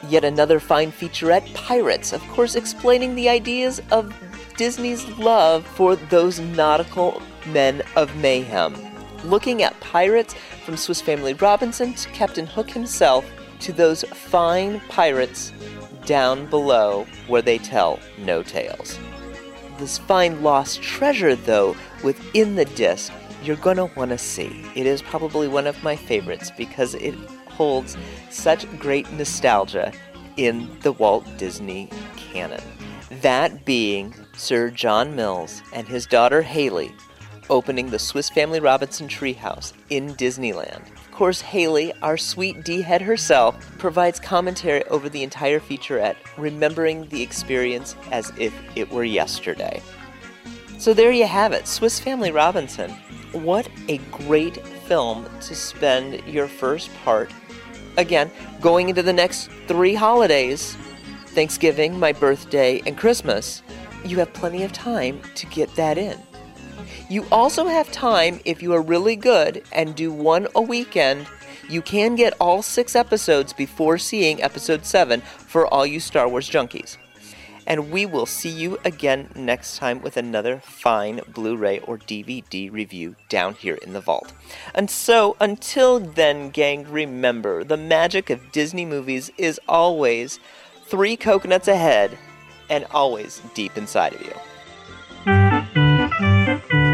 Yet 0.09 0.25
another 0.25 0.61
fine 0.61 0.93
featurette, 0.93 1.55
Pirates, 1.55 2.13
of 2.13 2.21
course, 2.29 2.55
explaining 2.55 3.15
the 3.15 3.31
ideas 3.31 3.81
of 3.91 4.15
Disney's 4.59 5.09
love 5.17 5.67
for 5.67 5.97
those 5.97 6.39
nautical 6.39 7.23
men 7.47 7.83
of 7.97 8.15
mayhem. 8.17 8.94
Looking 9.25 9.63
at 9.63 9.79
pirates 9.81 10.35
from 10.65 10.77
Swiss 10.77 11.01
Family 11.01 11.33
Robinson 11.35 11.95
to 11.95 12.09
Captain 12.11 12.47
Hook 12.47 12.71
himself 12.71 13.25
to 13.61 13.73
those 13.73 14.05
fine 14.05 14.81
pirates 14.89 15.53
down 16.05 16.47
below 16.47 17.07
where 17.27 17.41
they 17.41 17.57
tell 17.57 17.99
no 18.19 18.43
tales. 18.43 18.99
This 19.79 19.97
fine 19.97 20.43
lost 20.43 20.83
treasure, 20.83 21.35
though, 21.35 21.75
within 22.03 22.55
the 22.55 22.67
disc, 22.67 23.13
you're 23.43 23.57
gonna 23.57 23.87
want 23.97 24.11
to 24.11 24.19
see. 24.19 24.65
It 24.75 24.87
is 24.87 25.01
probably 25.01 25.49
one 25.49 25.67
of 25.67 25.83
my 25.83 25.97
favorites 25.97 26.53
because 26.57 26.95
it 26.95 27.15
holds 27.49 27.97
such 28.31 28.69
great 28.79 29.11
nostalgia 29.13 29.93
in 30.37 30.69
the 30.81 30.93
Walt 30.93 31.25
Disney 31.39 31.89
canon. 32.17 32.63
That 33.23 33.65
being 33.65 34.15
Sir 34.37 34.71
John 34.71 35.17
Mills 35.17 35.63
and 35.73 35.89
his 35.89 36.07
daughter 36.07 36.43
Hayley 36.43 36.93
opening 37.51 37.91
the 37.91 37.99
Swiss 37.99 38.29
Family 38.29 38.61
Robinson 38.61 39.09
treehouse 39.09 39.73
in 39.91 40.15
Disneyland. 40.15 40.87
Of 40.97 41.11
course, 41.13 41.41
Hayley, 41.41 41.93
our 42.03 42.17
sweet 42.17 42.65
D 42.65 42.83
head 42.83 43.03
herself, 43.03 43.79
provides 43.79 44.19
commentary 44.19 44.85
over 44.85 45.09
the 45.09 45.23
entire 45.23 45.61
featurette, 45.61 46.17
remembering 46.37 47.09
the 47.09 47.23
experience 47.23 47.97
as 48.11 48.33
if 48.39 48.53
it 48.77 48.91
were 48.91 49.05
yesterday. 49.05 49.83
So 50.79 50.95
there 50.95 51.13
you 51.13 51.27
have 51.27 51.53
it 51.53 51.67
Swiss 51.67 52.01
Family 52.01 52.31
Robinson. 52.31 52.91
What 53.33 53.69
a 53.89 53.99
great 54.11 54.67
film 54.87 55.27
to 55.41 55.55
spend 55.55 56.25
your 56.27 56.49
first 56.49 56.91
part. 57.05 57.33
Again, 57.97 58.31
going 58.61 58.89
into 58.89 59.03
the 59.03 59.13
next 59.13 59.51
three 59.67 59.95
holidays 59.95 60.77
Thanksgiving, 61.35 61.99
my 61.99 62.13
birthday, 62.13 62.81
and 62.87 62.97
Christmas. 62.97 63.63
You 64.05 64.19
have 64.19 64.33
plenty 64.33 64.63
of 64.63 64.73
time 64.73 65.21
to 65.35 65.47
get 65.47 65.75
that 65.75 65.99
in. 65.99 66.17
You 67.09 67.27
also 67.31 67.67
have 67.67 67.91
time, 67.93 68.41
if 68.45 68.63
you 68.63 68.73
are 68.75 68.83
really 68.83 69.17
good 69.17 69.63
and 69.73 69.95
do 69.95 70.13
one 70.13 70.49
a 70.55 70.61
weekend, 70.61 71.27
you 71.69 71.83
can 71.83 72.15
get 72.15 72.35
all 72.41 72.63
six 72.63 72.95
episodes 72.95 73.53
before 73.53 73.99
seeing 73.99 74.43
episode 74.43 74.85
7 74.85 75.21
for 75.21 75.67
all 75.67 75.87
you 75.87 76.01
Star 76.01 76.29
Wars 76.29 76.49
junkies. 76.49 76.97
And 77.67 77.91
we 77.91 78.05
will 78.05 78.27
see 78.27 78.51
you 78.51 78.79
again 78.85 79.31
next 79.35 79.79
time 79.79 80.03
with 80.03 80.17
another 80.17 80.61
fine 80.61 81.21
Blu 81.29 81.57
ray 81.57 81.79
or 81.81 81.97
DVD 81.97 82.71
review 82.71 83.17
down 83.29 83.55
here 83.55 83.77
in 83.77 83.95
the 83.95 84.01
vault. 84.01 84.33
And 84.75 84.91
so, 84.91 85.37
until 85.41 85.99
then, 85.99 86.51
gang, 86.51 86.91
remember 86.91 87.65
the 87.65 87.79
magic 87.79 88.29
of 88.29 88.53
Disney 88.53 88.85
movies 88.85 89.31
is 89.39 89.59
always 89.67 90.39
three 90.85 91.17
coconuts 91.17 91.69
ahead 91.69 92.19
and 92.69 92.85
always 92.91 93.41
deep 93.55 93.79
inside 93.79 94.15
of 94.15 94.21
you. 94.21 95.54
To 96.45 96.94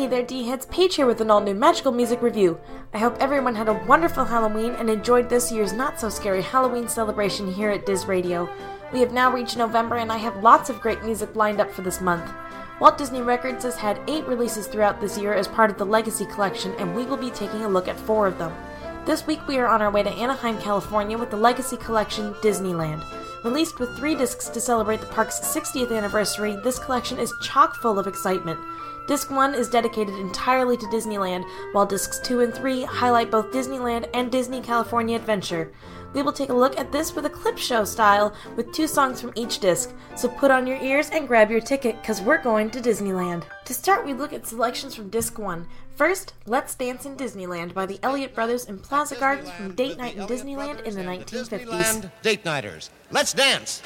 Hey 0.00 0.06
there, 0.06 0.22
D 0.22 0.44
heads. 0.46 0.64
Paige 0.64 0.96
here 0.96 1.04
with 1.04 1.20
an 1.20 1.30
all 1.30 1.42
new 1.42 1.52
magical 1.52 1.92
music 1.92 2.22
review. 2.22 2.58
I 2.94 2.98
hope 2.98 3.18
everyone 3.20 3.54
had 3.54 3.68
a 3.68 3.84
wonderful 3.86 4.24
Halloween 4.24 4.72
and 4.76 4.88
enjoyed 4.88 5.28
this 5.28 5.52
year's 5.52 5.74
not 5.74 6.00
so 6.00 6.08
scary 6.08 6.40
Halloween 6.40 6.88
celebration 6.88 7.52
here 7.52 7.68
at 7.68 7.84
Diz 7.84 8.06
Radio. 8.06 8.48
We 8.94 9.00
have 9.00 9.12
now 9.12 9.30
reached 9.30 9.58
November 9.58 9.96
and 9.96 10.10
I 10.10 10.16
have 10.16 10.42
lots 10.42 10.70
of 10.70 10.80
great 10.80 11.04
music 11.04 11.36
lined 11.36 11.60
up 11.60 11.70
for 11.70 11.82
this 11.82 12.00
month. 12.00 12.32
Walt 12.80 12.96
Disney 12.96 13.20
Records 13.20 13.62
has 13.64 13.76
had 13.76 14.00
eight 14.08 14.26
releases 14.26 14.66
throughout 14.66 15.02
this 15.02 15.18
year 15.18 15.34
as 15.34 15.46
part 15.46 15.70
of 15.70 15.76
the 15.76 15.84
Legacy 15.84 16.24
Collection, 16.24 16.72
and 16.78 16.96
we 16.96 17.04
will 17.04 17.18
be 17.18 17.28
taking 17.28 17.64
a 17.64 17.68
look 17.68 17.86
at 17.86 18.00
four 18.00 18.26
of 18.26 18.38
them. 18.38 18.54
This 19.04 19.26
week 19.26 19.46
we 19.46 19.58
are 19.58 19.68
on 19.68 19.82
our 19.82 19.90
way 19.90 20.02
to 20.02 20.08
Anaheim, 20.08 20.58
California 20.62 21.18
with 21.18 21.30
the 21.30 21.36
Legacy 21.36 21.76
Collection 21.76 22.32
Disneyland. 22.36 23.04
Released 23.44 23.78
with 23.78 23.94
three 23.98 24.14
discs 24.14 24.48
to 24.48 24.62
celebrate 24.62 25.00
the 25.00 25.06
park's 25.08 25.40
60th 25.40 25.94
anniversary, 25.94 26.56
this 26.64 26.78
collection 26.78 27.18
is 27.18 27.34
chock 27.42 27.74
full 27.76 27.98
of 27.98 28.06
excitement. 28.06 28.58
Disc 29.10 29.28
1 29.28 29.56
is 29.56 29.68
dedicated 29.68 30.14
entirely 30.14 30.76
to 30.76 30.86
Disneyland, 30.86 31.44
while 31.72 31.84
Discs 31.84 32.20
2 32.20 32.42
and 32.42 32.54
3 32.54 32.84
highlight 32.84 33.28
both 33.28 33.50
Disneyland 33.50 34.08
and 34.14 34.30
Disney 34.30 34.60
California 34.60 35.16
Adventure. 35.16 35.72
We 36.14 36.22
will 36.22 36.32
take 36.32 36.50
a 36.50 36.54
look 36.54 36.78
at 36.78 36.92
this 36.92 37.12
with 37.12 37.26
a 37.26 37.28
clip 37.28 37.58
show 37.58 37.84
style 37.84 38.32
with 38.54 38.72
two 38.72 38.86
songs 38.86 39.20
from 39.20 39.32
each 39.34 39.58
disc, 39.58 39.92
so 40.14 40.28
put 40.28 40.52
on 40.52 40.64
your 40.64 40.80
ears 40.80 41.10
and 41.10 41.26
grab 41.26 41.50
your 41.50 41.60
ticket 41.60 42.00
because 42.00 42.20
we're 42.20 42.40
going 42.40 42.70
to 42.70 42.80
Disneyland. 42.80 43.42
To 43.64 43.74
start, 43.74 44.06
we 44.06 44.14
look 44.14 44.32
at 44.32 44.46
selections 44.46 44.94
from 44.94 45.10
Disc 45.10 45.40
1. 45.40 45.66
First, 45.96 46.34
Let's 46.46 46.76
Dance 46.76 47.04
in 47.04 47.16
Disneyland 47.16 47.74
by 47.74 47.86
the 47.86 47.98
Elliott 48.04 48.32
Brothers 48.32 48.68
and 48.68 48.80
Plaza 48.80 49.16
Gardens 49.16 49.50
from 49.50 49.74
Date 49.74 49.98
Night 49.98 50.14
in 50.14 50.28
Disneyland 50.28 50.84
in 50.84 50.94
the 50.94 51.02
1950s. 51.02 51.66
Disneyland 51.66 52.12
date 52.22 52.44
nighters. 52.44 52.90
Let's 53.10 53.32
dance. 53.32 53.82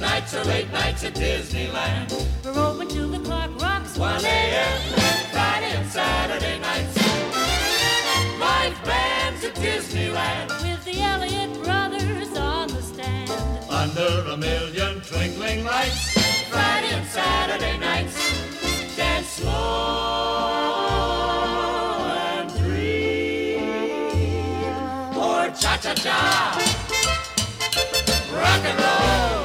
Nights 0.00 0.34
or 0.34 0.42
late 0.44 0.70
nights 0.72 1.04
at 1.04 1.14
Disneyland. 1.14 2.10
We're 2.44 2.58
open 2.58 2.88
till 2.88 3.08
the 3.08 3.18
clock 3.18 3.50
rocks 3.60 3.98
1 3.98 4.24
a.m. 4.24 4.80
Friday 5.30 5.72
and 5.76 5.88
Saturday 5.90 6.58
nights. 6.58 6.96
Live 8.38 8.84
bands 8.84 9.44
at 9.44 9.54
Disneyland. 9.56 10.48
with 10.62 10.82
the 10.84 11.00
Elliott 11.02 11.62
brothers 11.62 12.36
on 12.38 12.68
the 12.68 12.82
stand. 12.82 13.30
Under 13.68 14.30
a 14.30 14.36
million 14.36 15.00
twinkling 15.02 15.64
lights. 15.64 16.18
Friday 16.48 16.90
and 16.94 17.06
Saturday 17.06 17.76
nights. 17.78 18.16
Dance 18.96 19.28
slow 19.28 19.50
and 22.38 22.50
free. 22.52 23.56
Or 25.16 25.50
cha 25.60 25.76
cha 25.82 25.94
cha. 25.94 26.56
Rock 28.32 28.64
and 28.64 28.80
roll. 28.80 29.39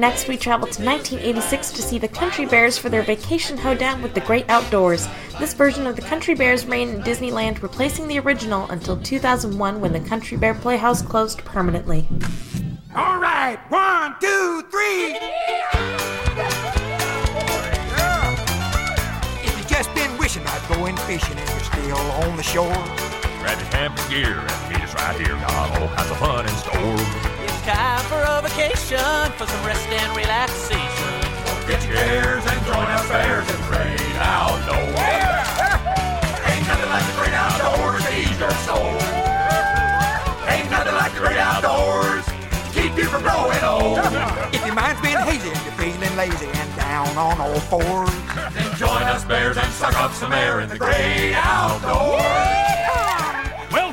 Next, 0.00 0.28
we 0.28 0.38
travel 0.38 0.66
to 0.66 0.82
1986 0.82 1.72
to 1.72 1.82
see 1.82 1.98
the 1.98 2.08
Country 2.08 2.46
Bears 2.46 2.78
for 2.78 2.88
their 2.88 3.02
vacation 3.02 3.58
hoedown 3.58 4.00
with 4.00 4.14
the 4.14 4.22
great 4.22 4.48
outdoors. 4.48 5.06
This 5.38 5.52
version 5.52 5.86
of 5.86 5.94
the 5.94 6.00
Country 6.00 6.34
Bears 6.34 6.64
reign 6.64 6.88
in 6.88 7.02
Disneyland, 7.02 7.60
replacing 7.60 8.08
the 8.08 8.18
original 8.18 8.64
until 8.70 8.96
2001 8.96 9.78
when 9.78 9.92
the 9.92 10.00
Country 10.00 10.38
Bear 10.38 10.54
Playhouse 10.54 11.02
closed 11.02 11.44
permanently. 11.44 12.08
All 12.96 13.18
right, 13.20 13.58
one, 13.68 14.14
two, 14.22 14.62
three. 14.70 15.18
If 19.44 19.58
you 19.58 19.64
just 19.68 19.94
been 19.94 20.16
wishing 20.16 20.42
I'd 20.46 20.66
go 20.74 20.86
in 20.86 20.96
fishing 20.96 21.36
and 21.36 21.50
you're 21.50 21.60
still 21.60 21.98
on 22.24 22.38
the 22.38 22.42
shore. 22.42 22.72
Grab 23.40 23.60
your 23.60 23.68
camping 23.68 24.08
gear 24.08 24.38
and 24.38 24.72
meet 24.72 24.82
us 24.82 24.94
right 24.94 25.20
here. 25.20 25.36
Got 25.36 25.78
all 25.78 25.88
kinds 25.88 26.10
of 26.10 26.16
fun 26.16 26.46
in 26.46 26.54
store. 26.54 27.39
It's 27.60 27.68
time 27.68 28.00
for 28.08 28.16
a 28.16 28.40
vacation 28.40 28.96
for 29.36 29.44
some 29.44 29.66
rest 29.66 29.86
and 29.88 30.16
relaxation. 30.16 30.80
Get 31.68 31.84
your 31.84 31.92
gears 31.92 32.40
and 32.40 32.64
join 32.64 32.88
us 32.88 33.06
bears 33.06 33.44
in 33.50 33.60
the 33.60 33.66
great 33.68 34.00
outdoors. 34.16 34.96
Ain't 36.48 36.64
nothing 36.64 36.88
like 36.88 37.04
the 37.04 37.16
great 37.20 37.36
outdoors 37.36 38.00
to 38.00 38.16
ease 38.16 38.40
your 38.40 38.50
soul. 38.64 38.96
Ain't 40.48 40.70
nothing 40.70 40.94
like 40.94 41.12
the 41.12 41.20
great 41.20 41.36
outdoors 41.36 42.24
to 42.24 42.80
keep 42.80 42.96
you 42.96 43.04
from 43.04 43.24
growing 43.28 43.60
old. 43.60 43.98
If 44.54 44.64
your 44.64 44.74
mind's 44.74 45.02
been 45.02 45.20
hazy 45.20 45.50
and 45.52 45.60
you're 45.60 45.76
feeling 45.76 46.16
lazy 46.16 46.46
and 46.48 46.76
down 46.76 47.12
on 47.18 47.42
all 47.42 47.60
fours. 47.68 48.08
Then 48.56 48.74
join 48.78 49.02
us 49.02 49.22
bears 49.26 49.58
and 49.58 49.70
suck 49.74 49.94
up 50.00 50.12
some 50.12 50.32
air 50.32 50.60
in 50.60 50.70
the 50.70 50.78
great 50.78 51.34
outdoors. 51.34 52.79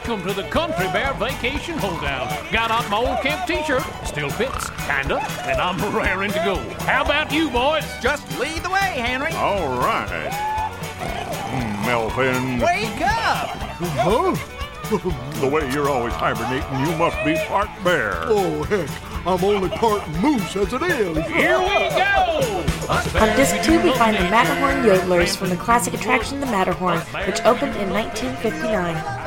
Welcome 0.08 0.26
to 0.30 0.42
the 0.42 0.48
Country 0.48 0.86
Bear 0.94 1.14
Vacation 1.16 1.78
Hoedown. 1.80 2.30
Got 2.50 2.72
out 2.72 2.90
my 2.90 2.96
old 2.96 3.22
camp 3.22 3.46
t-shirt, 3.46 3.84
still 4.06 4.30
fits, 4.30 4.70
kinda, 4.88 5.18
and 5.44 5.60
I'm 5.60 5.78
raring 5.94 6.32
to 6.32 6.40
go. 6.46 6.56
How 6.86 7.04
about 7.04 7.30
you, 7.30 7.50
boys? 7.50 7.84
Just 8.02 8.24
lead 8.40 8.64
the 8.64 8.70
way, 8.70 8.94
Henry. 8.96 9.34
All 9.34 9.68
right. 9.78 10.32
Mm, 11.52 11.86
Melvin. 11.86 12.60
Wake 12.60 13.02
up! 13.02 13.50
Huh? 14.00 14.34
the 15.42 15.50
way 15.50 15.70
you're 15.74 15.90
always 15.90 16.14
hibernating, 16.14 16.80
you 16.80 16.96
must 16.96 17.18
be 17.26 17.36
part 17.46 17.68
bear. 17.84 18.22
Oh, 18.28 18.64
heck, 18.64 18.90
I'm 19.28 19.44
only 19.44 19.68
part 19.68 20.08
moose 20.22 20.56
as 20.56 20.72
it 20.72 20.84
is. 20.84 21.18
Here 21.28 21.60
we 21.60 21.90
go! 21.90 22.64
On 22.88 23.36
disc 23.36 23.62
2, 23.62 23.84
we 23.84 23.92
find 23.96 24.16
the 24.16 24.22
Matterhorn 24.32 24.86
Yodelers 24.86 25.36
from 25.36 25.50
the 25.50 25.58
classic 25.58 25.94
attraction 25.94 26.40
The 26.40 26.46
Matterhorn, 26.46 27.00
which 27.28 27.42
opened 27.42 27.76
in 27.76 27.90
1959. 27.90 29.27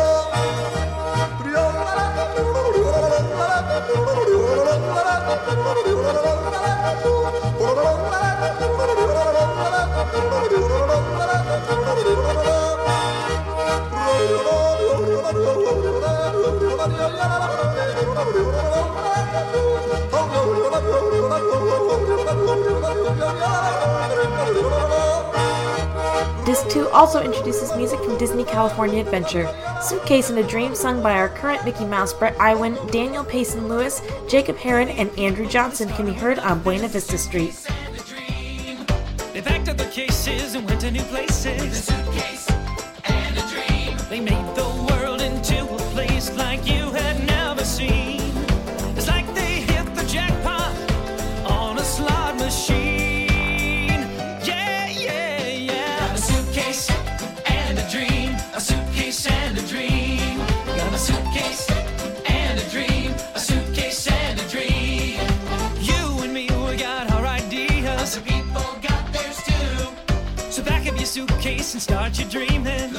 Disc 26.45 26.67
2 26.69 26.89
also 26.89 27.21
introduces 27.23 27.73
music 27.77 27.99
from 28.03 28.17
Disney 28.17 28.43
California 28.43 28.99
Adventure. 28.99 29.49
Suitcase 29.81 30.29
in 30.29 30.37
a 30.37 30.43
Dream 30.43 30.75
sung 30.75 31.01
by 31.01 31.13
our 31.13 31.29
current 31.29 31.63
Mickey 31.63 31.85
Mouse 31.85 32.13
Bret 32.13 32.35
Iwan, 32.39 32.77
Daniel 32.91 33.23
Payson 33.23 33.69
Lewis, 33.69 34.01
Jacob 34.27 34.57
Heron, 34.57 34.89
and 34.89 35.09
Andrew 35.17 35.47
Johnson 35.47 35.87
can 35.89 36.05
be 36.05 36.13
heard 36.13 36.39
on 36.39 36.61
Buena 36.61 36.87
Vista 36.87 37.17
Street. 37.17 37.55
They 39.33 39.41
packed 39.41 39.69
up 39.69 39.77
their 39.77 39.89
cases 39.91 40.55
and 40.55 40.67
went 40.67 40.81
to 40.81 40.91
new 40.91 41.03
places. 41.03 41.89
and 41.89 43.37
a 43.37 43.41
dream. 43.47 43.97
They 44.09 44.19
made 44.19 44.55
the 44.55 44.70
start 71.81 72.19
your 72.19 72.29
dreaming. 72.29 72.93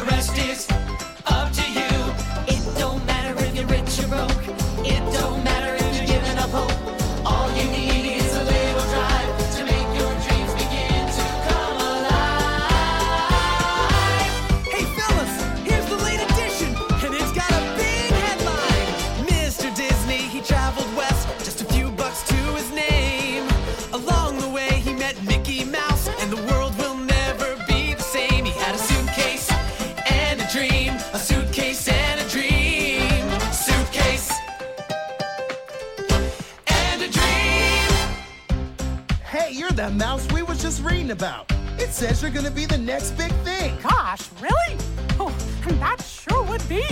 About? 41.23 41.47
It 41.78 41.90
says 41.93 42.20
you're 42.20 42.32
gonna 42.32 42.51
be 42.51 42.66
the 42.66 42.78
next 42.78 43.12
big 43.12 43.31
thing. 43.44 43.78
Gosh, 43.81 44.28
really? 44.40 44.77
Oh, 45.20 45.32
that 45.78 46.03
sure 46.03 46.43
would 46.43 46.69
be 46.69 46.85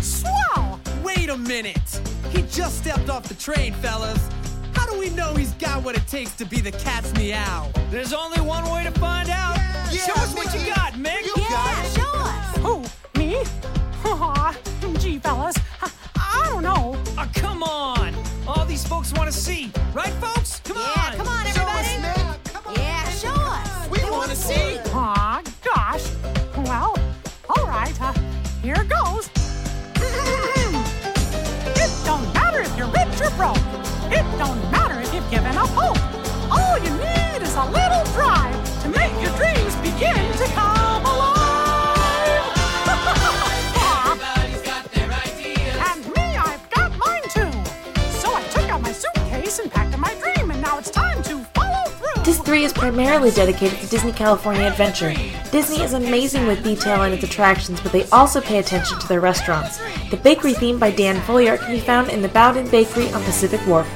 swell. 0.00 0.80
Wait 1.04 1.28
a 1.28 1.36
minute. 1.36 2.00
He 2.30 2.40
just 2.44 2.78
stepped 2.78 3.10
off 3.10 3.24
the 3.24 3.34
train, 3.34 3.74
fellas. 3.74 4.26
How 4.72 4.86
do 4.86 4.98
we 4.98 5.10
know 5.10 5.34
he's 5.34 5.52
got 5.54 5.82
what 5.82 5.98
it 5.98 6.06
takes 6.06 6.32
to 6.36 6.46
be 6.46 6.62
the 6.62 6.72
cat's 6.72 7.12
meow? 7.12 7.70
There's 7.90 8.14
only 8.14 8.40
one 8.40 8.64
way 8.72 8.84
to 8.84 8.90
find 8.98 9.28
out. 9.28 9.57
Primarily 53.08 53.34
dedicated 53.34 53.78
to 53.78 53.86
Disney 53.86 54.12
California 54.12 54.64
Adventure. 54.64 55.14
Disney 55.50 55.82
is 55.82 55.94
amazing 55.94 56.46
with 56.46 56.62
detail 56.62 57.04
in 57.04 57.12
its 57.14 57.24
attractions, 57.24 57.80
but 57.80 57.90
they 57.90 58.04
also 58.10 58.38
pay 58.38 58.58
attention 58.58 58.98
to 58.98 59.08
their 59.08 59.22
restaurants. 59.22 59.80
The 60.10 60.18
bakery 60.18 60.52
theme 60.52 60.78
by 60.78 60.90
Dan 60.90 61.16
Foliart 61.22 61.60
can 61.60 61.72
be 61.72 61.80
found 61.80 62.10
in 62.10 62.20
the 62.20 62.28
Boudin 62.28 62.68
Bakery 62.68 63.10
on 63.14 63.24
Pacific 63.24 63.66
Wharf. 63.66 63.88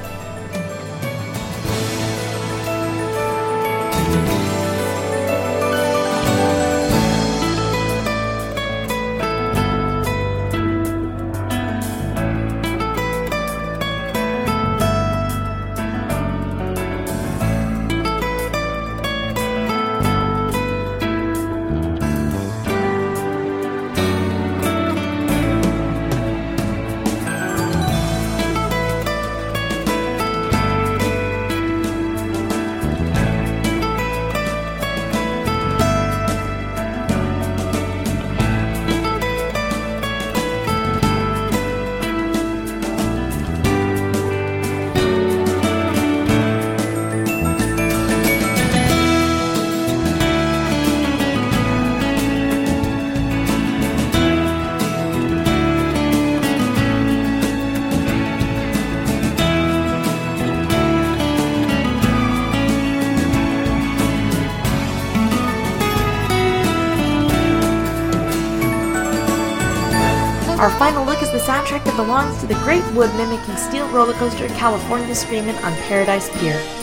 Belongs 72.05 72.37
to 72.41 72.49
the 72.49 72.55
Great 72.65 72.85
Wood 72.95 73.15
mimicking 73.15 73.57
Steel 73.57 73.89
Roller 73.91 74.13
Coaster 74.15 74.49
California 74.49 75.15
Screamin' 75.15 75.55
on 75.63 75.73
Paradise 75.87 76.29
Pier. 76.41 76.82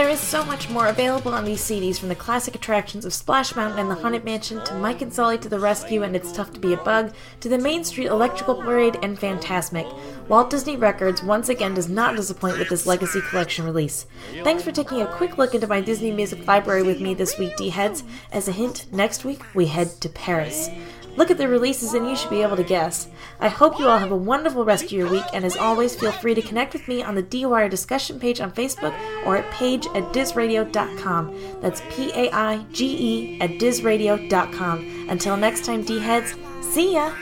There 0.00 0.08
is 0.08 0.18
so 0.18 0.42
much 0.46 0.70
more 0.70 0.86
available 0.86 1.34
on 1.34 1.44
these 1.44 1.60
CDs 1.60 1.98
from 1.98 2.08
the 2.08 2.14
classic 2.14 2.54
attractions 2.54 3.04
of 3.04 3.12
Splash 3.12 3.54
Mountain 3.54 3.80
and 3.80 3.90
the 3.90 3.96
Haunted 3.96 4.24
Mansion 4.24 4.64
to 4.64 4.74
Mike 4.76 5.02
and 5.02 5.12
Sully 5.12 5.36
to 5.36 5.48
the 5.50 5.60
Rescue 5.60 6.02
and 6.04 6.16
It's 6.16 6.32
Tough 6.32 6.54
to 6.54 6.58
Be 6.58 6.72
a 6.72 6.78
Bug 6.78 7.12
to 7.40 7.50
the 7.50 7.58
Main 7.58 7.84
Street 7.84 8.06
Electrical 8.06 8.54
Parade 8.54 8.96
and 9.02 9.18
Fantasmic. 9.18 9.94
Walt 10.26 10.48
Disney 10.48 10.76
Records 10.76 11.22
once 11.22 11.50
again 11.50 11.74
does 11.74 11.90
not 11.90 12.16
disappoint 12.16 12.58
with 12.58 12.70
this 12.70 12.86
Legacy 12.86 13.20
Collection 13.28 13.66
release. 13.66 14.06
Thanks 14.42 14.62
for 14.62 14.72
taking 14.72 15.02
a 15.02 15.06
quick 15.06 15.36
look 15.36 15.54
into 15.54 15.66
my 15.66 15.82
Disney 15.82 16.12
Music 16.12 16.46
Library 16.46 16.82
with 16.82 17.02
me 17.02 17.12
this 17.12 17.38
week, 17.38 17.54
D-Heads. 17.58 18.02
As 18.32 18.48
a 18.48 18.52
hint, 18.52 18.86
next 18.90 19.26
week 19.26 19.42
we 19.54 19.66
head 19.66 19.90
to 20.00 20.08
Paris. 20.08 20.70
Look 21.16 21.30
at 21.30 21.38
the 21.38 21.48
releases 21.48 21.94
and 21.94 22.08
you 22.08 22.16
should 22.16 22.30
be 22.30 22.42
able 22.42 22.56
to 22.56 22.64
guess. 22.64 23.08
I 23.40 23.48
hope 23.48 23.78
you 23.78 23.88
all 23.88 23.98
have 23.98 24.12
a 24.12 24.16
wonderful 24.16 24.64
rest 24.64 24.84
of 24.84 24.92
your 24.92 25.10
week, 25.10 25.24
and 25.32 25.44
as 25.44 25.56
always, 25.56 25.94
feel 25.94 26.12
free 26.12 26.34
to 26.34 26.42
connect 26.42 26.72
with 26.72 26.86
me 26.88 27.02
on 27.02 27.14
the 27.14 27.22
DWire 27.22 27.68
discussion 27.68 28.20
paige 28.20 28.40
on 28.40 28.52
Facebook 28.52 28.94
or 29.26 29.36
at 29.36 29.50
page 29.52 29.86
at 29.88 30.12
dizradio.com. 30.12 31.60
That's 31.60 31.82
P 31.90 32.12
A 32.14 32.30
I 32.32 32.64
G 32.72 32.86
E 32.86 33.40
at 33.40 33.50
dizradio.com. 33.50 35.06
Until 35.08 35.36
next 35.36 35.64
time, 35.64 35.82
D 35.82 35.98
heads, 35.98 36.34
see 36.60 36.94
ya! 36.94 37.12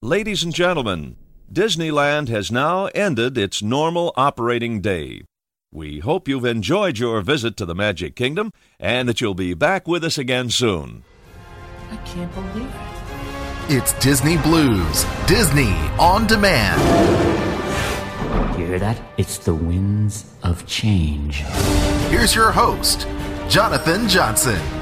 Ladies 0.00 0.42
and 0.42 0.52
gentlemen, 0.52 1.16
Disneyland 1.52 2.28
has 2.28 2.50
now 2.50 2.86
ended 2.86 3.38
its 3.38 3.62
normal 3.62 4.12
operating 4.16 4.80
day. 4.80 5.22
We 5.70 6.00
hope 6.00 6.28
you've 6.28 6.44
enjoyed 6.44 6.98
your 6.98 7.20
visit 7.22 7.56
to 7.56 7.64
the 7.64 7.74
Magic 7.74 8.16
Kingdom 8.16 8.52
and 8.78 9.08
that 9.08 9.20
you'll 9.20 9.34
be 9.34 9.54
back 9.54 9.88
with 9.88 10.04
us 10.04 10.18
again 10.18 10.50
soon. 10.50 11.04
I 11.92 11.96
can't 12.06 12.32
believe 12.32 12.74
it. 13.68 13.74
It's 13.76 13.92
Disney 14.02 14.38
Blu's, 14.38 15.04
Disney 15.26 15.74
on 15.98 16.26
demand. 16.26 16.80
You 18.58 18.66
hear 18.66 18.78
that? 18.78 18.98
It's 19.18 19.36
the 19.36 19.54
winds 19.54 20.24
of 20.42 20.66
change. 20.66 21.42
Here's 22.08 22.34
your 22.34 22.50
host, 22.50 23.06
Jonathan 23.50 24.08
Johnson. 24.08 24.81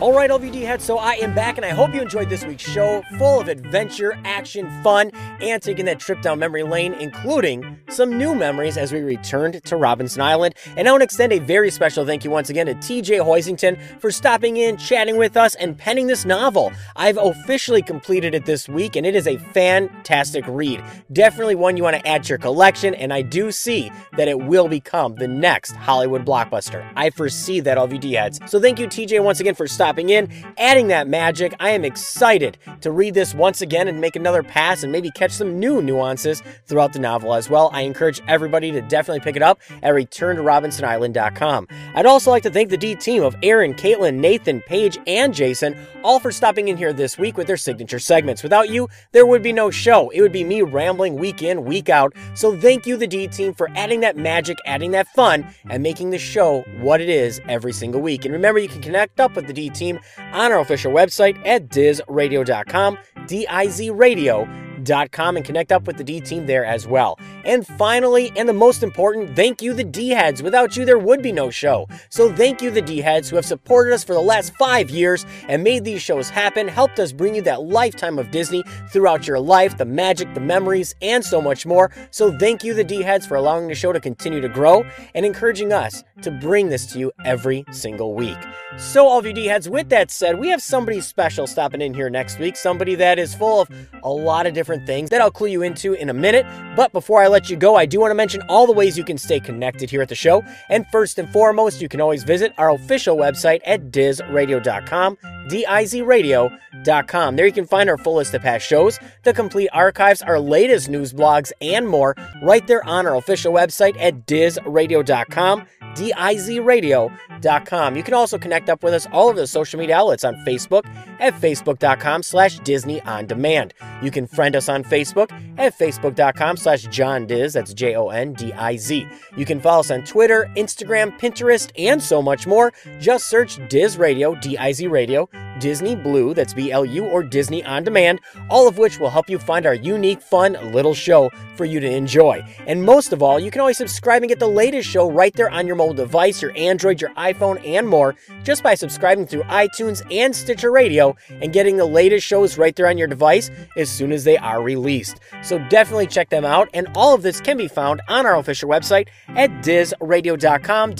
All 0.00 0.14
right, 0.14 0.30
LVD 0.30 0.64
heads, 0.64 0.84
so 0.84 0.98
I 0.98 1.14
am 1.14 1.34
back, 1.34 1.56
and 1.56 1.66
I 1.66 1.70
hope 1.70 1.92
you 1.92 2.00
enjoyed 2.00 2.28
this 2.28 2.44
week's 2.44 2.62
show, 2.62 3.02
full 3.18 3.40
of 3.40 3.48
adventure, 3.48 4.16
action, 4.24 4.70
fun, 4.84 5.10
and 5.40 5.60
taking 5.60 5.86
that 5.86 5.98
trip 5.98 6.22
down 6.22 6.38
memory 6.38 6.62
lane, 6.62 6.94
including 6.94 7.80
some 7.90 8.16
new 8.16 8.32
memories 8.32 8.76
as 8.76 8.92
we 8.92 9.00
returned 9.00 9.60
to 9.64 9.76
Robinson 9.76 10.22
Island. 10.22 10.54
And 10.76 10.86
I 10.86 10.92
want 10.92 11.00
to 11.00 11.04
extend 11.04 11.32
a 11.32 11.40
very 11.40 11.72
special 11.72 12.06
thank 12.06 12.22
you 12.22 12.30
once 12.30 12.48
again 12.48 12.66
to 12.66 12.76
TJ 12.76 13.18
Hoisington 13.18 13.76
for 14.00 14.12
stopping 14.12 14.56
in, 14.56 14.76
chatting 14.76 15.16
with 15.16 15.36
us, 15.36 15.56
and 15.56 15.76
penning 15.76 16.06
this 16.06 16.24
novel. 16.24 16.70
I've 16.94 17.18
officially 17.18 17.82
completed 17.82 18.36
it 18.36 18.46
this 18.46 18.68
week, 18.68 18.94
and 18.94 19.04
it 19.04 19.16
is 19.16 19.26
a 19.26 19.36
fantastic 19.52 20.44
read. 20.46 20.80
Definitely 21.12 21.56
one 21.56 21.76
you 21.76 21.82
want 21.82 21.96
to 21.96 22.06
add 22.06 22.22
to 22.22 22.28
your 22.28 22.38
collection, 22.38 22.94
and 22.94 23.12
I 23.12 23.22
do 23.22 23.50
see 23.50 23.90
that 24.16 24.28
it 24.28 24.38
will 24.38 24.68
become 24.68 25.16
the 25.16 25.26
next 25.26 25.72
Hollywood 25.72 26.24
blockbuster. 26.24 26.88
I 26.94 27.10
foresee 27.10 27.58
that, 27.58 27.78
LVD 27.78 28.16
heads. 28.16 28.38
So 28.46 28.60
thank 28.60 28.78
you, 28.78 28.86
TJ, 28.86 29.24
once 29.24 29.40
again 29.40 29.56
for 29.56 29.66
stopping 29.66 29.87
in, 29.96 30.28
adding 30.58 30.88
that 30.88 31.08
magic. 31.08 31.54
I 31.60 31.70
am 31.70 31.84
excited 31.84 32.58
to 32.80 32.90
read 32.90 33.14
this 33.14 33.32
once 33.34 33.62
again 33.62 33.88
and 33.88 34.00
make 34.00 34.16
another 34.16 34.42
pass 34.42 34.82
and 34.82 34.92
maybe 34.92 35.10
catch 35.12 35.30
some 35.30 35.58
new 35.58 35.80
nuances 35.80 36.42
throughout 36.66 36.92
the 36.92 36.98
novel 36.98 37.34
as 37.34 37.48
well. 37.48 37.70
I 37.72 37.82
encourage 37.82 38.20
everybody 38.28 38.72
to 38.72 38.82
definitely 38.82 39.20
pick 39.20 39.36
it 39.36 39.42
up 39.42 39.60
at 39.82 39.94
returntorobinsonisland.com. 39.94 41.68
I'd 41.94 42.06
also 42.06 42.30
like 42.30 42.42
to 42.42 42.50
thank 42.50 42.70
the 42.70 42.76
D 42.76 42.94
team 42.94 43.22
of 43.22 43.36
Aaron, 43.42 43.74
Caitlin, 43.74 44.16
Nathan, 44.16 44.60
Paige, 44.62 44.98
and 45.06 45.32
Jason, 45.32 45.76
all 46.02 46.18
for 46.18 46.32
stopping 46.32 46.68
in 46.68 46.76
here 46.76 46.92
this 46.92 47.16
week 47.16 47.36
with 47.36 47.46
their 47.46 47.56
signature 47.56 47.98
segments. 47.98 48.42
Without 48.42 48.68
you, 48.68 48.88
there 49.12 49.26
would 49.26 49.42
be 49.42 49.52
no 49.52 49.70
show. 49.70 50.10
It 50.10 50.20
would 50.20 50.32
be 50.32 50.44
me 50.44 50.62
rambling 50.62 51.16
week 51.16 51.42
in, 51.42 51.64
week 51.64 51.88
out. 51.88 52.12
So 52.34 52.58
thank 52.58 52.86
you, 52.86 52.96
the 52.96 53.06
D 53.06 53.28
team, 53.28 53.54
for 53.54 53.70
adding 53.76 54.00
that 54.00 54.16
magic, 54.16 54.58
adding 54.66 54.90
that 54.90 55.06
fun, 55.08 55.46
and 55.70 55.82
making 55.82 56.10
the 56.10 56.18
show 56.18 56.62
what 56.80 57.00
it 57.00 57.08
is 57.08 57.40
every 57.48 57.72
single 57.72 58.00
week. 58.00 58.24
And 58.24 58.34
remember, 58.34 58.58
you 58.58 58.68
can 58.68 58.82
connect 58.82 59.20
up 59.20 59.36
with 59.36 59.46
the 59.46 59.52
D 59.52 59.70
team 59.70 59.77
on 59.82 60.52
our 60.52 60.60
official 60.60 60.92
website 60.92 61.40
at 61.46 61.68
dizradio.com, 61.68 62.98
D-I-Z 63.26 63.90
radio.com, 63.90 64.67
and 64.90 65.44
connect 65.44 65.72
up 65.72 65.86
with 65.86 65.96
the 65.96 66.04
D 66.04 66.20
team 66.20 66.46
there 66.46 66.64
as 66.64 66.86
well. 66.86 67.18
And 67.44 67.66
finally, 67.66 68.32
and 68.36 68.48
the 68.48 68.52
most 68.52 68.82
important, 68.82 69.36
thank 69.36 69.62
you, 69.62 69.72
the 69.72 69.84
D 69.84 70.10
heads. 70.10 70.42
Without 70.42 70.76
you, 70.76 70.84
there 70.84 70.98
would 70.98 71.22
be 71.22 71.32
no 71.32 71.50
show. 71.50 71.86
So 72.08 72.32
thank 72.32 72.62
you, 72.62 72.70
the 72.70 72.82
D 72.82 73.00
heads, 73.00 73.28
who 73.28 73.36
have 73.36 73.44
supported 73.44 73.92
us 73.92 74.04
for 74.04 74.14
the 74.14 74.20
last 74.20 74.54
five 74.54 74.90
years 74.90 75.24
and 75.48 75.62
made 75.62 75.84
these 75.84 76.02
shows 76.02 76.28
happen, 76.30 76.68
helped 76.68 76.98
us 76.98 77.12
bring 77.12 77.34
you 77.34 77.42
that 77.42 77.62
lifetime 77.62 78.18
of 78.18 78.30
Disney 78.30 78.62
throughout 78.90 79.26
your 79.26 79.40
life, 79.40 79.76
the 79.76 79.84
magic, 79.84 80.32
the 80.34 80.40
memories, 80.40 80.94
and 81.02 81.24
so 81.24 81.40
much 81.40 81.66
more. 81.66 81.90
So 82.10 82.36
thank 82.38 82.64
you, 82.64 82.74
the 82.74 82.84
D 82.84 83.02
heads, 83.02 83.26
for 83.26 83.36
allowing 83.36 83.68
the 83.68 83.74
show 83.74 83.92
to 83.92 84.00
continue 84.00 84.40
to 84.40 84.48
grow 84.48 84.84
and 85.14 85.24
encouraging 85.24 85.72
us 85.72 86.02
to 86.22 86.30
bring 86.30 86.68
this 86.68 86.86
to 86.86 86.98
you 86.98 87.12
every 87.24 87.64
single 87.70 88.14
week. 88.14 88.38
So, 88.76 89.06
all 89.06 89.18
of 89.18 89.26
you 89.26 89.32
D 89.32 89.46
heads, 89.46 89.68
with 89.68 89.88
that 89.88 90.10
said, 90.10 90.38
we 90.38 90.48
have 90.48 90.62
somebody 90.62 91.00
special 91.00 91.46
stopping 91.46 91.80
in 91.80 91.94
here 91.94 92.10
next 92.10 92.38
week, 92.38 92.56
somebody 92.56 92.94
that 92.96 93.18
is 93.18 93.34
full 93.34 93.62
of 93.62 93.70
a 94.02 94.10
lot 94.10 94.46
of 94.46 94.54
different 94.54 94.77
things 94.86 95.10
that 95.10 95.20
I'll 95.20 95.30
clue 95.30 95.48
you 95.48 95.62
into 95.62 95.94
in 95.94 96.08
a 96.08 96.14
minute. 96.14 96.46
But 96.76 96.92
before 96.92 97.22
I 97.22 97.28
let 97.28 97.50
you 97.50 97.56
go, 97.56 97.76
I 97.76 97.86
do 97.86 98.00
want 98.00 98.10
to 98.10 98.14
mention 98.14 98.42
all 98.48 98.66
the 98.66 98.72
ways 98.72 98.96
you 98.96 99.04
can 99.04 99.18
stay 99.18 99.40
connected 99.40 99.90
here 99.90 100.02
at 100.02 100.08
the 100.08 100.14
show. 100.14 100.44
And 100.68 100.86
first 100.88 101.18
and 101.18 101.28
foremost, 101.30 101.80
you 101.80 101.88
can 101.88 102.00
always 102.00 102.24
visit 102.24 102.52
our 102.58 102.70
official 102.70 103.16
website 103.16 103.60
at 103.64 103.90
dizradio.com, 103.90 105.18
D-I-Z-radio.com. 105.48 107.36
There 107.36 107.46
you 107.46 107.52
can 107.52 107.66
find 107.66 107.90
our 107.90 107.98
full 107.98 108.16
list 108.16 108.34
of 108.34 108.42
past 108.42 108.66
shows, 108.66 108.98
the 109.24 109.32
complete 109.32 109.68
archives, 109.72 110.22
our 110.22 110.40
latest 110.40 110.88
news 110.88 111.12
blogs, 111.12 111.52
and 111.60 111.88
more 111.88 112.14
right 112.42 112.66
there 112.66 112.84
on 112.84 113.06
our 113.06 113.16
official 113.16 113.52
website 113.52 113.98
at 114.00 114.26
dizradio.com. 114.26 115.66
D-I-Z-radio.com. 115.94 117.96
You 117.96 118.02
can 118.02 118.14
also 118.14 118.38
connect 118.38 118.68
up 118.68 118.84
with 118.84 118.94
us 118.94 119.06
all 119.12 119.28
over 119.28 119.40
the 119.40 119.46
social 119.46 119.80
media 119.80 119.96
outlets 119.96 120.24
on 120.24 120.34
Facebook 120.46 120.86
at 121.18 121.34
facebook.com 121.34 122.22
slash 122.22 122.58
Disney 122.60 123.00
On 123.02 123.26
Demand. 123.26 123.74
You 124.02 124.10
can 124.10 124.26
friend 124.26 124.54
us 124.54 124.68
on 124.68 124.84
Facebook 124.84 125.32
at 125.58 125.76
facebook.com 125.76 126.56
slash 126.56 126.82
John 126.84 127.26
Diz, 127.26 127.54
that's 127.54 127.74
J-O-N-D-I-Z. 127.74 129.08
You 129.36 129.44
can 129.44 129.60
follow 129.60 129.80
us 129.80 129.90
on 129.90 130.04
Twitter, 130.04 130.48
Instagram, 130.56 131.18
Pinterest, 131.18 131.70
and 131.78 132.02
so 132.02 132.22
much 132.22 132.46
more. 132.46 132.72
Just 133.00 133.28
search 133.28 133.58
Diz 133.68 133.96
Radio, 133.96 134.34
D-I-Z 134.36 134.86
Radio, 134.86 135.28
Disney 135.58 135.96
Blu, 135.96 136.34
that's 136.34 136.54
B-L-U, 136.54 137.04
or 137.04 137.22
Disney 137.22 137.64
On 137.64 137.82
Demand, 137.82 138.20
all 138.48 138.68
of 138.68 138.78
which 138.78 138.98
will 138.98 139.10
help 139.10 139.28
you 139.28 139.38
find 139.38 139.66
our 139.66 139.74
unique, 139.74 140.22
fun 140.22 140.56
little 140.72 140.94
show 140.94 141.30
for 141.56 141.64
you 141.64 141.80
to 141.80 141.90
enjoy. 141.90 142.44
And 142.66 142.84
most 142.84 143.12
of 143.12 143.22
all, 143.22 143.40
you 143.40 143.50
can 143.50 143.60
always 143.60 143.76
subscribe 143.76 144.22
and 144.22 144.28
get 144.28 144.38
the 144.38 144.46
latest 144.46 144.88
show 144.88 145.10
right 145.10 145.34
there 145.34 145.50
on 145.50 145.66
your 145.66 145.74
mobile 145.76 145.94
device, 145.94 146.40
your 146.40 146.56
Android, 146.56 147.00
your 147.00 147.10
iPhone, 147.14 147.60
and 147.66 147.88
more, 147.88 148.14
just 148.44 148.62
by 148.62 148.74
subscribing 148.74 149.26
through 149.26 149.42
iTunes 149.44 150.00
and 150.12 150.34
Stitcher 150.34 150.70
Radio 150.70 151.16
and 151.28 151.52
getting 151.52 151.76
the 151.76 151.84
latest 151.84 152.26
shows 152.26 152.56
right 152.56 152.76
there 152.76 152.86
on 152.86 152.96
your 152.96 153.08
device 153.08 153.50
as 153.76 153.90
soon 153.90 154.12
as 154.12 154.24
they 154.24 154.36
are 154.36 154.62
released. 154.62 155.18
So 155.42 155.58
definitely 155.68 156.06
check 156.06 156.30
them 156.30 156.44
out, 156.44 156.68
and 156.72 156.88
all 156.94 157.14
of 157.14 157.22
this 157.22 157.40
can 157.40 157.56
be 157.56 157.68
found 157.68 158.00
on 158.08 158.26
our 158.26 158.36
official 158.36 158.68
website 158.68 159.08
at 159.28 159.50
dizradio.com, 159.64 160.94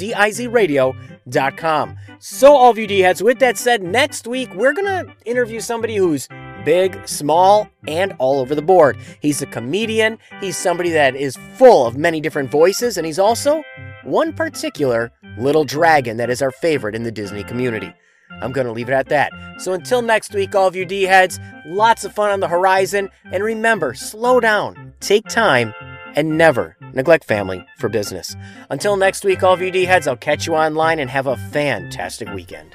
D-I-Z-radio.com. 1.30 1.96
So 2.18 2.54
all 2.54 2.70
of 2.70 2.78
you 2.78 2.86
D-heads, 2.86 3.22
with 3.22 3.38
that 3.38 3.56
said, 3.56 3.82
next 3.82 4.26
week 4.26 4.52
we're 4.54 4.72
gonna 4.72 5.04
interview 5.24 5.60
somebody 5.60 5.96
who's 5.96 6.28
big, 6.64 7.06
small, 7.06 7.68
and 7.86 8.12
all 8.18 8.40
over 8.40 8.54
the 8.54 8.62
board. 8.62 8.96
He's 9.20 9.40
a 9.42 9.46
comedian, 9.46 10.18
he's 10.40 10.56
somebody 10.56 10.90
that 10.90 11.14
is 11.16 11.38
full 11.54 11.86
of 11.86 11.96
many 11.96 12.20
different 12.20 12.50
voices, 12.50 12.96
and 12.96 13.06
he's 13.06 13.18
also 13.18 13.62
one 14.04 14.32
particular 14.32 15.12
little 15.38 15.64
dragon 15.64 16.16
that 16.16 16.30
is 16.30 16.42
our 16.42 16.50
favorite 16.50 16.94
in 16.94 17.04
the 17.04 17.12
Disney 17.12 17.44
community. 17.44 17.92
I'm 18.40 18.52
going 18.52 18.66
to 18.66 18.72
leave 18.72 18.88
it 18.88 18.92
at 18.92 19.08
that. 19.08 19.32
So 19.58 19.72
until 19.72 20.02
next 20.02 20.34
week, 20.34 20.54
all 20.54 20.66
of 20.66 20.76
you 20.76 20.84
D 20.84 21.04
heads, 21.04 21.40
lots 21.66 22.04
of 22.04 22.12
fun 22.12 22.30
on 22.30 22.40
the 22.40 22.48
horizon. 22.48 23.08
And 23.32 23.42
remember, 23.42 23.94
slow 23.94 24.38
down, 24.38 24.92
take 25.00 25.26
time, 25.28 25.72
and 26.16 26.38
never 26.38 26.76
neglect 26.94 27.24
family 27.24 27.64
for 27.78 27.88
business. 27.88 28.34
Until 28.70 28.96
next 28.96 29.24
week, 29.24 29.42
all 29.42 29.54
of 29.54 29.62
you 29.62 29.70
D 29.70 29.84
heads, 29.84 30.06
I'll 30.06 30.16
catch 30.16 30.46
you 30.46 30.54
online 30.54 30.98
and 30.98 31.10
have 31.10 31.26
a 31.26 31.36
fantastic 31.36 32.28
weekend. 32.32 32.74